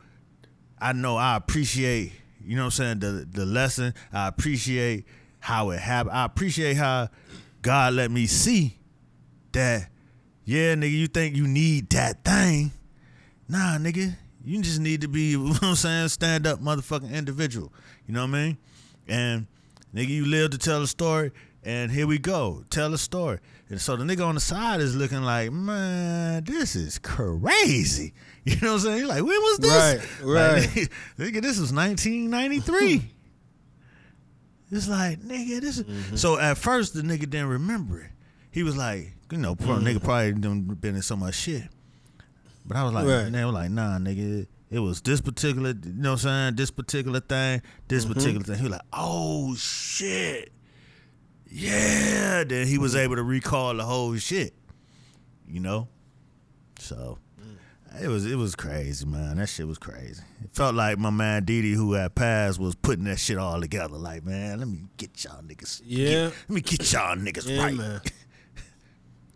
I 0.79 0.93
know 0.93 1.17
I 1.17 1.35
appreciate, 1.35 2.13
you 2.45 2.55
know 2.55 2.65
what 2.65 2.79
I'm 2.79 2.99
saying, 2.99 2.99
the 2.99 3.27
the 3.29 3.45
lesson. 3.45 3.95
I 4.13 4.27
appreciate 4.27 5.05
how 5.39 5.71
it 5.71 5.79
happened. 5.79 6.15
I 6.15 6.25
appreciate 6.25 6.77
how 6.77 7.09
God 7.63 7.93
let 7.95 8.11
me 8.11 8.27
see 8.27 8.77
that, 9.53 9.89
yeah, 10.45 10.75
nigga, 10.75 10.91
you 10.91 11.07
think 11.07 11.35
you 11.35 11.47
need 11.47 11.89
that 11.89 12.23
thing. 12.23 12.71
Nah, 13.49 13.77
nigga, 13.79 14.15
you 14.45 14.61
just 14.61 14.79
need 14.79 15.01
to 15.01 15.07
be, 15.07 15.21
you 15.31 15.39
know 15.39 15.53
what 15.53 15.63
I'm 15.63 15.75
saying, 15.75 16.09
stand 16.09 16.45
up 16.45 16.59
motherfucking 16.59 17.11
individual. 17.11 17.73
You 18.05 18.13
know 18.13 18.21
what 18.21 18.35
I 18.35 18.43
mean? 18.43 18.57
And 19.07 19.47
nigga, 19.93 20.07
you 20.09 20.25
live 20.25 20.51
to 20.51 20.57
tell 20.57 20.81
a 20.81 20.87
story, 20.87 21.31
and 21.63 21.91
here 21.91 22.07
we 22.07 22.17
go. 22.19 22.63
Tell 22.69 22.93
a 22.93 22.97
story. 22.97 23.39
And 23.69 23.79
so 23.81 23.95
the 23.95 24.03
nigga 24.03 24.25
on 24.27 24.35
the 24.35 24.41
side 24.41 24.81
is 24.81 24.95
looking 24.95 25.23
like, 25.23 25.51
man, 25.51 26.43
this 26.43 26.75
is 26.75 26.99
crazy. 26.99 28.13
You 28.45 28.57
know 28.61 28.73
what 28.73 28.73
I'm 28.73 28.79
saying? 28.81 28.97
He's 28.97 29.07
like, 29.07 29.23
when 29.23 29.27
was 29.41 29.57
this? 29.59 29.71
Right, 30.21 30.21
right. 30.21 30.75
Like, 30.75 30.91
nigga, 31.17 31.41
this 31.41 31.57
was 31.61 31.71
1993. 31.71 33.09
it's 34.71 34.89
like, 34.89 35.19
nigga, 35.21 35.61
this 35.61 35.77
is. 35.77 35.83
Mm-hmm. 35.85 36.15
So 36.17 36.37
at 36.37 36.57
first, 36.57 36.93
the 36.93 37.03
nigga 37.03 37.21
didn't 37.21 37.47
remember 37.47 38.01
it. 38.01 38.11
He 38.51 38.63
was 38.63 38.75
like, 38.75 39.13
you 39.31 39.37
know, 39.37 39.55
poor 39.55 39.77
Mm-hmm. 39.77 39.87
nigga 39.87 40.03
probably 40.03 40.33
done 40.33 40.61
been 40.61 40.95
in 40.95 41.01
so 41.01 41.15
much 41.15 41.35
shit. 41.35 41.63
But 42.65 42.75
I 42.77 42.83
was 42.83 42.91
like, 42.93 43.07
Right. 43.07 43.31
they 43.31 43.45
were 43.45 43.51
like, 43.51 43.71
nah, 43.71 43.97
nigga, 43.97 44.45
it 44.74 44.80
was 44.80 45.01
this 45.01 45.21
particular, 45.21 45.69
you 45.69 45.93
know 45.93 46.11
what 46.11 46.26
I'm 46.26 46.30
saying? 46.49 46.55
This 46.55 46.71
particular 46.71 47.19
thing, 47.21 47.61
this 47.88 48.03
Mm-hmm. 48.03 48.13
particular 48.13 48.43
thing. 48.43 48.55
He 48.57 48.63
was 48.63 48.71
like, 48.71 48.82
oh 48.91 49.55
shit. 49.55 50.51
Yeah. 51.49 52.43
Then 52.43 52.67
he 52.67 52.78
was 52.78 52.95
able 52.95 53.15
to 53.15 53.24
recall 53.24 53.76
the 53.76 53.84
whole 53.84 54.15
shit. 54.17 54.53
You 55.47 55.59
know? 55.59 55.88
So 56.80 57.19
it 58.01 58.07
was 58.07 58.26
it 58.26 58.36
was 58.36 58.55
crazy, 58.55 59.05
man. 59.05 59.38
That 59.38 59.47
shit 59.49 59.67
was 59.67 59.78
crazy. 59.78 60.24
It 60.43 60.49
felt 60.53 60.74
like 60.74 60.97
my 60.97 61.11
man 61.11 61.45
Didi 61.45 61.74
who 61.74 61.93
had 61.93 62.15
passed 62.15 62.57
was 62.59 62.74
putting 62.74 63.05
that 63.05 63.19
shit 63.19 63.38
all 63.38 63.61
together. 63.61 63.95
Like, 63.97 64.26
man, 64.26 64.57
let 64.59 64.67
me 64.67 64.80
get 64.97 65.24
y'all 65.24 65.43
niggas. 65.43 65.82
Yeah. 65.86 66.07
get- 66.07 66.24
let 66.24 66.49
me 66.49 66.61
get 66.61 66.91
y'all 66.91 67.15
niggas 67.15 67.47
Yeah, 67.47 67.63
right. 67.63 67.76
man. 67.76 68.01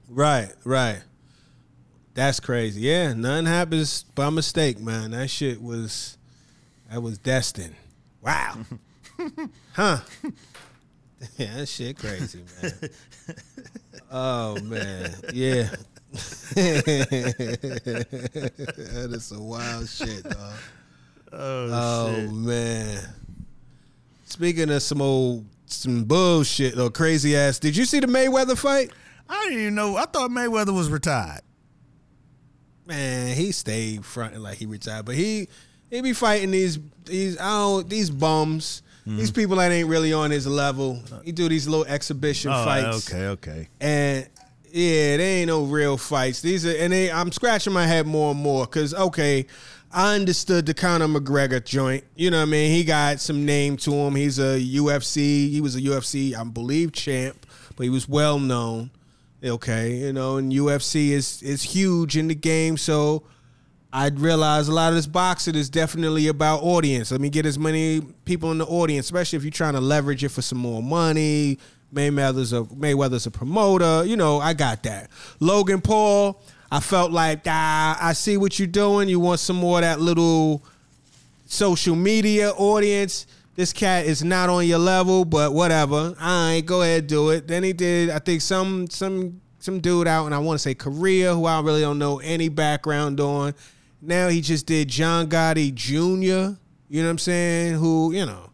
Right, 0.10 0.50
right. 0.64 1.02
That's 2.18 2.40
crazy. 2.40 2.82
Yeah, 2.82 3.14
nothing 3.14 3.46
happens 3.46 4.02
by 4.16 4.32
mistake, 4.32 4.80
man. 4.80 5.12
That 5.12 5.30
shit 5.30 5.62
was 5.62 6.18
that 6.90 7.04
was 7.04 7.20
destined. 7.20 7.76
Wow. 8.22 8.58
huh. 9.74 10.00
Yeah, 11.36 11.56
that 11.58 11.66
shit 11.68 11.98
crazy, 11.98 12.44
man. 12.62 12.74
Oh 14.12 14.60
man. 14.62 15.16
Yeah. 15.34 15.70
that 16.12 16.84
is 19.12 19.26
some 19.26 19.48
wild 19.48 19.90
shit, 19.90 20.24
dog. 20.24 20.54
Oh, 21.32 21.70
Oh 21.72 22.16
shit. 22.16 22.32
man. 22.32 23.04
Speaking 24.26 24.70
of 24.70 24.84
some 24.84 25.02
old 25.02 25.46
some 25.66 26.04
bullshit 26.04 26.78
or 26.80 26.90
crazy 26.92 27.36
ass, 27.36 27.58
did 27.60 27.76
you 27.76 27.86
see 27.86 28.00
the 28.00 28.08
Mayweather 28.08 28.56
fight? 28.58 28.92
I 29.28 29.44
didn't 29.46 29.60
even 29.60 29.76
know. 29.76 29.98
I 29.98 30.06
thought 30.06 30.30
Mayweather 30.30 30.74
was 30.76 30.90
retired. 30.90 31.42
Man, 32.88 33.36
he 33.36 33.52
stayed 33.52 34.06
fronting 34.06 34.42
like 34.42 34.58
he 34.58 34.66
retired, 34.66 35.06
but 35.06 35.16
he 35.16 35.50
he 35.90 36.02
be 36.02 36.14
fighting 36.14 36.52
these 36.52 36.80
these 37.06 37.38
I 37.40 37.50
don't 37.60 37.90
these 37.90 38.10
bums. 38.10 38.82
Mm-hmm. 39.06 39.18
These 39.18 39.32
people 39.32 39.56
that 39.58 39.72
ain't 39.72 39.88
really 39.88 40.12
on 40.14 40.32
his 40.32 40.46
level. 40.48 41.02
He 41.24 41.32
do 41.32 41.48
these 41.48 41.68
little 41.68 41.86
exhibition 41.86 42.52
Oh, 42.54 42.66
fights. 42.66 43.10
okay, 43.14 43.28
okay. 43.28 43.68
And 43.80 44.28
yeah, 44.70 45.16
they 45.18 45.40
ain't 45.40 45.48
no 45.48 45.64
real 45.64 45.96
fights. 45.98 46.42
These 46.42 46.66
are, 46.66 46.76
and 46.78 46.92
they, 46.92 47.10
I'm 47.10 47.32
scratching 47.32 47.72
my 47.72 47.88
head 47.88 48.06
more 48.06 48.32
and 48.32 48.40
more 48.42 48.66
because 48.66 48.94
okay, 48.94 49.48
I 49.94 50.16
understood 50.16 50.66
the 50.66 50.74
Conor 50.74 51.08
McGregor 51.08 51.64
joint. 51.64 52.04
You 52.16 52.32
know 52.32 52.38
what 52.40 52.44
I 52.48 52.52
mean? 52.52 52.72
He 52.74 52.84
got 52.84 53.22
some 53.22 53.46
name 53.46 53.78
to 53.78 53.92
him. 53.94 54.14
He's 54.16 54.40
a 54.40 54.60
UFC. 54.60 55.50
He 55.50 55.62
was 55.62 55.76
a 55.78 55.82
UFC, 55.82 56.36
I 56.36 56.44
believe, 56.44 56.92
champ, 56.92 57.46
but 57.78 57.84
he 57.84 57.90
was 57.90 58.10
well 58.10 58.40
known. 58.40 58.92
Okay, 59.44 59.98
you 59.98 60.14
know, 60.14 60.38
and 60.38 60.52
UFC 60.52 61.10
is 61.10 61.42
is 61.44 61.62
huge 61.64 62.18
in 62.18 62.28
the 62.28 62.36
game, 62.36 62.78
so. 62.78 63.24
I'd 63.94 64.20
realize 64.20 64.68
a 64.68 64.74
lot 64.74 64.90
of 64.90 64.96
this 64.96 65.08
boxing 65.08 65.56
is 65.56 65.70
definitely 65.70 66.28
about 66.28 66.62
audience. 66.62 67.10
Let 67.10 67.22
me 67.22 67.30
get 67.30 67.46
as 67.46 67.58
many 67.58 68.02
people 68.26 68.52
in 68.52 68.58
the 68.58 68.66
audience, 68.66 69.06
especially 69.06 69.38
if 69.38 69.44
you're 69.44 69.50
trying 69.50 69.74
to 69.76 69.80
leverage 69.80 70.26
it 70.26 70.30
for 70.30 70.42
some 70.42 70.58
more 70.58 70.84
money. 70.84 71.58
Mayweather's 71.94 72.54
a 72.54 72.64
Mayweather's 72.64 73.26
a 73.26 73.32
promoter. 73.32 74.04
You 74.06 74.18
know, 74.18 74.40
I 74.40 74.54
got 74.54 74.84
that. 74.84 75.10
Logan 75.40 75.82
Paul, 75.82 76.42
I 76.70 76.80
felt 76.80 77.12
like 77.12 77.42
ah, 77.48 77.98
I 78.02 78.14
see 78.14 78.38
what 78.38 78.60
you're 78.60 78.68
doing. 78.68 79.08
You 79.08 79.20
want 79.20 79.40
some 79.40 79.56
more 79.56 79.78
of 79.80 79.84
that 79.84 80.02
little 80.02 80.64
social 81.46 81.96
media 81.96 82.52
audience. 82.52 83.26
This 83.58 83.74
cat 83.74 84.06
is 84.06 84.24
not 84.24 84.50
on 84.50 84.68
your 84.68 84.78
level, 84.78 85.26
but 85.26 85.52
whatever. 85.52 86.14
Right, 86.22 86.62
go 86.64 86.84
ahead, 86.84 87.08
do 87.08 87.32
it. 87.32 87.48
Then 87.48 87.64
he 87.64 87.74
did, 87.74 88.12
I 88.12 88.20
think 88.20 88.42
some 88.42 88.88
some 88.88 89.42
some 89.58 89.80
dude 89.80 90.08
out, 90.08 90.28
and 90.28 90.36
I 90.36 90.38
want 90.38 90.60
to 90.60 90.62
say 90.62 90.76
Korea, 90.76 91.34
who 91.34 91.46
I 91.46 91.60
really 91.62 91.82
don't 91.82 91.98
know 91.98 92.20
any 92.20 92.50
background 92.50 93.20
on. 93.20 93.56
Now 94.00 94.28
he 94.28 94.42
just 94.42 94.68
did 94.68 94.90
John 94.90 95.28
Gotti 95.28 95.74
Jr. 95.74 95.92
You 96.88 97.02
know 97.02 97.08
what 97.08 97.10
I'm 97.10 97.18
saying? 97.18 97.80
Who 97.80 98.14
you 98.14 98.28
know, 98.28 98.52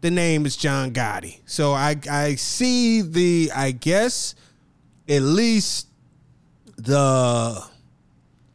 the 0.00 0.10
name 0.10 0.46
is 0.46 0.56
John 0.56 0.92
Gotti. 0.92 1.40
So 1.44 1.74
I 1.74 1.96
I 2.10 2.36
see 2.36 3.02
the 3.02 3.52
I 3.54 3.72
guess 3.72 4.34
at 5.06 5.20
least 5.20 5.88
the 6.76 7.62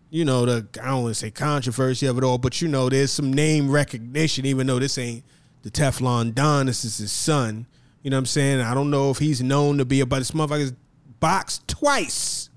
you 0.09 0.25
know, 0.25 0.47
the 0.47 0.67
I 0.81 0.87
don't 0.87 1.03
want 1.03 1.13
to 1.13 1.19
say 1.19 1.29
controversy 1.29 2.07
of 2.07 2.17
it 2.17 2.23
all, 2.23 2.39
but 2.39 2.63
you 2.63 2.67
know, 2.67 2.89
there's 2.89 3.11
some 3.11 3.31
name 3.31 3.69
recognition, 3.69 4.47
even 4.47 4.65
though 4.65 4.79
this 4.79 4.97
ain't 4.97 5.23
the 5.64 5.72
Teflon 5.72 6.36
Don, 6.36 6.68
this 6.68 6.86
is 6.86 6.97
his 6.97 7.11
son. 7.11 7.66
You 8.03 8.09
know 8.09 8.18
what 8.18 8.20
I'm 8.20 8.26
saying? 8.28 8.59
I 8.59 8.74
don't 8.74 8.91
know 8.91 9.09
if 9.09 9.18
he's 9.18 9.41
known 9.41 9.78
to 9.78 9.86
be 9.86 10.01
about 10.01 10.20
this 10.20 10.32
motherfucker's 10.32 10.74
boxed 11.20 11.68
twice. 11.68 12.49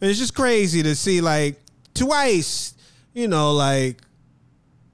And 0.00 0.10
it's 0.10 0.18
just 0.18 0.34
crazy 0.34 0.82
to 0.82 0.94
see 0.96 1.20
like 1.20 1.60
twice, 1.94 2.74
you 3.14 3.28
know, 3.28 3.52
like 3.52 3.98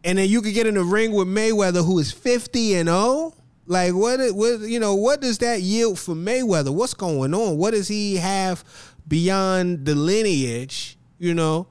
and 0.04 0.18
then 0.18 0.28
you 0.28 0.42
could 0.42 0.54
get 0.54 0.66
in 0.66 0.74
the 0.74 0.84
ring 0.84 1.12
with 1.12 1.26
Mayweather 1.26 1.84
who 1.84 1.98
is 1.98 2.12
50 2.12 2.74
and 2.74 2.88
0. 2.88 3.34
Like 3.66 3.94
what 3.94 4.20
what 4.34 4.60
you 4.60 4.78
know, 4.78 4.94
what 4.94 5.22
does 5.22 5.38
that 5.38 5.62
yield 5.62 5.98
for 5.98 6.14
Mayweather? 6.14 6.72
What's 6.72 6.94
going 6.94 7.32
on? 7.32 7.56
What 7.56 7.70
does 7.72 7.88
he 7.88 8.16
have 8.16 8.64
beyond 9.08 9.86
the 9.86 9.94
lineage, 9.94 10.98
you 11.18 11.32
know? 11.32 11.68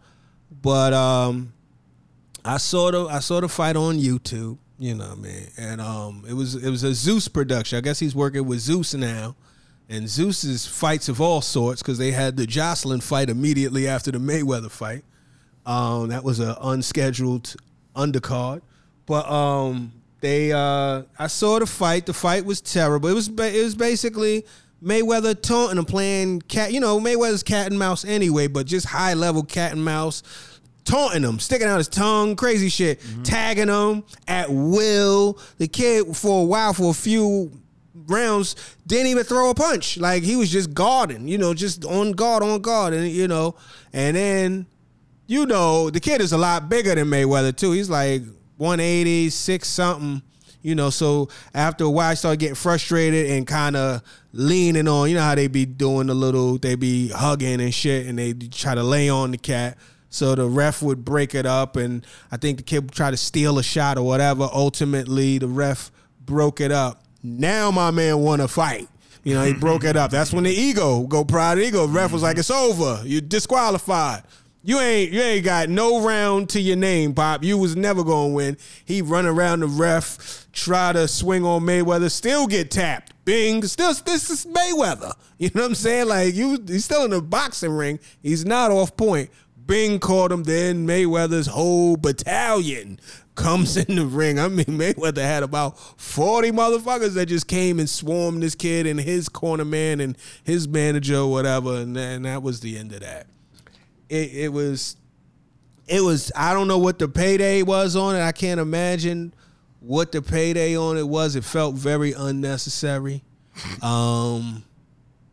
But 0.49 0.93
um 0.93 1.53
I 2.43 2.57
saw 2.57 2.91
the 2.91 3.05
I 3.05 3.19
saw 3.19 3.39
the 3.39 3.49
fight 3.49 3.75
on 3.75 3.99
YouTube, 3.99 4.57
you 4.77 4.95
know 4.95 5.07
what 5.09 5.17
I 5.17 5.21
mean? 5.21 5.47
And 5.57 5.81
um 5.81 6.25
it 6.27 6.33
was 6.33 6.55
it 6.55 6.69
was 6.69 6.83
a 6.83 6.93
Zeus 6.93 7.27
production. 7.27 7.77
I 7.77 7.81
guess 7.81 7.99
he's 7.99 8.15
working 8.15 8.45
with 8.45 8.59
Zeus 8.59 8.93
now. 8.93 9.35
And 9.87 10.09
Zeus's 10.09 10.65
fights 10.65 11.09
of 11.09 11.21
all 11.21 11.41
sorts 11.41 11.81
because 11.83 11.99
they 11.99 12.11
had 12.11 12.37
the 12.37 12.47
Jocelyn 12.47 13.01
fight 13.01 13.29
immediately 13.29 13.87
after 13.87 14.09
the 14.11 14.17
Mayweather 14.17 14.71
fight. 14.71 15.03
Um, 15.65 16.09
that 16.09 16.23
was 16.23 16.39
an 16.39 16.55
unscheduled 16.59 17.55
undercard, 17.95 18.61
but 19.05 19.29
um, 19.29 19.91
they 20.21 20.51
uh, 20.51 21.03
I 21.17 21.27
saw 21.27 21.59
the 21.59 21.65
fight. 21.65 22.05
The 22.05 22.13
fight 22.13 22.45
was 22.45 22.61
terrible. 22.61 23.09
It 23.09 23.13
was 23.13 23.27
it 23.29 23.63
was 23.63 23.75
basically 23.75 24.45
Mayweather 24.83 25.39
taunting 25.39 25.77
him, 25.77 25.85
playing 25.85 26.41
cat. 26.41 26.71
You 26.71 26.79
know 26.79 26.99
Mayweather's 26.99 27.43
cat 27.43 27.67
and 27.67 27.79
mouse 27.79 28.05
anyway, 28.05 28.47
but 28.47 28.65
just 28.65 28.87
high 28.87 29.13
level 29.13 29.43
cat 29.43 29.71
and 29.71 29.83
mouse. 29.83 30.23
Taunting 30.85 31.23
him, 31.23 31.39
sticking 31.39 31.67
out 31.67 31.79
his 31.79 31.87
tongue, 31.87 32.35
crazy 32.35 32.69
shit, 32.69 33.01
mm-hmm. 33.01 33.23
tagging 33.23 33.67
him 33.67 34.03
at 34.27 34.49
will. 34.49 35.39
The 35.57 35.67
kid, 35.67 36.15
for 36.15 36.43
a 36.43 36.45
while, 36.45 36.73
for 36.73 36.91
a 36.91 36.93
few 36.93 37.51
rounds 38.07 38.55
didn't 38.85 39.07
even 39.07 39.23
throw 39.23 39.49
a 39.49 39.55
punch. 39.55 39.97
Like 39.97 40.23
he 40.23 40.35
was 40.35 40.51
just 40.51 40.73
guarding, 40.73 41.27
you 41.27 41.37
know, 41.37 41.53
just 41.53 41.85
on 41.85 42.11
guard, 42.11 42.43
on 42.43 42.61
guard, 42.61 42.93
and 42.93 43.07
you 43.09 43.27
know, 43.27 43.55
and 43.93 44.15
then 44.15 44.65
you 45.27 45.45
know 45.45 45.89
the 45.89 45.99
kid 45.99 46.21
is 46.21 46.31
a 46.31 46.37
lot 46.37 46.69
bigger 46.69 46.93
than 46.95 47.07
Mayweather 47.07 47.55
too. 47.55 47.71
He's 47.71 47.89
like 47.89 48.21
186 48.57 49.67
something, 49.67 50.21
you 50.61 50.75
know. 50.75 50.89
So 50.89 51.29
after 51.53 51.85
a 51.85 51.89
while, 51.89 52.11
I 52.11 52.13
started 52.13 52.39
getting 52.39 52.55
frustrated 52.55 53.31
and 53.31 53.47
kind 53.47 53.75
of 53.75 54.01
leaning 54.33 54.87
on. 54.87 55.09
You 55.09 55.15
know 55.15 55.23
how 55.23 55.35
they 55.35 55.47
be 55.47 55.65
doing 55.65 56.07
the 56.07 56.15
little, 56.15 56.57
they 56.57 56.75
be 56.75 57.09
hugging 57.09 57.61
and 57.61 57.73
shit, 57.73 58.07
and 58.07 58.19
they 58.19 58.33
try 58.33 58.75
to 58.75 58.83
lay 58.83 59.09
on 59.09 59.31
the 59.31 59.37
cat. 59.37 59.77
So 60.15 60.33
the 60.33 60.47
ref 60.47 60.81
would 60.81 61.03
break 61.03 61.35
it 61.35 61.45
up, 61.45 61.75
and 61.75 62.05
I 62.31 62.37
think 62.37 62.57
the 62.57 62.63
kid 62.63 62.83
would 62.83 62.91
try 62.93 63.11
to 63.11 63.17
steal 63.17 63.59
a 63.59 63.63
shot 63.63 63.97
or 63.97 64.05
whatever. 64.05 64.47
Ultimately, 64.51 65.37
the 65.37 65.47
ref 65.47 65.91
broke 66.25 66.61
it 66.61 66.71
up. 66.71 67.03
Now 67.21 67.69
my 67.69 67.91
man 67.91 68.19
want 68.19 68.41
to 68.41 68.47
fight. 68.47 68.87
You 69.23 69.33
know, 69.33 69.43
he 69.43 69.53
broke 69.59 69.83
it 69.83 69.97
up. 69.97 70.11
That's 70.11 70.31
when 70.31 70.45
the 70.45 70.51
ego 70.51 71.03
go 71.03 71.25
pride 71.25 71.59
ego. 71.59 71.85
Ref 71.87 72.13
was 72.13 72.23
like, 72.23 72.37
"It's 72.37 72.49
over. 72.49 73.01
You 73.05 73.19
disqualified. 73.19 74.23
You 74.63 74.79
ain't 74.79 75.11
you 75.11 75.21
ain't 75.21 75.43
got 75.43 75.69
no 75.69 76.01
round 76.01 76.49
to 76.51 76.61
your 76.61 76.77
name, 76.77 77.13
Pop. 77.13 77.43
You 77.43 77.57
was 77.57 77.75
never 77.75 78.03
gonna 78.03 78.33
win." 78.33 78.57
He 78.85 79.01
run 79.01 79.25
around 79.25 79.59
the 79.59 79.67
ref, 79.67 80.47
try 80.53 80.93
to 80.93 81.07
swing 81.07 81.43
on 81.43 81.63
Mayweather, 81.63 82.09
still 82.09 82.47
get 82.47 82.71
tapped. 82.71 83.11
Bing, 83.25 83.63
still 83.63 83.93
this 83.93 84.29
is 84.29 84.45
Mayweather. 84.45 85.13
You 85.37 85.49
know 85.53 85.63
what 85.63 85.69
I'm 85.69 85.75
saying? 85.75 86.07
Like 86.07 86.35
you, 86.35 86.63
he's 86.65 86.85
still 86.85 87.03
in 87.03 87.11
the 87.11 87.21
boxing 87.21 87.71
ring. 87.71 87.99
He's 88.21 88.45
not 88.45 88.71
off 88.71 88.95
point. 88.95 89.29
Bing 89.65 89.99
caught 89.99 90.31
him. 90.31 90.43
Then 90.43 90.87
Mayweather's 90.87 91.47
whole 91.47 91.97
battalion 91.97 92.99
comes 93.35 93.77
in 93.77 93.95
the 93.95 94.05
ring. 94.05 94.39
I 94.39 94.47
mean, 94.47 94.65
Mayweather 94.65 95.21
had 95.21 95.43
about 95.43 95.77
40 95.99 96.51
motherfuckers 96.51 97.13
that 97.15 97.27
just 97.27 97.47
came 97.47 97.79
and 97.79 97.89
swarmed 97.89 98.41
this 98.41 98.55
kid 98.55 98.87
and 98.87 98.99
his 98.99 99.29
corner 99.29 99.65
man 99.65 99.99
and 99.99 100.17
his 100.43 100.67
manager 100.67 101.17
or 101.17 101.31
whatever. 101.31 101.75
And, 101.75 101.95
then 101.95 102.23
that 102.23 102.43
was 102.43 102.61
the 102.61 102.77
end 102.77 102.93
of 102.93 103.01
that. 103.01 103.27
It, 104.09 104.33
it 104.33 104.53
was, 104.53 104.97
it 105.87 106.01
was, 106.01 106.31
I 106.35 106.53
don't 106.53 106.67
know 106.67 106.77
what 106.77 106.99
the 106.99 107.07
payday 107.07 107.61
was 107.63 107.95
on 107.95 108.15
it. 108.15 108.21
I 108.21 108.31
can't 108.31 108.59
imagine 108.59 109.33
what 109.79 110.11
the 110.11 110.21
payday 110.21 110.77
on 110.77 110.97
it 110.97 111.07
was. 111.07 111.35
It 111.35 111.43
felt 111.43 111.75
very 111.75 112.13
unnecessary. 112.13 113.23
Um, 113.81 114.63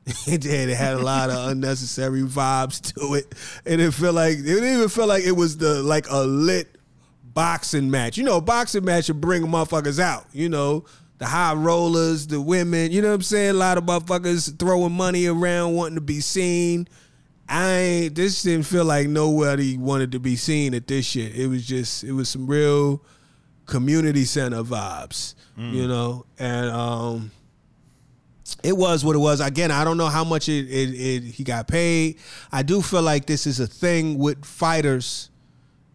it 0.27 0.41
did. 0.41 0.69
It 0.69 0.77
had 0.77 0.95
a 0.95 0.99
lot 0.99 1.31
of 1.31 1.51
unnecessary 1.51 2.23
vibes 2.23 2.93
to 2.95 3.15
it, 3.15 3.35
and 3.65 3.81
it 3.81 3.93
felt 3.93 4.15
like 4.15 4.39
it 4.39 4.43
didn't 4.43 4.77
even 4.77 4.89
feel 4.89 5.07
like 5.07 5.24
it 5.24 5.33
was 5.33 5.57
the 5.59 5.83
like 5.83 6.07
a 6.11 6.24
lit 6.24 6.77
boxing 7.24 7.91
match. 7.91 8.19
You 8.19 8.24
know, 8.24 8.39
a 8.39 8.41
boxing 8.41 8.85
match 8.85 9.09
would 9.09 9.20
bring 9.20 9.43
motherfuckers 9.43 10.01
out. 10.01 10.27
You 10.33 10.49
know, 10.49 10.85
the 11.19 11.27
high 11.27 11.55
rollers, 11.55 12.27
the 12.27 12.41
women. 12.41 12.91
You 12.91 13.01
know 13.01 13.09
what 13.09 13.15
I'm 13.15 13.23
saying? 13.23 13.51
A 13.51 13.55
lot 13.55 13.79
of 13.79 13.85
motherfuckers 13.85 14.59
throwing 14.59 14.93
money 14.93 15.27
around, 15.27 15.74
wanting 15.74 15.95
to 15.95 16.01
be 16.01 16.20
seen. 16.20 16.89
I 17.49 17.70
ain't. 17.70 18.15
This 18.16 18.43
didn't 18.43 18.66
feel 18.66 18.85
like 18.85 19.09
nobody 19.09 19.77
wanted 19.77 20.12
to 20.12 20.19
be 20.19 20.35
seen 20.37 20.74
at 20.74 20.89
this 20.89 21.07
shit. 21.07 21.37
It 21.37 21.47
was 21.47 21.65
just. 21.65 22.03
It 22.03 22.12
was 22.12 22.29
some 22.29 22.47
real 22.49 23.05
community 23.66 24.24
center 24.24 24.65
vibes. 24.65 25.35
You 25.57 25.87
know, 25.87 26.27
and 26.39 26.70
um 26.70 27.31
it 28.62 28.77
was 28.77 29.05
what 29.05 29.16
it 29.16 29.20
was. 29.20 29.41
Again, 29.41 29.70
I 29.70 29.85
don't 29.85 29.97
know 29.97 30.07
how 30.07 30.24
much 30.24 30.49
it, 30.49 30.66
it, 30.69 30.91
it 30.95 31.23
he 31.23 31.45
got 31.45 31.69
paid. 31.69 32.19
I 32.51 32.62
do 32.62 32.83
feel 32.83 33.03
like 33.03 33.27
this 33.27 33.47
is 33.47 33.61
a 33.61 33.66
thing 33.66 34.19
with 34.19 34.45
fighters. 34.45 35.31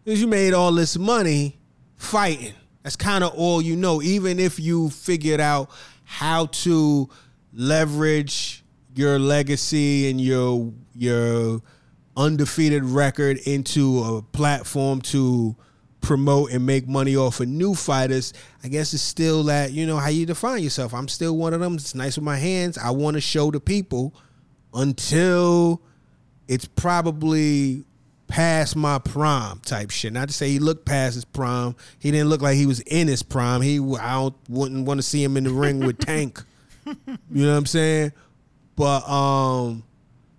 Is 0.04 0.20
you 0.20 0.26
made 0.26 0.54
all 0.54 0.72
this 0.72 0.96
money 0.96 1.58
fighting. 1.96 2.54
That's 2.82 2.96
kind 2.96 3.22
of 3.24 3.34
all 3.34 3.60
you 3.60 3.76
know. 3.76 4.00
Even 4.02 4.38
if 4.38 4.58
you 4.58 4.90
figured 4.90 5.40
out 5.40 5.70
how 6.04 6.46
to 6.46 7.08
leverage 7.52 8.64
your 8.94 9.18
legacy 9.18 10.10
and 10.10 10.20
your 10.20 10.72
your 10.94 11.62
undefeated 12.16 12.84
record 12.84 13.38
into 13.46 14.02
a 14.02 14.22
platform 14.22 15.00
to 15.00 15.54
promote 16.00 16.52
and 16.52 16.64
make 16.64 16.88
money 16.88 17.16
off 17.16 17.40
of 17.40 17.48
new 17.48 17.74
fighters, 17.74 18.32
I 18.62 18.68
guess 18.68 18.94
it's 18.94 19.02
still 19.02 19.44
that, 19.44 19.72
you 19.72 19.86
know, 19.86 19.96
how 19.96 20.08
you 20.08 20.26
define 20.26 20.62
yourself. 20.62 20.94
I'm 20.94 21.08
still 21.08 21.36
one 21.36 21.54
of 21.54 21.60
them. 21.60 21.74
It's 21.74 21.94
nice 21.94 22.16
with 22.16 22.24
my 22.24 22.36
hands. 22.36 22.78
I 22.78 22.90
want 22.90 23.14
to 23.14 23.20
show 23.20 23.50
the 23.50 23.60
people 23.60 24.14
until 24.74 25.82
it's 26.46 26.64
probably 26.66 27.84
past 28.28 28.76
my 28.76 28.98
prime 28.98 29.58
type 29.60 29.90
shit. 29.90 30.12
Not 30.12 30.28
to 30.28 30.34
say 30.34 30.50
he 30.50 30.58
looked 30.58 30.84
past 30.84 31.14
his 31.14 31.24
prime. 31.24 31.74
He 31.98 32.10
didn't 32.10 32.28
look 32.28 32.42
like 32.42 32.56
he 32.56 32.66
was 32.66 32.80
in 32.80 33.08
his 33.08 33.22
prime. 33.22 33.62
He 33.62 33.78
I 33.78 34.12
don't, 34.14 34.34
wouldn't 34.48 34.86
want 34.86 34.98
to 34.98 35.02
see 35.02 35.22
him 35.24 35.36
in 35.36 35.44
the 35.44 35.50
ring 35.50 35.80
with 35.80 35.98
Tank. 35.98 36.42
You 37.30 37.44
know 37.44 37.52
what 37.52 37.58
I'm 37.58 37.66
saying? 37.66 38.12
But 38.74 39.06
um 39.06 39.84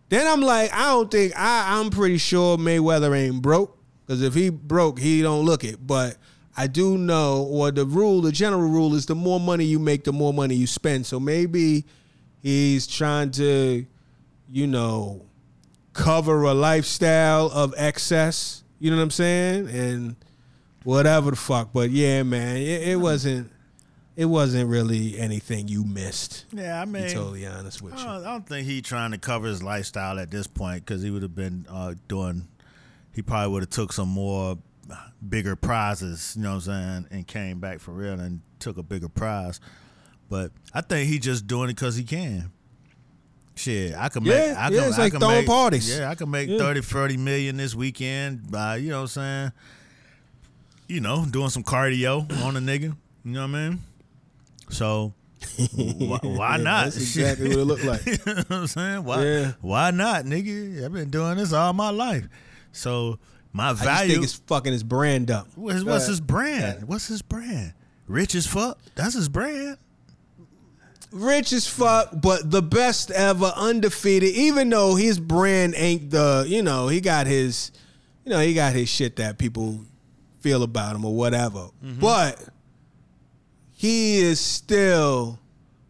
then 0.10 0.26
I'm 0.26 0.42
like, 0.42 0.74
I 0.74 0.86
don't 0.86 1.12
think 1.12 1.34
I 1.38 1.80
I'm 1.80 1.92
pretty 1.92 2.18
sure 2.18 2.58
Mayweather 2.58 3.16
ain't 3.16 3.44
broke. 3.44 3.79
Cause 4.10 4.22
if 4.24 4.34
he 4.34 4.50
broke, 4.50 5.00
he 5.00 5.22
don't 5.22 5.46
look 5.46 5.64
it. 5.64 5.86
But 5.86 6.18
I 6.58 6.68
do 6.68 6.98
know, 6.98 7.44
or 7.44 7.72
the 7.72 7.86
rule, 7.86 8.22
the 8.22 8.32
general 8.32 8.68
rule 8.68 8.96
is 8.96 9.06
the 9.06 9.16
more 9.16 9.40
money 9.40 9.64
you 9.66 9.78
make, 9.80 10.04
the 10.04 10.12
more 10.12 10.34
money 10.34 10.56
you 10.56 10.68
spend. 10.68 11.06
So 11.06 11.20
maybe 11.20 11.86
he's 12.42 12.88
trying 12.88 13.30
to, 13.32 13.86
you 14.50 14.68
know, 14.68 15.26
cover 15.94 16.42
a 16.44 16.54
lifestyle 16.54 17.48
of 17.54 17.74
excess. 17.78 18.64
You 18.80 18.90
know 18.92 18.98
what 18.98 19.04
I'm 19.04 19.12
saying? 19.12 19.68
And 19.70 20.16
whatever 20.84 21.30
the 21.32 21.38
fuck. 21.38 21.70
But 21.72 21.92
yeah, 21.92 22.24
man, 22.24 22.58
it, 22.58 22.88
it 22.90 22.96
wasn't. 23.00 23.52
It 24.16 24.26
wasn't 24.26 24.70
really 24.70 25.18
anything 25.18 25.70
you 25.70 25.86
missed. 25.86 26.44
Yeah, 26.52 26.82
I 26.82 26.84
To 26.84 26.92
mean, 26.92 27.04
be 27.04 27.10
totally 27.14 27.48
honest 27.48 27.82
with 27.82 27.94
I 27.94 28.02
you. 28.02 28.10
I 28.10 28.24
don't 28.32 28.46
think 28.46 28.68
he 28.68 28.82
trying 28.82 29.12
to 29.12 29.18
cover 29.18 29.48
his 29.48 29.64
lifestyle 29.64 30.20
at 30.20 30.30
this 30.30 30.46
point 30.46 30.86
because 30.86 31.02
he 31.02 31.10
would 31.10 31.22
have 31.22 31.36
been 31.36 31.66
uh, 31.70 31.94
doing. 32.10 32.46
He 33.14 33.22
probably 33.22 33.52
would 33.54 33.64
have 33.64 33.70
took 33.70 33.92
some 33.94 34.10
more 34.10 34.58
bigger 35.28 35.56
prizes, 35.56 36.34
you 36.38 36.44
know 36.44 36.56
what 36.56 36.68
I'm 36.68 37.06
saying, 37.06 37.08
and 37.12 37.28
came 37.28 37.60
back 37.60 37.80
for 37.80 37.92
real 37.92 38.20
and 38.20 38.42
took 38.60 38.78
a 38.78 38.84
bigger 38.84 39.10
prize. 39.10 39.60
But 40.30 40.52
I 40.74 40.82
think 40.82 41.10
he 41.10 41.20
just 41.20 41.48
doing 41.48 41.70
it 41.70 41.76
because 41.76 41.96
he 41.96 42.04
can. 42.04 42.52
Shit, 43.56 43.94
I 43.94 44.08
make. 44.24 44.26
Yeah, 44.26 44.56
I 44.58 44.70
yeah, 44.70 44.88
it's 44.88 44.98
I 44.98 45.02
like 45.04 45.14
throwing 45.20 45.36
make, 45.40 45.48
parties. 45.48 45.98
Yeah, 45.98 46.10
I 46.10 46.16
could 46.16 46.30
make 46.30 46.48
Yeah. 46.50 46.60
thirty, 46.60 46.80
forty 46.82 47.18
million 47.18 47.18
30, 47.18 47.18
40 47.18 47.18
million 47.18 47.58
this 47.58 47.76
weekend 47.76 48.50
by, 48.50 48.78
you 48.78 48.90
know 48.92 48.98
what 48.98 49.02
I'm 49.02 49.08
saying, 49.08 49.52
you 50.88 51.02
know, 51.02 51.26
doing 51.26 51.50
some 51.50 51.64
cardio 51.64 52.32
on 52.44 52.56
a 52.56 52.60
nigga. 52.62 52.96
You 53.26 53.32
know 53.34 53.42
what 53.42 53.56
I 53.56 53.70
mean? 53.70 53.80
So 54.70 55.14
why, 55.68 56.20
why 56.22 56.52
Yeah, 56.58 56.64
not? 56.64 56.84
That's 56.86 56.98
exactly 56.98 57.50
what 57.50 57.58
it 57.60 57.66
looked 57.66 57.84
like. 57.84 58.06
you 58.06 58.14
know 58.26 58.34
what 58.36 58.52
I'm 58.52 58.68
saying? 58.68 59.04
Why 59.04 59.24
Yeah. 59.26 59.52
why 59.60 59.92
not, 59.92 60.24
nigga? 60.24 60.86
I've 60.86 60.94
been 60.94 61.10
doing 61.10 61.36
this 61.38 61.52
all 61.52 61.74
my 61.74 61.90
life. 61.90 62.28
So 62.72 63.20
my 63.52 63.70
I 63.70 63.72
just 63.72 63.84
value 63.84 64.12
think 64.14 64.24
it's 64.24 64.36
fucking 64.36 64.72
his 64.72 64.84
brand 64.84 65.32
up. 65.32 65.48
what's, 65.56 65.84
what's 65.84 66.08
his 66.08 66.22
brand? 66.22 66.88
What's 66.88 67.08
his 67.08 67.22
brand? 67.22 67.74
Rich 68.08 68.36
as 68.36 68.48
fuck. 68.48 68.80
That's 68.96 69.14
his 69.14 69.30
brand. 69.30 69.78
Rich 71.12 71.54
as 71.54 71.68
fuck, 71.68 72.10
but 72.22 72.52
the 72.52 72.62
best 72.62 73.10
ever, 73.12 73.52
undefeated. 73.56 74.30
Even 74.36 74.70
though 74.70 74.96
his 74.96 75.20
brand 75.20 75.74
ain't 75.76 76.12
the, 76.12 76.46
you 76.48 76.62
know, 76.62 76.88
he 76.88 77.02
got 77.02 77.26
his, 77.26 77.72
you 78.26 78.32
know, 78.32 78.40
he 78.40 78.54
got 78.54 78.74
his 78.74 78.90
shit 78.90 79.16
that 79.16 79.40
people 79.40 79.80
feel 80.40 80.62
about 80.64 80.96
him 80.96 81.06
or 81.06 81.16
whatever. 81.16 81.70
Mm-hmm. 81.84 82.00
But 82.00 82.50
he 83.72 84.20
is 84.20 84.40
still 84.40 85.40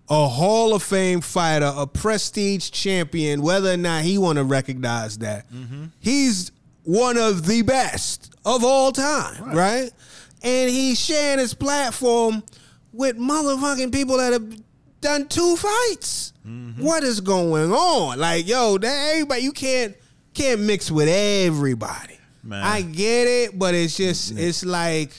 a 0.10 0.28
Hall 0.28 0.74
of 0.74 0.84
Fame 0.84 1.22
fighter, 1.22 1.72
a 1.76 1.86
prestige 1.86 2.70
champion. 2.70 3.42
Whether 3.42 3.74
or 3.74 3.78
not 3.78 4.04
he 4.04 4.18
want 4.18 4.38
to 4.38 4.44
recognize 4.44 5.18
that, 5.20 5.52
mm-hmm. 5.52 5.86
he's 6.00 6.52
one 6.90 7.18
of 7.18 7.46
the 7.46 7.62
best 7.62 8.34
of 8.46 8.64
all 8.64 8.92
time, 8.92 9.52
right? 9.56 9.92
And 10.42 10.70
he's 10.72 11.00
sharing 11.00 11.38
his 11.38 11.54
platform 11.54 12.42
with 12.92 13.16
motherfucking 13.18 13.92
people 13.92 14.18
that 14.18 14.34
have 14.34 14.56
done 15.02 15.28
two 15.28 15.56
fights. 15.56 16.34
What 16.78 17.04
is 17.04 17.22
going 17.22 17.72
on? 17.72 18.18
Like, 18.18 18.48
yo, 18.48 18.80
that 18.80 19.12
everybody 19.14 19.42
you 19.44 19.52
can't 19.52 19.96
can't 20.34 20.62
mix 20.62 20.90
with 20.90 21.08
everybody. 21.08 22.18
Man. 22.42 22.64
I 22.64 22.82
get 22.82 23.28
it, 23.28 23.60
but 23.60 23.76
it's 23.76 23.96
just 23.96 24.36
it's 24.36 24.66
like 24.66 25.12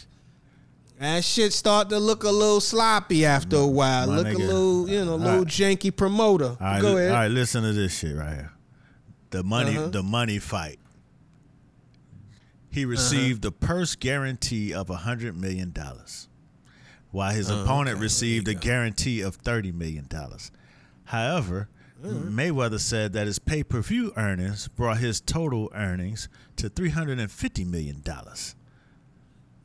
that 0.99 1.23
shit 1.23 1.53
start 1.53 1.89
to 1.91 1.99
look 2.01 2.25
a 2.25 2.31
little 2.31 2.61
sloppy 2.61 3.25
after 3.25 3.57
a 3.59 3.67
while. 3.67 4.09
my 4.09 4.17
look 4.17 4.27
a 4.27 4.39
little, 4.39 4.89
you 4.89 5.05
know, 5.05 5.15
a 5.15 5.17
little 5.17 5.39
right. 5.45 5.47
janky 5.47 5.95
promoter. 5.95 6.47
All 6.47 6.57
right, 6.61 6.83
Go 6.83 6.97
ahead. 6.97 7.11
all 7.13 7.17
right, 7.19 7.31
listen 7.31 7.63
to 7.63 7.73
this 7.73 7.97
shit 7.97 8.17
right 8.17 8.35
here. 8.35 8.53
The 9.31 9.45
money 9.45 9.77
Uh-huh. 9.77 9.89
the 9.91 10.03
money 10.03 10.41
fight. 10.41 10.80
He 12.71 12.85
received 12.85 13.45
a 13.45 13.51
purse 13.51 13.97
guarantee 13.97 14.73
of 14.73 14.89
a 14.91 14.97
hundred 14.97 15.37
million 15.37 15.73
dollars. 15.73 16.29
While 17.11 17.33
his 17.35 17.51
Oh, 17.51 17.63
opponent 17.63 17.97
okay, 17.97 18.03
received 18.03 18.47
a 18.49 18.55
guarantee 18.55 19.21
of 19.21 19.35
thirty 19.37 19.73
million 19.73 20.07
dollars. 20.09 20.51
However, 21.05 21.69
Mm-hmm. 22.03 22.39
Mayweather 22.41 22.81
said 22.81 23.13
that 23.13 23.27
his 23.27 23.39
pay 23.39 23.63
per 23.63 23.83
view 23.83 24.11
earnings 24.17 24.69
brought 24.69 24.97
his 24.99 25.21
total 25.21 25.71
earnings 25.75 26.31
to 26.57 26.71
three 26.71 26.89
hundred 26.89 27.19
and 27.19 27.31
fifty 27.31 27.63
million 27.63 28.01
dollars. 28.01 28.55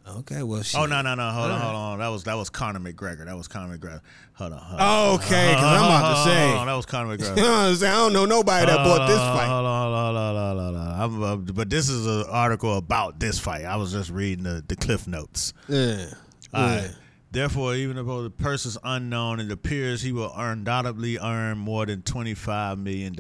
Okay, 0.08 0.44
well, 0.44 0.62
shit. 0.62 0.80
Oh 0.80 0.86
no 0.86 1.02
no 1.02 1.16
no 1.16 1.32
hold 1.32 1.50
on 1.50 1.60
hold 1.60 1.76
on 1.76 2.00
that 2.00 2.10
was 2.10 2.26
that 2.26 2.36
was 2.36 2.52
Conor 2.52 2.80
McGregor 2.80 3.26
that 3.26 3.36
was 3.36 3.48
Conor 3.48 3.76
McGregor 3.76 4.02
hold 4.34 4.54
on 4.54 4.60
hold 4.60 4.80
on. 4.80 4.88
Oh, 5.10 5.16
okay, 5.16 5.50
because 5.50 5.64
I'm 5.64 5.86
about 5.86 6.24
to 6.24 6.30
say. 6.30 6.48
hold 6.48 6.60
on, 6.60 6.68
that 6.68 6.74
was 6.74 6.86
Conor 6.86 7.18
McGregor. 7.18 7.38
You 7.38 7.44
know 7.44 7.50
what 7.50 7.58
I'm 7.58 7.76
saying? 7.76 7.92
I 7.92 7.96
don't 7.96 8.14
know 8.14 8.26
nobody 8.26 8.66
that 8.68 8.78
bought 8.78 9.08
this 9.08 9.18
fight. 9.18 9.48
Hold 9.48 9.66
on, 9.66 9.94
hold 9.94 10.18
on, 10.18 10.36
hold 10.36 10.38
on, 10.38 10.64
hold 10.64 10.76
on. 10.76 11.02
I'm, 11.02 11.24
uh, 11.24 11.36
but 11.54 11.72
this 11.72 11.90
is 11.90 12.06
an 12.06 12.26
article 12.30 12.78
about 12.78 13.20
this 13.20 13.40
fight. 13.40 13.66
I 13.66 13.78
was 13.78 13.92
just 13.92 14.12
reading 14.12 14.44
the, 14.44 14.64
the 14.68 14.76
cliff 14.76 15.08
notes. 15.08 15.54
Yeah. 15.68 16.06
All 16.54 16.68
yeah. 16.68 16.82
right. 16.82 16.96
Therefore, 17.32 17.74
even 17.76 17.98
though 17.98 18.24
the 18.24 18.30
person's 18.30 18.78
unknown, 18.84 19.40
it 19.40 19.52
appears 19.52 20.04
he 20.04 20.12
will 20.12 20.32
undoubtedly 20.36 21.18
earn 21.18 21.58
more 21.58 21.86
than 21.86 22.04
$25 22.04 22.78
million 22.78 23.16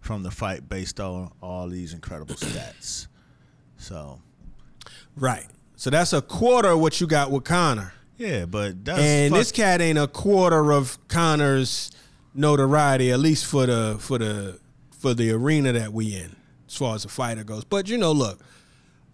from 0.00 0.22
the 0.22 0.30
fight 0.30 0.68
based 0.68 0.98
on 0.98 1.30
all 1.40 1.68
these 1.68 1.92
incredible 1.92 2.34
stats. 2.34 3.06
So, 3.76 4.20
Right. 5.16 5.46
So 5.78 5.90
that's 5.90 6.12
a 6.12 6.20
quarter 6.20 6.70
of 6.70 6.80
what 6.80 7.00
you 7.00 7.06
got 7.06 7.30
with 7.30 7.44
Conor. 7.44 7.92
yeah, 8.16 8.46
but 8.46 8.84
that's. 8.84 8.98
and 8.98 9.30
fuck- 9.30 9.38
this 9.38 9.52
cat 9.52 9.80
ain't 9.80 9.96
a 9.96 10.08
quarter 10.08 10.72
of 10.72 10.98
Conor's 11.06 11.92
notoriety, 12.34 13.12
at 13.12 13.20
least 13.20 13.46
for 13.46 13.64
the 13.64 13.96
for 14.00 14.18
the 14.18 14.58
for 14.98 15.14
the 15.14 15.30
arena 15.30 15.72
that 15.72 15.92
we 15.92 16.16
in, 16.16 16.34
as 16.66 16.76
far 16.76 16.96
as 16.96 17.04
the 17.04 17.08
fighter 17.08 17.44
goes. 17.44 17.62
But 17.62 17.88
you 17.88 17.96
know, 17.96 18.10
look, 18.10 18.40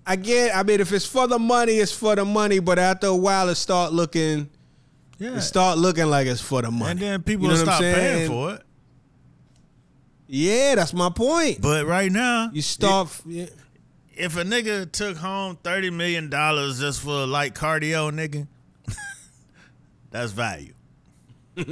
I 0.06 0.16
get. 0.16 0.56
I 0.56 0.62
mean, 0.62 0.80
if 0.80 0.90
it's 0.90 1.04
for 1.04 1.26
the 1.28 1.38
money, 1.38 1.72
it's 1.72 1.92
for 1.92 2.16
the 2.16 2.24
money. 2.24 2.60
But 2.60 2.78
after 2.78 3.08
a 3.08 3.16
while, 3.16 3.50
it 3.50 3.56
start 3.56 3.92
looking, 3.92 4.48
yeah. 5.18 5.36
it 5.36 5.42
start 5.42 5.76
looking 5.76 6.06
like 6.06 6.26
it's 6.26 6.40
for 6.40 6.62
the 6.62 6.70
money. 6.70 6.92
and 6.92 7.00
then 7.00 7.22
people 7.22 7.44
You 7.44 7.50
know 7.50 7.62
stop 7.62 7.82
paying 7.82 8.26
for 8.26 8.54
it. 8.54 8.62
Yeah, 10.28 10.76
that's 10.76 10.94
my 10.94 11.10
point. 11.10 11.60
But 11.60 11.84
right 11.84 12.10
now, 12.10 12.48
you 12.54 12.62
start. 12.62 13.10
yeah. 13.26 13.46
If 14.16 14.36
a 14.36 14.44
nigga 14.44 14.90
took 14.90 15.16
home 15.16 15.56
thirty 15.62 15.90
million 15.90 16.30
dollars 16.30 16.80
just 16.80 17.00
for 17.02 17.26
light 17.26 17.54
cardio, 17.54 18.10
nigga, 18.12 18.46
that's 20.10 20.32
value. 20.32 20.72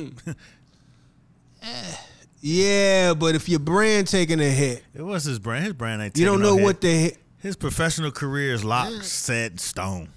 Yeah, 2.44 3.14
but 3.14 3.36
if 3.36 3.48
your 3.48 3.60
brand 3.60 4.08
taking 4.08 4.40
a 4.40 4.48
hit, 4.50 4.82
It 4.94 5.02
was 5.02 5.22
his 5.24 5.38
brand. 5.38 5.64
His 5.64 5.74
brand 5.74 6.02
ain't. 6.02 6.18
you 6.18 6.24
don't 6.24 6.40
know 6.42 6.56
no 6.56 6.64
what 6.64 6.80
the 6.80 6.88
hit. 6.92 7.18
his 7.38 7.54
professional 7.54 8.10
career 8.10 8.52
is 8.52 8.64
locked, 8.64 9.04
set 9.04 9.60
stone. 9.60 10.08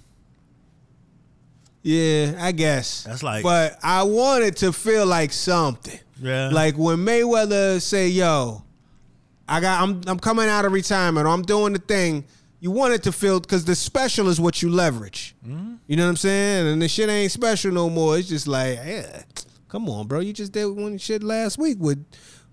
Yeah, 1.82 2.34
I 2.40 2.50
guess. 2.50 3.04
That's 3.04 3.22
like- 3.22 3.44
But 3.44 3.78
I 3.80 4.02
wanted 4.02 4.56
to 4.56 4.72
feel 4.72 5.06
like 5.06 5.32
something. 5.32 6.00
Yeah, 6.20 6.48
Like 6.48 6.76
when 6.76 6.98
Mayweather 7.04 7.80
say, 7.80 8.08
"Yo, 8.08 8.64
I 9.48 9.60
got 9.60 9.82
I'm 9.82 10.00
I'm 10.06 10.18
coming 10.18 10.48
out 10.48 10.64
of 10.64 10.72
retirement 10.72 11.26
or 11.26 11.30
I'm 11.30 11.42
doing 11.42 11.72
the 11.72 11.78
thing." 11.78 12.24
You 12.58 12.70
want 12.70 12.94
it 12.94 13.02
to 13.02 13.12
feel 13.12 13.38
because 13.38 13.66
the 13.66 13.74
special 13.74 14.28
is 14.28 14.40
what 14.40 14.62
you 14.62 14.70
leverage. 14.70 15.36
Mm-hmm. 15.46 15.74
You 15.86 15.96
know 15.96 16.04
what 16.04 16.10
I'm 16.10 16.16
saying? 16.16 16.66
And 16.66 16.80
the 16.80 16.88
shit 16.88 17.08
ain't 17.10 17.30
special 17.30 17.70
no 17.70 17.90
more. 17.90 18.16
It's 18.16 18.30
just 18.30 18.48
like, 18.48 18.76
yeah, 18.76 19.22
come 19.68 19.90
on, 19.90 20.06
bro. 20.06 20.20
You 20.20 20.32
just 20.32 20.52
did 20.52 20.64
one 20.66 20.96
shit 20.96 21.22
last 21.22 21.58
week 21.58 21.76
with 21.78 22.04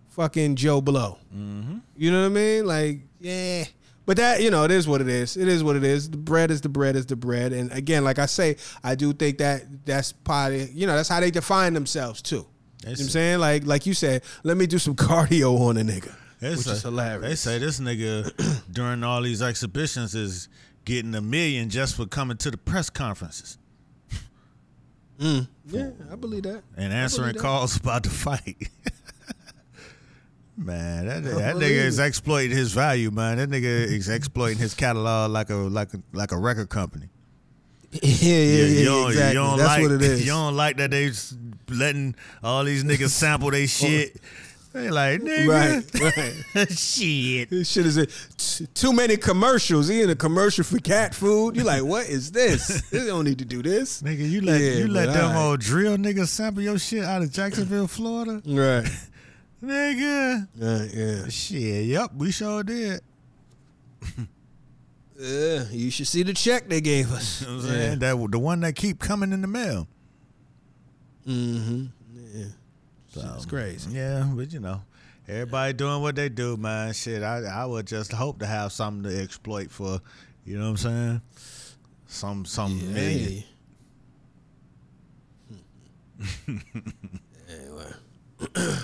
fucking 0.09 0.55
Joe 0.57 0.81
Blow. 0.81 1.17
Mm-hmm. 1.35 1.77
You 1.95 2.11
know 2.11 2.21
what 2.21 2.25
I 2.25 2.29
mean? 2.29 2.65
Like, 2.65 2.99
yeah. 3.19 3.63
But 4.05 4.17
that, 4.17 4.41
you 4.41 4.51
know, 4.51 4.65
it 4.65 4.71
is 4.71 4.87
what 4.87 4.99
it 4.99 5.07
is. 5.07 5.37
It 5.37 5.47
is 5.47 5.63
what 5.63 5.75
it 5.77 5.83
is. 5.83 6.09
The 6.09 6.17
bread 6.17 6.51
is 6.51 6.61
the 6.61 6.69
bread 6.69 6.95
is 6.95 7.05
the 7.05 7.15
bread. 7.15 7.53
And 7.53 7.71
again, 7.71 8.03
like 8.03 8.19
I 8.19 8.25
say, 8.25 8.57
I 8.83 8.95
do 8.95 9.13
think 9.13 9.37
that 9.37 9.85
that's 9.85 10.11
part 10.11 10.53
of, 10.53 10.71
you 10.73 10.85
know, 10.85 10.95
that's 10.95 11.07
how 11.07 11.21
they 11.21 11.31
define 11.31 11.73
themselves 11.73 12.21
too. 12.21 12.35
you 12.35 12.41
know 12.41 12.91
what 12.91 12.99
I'm 12.99 13.07
saying? 13.07 13.39
Like, 13.39 13.65
like 13.65 13.85
you 13.85 13.93
said, 13.93 14.23
let 14.43 14.57
me 14.57 14.67
do 14.67 14.77
some 14.77 14.95
cardio 14.97 15.57
on 15.57 15.77
a 15.77 15.81
nigga, 15.81 16.13
They 16.43 16.49
which 16.51 16.59
say- 16.65 16.71
is 16.73 16.81
hilarious. 16.83 17.29
They 17.29 17.35
say 17.35 17.57
this 17.59 17.79
nigga 17.79 18.63
during 18.71 19.03
all 19.03 19.21
these 19.21 19.41
exhibitions 19.41 20.13
is 20.15 20.49
getting 20.85 21.15
a 21.15 21.21
million 21.21 21.69
just 21.69 21.95
for 21.95 22.05
coming 22.05 22.37
to 22.37 22.51
the 22.51 22.57
press 22.57 22.89
conferences 22.89 23.57
Mm. 25.19 25.47
yeah, 25.67 25.91
I 26.11 26.15
believe 26.15 26.43
that. 26.43 26.63
and 26.75 26.91
answering 26.91 27.33
that. 27.33 27.39
calls 27.41 27.77
about 27.77 28.01
the 28.03 28.09
fight. 28.09 28.67
Man, 30.57 31.05
that, 31.07 31.23
that 31.23 31.55
nigga 31.55 31.85
is 31.85 31.97
exploiting 31.99 32.51
his 32.55 32.73
value, 32.73 33.09
man. 33.09 33.37
That 33.37 33.49
nigga 33.49 33.63
is 33.63 34.07
exploiting 34.07 34.59
his 34.59 34.73
catalog 34.75 35.31
like 35.31 35.49
a 35.49 35.55
like 35.55 35.93
a 35.95 36.01
like 36.13 36.31
a 36.31 36.37
record 36.37 36.69
company. 36.69 37.09
yeah, 37.91 37.99
yeah, 38.01 38.35
yeah, 38.35 38.65
you 38.81 39.07
exactly. 39.07 39.41
you 39.41 39.57
That's 39.57 39.67
like, 39.67 39.81
what 39.81 39.91
it 39.93 40.01
is. 40.11 40.21
You 40.25 40.31
don't 40.31 40.55
like 40.55 40.77
that 40.77 40.91
they 40.91 41.11
letting 41.69 42.15
all 42.43 42.63
these 42.63 42.83
niggas 42.83 43.09
sample 43.09 43.49
their 43.51 43.65
shit. 43.67 44.19
They 44.73 44.89
like 44.89 45.21
nigga, 45.21 45.47
right, 46.01 46.15
right. 46.57 46.69
shit. 46.77 47.49
This 47.51 47.69
shit 47.69 47.85
is 47.85 47.97
a, 47.97 48.07
t- 48.07 48.65
too 48.73 48.91
many 48.91 49.17
commercials. 49.17 49.87
He 49.87 50.01
in 50.01 50.09
a 50.09 50.15
commercial 50.15 50.63
for 50.63 50.79
cat 50.79 51.13
food. 51.13 51.55
You 51.55 51.63
like, 51.63 51.83
what 51.83 52.07
is 52.09 52.31
this? 52.31 52.81
They 52.89 53.05
don't 53.05 53.23
need 53.25 53.37
to 53.39 53.45
do 53.45 53.61
this. 53.61 54.01
Nigga, 54.01 54.27
you 54.27 54.41
let 54.41 54.59
Yeah, 54.59 54.71
you 54.79 54.87
let 54.87 55.13
them 55.13 55.27
alright. 55.27 55.37
old 55.45 55.59
drill 55.59 55.97
niggas 55.97 56.27
sample 56.29 56.63
your 56.63 56.79
shit 56.79 57.03
out 57.03 57.21
of 57.21 57.31
Jacksonville, 57.31 57.87
Florida, 57.87 58.41
Right. 58.47 58.89
nigga. 59.63 60.47
Uh, 60.59 60.87
yeah. 60.91 61.27
Shit, 61.29 61.85
yep, 61.85 62.11
we 62.15 62.31
sure 62.31 62.63
did. 62.63 62.99
Yeah. 65.19 65.65
You 65.71 65.91
should 65.91 66.07
see 66.07 66.23
the 66.23 66.33
check 66.33 66.67
they 66.67 66.81
gave 66.81 67.11
us. 67.11 67.41
You 67.41 67.47
know 67.47 67.55
what 67.57 67.63
I'm 67.65 67.69
saying? 67.69 67.99
That 67.99 68.27
the 68.31 68.39
one 68.39 68.59
that 68.61 68.75
keep 68.75 68.99
coming 68.99 69.31
in 69.31 69.41
the 69.41 69.47
mail. 69.47 69.87
Mm-hmm. 71.27 71.85
Yeah. 72.33 72.45
So, 73.13 73.31
It's 73.35 73.45
crazy. 73.45 73.91
Yeah, 73.91 74.27
but 74.33 74.51
you 74.51 74.59
know, 74.59 74.81
everybody 75.27 75.73
doing 75.73 76.01
what 76.01 76.15
they 76.15 76.29
do, 76.29 76.57
man. 76.57 76.93
Shit, 76.93 77.21
I 77.21 77.43
I 77.43 77.65
would 77.65 77.85
just 77.85 78.11
hope 78.11 78.39
to 78.39 78.47
have 78.47 78.71
something 78.71 79.03
to 79.11 79.21
exploit 79.21 79.69
for. 79.69 80.01
You 80.45 80.57
know 80.57 80.63
what 80.63 80.69
I'm 80.71 80.77
saying? 80.77 81.21
Some 82.07 82.45
some 82.45 82.93
million. 82.93 83.19
Hey. 83.29 83.45
anyway. 87.49 87.93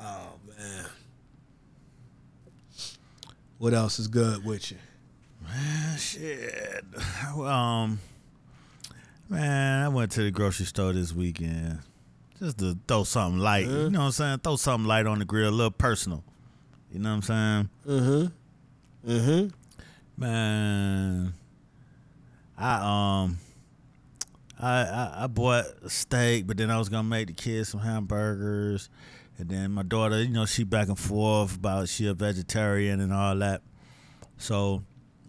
oh 0.00 0.32
man. 0.58 0.86
What 3.56 3.72
else 3.72 3.98
is 3.98 4.08
good 4.08 4.44
with 4.44 4.70
you? 4.72 4.76
Ah, 5.48 5.96
Shit. 5.98 6.84
Um, 7.34 7.98
man, 9.28 9.84
I 9.84 9.88
went 9.88 10.12
to 10.12 10.22
the 10.22 10.30
grocery 10.30 10.66
store 10.66 10.92
this 10.92 11.12
weekend 11.14 11.80
just 12.38 12.58
to 12.58 12.78
throw 12.86 13.04
something 13.04 13.40
light. 13.40 13.66
You 13.66 13.90
know 13.90 14.00
what 14.00 14.06
I'm 14.06 14.12
saying? 14.12 14.38
Throw 14.38 14.56
something 14.56 14.86
light 14.86 15.06
on 15.06 15.18
the 15.18 15.24
grill, 15.24 15.48
a 15.48 15.50
little 15.50 15.70
personal. 15.70 16.22
You 16.92 17.00
know 17.00 17.16
what 17.16 17.30
I'm 17.30 17.68
saying? 17.86 18.30
Mm-hmm. 19.06 19.10
Mm-hmm. 19.10 19.48
Man, 20.18 21.34
I 22.56 22.74
um, 23.22 23.38
I, 24.58 24.72
I 24.82 25.14
I 25.24 25.26
bought 25.26 25.66
a 25.82 25.90
steak, 25.90 26.46
but 26.46 26.56
then 26.56 26.70
I 26.70 26.78
was 26.78 26.88
gonna 26.88 27.04
make 27.04 27.26
the 27.26 27.32
kids 27.34 27.68
some 27.68 27.80
hamburgers, 27.80 28.88
and 29.38 29.48
then 29.48 29.72
my 29.72 29.82
daughter, 29.82 30.22
you 30.22 30.30
know, 30.30 30.46
she 30.46 30.64
back 30.64 30.88
and 30.88 30.98
forth 30.98 31.56
about 31.56 31.88
she 31.88 32.06
a 32.06 32.14
vegetarian 32.14 33.00
and 33.00 33.12
all 33.12 33.36
that. 33.36 33.60
So, 34.38 34.82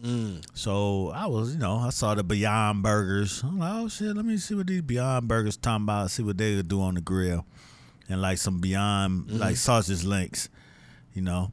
Mm. 0.03 0.45
so 0.53 1.11
I 1.15 1.25
was, 1.25 1.53
you 1.55 1.59
know, 1.59 1.77
I 1.77 1.89
saw 1.89 2.13
the 2.13 2.23
Beyond 2.23 2.83
Burgers. 2.83 3.41
I'm 3.43 3.57
like, 3.57 3.71
oh 3.73 3.87
shit, 3.87 4.15
let 4.15 4.25
me 4.25 4.37
see 4.37 4.53
what 4.53 4.67
these 4.67 4.81
Beyond 4.81 5.27
Burgers 5.27 5.57
talking 5.57 5.85
about. 5.85 6.11
See 6.11 6.23
what 6.23 6.37
they 6.37 6.61
do 6.61 6.81
on 6.81 6.95
the 6.95 7.01
grill, 7.01 7.45
and 8.07 8.21
like 8.21 8.37
some 8.37 8.59
Beyond 8.59 9.39
like 9.39 9.57
sausage 9.57 10.03
links, 10.03 10.49
you 11.13 11.21
know. 11.21 11.51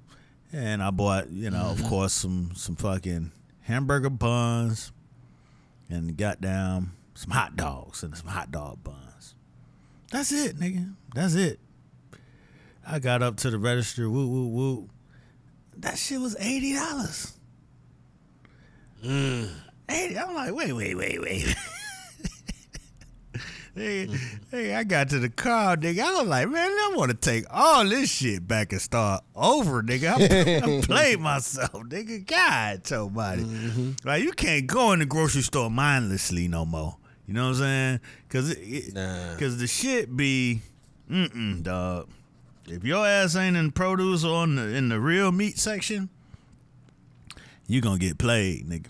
And 0.53 0.83
I 0.83 0.91
bought, 0.91 1.31
you 1.31 1.51
know, 1.51 1.65
of 1.65 1.83
course, 1.85 2.13
some 2.13 2.53
some 2.55 2.77
fucking 2.77 3.33
hamburger 3.63 4.11
buns, 4.11 4.93
and 5.89 6.17
got 6.17 6.41
down 6.41 6.93
some 7.15 7.31
hot 7.31 7.57
dogs 7.57 8.03
and 8.03 8.17
some 8.17 8.29
hot 8.29 8.51
dog 8.51 8.85
buns. 8.85 9.35
That's 10.11 10.33
it, 10.33 10.57
nigga. 10.59 10.95
That's 11.15 11.35
it. 11.35 11.59
I 12.87 12.99
got 12.99 13.23
up 13.23 13.37
to 13.39 13.51
the 13.51 13.59
register. 13.59 14.11
Woo 14.11 14.29
woo 14.29 14.49
woo. 14.49 14.91
That 15.79 15.99
shit 15.99 16.21
was 16.21 16.37
eighty 16.39 16.75
dollars. 16.75 17.33
Mm. 19.05 19.51
Eighty. 19.91 20.19
I'm 20.19 20.35
like, 20.35 20.55
wait, 20.55 20.73
wait, 20.73 20.97
wait, 20.97 21.21
wait. 21.21 21.55
hey, 23.75 24.09
hey, 24.51 24.75
I 24.75 24.85
got 24.85 25.09
to 25.11 25.19
the 25.19 25.29
car, 25.29 25.77
nigga. 25.77 26.01
I 26.01 26.21
was 26.21 26.29
like, 26.29 26.49
man, 26.49 26.71
I 26.71 26.93
want 26.95 27.11
to 27.11 27.17
take 27.17 27.45
all 27.51 27.85
this 27.85 28.11
shit 28.11 28.47
back 28.47 28.73
and 28.73 28.81
start 28.81 29.25
over, 29.35 29.83
nigga. 29.83 30.15
I, 30.15 30.79
I 30.79 30.83
played 30.83 31.21
myself, 31.21 31.73
nigga. 31.73 32.27
God, 32.27 32.87
somebody. 32.87 33.43
Mm-hmm. 33.43 34.09
Like, 34.09 34.23
you 34.23 34.33
can't 34.33 34.67
go 34.67 34.93
in 34.93 35.01
the 35.01 35.07
grocery 35.07 35.43
store 35.43 35.71
mindlessly 35.71 36.49
no 36.49 36.65
more. 36.65 36.97
You 37.27 37.35
know 37.35 37.45
what 37.49 37.57
I'm 37.57 37.59
saying? 37.63 38.01
Cause, 38.29 38.51
it, 38.51 38.59
it- 38.59 38.95
Nah. 38.95 39.37
Cause 39.39 39.59
the 39.59 39.67
shit 39.67 40.15
be, 40.17 40.61
mm-mm, 41.11 41.63
dog. 41.63 42.09
If 42.67 42.85
your 42.85 43.07
ass 43.07 43.37
ain't 43.37 43.57
in 43.57 43.73
produce 43.73 44.25
or 44.25 44.45
in 44.45 44.57
the, 44.57 44.63
in 44.63 44.89
the 44.89 45.01
real 45.01 45.33
meat 45.33 45.59
section, 45.59 46.09
you 47.67 47.81
gonna 47.81 47.99
get 47.99 48.19
played, 48.19 48.67
nigga. 48.69 48.87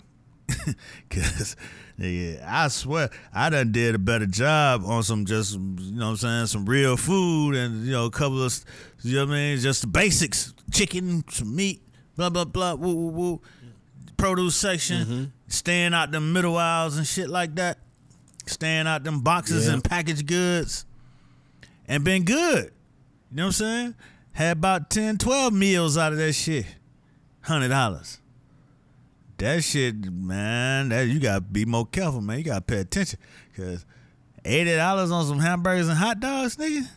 Cause 1.09 1.55
nigga, 1.99 2.43
I 2.45 2.67
swear 2.67 3.09
I 3.33 3.49
done 3.49 3.71
did 3.71 3.95
a 3.95 3.99
better 3.99 4.25
job 4.25 4.83
on 4.85 5.03
some 5.03 5.25
just 5.25 5.53
you 5.53 5.59
know 5.93 6.05
what 6.05 6.11
I'm 6.11 6.17
saying, 6.17 6.47
some 6.47 6.65
real 6.65 6.97
food 6.97 7.55
and 7.55 7.85
you 7.85 7.91
know, 7.91 8.05
a 8.05 8.11
couple 8.11 8.43
of 8.43 8.65
you 9.01 9.15
know 9.15 9.25
what 9.25 9.31
I 9.31 9.35
mean, 9.35 9.57
just 9.59 9.81
the 9.81 9.87
basics. 9.87 10.53
Chicken, 10.71 11.23
some 11.29 11.55
meat, 11.55 11.81
blah 12.15 12.29
blah 12.29 12.45
blah, 12.45 12.73
woo 12.73 12.93
woo 12.95 13.07
woo. 13.09 13.41
Produce 14.17 14.55
section, 14.55 15.05
mm-hmm. 15.05 15.23
staying 15.47 15.93
out 15.93 16.11
them 16.11 16.31
middle 16.33 16.57
aisles 16.57 16.97
and 16.97 17.05
shit 17.05 17.29
like 17.29 17.55
that. 17.55 17.77
Staying 18.47 18.87
out 18.87 19.03
them 19.03 19.21
boxes 19.21 19.67
Yeah. 19.67 19.73
and 19.73 19.83
packaged 19.83 20.25
goods. 20.27 20.85
And 21.87 22.03
been 22.03 22.23
good. 22.23 22.71
You 23.31 23.37
know 23.37 23.43
what 23.43 23.47
I'm 23.47 23.51
saying? 23.51 23.95
Had 24.31 24.57
about 24.57 24.89
10, 24.89 25.17
12 25.17 25.53
meals 25.53 25.97
out 25.97 26.11
of 26.13 26.17
that 26.17 26.33
shit. 26.33 26.65
Hundred 27.41 27.69
dollars. 27.69 28.19
That 29.37 29.63
shit, 29.63 29.95
man, 30.11 30.89
that 30.89 31.07
you 31.07 31.19
gotta 31.19 31.41
be 31.41 31.65
more 31.65 31.85
careful, 31.85 32.21
man. 32.21 32.37
You 32.37 32.45
gotta 32.45 32.61
pay 32.61 32.79
attention. 32.79 33.19
Cause 33.55 33.85
eighty 34.45 34.75
dollars 34.75 35.11
on 35.11 35.25
some 35.25 35.39
hamburgers 35.39 35.89
and 35.89 35.97
hot 35.97 36.19
dogs, 36.19 36.55
nigga. 36.55 36.87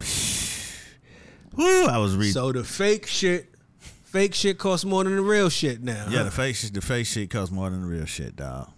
Woo, 1.56 1.86
I 1.86 1.98
was 1.98 2.16
reading. 2.16 2.32
So 2.32 2.52
the 2.52 2.64
fake 2.64 3.06
shit, 3.06 3.52
fake 4.04 4.34
shit 4.34 4.58
costs 4.58 4.84
more 4.84 5.04
than 5.04 5.16
the 5.16 5.22
real 5.22 5.48
shit 5.50 5.82
now. 5.82 6.06
yeah, 6.08 6.18
huh? 6.18 6.24
the 6.24 6.30
fake 6.30 6.56
shit, 6.56 6.72
the 6.74 6.80
fake 6.80 7.06
shit 7.06 7.28
costs 7.30 7.52
more 7.52 7.68
than 7.70 7.82
the 7.82 7.86
real 7.88 8.06
shit, 8.06 8.36
dog. 8.36 8.70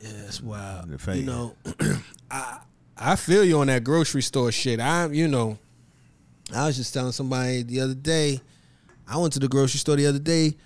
Yeah, 0.00 0.10
that's 0.24 0.40
wild. 0.40 0.90
The 0.90 0.98
fake- 0.98 1.20
You 1.20 1.26
know, 1.26 1.54
I 2.30 2.58
I 2.96 3.16
feel 3.16 3.44
you 3.44 3.60
on 3.60 3.68
that 3.68 3.84
grocery 3.84 4.22
store 4.22 4.52
shit. 4.52 4.80
I'm, 4.80 5.14
you 5.14 5.28
know, 5.28 5.58
I 6.54 6.66
was 6.66 6.76
just 6.76 6.92
telling 6.92 7.12
somebody 7.12 7.62
the 7.62 7.80
other 7.80 7.94
day. 7.94 8.40
I 9.08 9.16
went 9.18 9.32
to 9.34 9.38
the 9.40 9.48
grocery 9.48 9.78
store 9.78 9.96
the 9.96 10.06
other 10.06 10.18
day. 10.18 10.56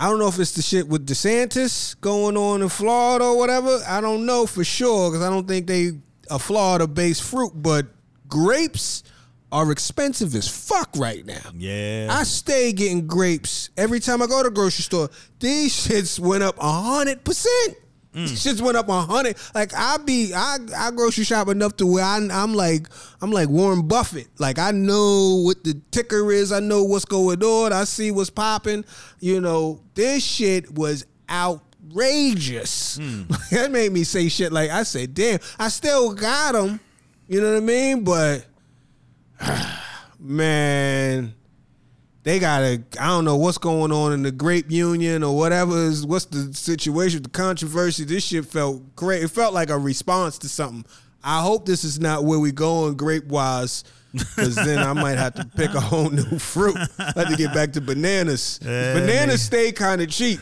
I 0.00 0.08
don't 0.08 0.18
know 0.18 0.28
if 0.28 0.38
it's 0.38 0.52
the 0.52 0.62
shit 0.62 0.88
with 0.88 1.06
DeSantis 1.06 2.00
going 2.00 2.34
on 2.38 2.62
in 2.62 2.70
Florida 2.70 3.26
or 3.26 3.36
whatever. 3.36 3.82
I 3.86 4.00
don't 4.00 4.24
know 4.24 4.46
for 4.46 4.64
sure 4.64 5.10
because 5.10 5.22
I 5.22 5.28
don't 5.28 5.46
think 5.46 5.66
they 5.66 5.92
a 6.30 6.38
Florida 6.38 6.86
based 6.86 7.22
fruit, 7.22 7.52
but 7.54 7.86
grapes 8.26 9.02
are 9.52 9.70
expensive 9.70 10.34
as 10.34 10.48
fuck 10.48 10.88
right 10.96 11.26
now. 11.26 11.50
Yeah. 11.54 12.08
I 12.10 12.22
stay 12.22 12.72
getting 12.72 13.06
grapes 13.06 13.68
every 13.76 14.00
time 14.00 14.22
I 14.22 14.26
go 14.26 14.42
to 14.42 14.48
grocery 14.48 14.84
store. 14.84 15.10
These 15.38 15.86
shits 15.86 16.18
went 16.18 16.44
up 16.44 16.56
100%. 16.56 17.74
Mm. 18.14 18.42
Shit's 18.42 18.60
went 18.60 18.76
up 18.76 18.88
a 18.88 19.00
hundred. 19.02 19.36
Like 19.54 19.72
I 19.74 19.96
be, 19.98 20.32
I 20.34 20.58
I 20.76 20.90
grocery 20.90 21.24
shop 21.24 21.48
enough 21.48 21.76
to 21.76 21.86
where 21.86 22.04
I, 22.04 22.16
am 22.16 22.54
like, 22.54 22.88
I'm 23.20 23.30
like 23.30 23.48
Warren 23.48 23.86
Buffett. 23.86 24.28
Like 24.38 24.58
I 24.58 24.72
know 24.72 25.42
what 25.44 25.62
the 25.62 25.80
ticker 25.92 26.32
is. 26.32 26.50
I 26.50 26.60
know 26.60 26.82
what's 26.82 27.04
going 27.04 27.42
on. 27.42 27.72
I 27.72 27.84
see 27.84 28.10
what's 28.10 28.30
popping. 28.30 28.84
You 29.20 29.40
know, 29.40 29.80
this 29.94 30.24
shit 30.24 30.72
was 30.74 31.06
outrageous. 31.30 32.98
Mm. 32.98 33.50
that 33.50 33.70
made 33.70 33.92
me 33.92 34.02
say 34.02 34.28
shit 34.28 34.52
like 34.52 34.70
I 34.70 34.82
said, 34.82 35.14
damn. 35.14 35.38
I 35.58 35.68
still 35.68 36.12
got 36.12 36.52
them. 36.52 36.80
You 37.28 37.40
know 37.40 37.52
what 37.52 37.62
I 37.62 37.66
mean? 37.66 38.02
But 38.02 38.44
man 40.18 41.34
they 42.22 42.38
gotta. 42.38 42.82
I 43.00 43.06
don't 43.08 43.24
know 43.24 43.36
what's 43.36 43.58
going 43.58 43.92
on 43.92 44.12
in 44.12 44.22
the 44.22 44.30
grape 44.32 44.70
union 44.70 45.22
or 45.22 45.36
whatever 45.36 45.76
is. 45.76 46.06
What's 46.06 46.26
the 46.26 46.52
situation? 46.54 47.22
The 47.22 47.28
controversy. 47.30 48.04
This 48.04 48.24
shit 48.24 48.44
felt 48.46 48.94
great. 48.96 49.22
It 49.22 49.28
felt 49.28 49.54
like 49.54 49.70
a 49.70 49.78
response 49.78 50.38
to 50.38 50.48
something. 50.48 50.84
I 51.24 51.40
hope 51.42 51.66
this 51.66 51.84
is 51.84 52.00
not 52.00 52.24
where 52.24 52.38
we 52.38 52.50
going 52.52 52.96
grape 52.96 53.26
wise, 53.26 53.84
because 54.12 54.54
then 54.54 54.78
I 54.78 54.92
might 54.94 55.18
have 55.18 55.34
to 55.34 55.44
pick 55.56 55.74
a 55.74 55.80
whole 55.80 56.08
new 56.10 56.38
fruit. 56.38 56.76
I 56.98 57.12
have 57.16 57.28
to 57.28 57.36
get 57.36 57.52
back 57.54 57.72
to 57.72 57.80
bananas. 57.80 58.58
Yeah, 58.62 58.94
bananas 58.94 59.42
stay 59.42 59.70
kind 59.72 60.00
of 60.00 60.08
cheap, 60.10 60.40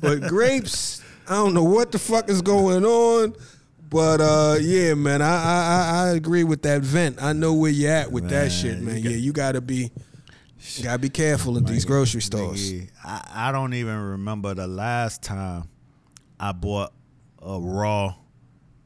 but 0.00 0.22
grapes. 0.28 1.02
I 1.28 1.34
don't 1.34 1.54
know 1.54 1.64
what 1.64 1.90
the 1.92 1.98
fuck 1.98 2.28
is 2.28 2.40
going 2.42 2.84
on. 2.84 3.34
But 3.88 4.20
uh, 4.20 4.56
yeah, 4.60 4.94
man, 4.94 5.22
I, 5.22 5.26
I 5.26 5.90
I 6.06 6.08
agree 6.16 6.42
with 6.42 6.62
that 6.62 6.82
vent. 6.82 7.22
I 7.22 7.32
know 7.32 7.54
where 7.54 7.70
you're 7.70 7.92
at 7.92 8.10
with 8.10 8.24
Man, 8.24 8.32
that 8.32 8.50
shit, 8.50 8.78
you 8.78 8.84
man. 8.84 8.94
got- 9.02 9.10
yeah, 9.12 9.16
you 9.16 9.32
gotta 9.32 9.60
be, 9.60 9.92
you 10.74 10.84
gotta 10.84 10.98
be 10.98 11.08
careful 11.10 11.56
in 11.56 11.64
these 11.64 11.84
grocery 11.84 12.20
stores. 12.22 12.72
Nigga, 12.72 12.90
I, 13.04 13.48
I 13.48 13.52
don't 13.52 13.74
even 13.74 13.96
remember 13.96 14.54
the 14.54 14.66
last 14.66 15.22
time 15.22 15.68
I 16.40 16.52
bought 16.52 16.92
a 17.42 17.58
raw 17.60 18.14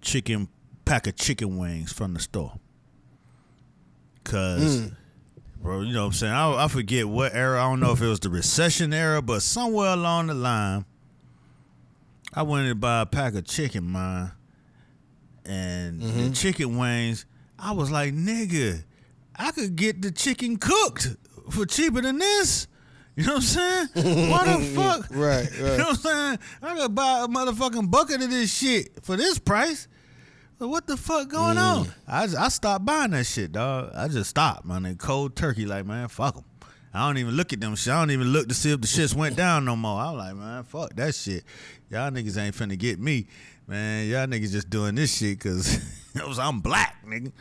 chicken 0.00 0.48
pack 0.84 1.06
of 1.06 1.16
chicken 1.16 1.56
wings 1.58 1.92
from 1.92 2.14
the 2.14 2.20
store. 2.20 2.52
Cause 4.24 4.90
bro. 5.62 5.80
You 5.82 5.92
know 5.92 6.00
what 6.02 6.06
I'm 6.08 6.12
saying? 6.12 6.32
I, 6.32 6.64
I 6.64 6.68
forget 6.68 7.08
what 7.08 7.34
era. 7.34 7.58
I 7.64 7.68
don't 7.68 7.80
know 7.80 7.92
if 7.92 8.02
it 8.02 8.06
was 8.06 8.20
the 8.20 8.30
recession 8.30 8.92
era, 8.92 9.22
but 9.22 9.42
somewhere 9.42 9.90
along 9.92 10.28
the 10.28 10.34
line, 10.34 10.84
I 12.32 12.42
went 12.42 12.68
to 12.68 12.74
buy 12.74 13.00
a 13.02 13.06
pack 13.06 13.34
of 13.34 13.44
chicken, 13.46 13.90
man, 13.90 14.32
and 15.44 16.00
Mm-hmm. 16.00 16.28
the 16.28 16.30
chicken 16.30 16.76
wings. 16.78 17.26
I 17.58 17.72
was 17.72 17.90
like, 17.90 18.14
nigga, 18.14 18.84
I 19.36 19.50
could 19.52 19.76
get 19.76 20.00
the 20.02 20.10
chicken 20.10 20.56
cooked 20.58 21.08
for 21.50 21.66
cheaper 21.66 22.00
than 22.00 22.18
this. 22.18 22.66
You 23.16 23.26
know 23.26 23.34
what 23.34 23.56
I'm 23.56 23.88
saying? 23.94 24.30
Why 24.30 24.56
the 24.56 24.64
fuck? 24.74 25.06
Right, 25.10 25.50
You 25.52 25.62
know 25.62 25.76
what 25.76 25.88
I'm 25.90 25.94
saying? 25.96 26.38
I 26.62 26.74
could 26.76 26.94
buy 26.94 27.24
a 27.24 27.28
motherfucking 27.28 27.90
bucket 27.90 28.22
of 28.22 28.30
this 28.30 28.56
shit 28.56 29.04
for 29.04 29.16
this 29.16 29.38
price. 29.38 29.88
But 30.58 30.68
what 30.68 30.86
the 30.86 30.96
fuck 30.96 31.28
going 31.28 31.56
Mm. 31.56 31.80
on? 31.80 31.88
I 32.06 32.24
I 32.38 32.48
stopped 32.48 32.84
buying 32.84 33.10
that 33.12 33.24
shit, 33.26 33.52
dog. 33.52 33.92
I 33.94 34.08
just 34.08 34.30
stopped, 34.30 34.64
man. 34.64 34.84
And 34.86 34.98
cold 34.98 35.34
turkey, 35.36 35.66
like 35.66 35.86
man, 35.86 36.08
fuck 36.08 36.34
them. 36.34 36.44
I 36.92 37.06
don't 37.06 37.18
even 37.18 37.34
look 37.34 37.52
at 37.52 37.60
them 37.60 37.74
shit. 37.76 37.92
I 37.92 38.00
don't 38.00 38.10
even 38.10 38.28
look 38.28 38.48
to 38.48 38.54
see 38.54 38.72
if 38.72 38.80
the 38.80 38.86
shits 38.86 39.14
went 39.14 39.36
down 39.36 39.64
no 39.64 39.76
more. 39.76 40.00
I'm 40.00 40.16
like, 40.16 40.34
man, 40.34 40.64
fuck 40.64 40.94
that 40.96 41.14
shit. 41.14 41.44
Y'all 41.88 42.10
niggas 42.10 42.36
ain't 42.36 42.54
finna 42.54 42.76
get 42.78 42.98
me, 43.00 43.26
man. 43.66 44.08
Y'all 44.08 44.26
niggas 44.26 44.50
just 44.52 44.68
doing 44.70 44.94
this 44.96 45.16
shit 45.16 45.38
because 45.38 45.78
I'm 46.38 46.60
black, 46.60 47.04
nigga. 47.06 47.32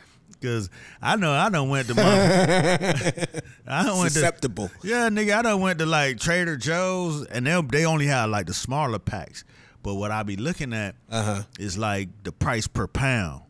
Cause 0.42 0.70
I 1.02 1.16
know 1.16 1.32
I 1.32 1.48
done 1.50 1.68
went 1.68 1.88
to 1.88 1.94
my, 1.94 2.02
I 3.66 3.82
done 3.84 3.98
went 3.98 4.08
to 4.12 4.18
Susceptible. 4.20 4.70
yeah, 4.82 5.08
nigga, 5.10 5.36
I 5.38 5.42
done 5.42 5.60
went 5.60 5.78
to 5.80 5.86
like 5.86 6.18
Trader 6.18 6.56
Joe's 6.56 7.26
and 7.26 7.46
they 7.46 7.60
they 7.70 7.84
only 7.84 8.06
have 8.06 8.30
like 8.30 8.46
the 8.46 8.54
smaller 8.54 8.98
packs. 8.98 9.44
But 9.82 9.94
what 9.94 10.10
I 10.10 10.22
be 10.22 10.36
looking 10.36 10.72
at 10.72 10.94
Uh-huh. 11.10 11.42
is 11.58 11.76
like 11.78 12.08
the 12.22 12.32
price 12.32 12.66
per 12.66 12.86
pound. 12.86 13.42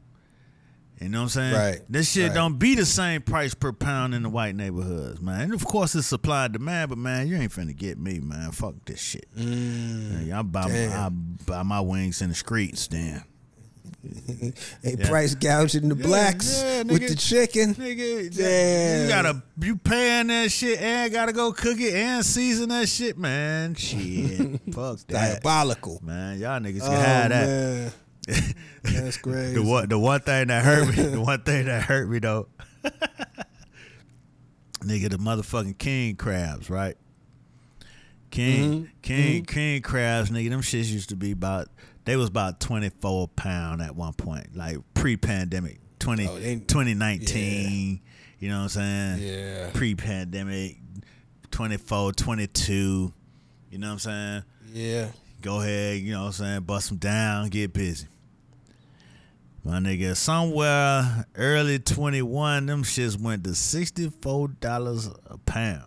You 1.00 1.08
know 1.08 1.20
what 1.20 1.22
I'm 1.22 1.28
saying? 1.30 1.54
Right, 1.54 1.80
This 1.88 2.10
shit 2.12 2.28
right. 2.28 2.34
don't 2.34 2.58
be 2.58 2.74
the 2.74 2.84
same 2.84 3.22
price 3.22 3.54
per 3.54 3.72
pound 3.72 4.14
in 4.14 4.22
the 4.22 4.28
white 4.28 4.54
neighborhoods, 4.54 5.20
man. 5.20 5.40
And 5.40 5.54
of 5.54 5.64
course 5.64 5.94
it's 5.94 6.06
supply 6.06 6.44
and 6.44 6.52
demand, 6.52 6.90
but 6.90 6.98
man, 6.98 7.26
you 7.26 7.36
ain't 7.36 7.52
finna 7.52 7.74
get 7.74 7.98
me, 7.98 8.20
man. 8.20 8.50
Fuck 8.52 8.74
this 8.84 9.00
shit. 9.00 9.26
Mm, 9.34 10.30
I 10.30 10.42
buy 10.42 10.68
damn. 10.68 10.92
I 10.92 11.08
buy 11.46 11.62
my 11.62 11.80
wings 11.80 12.20
in 12.20 12.28
the 12.28 12.34
streets, 12.34 12.86
then. 12.88 13.22
They 14.82 14.94
Yeah. 14.98 15.08
price 15.08 15.34
gouging 15.34 15.88
the 15.90 15.94
blacks 15.94 16.62
yeah, 16.62 16.82
with 16.84 17.06
the 17.06 17.14
chicken. 17.14 17.74
Nigga, 17.74 18.34
Damn. 18.34 19.02
you 19.02 19.08
gotta 19.08 19.42
you 19.60 19.76
paying 19.76 20.28
that 20.28 20.50
shit 20.50 20.80
and 20.80 21.12
gotta 21.12 21.32
go 21.34 21.52
cook 21.52 21.78
it 21.78 21.94
and 21.94 22.24
season 22.24 22.70
that 22.70 22.88
shit, 22.88 23.18
man. 23.18 23.74
Shit, 23.74 24.60
fuck 24.72 24.98
that, 25.08 25.42
Diabolical. 25.42 26.00
man. 26.02 26.38
Y'all 26.38 26.58
niggas 26.60 26.80
Oh 26.82 26.86
can 26.88 26.96
have 27.00 27.28
that. 27.30 27.46
man, 27.46 28.54
that's 28.84 29.16
crazy. 29.18 29.54
The 29.54 29.62
one, 29.62 29.88
the 29.88 29.98
one 29.98 30.20
thing 30.20 30.48
that 30.48 30.64
hurt 30.64 30.88
me, 30.96 31.02
the 31.04 31.20
one 31.20 31.42
thing 31.42 31.66
that 31.66 31.82
hurt 31.82 32.08
me 32.08 32.18
though, 32.20 32.48
nigga, 34.80 35.10
the 35.10 35.18
motherfucking 35.18 35.78
king 35.78 36.16
crabs, 36.16 36.70
right? 36.70 36.96
King, 38.30 38.72
Mm-hmm. 38.84 38.84
king, 39.02 39.44
king 39.44 39.82
crabs, 39.82 40.30
nigga. 40.30 40.50
Them 40.50 40.62
shits 40.62 40.90
used 40.90 41.08
to 41.10 41.16
be 41.16 41.32
about. 41.32 41.68
They 42.04 42.16
was 42.16 42.28
about 42.28 42.60
twenty 42.60 42.90
four 42.90 43.28
pound 43.28 43.82
at 43.82 43.94
one 43.94 44.12
point, 44.14 44.56
like 44.56 44.78
pre 44.94 45.16
pandemic, 45.16 45.78
20, 45.98 46.26
Oh, 46.28 46.38
they- 46.38 46.56
2019. 46.56 48.00
You 48.38 48.48
know 48.48 48.56
what 48.64 48.76
I'm 48.76 49.18
saying? 49.18 49.18
Yeah. 49.22 49.70
Pre 49.74 49.94
pandemic, 49.94 50.78
24, 51.50 52.12
22. 52.12 53.12
You 53.70 53.78
know 53.78 53.86
what 53.88 53.92
I'm 53.92 53.98
saying? 53.98 54.42
Yeah. 54.72 55.08
go 55.42 55.60
ahead, 55.60 56.00
you 56.00 56.12
know 56.12 56.20
what 56.22 56.26
I'm 56.28 56.32
saying, 56.32 56.60
bust 56.62 56.88
them 56.88 56.98
down, 56.98 57.48
get 57.48 57.72
busy. 57.72 58.06
My 59.64 59.78
nigga, 59.78 60.16
somewhere 60.16 61.26
early 61.34 61.78
21, 61.78 62.66
them 62.66 62.82
shits 62.82 63.20
went 63.20 63.44
to 63.44 63.50
$64 63.50 65.16
a 65.26 65.38
pound. 65.38 65.84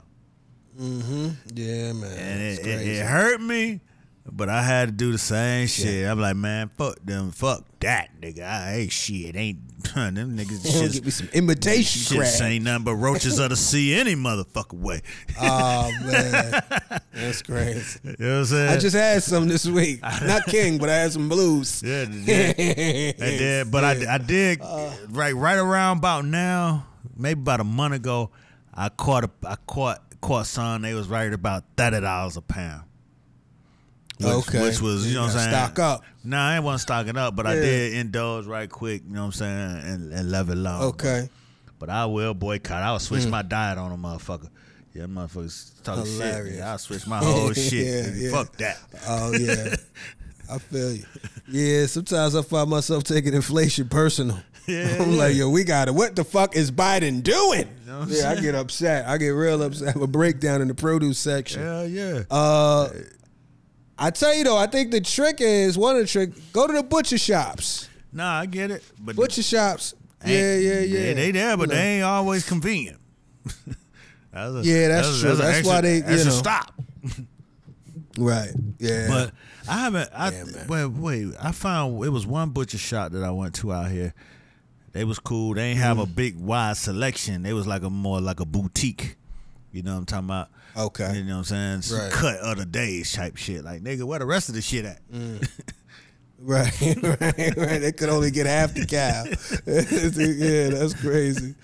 Mm-hmm. 0.80 1.30
Yeah, 1.56 1.94
man. 1.94 2.18
And 2.18 2.42
it, 2.42 2.60
it, 2.60 2.88
it 2.88 3.06
hurt 3.06 3.42
me, 3.42 3.82
but 4.32 4.50
I 4.50 4.62
had 4.64 4.88
to 4.88 4.92
do 4.94 5.12
the 5.12 5.18
same 5.18 5.68
shit. 5.68 6.08
I'm 6.08 6.20
like, 6.20 6.36
man, 6.36 6.70
fuck 6.70 6.98
them, 7.04 7.32
fuck 7.32 7.66
that, 7.80 8.10
nigga. 8.22 8.44
I 8.44 8.76
ain't 8.76 8.92
shit, 8.92 9.36
ain't 9.36 9.60
them 9.94 10.38
niggas 10.38 10.64
just 10.64 10.94
give 10.94 11.06
me 11.06 11.12
some 11.12 11.28
imitation 11.34 12.24
shit. 12.24 12.42
ain't 12.42 12.64
nothing 12.64 12.86
but 12.86 12.96
roaches 12.96 13.38
of 13.40 13.50
the 13.50 13.56
sea 13.58 13.94
any 13.96 14.16
motherfucking 14.16 14.80
way. 14.80 15.02
Oh 15.42 15.92
man, 16.06 16.52
that's 17.14 17.42
crazy. 17.42 18.00
You 18.04 18.16
know 18.20 18.30
what 18.30 18.40
I'm 18.40 18.46
saying? 18.46 18.70
I 18.70 18.78
just 18.78 18.96
had 18.96 19.24
some 19.24 19.48
this 19.50 19.66
week. 19.66 20.02
Not 20.02 20.46
king, 20.46 20.78
but 20.78 20.90
I 20.90 20.96
had 20.96 21.12
some 21.12 21.28
blues. 21.28 21.84
Yeah, 21.84 22.04
I 22.08 23.14
did, 23.18 23.72
but 23.72 23.84
I, 23.84 24.16
I 24.16 24.18
did 24.20 24.62
Uh. 24.62 24.96
right 25.10 25.36
right 25.36 25.58
around 25.58 25.98
about 25.98 26.26
now, 26.26 26.86
maybe 27.18 27.42
about 27.42 27.60
a 27.60 27.66
month 27.66 27.96
ago. 27.96 28.32
I 28.74 28.90
caught 28.90 29.26
a 29.26 29.30
I 29.46 29.56
caught 29.68 30.02
caught 30.22 30.48
some. 30.48 30.82
They 30.82 30.94
was 30.94 31.10
right 31.10 31.32
about 31.34 31.66
thirty 31.76 32.00
dollars 32.00 32.38
a 32.38 32.42
pound. 32.42 32.84
Which, 34.24 34.48
Okay. 34.48 34.62
which 34.64 34.82
was 34.82 35.08
you 35.08 35.16
know 35.16 35.22
what 35.24 35.32
I'm 35.32 35.38
saying. 35.40 35.50
stock 35.50 35.80
up. 35.80 36.04
Nah, 36.24 36.50
I 36.50 36.56
ain't 36.56 36.64
wasn't 36.64 36.82
stocking 36.82 37.18
up, 37.18 37.36
but 37.36 37.46
I 37.46 37.56
did 37.56 37.94
indulge 37.94 38.46
right 38.46 38.70
quick. 38.70 39.04
You 39.08 39.14
know 39.14 39.22
what 39.22 39.26
I'm 39.28 39.32
saying, 39.34 39.94
and, 39.94 40.14
and 40.14 40.32
level 40.32 40.56
long. 40.56 40.84
Okay. 40.84 41.30
But 41.80 41.90
I 41.90 42.06
will 42.06 42.34
boycott. 42.34 42.82
I'll 42.84 43.00
switch 43.00 43.26
my 43.28 43.42
diet 43.42 43.78
on 43.78 43.92
a 43.92 43.98
motherfucker. 43.98 44.50
Yeah, 44.94 45.04
motherfuckers 45.06 45.82
talking. 45.84 46.06
Hilarious. 46.06 46.56
shit. 46.56 46.64
I'll 46.64 46.78
switch 46.78 47.08
my 47.08 47.18
whole 47.24 47.52
shit. 47.54 47.74
Yeah, 47.74 48.12
yeah. 48.16 48.32
Fuck 48.32 48.56
that. 48.58 48.78
Oh 49.08 49.34
yeah. 49.34 49.76
I 50.52 50.58
feel 50.60 50.92
you. 50.94 51.06
Yeah, 51.50 51.86
sometimes 51.88 52.36
I 52.36 52.42
find 52.42 52.70
myself 52.70 53.04
taking 53.04 53.34
inflation 53.34 53.90
personal. 53.90 54.40
Yeah, 54.66 54.96
I'm 55.02 55.12
yeah. 55.12 55.18
like, 55.18 55.36
yo, 55.36 55.50
we 55.50 55.66
got 55.66 55.90
it. 55.90 55.94
What 55.94 56.16
the 56.16 56.24
fuck 56.24 56.56
is 56.56 56.72
Biden 56.72 57.22
doing? 57.22 57.68
know 57.86 58.00
what 58.00 58.08
I'm 58.08 58.14
yeah, 58.14 58.30
I 58.32 58.40
get 58.40 58.56
upset. 58.56 59.06
I 59.06 59.18
get 59.18 59.32
real 59.32 59.62
upset. 59.62 59.90
I 59.90 59.92
have 59.92 60.02
a 60.02 60.08
breakdown 60.08 60.62
in 60.62 60.70
the 60.70 60.74
produce 60.74 61.20
section. 61.20 61.62
Hell 61.62 61.86
yeah. 61.86 62.22
Uh, 62.32 62.88
I 63.98 64.10
tell 64.10 64.34
you 64.34 64.44
though, 64.44 64.58
I 64.58 64.68
think 64.68 64.92
the 64.92 65.02
trick 65.02 65.38
is 65.40 65.78
one 65.78 65.96
of 65.96 66.02
the 66.02 66.08
trick. 66.08 66.32
Go 66.52 66.68
to 66.68 66.74
the 66.74 66.84
butcher 66.84 67.18
shops. 67.18 67.90
Nah, 68.12 68.40
I 68.42 68.46
get 68.46 68.70
it. 68.72 68.84
But 69.00 69.16
Butcher 69.16 69.42
shops. 69.44 69.96
Yeah, 70.26 70.56
yeah, 70.56 70.80
yeah. 70.82 71.00
They, 71.00 71.14
they 71.16 71.32
there, 71.32 71.58
but 71.58 71.64
You 71.64 71.68
know. 71.70 71.76
they 71.76 71.96
ain't 71.96 72.04
always 72.06 72.48
convenient. 72.48 73.00
that's 74.32 74.56
a, 74.56 74.62
Yeah, 74.64 74.88
that's 74.90 75.20
true. 75.20 75.32
an 75.32 75.38
That's 75.40 75.68
why 75.68 75.82
they, 75.82 75.96
you 75.98 76.02
that's 76.04 76.22
a 76.22 76.26
know. 76.26 76.32
stop. 76.32 76.74
right. 78.18 78.52
Yeah. 78.80 79.08
But 79.10 79.32
I 79.68 79.80
haven't. 79.80 80.10
I 80.14 80.32
Yeah, 80.32 80.44
wait, 80.68 80.86
wait. 80.86 81.34
I 81.42 81.52
found 81.52 82.04
it 82.04 82.10
was 82.10 82.26
one 82.28 82.50
butcher 82.50 82.78
shop 82.78 83.12
that 83.14 83.24
I 83.24 83.32
went 83.32 83.56
to 83.56 83.74
out 83.74 83.90
here. 83.92 84.14
They 84.92 85.04
was 85.06 85.18
cool. 85.20 85.56
They 85.56 85.72
ain't 85.72 85.80
have 85.80 85.98
Mm. 85.98 86.04
a 86.04 86.06
big 86.06 86.38
wide 86.38 86.78
selection. 86.78 87.42
They 87.44 87.54
was 87.54 87.66
like 87.66 87.82
a 87.84 87.90
more 87.90 88.22
like 88.22 88.40
a 88.40 88.46
boutique. 88.46 89.16
You 89.72 89.82
know 89.82 89.94
what 89.94 90.00
I'm 90.00 90.06
talking 90.06 90.26
about? 90.26 90.50
Okay. 90.76 91.18
You 91.18 91.24
know 91.24 91.38
what 91.38 91.52
I'm 91.52 91.82
saying? 91.82 92.00
Right. 92.00 92.12
Cut 92.12 92.40
other 92.40 92.66
days 92.66 93.14
type 93.14 93.38
shit. 93.38 93.64
Like 93.64 93.82
nigga, 93.82 94.04
where 94.04 94.20
the 94.20 94.26
rest 94.26 94.50
of 94.50 94.56
the 94.56 94.62
shit 94.62 94.86
at? 94.86 95.00
Mm. 95.12 95.48
Right, 96.46 96.74
right, 97.02 97.58
right. 97.58 97.80
They 97.80 97.94
could 97.94 98.10
only 98.10 98.30
get 98.30 98.46
half 98.48 98.74
the 98.74 98.86
cow. 98.86 99.24
yeah, 99.66 100.78
that's 100.78 100.94
crazy. 100.94 101.56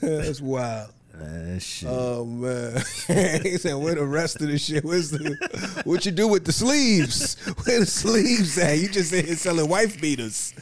that's 0.00 0.40
wild. 0.40 0.92
That 1.16 1.60
shit. 1.62 1.88
Oh 1.88 2.24
man, 2.24 2.72
he 3.42 3.56
said, 3.56 3.74
"Where 3.74 3.94
the 3.94 4.04
rest 4.04 4.40
of 4.40 4.48
the 4.48 4.58
shit? 4.58 4.84
Where's 4.84 5.10
the 5.10 5.82
what 5.84 6.04
you 6.04 6.10
do 6.12 6.26
with 6.26 6.44
the 6.44 6.50
sleeves? 6.52 7.36
Where 7.64 7.80
the 7.80 7.86
sleeves 7.86 8.58
at? 8.58 8.78
You 8.78 8.88
just 8.88 9.12
in 9.12 9.24
here 9.26 9.36
selling 9.36 9.68
wife 9.68 10.00
beaters? 10.00 10.52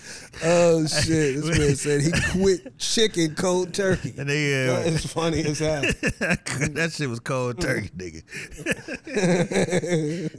Oh 0.45 0.87
shit! 0.87 1.37
This 1.43 1.59
man 1.59 1.74
said 1.77 2.03
he 2.03 2.12
quit 2.39 2.79
chicken 2.79 3.35
cold 3.35 3.73
turkey. 3.73 4.12
and 4.19 4.29
they, 4.29 4.69
uh, 4.69 4.81
It's 4.81 5.07
funny 5.11 5.41
as 5.43 5.59
hell. 5.61 5.81
that 6.20 6.91
shit 6.95 7.09
was 7.09 7.20
cold 7.20 7.59
turkey, 7.59 7.89
nigga. 7.97 8.23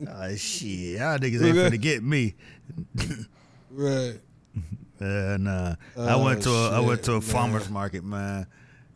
oh 0.09 0.35
shit, 0.35 0.99
y'all 0.99 1.17
niggas 1.17 1.43
ain't 1.43 1.57
finna 1.57 1.81
get 1.81 2.03
me. 2.03 2.35
Right. 3.71 4.19
Uh, 5.01 5.37
nah. 5.39 5.75
I 5.97 6.13
Oh, 6.13 6.23
went 6.23 6.43
to 6.43 6.51
a 6.51 6.71
I 6.71 6.79
went 6.81 7.01
to 7.03 7.11
a 7.13 7.15
man. 7.15 7.21
farmers 7.21 7.69
market, 7.69 8.03
man. 8.03 8.45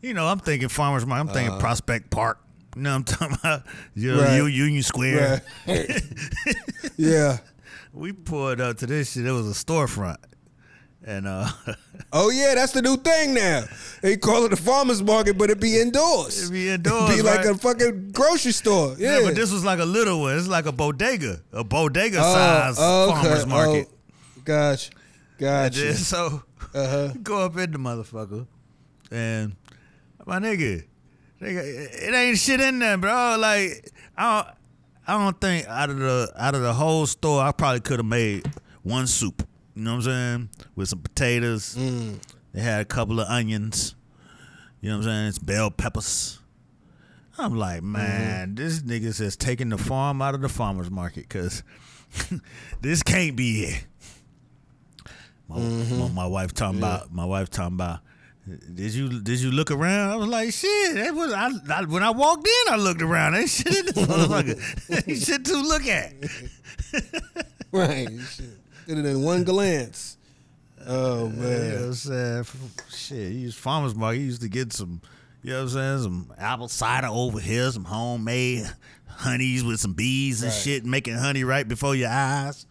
You 0.01 0.13
know, 0.13 0.27
I'm 0.27 0.39
thinking 0.39 0.69
farmers 0.69 1.05
market. 1.05 1.29
I'm 1.29 1.33
thinking 1.33 1.59
Prospect 1.59 2.09
Park. 2.09 2.39
You 2.75 2.83
know 2.83 2.91
what 2.91 2.95
I'm 2.97 3.03
talking 3.03 3.37
about? 3.43 3.63
You 3.95 4.15
know. 4.15 4.21
Right. 4.23 4.53
Union 4.53 4.83
Square. 4.83 5.41
Right. 5.67 6.01
yeah. 6.97 7.37
We 7.93 8.11
pulled 8.11 8.61
up 8.61 8.77
to 8.77 8.85
this 8.85 9.13
shit. 9.13 9.25
It 9.25 9.31
was 9.31 9.47
a 9.49 9.65
storefront, 9.65 10.17
and 11.03 11.25
uh, 11.27 11.49
Oh 12.13 12.29
yeah, 12.29 12.53
that's 12.53 12.73
the 12.73 12.83
new 12.83 12.95
thing 12.97 13.33
now. 13.33 13.63
They 14.03 14.17
call 14.17 14.45
it 14.45 14.53
a 14.53 14.55
farmers 14.55 15.01
market, 15.01 15.35
but 15.37 15.49
it 15.49 15.59
be 15.59 15.79
indoors. 15.79 16.47
it 16.47 16.53
be 16.53 16.69
indoors. 16.69 17.15
be 17.15 17.23
like 17.23 17.43
a 17.45 17.55
fucking 17.55 18.11
grocery 18.11 18.51
store. 18.51 18.95
Yeah, 18.99 19.17
yeah, 19.19 19.25
but 19.25 19.35
this 19.35 19.51
was 19.51 19.65
like 19.65 19.79
a 19.79 19.85
little 19.85 20.21
one. 20.21 20.37
It's 20.37 20.47
like 20.47 20.67
a 20.67 20.71
bodega, 20.71 21.41
a 21.51 21.63
bodega 21.63 22.19
Oh, 22.19 22.33
size 22.33 22.75
oh, 22.77 23.09
okay. 23.11 23.21
farmers 23.23 23.45
market. 23.47 23.87
Oh, 23.89 24.41
gotcha, 24.45 24.91
gotcha. 25.39 25.79
then, 25.81 25.95
so 25.95 26.43
Uh-huh. 26.75 27.13
go 27.23 27.39
up 27.43 27.57
in 27.57 27.71
the 27.71 27.79
motherfucker, 27.79 28.45
and 29.09 29.55
my 30.27 30.37
nigga, 30.39 30.83
nigga, 31.41 31.63
it 31.63 32.13
ain't 32.13 32.37
shit 32.37 32.59
in 32.61 32.77
there, 32.79 32.97
bro. 32.97 33.37
Like 33.39 33.91
I 34.15 34.43
don't, 34.43 34.55
I 35.07 35.17
don't 35.23 35.39
think 35.41 35.67
out 35.67 35.89
of 35.89 35.97
the 35.97 36.31
out 36.37 36.53
of 36.53 36.61
the 36.61 36.73
whole 36.73 37.05
store, 37.07 37.41
I 37.41 37.51
probably 37.51 37.79
could 37.79 37.99
have 37.99 38.05
made 38.05 38.45
one 38.83 39.07
soup. 39.07 39.47
You 39.75 39.83
know 39.83 39.91
what 39.91 39.97
I'm 39.97 40.03
saying? 40.03 40.49
With 40.75 40.89
some 40.89 40.99
potatoes. 40.99 41.75
Mm. 41.75 42.19
They 42.53 42.61
had 42.61 42.81
a 42.81 42.85
couple 42.85 43.19
of 43.19 43.27
onions. 43.27 43.95
You 44.81 44.89
know 44.89 44.97
what 44.97 45.05
I'm 45.05 45.09
saying? 45.11 45.27
It's 45.27 45.39
bell 45.39 45.71
peppers. 45.71 46.39
I'm 47.37 47.55
like, 47.55 47.77
Mm-hmm. 47.81 47.91
man, 47.91 48.55
this 48.55 48.81
nigga 48.81 49.13
says 49.13 49.35
taking 49.37 49.69
the 49.69 49.77
farm 49.77 50.21
out 50.21 50.33
of 50.33 50.41
the 50.41 50.49
farmer's 50.49 50.89
market 50.89 51.27
because 51.29 51.61
this 52.81 53.03
can't 53.03 53.35
be 53.35 53.63
it. 53.65 53.85
My, 55.47 55.57
Mm-hmm. 55.57 55.99
my, 55.99 56.09
my 56.09 56.27
wife 56.27 56.53
talking 56.53 56.79
about 56.79 57.13
my 57.13 57.25
wife 57.25 57.49
talking 57.49 57.75
about. 57.75 57.99
Did 58.73 58.93
you 58.93 59.19
did 59.21 59.39
you 59.41 59.51
look 59.51 59.71
around? 59.71 60.11
I 60.11 60.15
was 60.15 60.27
like, 60.27 60.53
shit. 60.53 60.95
That 60.95 61.13
was 61.13 61.33
I, 61.33 61.49
I 61.69 61.83
when 61.83 62.01
I 62.03 62.11
walked 62.11 62.47
in. 62.47 62.73
I 62.73 62.77
looked 62.77 63.01
around. 63.01 63.35
Ain't 63.35 63.49
shit 63.49 63.67
in 63.75 63.85
this 63.87 63.95
motherfucker. 63.95 65.07
Ain't 65.07 65.21
shit 65.21 65.43
to 65.45 65.57
look 65.61 65.85
at. 65.85 66.13
Right. 67.71 68.07
Shit. 68.31 68.45
Did 68.87 68.99
it 68.99 69.05
in 69.05 69.21
one 69.21 69.43
glance. 69.43 70.17
Oh 70.85 71.27
man. 71.27 71.73
what 71.73 71.81
I'm 71.87 71.93
saying? 71.93 72.45
Shit, 72.89 73.31
he 73.33 73.37
used 73.39 73.57
farmer's 73.57 73.93
market. 73.93 74.19
He 74.19 74.23
used 74.25 74.41
to 74.41 74.47
get 74.47 74.71
some, 74.71 75.01
you 75.43 75.49
know 75.51 75.57
what 75.57 75.63
I'm 75.63 75.69
saying? 75.69 76.03
Some 76.03 76.33
apple 76.37 76.69
cider 76.69 77.07
over 77.11 77.39
here, 77.41 77.69
some 77.71 77.83
homemade 77.83 78.65
honeys 79.09 79.65
with 79.65 79.81
some 79.81 79.93
bees 79.93 80.41
and 80.43 80.51
Right. 80.51 80.57
shit, 80.61 80.85
making 80.85 81.15
honey 81.15 81.43
right 81.43 81.67
before 81.67 81.93
your 81.93 82.09
eyes. 82.09 82.65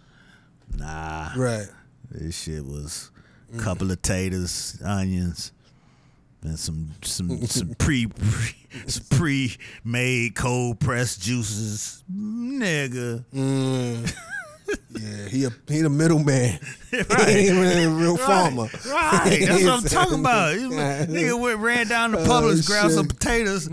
Nah, 0.74 1.32
Right. 1.36 1.66
this 2.10 2.40
shit 2.40 2.64
was 2.64 3.10
a 3.52 3.56
Mm. 3.58 3.60
couple 3.62 3.90
of 3.90 4.00
taters, 4.00 4.78
onions, 4.82 5.52
and 6.46 6.58
some 6.58 6.90
some 7.02 7.44
some 7.46 7.74
pre 7.74 8.08
some 8.86 9.04
pre 9.10 9.56
made 9.84 10.34
cold 10.34 10.80
pressed 10.80 11.20
juices, 11.20 12.02
nigga. 12.12 13.24
Mm. 13.34 14.14
yeah, 14.90 15.28
he 15.28 15.44
a 15.44 15.50
he 15.68 15.80
the 15.82 15.90
middleman. 15.90 16.58
Right. 16.92 17.28
he 17.28 17.48
ain't 17.48 17.86
a 17.86 17.90
real 17.90 18.16
farmer. 18.16 18.68
Right, 18.88 19.44
that's 19.46 19.64
what 19.64 19.72
I'm 19.72 19.82
talking 19.88 20.20
about. 20.20 20.56
Nigga 20.56 21.40
went 21.40 21.58
ran 21.58 21.86
down 21.88 22.12
to 22.12 22.18
Oh, 22.18 22.24
Publix, 22.24 22.66
grabbed 22.66 22.94
some 22.94 23.08
potatoes, 23.08 23.68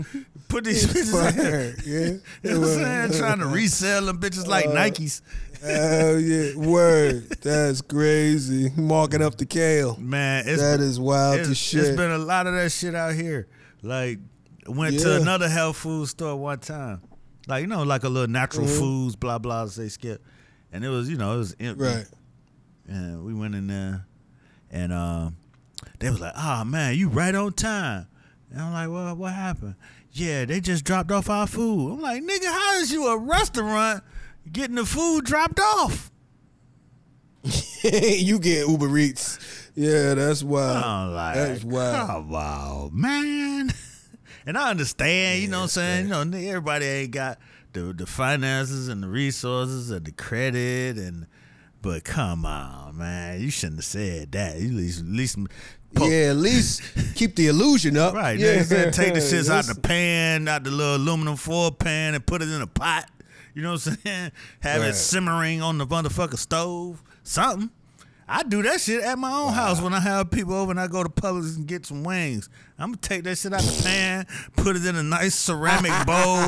put 0.48 0.64
these 0.64 0.86
bitches 0.92 1.38
in. 1.38 1.90
Yeah. 1.90 2.06
You 2.42 2.54
know 2.54 2.60
what 2.60 2.68
I'm 2.70 3.10
saying? 3.10 3.20
Trying 3.20 3.38
to 3.40 3.46
resell 3.46 4.06
them 4.06 4.18
bitches 4.18 4.46
like 4.46 4.66
Nikes. 4.66 5.22
Hell 5.64 6.20
yeah. 6.20 6.54
Word. 6.56 7.28
That's 7.42 7.80
crazy. 7.80 8.70
Marking 8.76 9.22
up 9.22 9.36
the 9.36 9.46
kale. 9.46 9.96
Man, 9.98 10.44
it's, 10.46 10.60
That 10.60 10.80
is 10.80 11.00
wild 11.00 11.38
it's, 11.40 11.48
to 11.48 11.52
it's 11.52 11.60
shit. 11.60 11.96
been 11.96 12.10
a 12.10 12.18
lot 12.18 12.46
of 12.46 12.54
that 12.54 12.70
shit 12.70 12.94
out 12.94 13.14
here. 13.14 13.48
Like, 13.82 14.18
went 14.66 14.94
Yeah. 14.94 15.00
to 15.04 15.16
another 15.22 15.48
health 15.48 15.76
food 15.76 16.08
store 16.08 16.36
one 16.36 16.58
time. 16.58 17.00
Like, 17.46 17.62
you 17.62 17.66
know, 17.66 17.82
like 17.82 18.04
a 18.04 18.08
little 18.08 18.28
natural 18.30 18.66
Mm-hmm. 18.66 18.78
foods, 18.78 19.16
blah, 19.16 19.38
blah, 19.38 19.64
they 19.66 19.88
skip. 19.88 20.22
And 20.72 20.84
it 20.84 20.88
was, 20.88 21.08
you 21.08 21.16
know, 21.16 21.34
it 21.34 21.38
was 21.38 21.56
empty. 21.60 21.82
Right. 21.84 22.06
And 22.88 23.24
we 23.24 23.32
went 23.32 23.54
in 23.54 23.66
there, 23.66 24.06
and 24.70 24.92
um, 24.92 25.36
they 26.00 26.10
was 26.10 26.20
like, 26.20 26.34
"Ah, 26.36 26.64
man, 26.66 26.94
you 26.96 27.08
right 27.08 27.34
on 27.34 27.52
time." 27.54 28.06
And 28.50 28.60
I'm 28.60 28.72
like, 28.74 28.90
"Well, 28.90 29.14
what 29.16 29.32
happened?" 29.32 29.76
Yeah, 30.12 30.44
they 30.44 30.60
just 30.60 30.84
dropped 30.84 31.10
off 31.10 31.30
our 31.30 31.46
food. 31.46 31.92
I'm 31.92 32.00
like, 32.02 32.22
"Nigga, 32.22 32.44
how 32.44 32.74
is 32.80 32.92
you 32.92 33.06
a 33.06 33.16
restaurant 33.16 34.04
getting 34.52 34.76
the 34.76 34.84
food 34.86 35.24
dropped 35.24 35.60
off?" 35.60 36.10
you 37.82 38.38
get 38.38 38.66
Uber 38.68 38.96
Eats. 38.98 39.38
Yeah, 39.74 40.14
that's 40.14 40.42
wild. 40.42 41.12
Like, 41.14 41.34
that's 41.34 41.64
wild. 41.64 42.08
"Come 42.08 42.34
on, 42.34 43.00
man." 43.00 43.70
And 44.46 44.58
I 44.58 44.68
understand, 44.68 45.40
you 45.40 45.48
know 45.48 45.60
what 45.60 45.62
I'm 45.62 45.68
saying? 45.70 46.08
You 46.08 46.10
know, 46.10 46.20
everybody 46.36 46.84
ain't 46.84 47.12
got 47.12 47.38
the 47.72 47.94
the 47.94 48.04
finances 48.04 48.88
and 48.88 49.02
the 49.02 49.08
resources 49.08 49.90
and 49.90 50.04
the 50.04 50.12
credit 50.12 50.98
and 50.98 51.26
but 51.80 52.04
come 52.04 52.44
on, 52.44 52.98
man. 52.98 53.40
You 53.40 53.48
shouldn't 53.50 53.78
have 53.78 53.86
said 53.86 54.32
that. 54.32 54.58
You 54.60 54.68
at 54.68 54.74
least 54.74 55.00
at 55.00 55.06
least 55.06 55.38
po- 55.94 56.08
Yeah, 56.08 56.28
at 56.30 56.36
least 56.36 56.82
keep 57.14 57.36
the 57.36 57.46
illusion 57.46 57.96
up. 57.96 58.12
Right. 58.12 58.38
Yeah, 58.38 58.56
Yeah. 58.56 58.62
Then 58.64 58.92
take 58.92 59.14
the 59.14 59.20
shits 59.20 59.48
out 59.50 59.64
the 59.64 59.80
pan, 59.80 60.46
out 60.46 60.62
the 60.64 60.70
little 60.70 60.96
aluminum 60.96 61.36
foil 61.36 61.70
pan, 61.70 62.14
and 62.14 62.26
put 62.26 62.42
it 62.42 62.50
in 62.50 62.60
a 62.60 62.66
pot. 62.66 63.10
You 63.54 63.62
know 63.62 63.72
what 63.72 63.86
I'm 63.86 63.96
saying? 64.04 64.32
Have 64.60 64.80
Right. 64.82 64.90
it 64.90 64.94
simmering 64.94 65.62
on 65.62 65.78
the 65.78 65.86
motherfucker 65.86 66.36
stove. 66.38 67.02
Something. 67.22 67.70
I 68.26 68.42
do 68.42 68.62
that 68.62 68.80
shit 68.80 69.02
at 69.02 69.18
my 69.18 69.32
own 69.32 69.52
house 69.52 69.80
when 69.80 69.92
I 69.92 70.00
have 70.00 70.30
people 70.30 70.54
over 70.54 70.70
and 70.70 70.80
I 70.80 70.86
go 70.86 71.02
to 71.02 71.08
Publix 71.08 71.56
and 71.56 71.66
get 71.66 71.84
some 71.84 72.04
wings. 72.04 72.48
I'm 72.78 72.88
gonna 72.88 72.96
take 72.96 73.22
that 73.24 73.38
shit 73.38 73.52
out 73.52 73.60
the 73.60 73.82
pan, 73.84 74.26
put 74.56 74.74
it 74.74 74.84
in 74.84 74.96
a 74.96 75.02
nice 75.02 75.34
ceramic 75.34 75.92
bowl, 76.06 76.42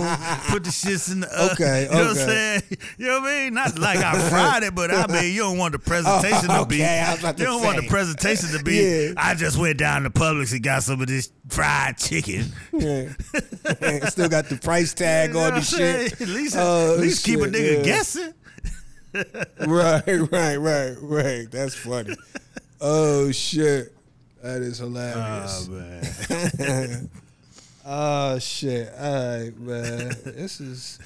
put 0.48 0.64
the 0.64 0.70
shits 0.70 1.12
in 1.12 1.20
the 1.20 1.28
oven. 1.28 1.52
Okay, 1.52 1.84
you 1.84 1.90
know 1.90 1.98
what 1.98 2.08
I'm 2.08 2.14
saying? 2.16 2.62
You 2.98 3.06
know 3.06 3.20
what 3.20 3.30
I 3.30 3.44
mean? 3.44 3.54
Not 3.54 3.78
like 3.78 3.98
I 3.98 4.28
fried 4.28 4.62
it, 4.64 4.74
but 4.74 4.90
I 4.90 5.06
mean 5.12 5.32
you 5.32 5.42
don't 5.42 5.58
want 5.58 5.72
the 5.72 5.78
presentation 5.78 6.48
to 6.48 6.60
oh, 6.60 6.64
be. 6.64 6.84
I 6.84 7.12
was 7.12 7.20
about 7.20 7.38
you 7.38 7.44
to 7.44 7.50
don't 7.52 7.62
want 7.62 7.80
the 7.80 7.88
presentation 7.88 8.48
to 8.58 8.64
be. 8.64 8.76
Yeah. 8.76 9.12
I 9.16 9.34
just 9.34 9.56
went 9.56 9.78
down 9.78 10.02
to 10.02 10.10
Publix 10.10 10.52
and 10.52 10.62
got 10.62 10.82
some 10.82 11.00
of 11.00 11.06
this 11.06 11.30
fried 11.48 11.98
chicken. 11.98 12.46
Yeah. 12.72 13.10
Still 14.08 14.28
got 14.28 14.48
the 14.48 14.58
price 14.60 14.94
tag 14.94 15.28
You 15.28 15.34
know 15.34 15.40
on 15.42 15.54
the 15.54 15.60
shit. 15.60 16.20
At 16.20 16.28
least, 16.28 16.56
Oh, 16.58 16.94
at 16.94 17.00
least 17.00 17.24
keep 17.24 17.38
a 17.38 17.44
nigga 17.44 17.78
yeah. 17.78 17.82
guessing. 17.82 18.34
Right, 19.66 20.06
right, 20.30 20.56
right, 20.56 20.94
right. 21.00 21.50
That's 21.50 21.74
funny. 21.74 22.14
Oh 22.80 23.30
shit, 23.32 23.94
that 24.42 24.62
is 24.62 24.78
hilarious. 24.78 25.68
Oh 25.70 25.72
man. 26.58 27.10
Oh 27.88 28.38
shit. 28.40 28.92
All 28.98 29.38
right, 29.38 29.56
man. 29.60 30.08
this 30.24 30.60
is 30.60 30.98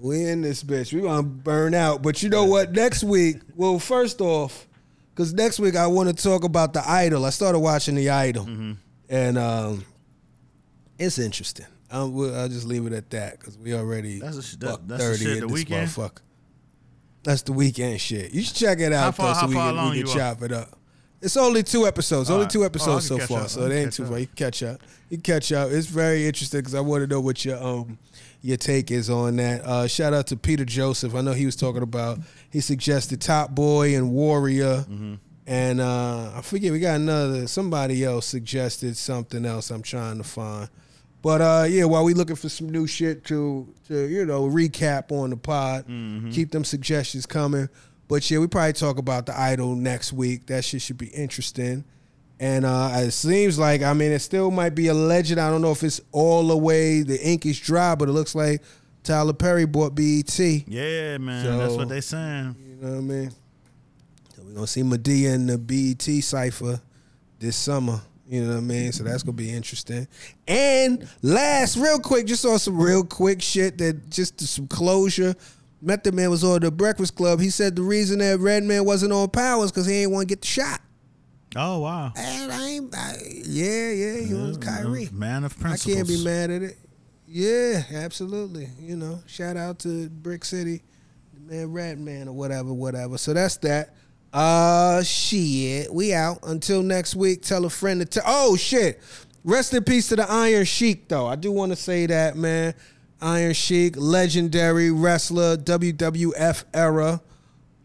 we 0.00 0.24
in 0.24 0.40
this 0.42 0.64
bitch. 0.64 0.92
We 0.92 1.00
gonna 1.02 1.22
burn 1.22 1.74
out. 1.74 2.02
But 2.02 2.22
you 2.24 2.28
know 2.28 2.44
what? 2.44 2.72
Next 2.72 3.04
week, 3.04 3.36
well, 3.54 3.78
first 3.78 4.20
off, 4.20 4.66
because 5.14 5.32
next 5.32 5.60
week 5.60 5.76
I 5.76 5.86
want 5.86 6.08
to 6.08 6.20
talk 6.20 6.42
about 6.42 6.72
the 6.72 6.82
Idol. 6.88 7.24
I 7.24 7.30
started 7.30 7.60
watching 7.60 7.94
the 7.94 8.10
Idol, 8.10 8.46
Mm-hmm. 8.46 8.72
and 9.08 9.38
um, 9.38 9.84
it's 10.98 11.20
interesting. 11.20 11.66
I'll, 11.90 12.34
I'll 12.34 12.48
just 12.48 12.66
leave 12.66 12.84
it 12.86 12.92
at 12.92 13.08
that 13.10 13.38
because 13.38 13.56
we 13.56 13.72
already 13.74 14.18
That's 14.18 14.44
sh- 14.44 14.56
that- 14.56 14.88
that's 14.88 15.02
the 15.02 15.08
thirty 15.10 15.24
shit 15.24 15.34
in 15.36 15.40
the 15.42 15.46
this 15.46 15.54
weekend? 15.54 15.88
motherfucker. 15.88 16.18
That's 17.22 17.42
the 17.42 17.52
Weeknd 17.52 17.98
shit. 18.00 18.32
You 18.32 18.42
should 18.42 18.56
check 18.56 18.78
it 18.80 18.92
out 18.92 19.14
far- 19.16 19.34
though, 19.34 19.40
so 19.40 19.46
we 19.48 19.54
can, 19.54 19.90
we 19.90 20.02
can 20.02 20.08
are? 20.10 20.14
chop 20.14 20.42
it 20.42 20.52
up. 20.52 20.70
It's 21.20 21.36
only 21.36 21.62
two 21.64 21.86
episodes. 21.86 22.30
only 22.30 22.42
Alright. 22.42 22.52
two 22.52 22.62
Oh, 22.62 22.66
episodes 22.66 23.08
can 23.08 23.18
so 23.20 23.26
far, 23.26 23.40
up. 23.42 23.48
so 23.48 23.62
it 23.66 23.72
ain't 23.74 23.92
too 23.92 24.04
up. 24.04 24.10
far. 24.10 24.18
You 24.20 24.26
can 24.26 24.36
catch 24.36 24.62
up. 24.62 24.80
You 25.10 25.16
can 25.16 25.22
catch 25.22 25.50
up. 25.52 25.70
It's 25.70 25.86
very 25.88 26.26
interesting 26.26 26.60
because 26.60 26.74
I 26.76 26.80
want 26.80 27.02
to 27.02 27.06
know 27.08 27.20
what 27.20 27.44
your 27.44 27.60
um 27.62 27.98
your 28.40 28.56
take 28.56 28.92
is 28.92 29.10
on 29.10 29.34
that. 29.36 29.62
Uh, 29.64 29.88
shout 29.88 30.14
out 30.14 30.28
to 30.28 30.36
Peter 30.36 30.64
Joseph. 30.64 31.16
I 31.16 31.20
know 31.22 31.32
he 31.32 31.44
was 31.44 31.56
talking 31.56 31.82
about. 31.82 32.20
He 32.50 32.60
suggested 32.60 33.20
Top 33.20 33.50
Boy 33.50 33.96
and 33.96 34.12
Warrior, 34.12 34.84
Mm-hmm. 34.88 35.14
and 35.48 35.80
uh, 35.80 36.30
I 36.36 36.40
forget 36.42 36.70
we 36.70 36.78
got 36.78 36.94
another. 36.96 37.48
Somebody 37.48 38.04
else 38.04 38.26
suggested 38.26 38.96
something 38.96 39.44
else. 39.44 39.70
I'm 39.72 39.82
trying 39.82 40.18
to 40.18 40.24
find. 40.24 40.68
But 41.22 41.40
uh, 41.40 41.66
yeah, 41.68 41.84
while 41.84 42.04
we 42.04 42.14
looking 42.14 42.36
for 42.36 42.48
some 42.48 42.70
new 42.70 42.86
shit 42.86 43.24
to 43.26 43.72
to 43.88 44.06
you 44.08 44.24
know 44.24 44.42
recap 44.48 45.10
on 45.12 45.30
the 45.30 45.36
pod, 45.36 45.86
Mm-hmm. 45.88 46.30
keep 46.30 46.50
them 46.52 46.64
suggestions 46.64 47.26
coming. 47.26 47.68
But 48.06 48.30
yeah, 48.30 48.38
we 48.38 48.46
probably 48.46 48.72
talk 48.72 48.98
about 48.98 49.26
the 49.26 49.38
idol 49.38 49.74
next 49.74 50.12
week. 50.12 50.46
That 50.46 50.64
shit 50.64 50.80
should 50.80 50.96
be 50.98 51.08
interesting. 51.08 51.84
And 52.40 52.64
uh, 52.64 52.90
it 52.94 53.10
seems 53.10 53.58
like 53.58 53.82
I 53.82 53.92
mean 53.94 54.12
it 54.12 54.20
still 54.20 54.50
might 54.52 54.74
be 54.76 54.86
a 54.86 54.94
legend. 54.94 55.40
I 55.40 55.50
don't 55.50 55.60
know 55.60 55.72
if 55.72 55.82
it's 55.82 56.00
all 56.12 56.46
the 56.46 56.56
way 56.56 57.02
the 57.02 57.20
ink 57.20 57.44
is 57.46 57.58
dry, 57.58 57.96
but 57.96 58.08
it 58.08 58.12
looks 58.12 58.34
like 58.36 58.62
Tyler 59.02 59.32
Perry 59.32 59.64
bought 59.66 59.94
BET. 59.96 60.38
Yeah, 60.38 61.18
man. 61.18 61.44
So- 61.44 61.58
that's 61.58 61.74
what 61.74 61.88
they 61.88 62.00
saying. 62.00 62.54
You 62.60 62.76
know 62.76 62.90
what 62.92 62.98
I 62.98 63.00
mean? 63.00 63.30
So 64.36 64.42
we're 64.44 64.54
gonna 64.54 64.66
see 64.68 64.82
Madea 64.82 65.34
in 65.34 65.46
the 65.48 65.58
BET 65.58 66.02
cipher 66.22 66.80
this 67.40 67.56
summer. 67.56 68.00
You 68.28 68.42
know 68.42 68.50
what 68.50 68.56
I 68.58 68.60
mean? 68.60 68.92
So 68.92 69.04
that's 69.04 69.22
gonna 69.22 69.36
be 69.36 69.50
interesting. 69.50 70.06
And 70.46 71.08
last, 71.22 71.78
real 71.78 71.98
quick, 71.98 72.26
just 72.26 72.44
on 72.44 72.58
some 72.58 72.78
real 72.80 73.02
quick 73.02 73.40
shit 73.40 73.78
that 73.78 74.10
just 74.10 74.40
some 74.40 74.68
closure. 74.68 75.34
Method 75.80 76.12
Man 76.12 76.28
was 76.28 76.44
on 76.44 76.60
the 76.60 76.70
Breakfast 76.70 77.14
Club. 77.14 77.40
He 77.40 77.48
said 77.48 77.74
the 77.74 77.82
reason 77.82 78.18
that 78.18 78.38
Redman 78.38 78.84
wasn't 78.84 79.12
on 79.12 79.30
power 79.30 79.64
is 79.64 79.70
because 79.70 79.86
he 79.86 80.02
ain't 80.02 80.10
want 80.10 80.28
to 80.28 80.34
get 80.34 80.42
the 80.42 80.46
shot. 80.46 80.80
Oh 81.56 81.80
wow. 81.80 82.12
And 82.16 82.52
I 82.52 82.68
ain't, 82.68 82.94
I, 82.94 83.16
yeah, 83.46 83.90
yeah, 83.92 84.20
he 84.20 84.34
was 84.34 84.58
Kyrie. 84.58 85.08
Man 85.10 85.44
of 85.44 85.58
principles. 85.58 85.94
I 85.94 85.96
can't 85.96 86.08
be 86.08 86.22
mad 86.22 86.50
at 86.50 86.62
it. 86.62 86.76
Yeah, 87.26 87.82
absolutely. 87.92 88.68
You 88.78 88.96
know, 88.96 89.20
shout 89.26 89.56
out 89.56 89.78
to 89.80 90.10
Brick 90.10 90.44
City, 90.44 90.82
the 91.32 91.54
man 91.54 91.72
Rat 91.72 91.98
Man 91.98 92.28
or 92.28 92.32
whatever, 92.32 92.74
whatever. 92.74 93.16
So 93.16 93.32
that's 93.32 93.56
that. 93.58 93.94
Uh 94.32 95.02
shit. 95.02 95.92
We 95.92 96.12
out. 96.12 96.40
Until 96.42 96.82
next 96.82 97.14
week. 97.14 97.42
Tell 97.42 97.64
a 97.64 97.70
friend 97.70 98.00
to 98.00 98.06
tell 98.06 98.24
oh 98.26 98.56
shit. 98.56 99.00
Rest 99.44 99.72
in 99.72 99.84
peace 99.84 100.08
to 100.08 100.16
the 100.16 100.30
Iron 100.30 100.64
Sheik 100.64 101.08
though. 101.08 101.26
I 101.26 101.36
do 101.36 101.52
want 101.52 101.72
to 101.72 101.76
say 101.76 102.06
that, 102.06 102.36
man. 102.36 102.74
Iron 103.20 103.52
Sheik, 103.54 103.94
legendary 103.96 104.90
wrestler, 104.90 105.56
WWF 105.56 106.64
era. 106.72 107.20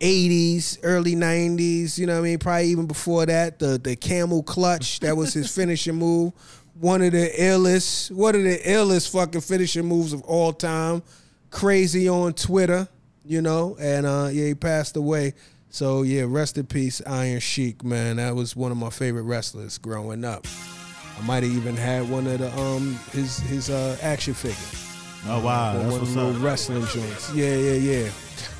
80s, 0.03 0.80
early 0.84 1.15
90s, 1.15 1.98
you 1.98 2.06
know 2.06 2.15
what 2.15 2.20
I 2.20 2.30
mean? 2.30 2.38
Probably 2.38 2.65
even 2.65 2.88
before 2.88 3.26
that, 3.26 3.57
the 3.57 3.80
the 3.82 3.95
camel 3.95 4.44
clutch, 4.44 4.99
that 4.99 5.15
was 5.15 5.34
his 5.34 5.49
finishing 5.56 5.95
move. 5.95 6.34
One 6.78 7.02
of 7.02 7.14
the 7.14 7.30
illest, 7.40 8.11
one 8.11 8.36
of 8.36 8.44
the 8.44 8.57
illest 8.57 9.11
fucking 9.14 9.40
finishing 9.41 9.86
moves 9.86 10.11
of 10.11 10.22
all 10.24 10.52
time. 10.52 11.03
Crazy 11.52 12.10
on 12.10 12.34
Twitter, 12.34 12.88
you 13.24 13.41
know, 13.41 13.78
and 13.80 14.06
uh 14.06 14.30
yeah, 14.30 14.48
he 14.48 14.56
passed 14.56 14.98
away. 14.98 15.36
So 15.74 16.04
yeah, 16.04 16.26
rest 16.28 16.60
in 16.60 16.68
peace, 16.68 17.02
Iron 17.08 17.40
Sheik, 17.40 17.84
man. 17.84 18.18
That 18.18 18.36
was 18.36 18.56
one 18.56 18.72
of 18.72 18.78
my 18.78 18.91
favorite 18.91 19.24
wrestlers 19.24 19.80
growing 19.80 20.24
up. 20.24 20.45
I 21.20 21.26
might 21.26 21.41
have 21.41 21.52
even 21.52 21.76
had 21.76 22.08
one 22.08 22.28
of 22.28 22.38
the 22.38 22.56
um 22.60 23.00
his 23.12 23.40
his 23.40 23.72
uh 23.72 23.98
action 24.04 24.36
figures. 24.36 24.88
Oh 25.28 25.44
wow, 25.44 25.74
One 25.74 25.84
that's 25.84 25.95
of 25.95 26.02
what's 26.02 26.14
the 26.14 26.28
up. 26.28 26.44
wrestling 26.44 26.86
joints. 26.86 27.34
Yeah, 27.34 27.56
yeah, 27.56 27.74
yeah. 28.04 28.10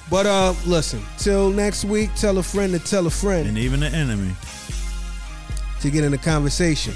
But 0.10 0.26
uh, 0.26 0.56
listen. 0.65 1.03
Till 1.19 1.52
next 1.52 1.85
week, 1.85 2.10
tell 2.15 2.40
a 2.40 2.44
friend 2.44 2.73
to 2.73 2.80
tell 2.80 3.06
a 3.06 3.11
friend 3.11 3.48
And 3.48 3.60
even 3.60 3.81
the 3.81 3.90
enemy. 3.90 4.34
to 5.81 5.91
get 5.91 6.03
in 6.03 6.11
the 6.11 6.18
conversation. 6.18 6.95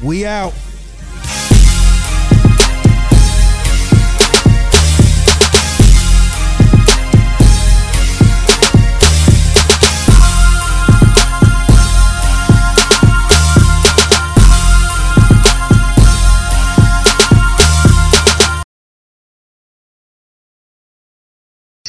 We 0.00 0.26
out. 0.26 0.54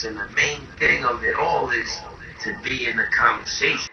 And 0.05 0.17
the 0.17 0.29
main 0.35 0.61
thing 0.79 1.03
of 1.05 1.23
it 1.23 1.35
all 1.39 1.71
is 1.71 1.89
to 2.43 2.55
be 2.63 2.87
in 2.87 2.97
the 2.97 3.05
conversation. 3.17 3.91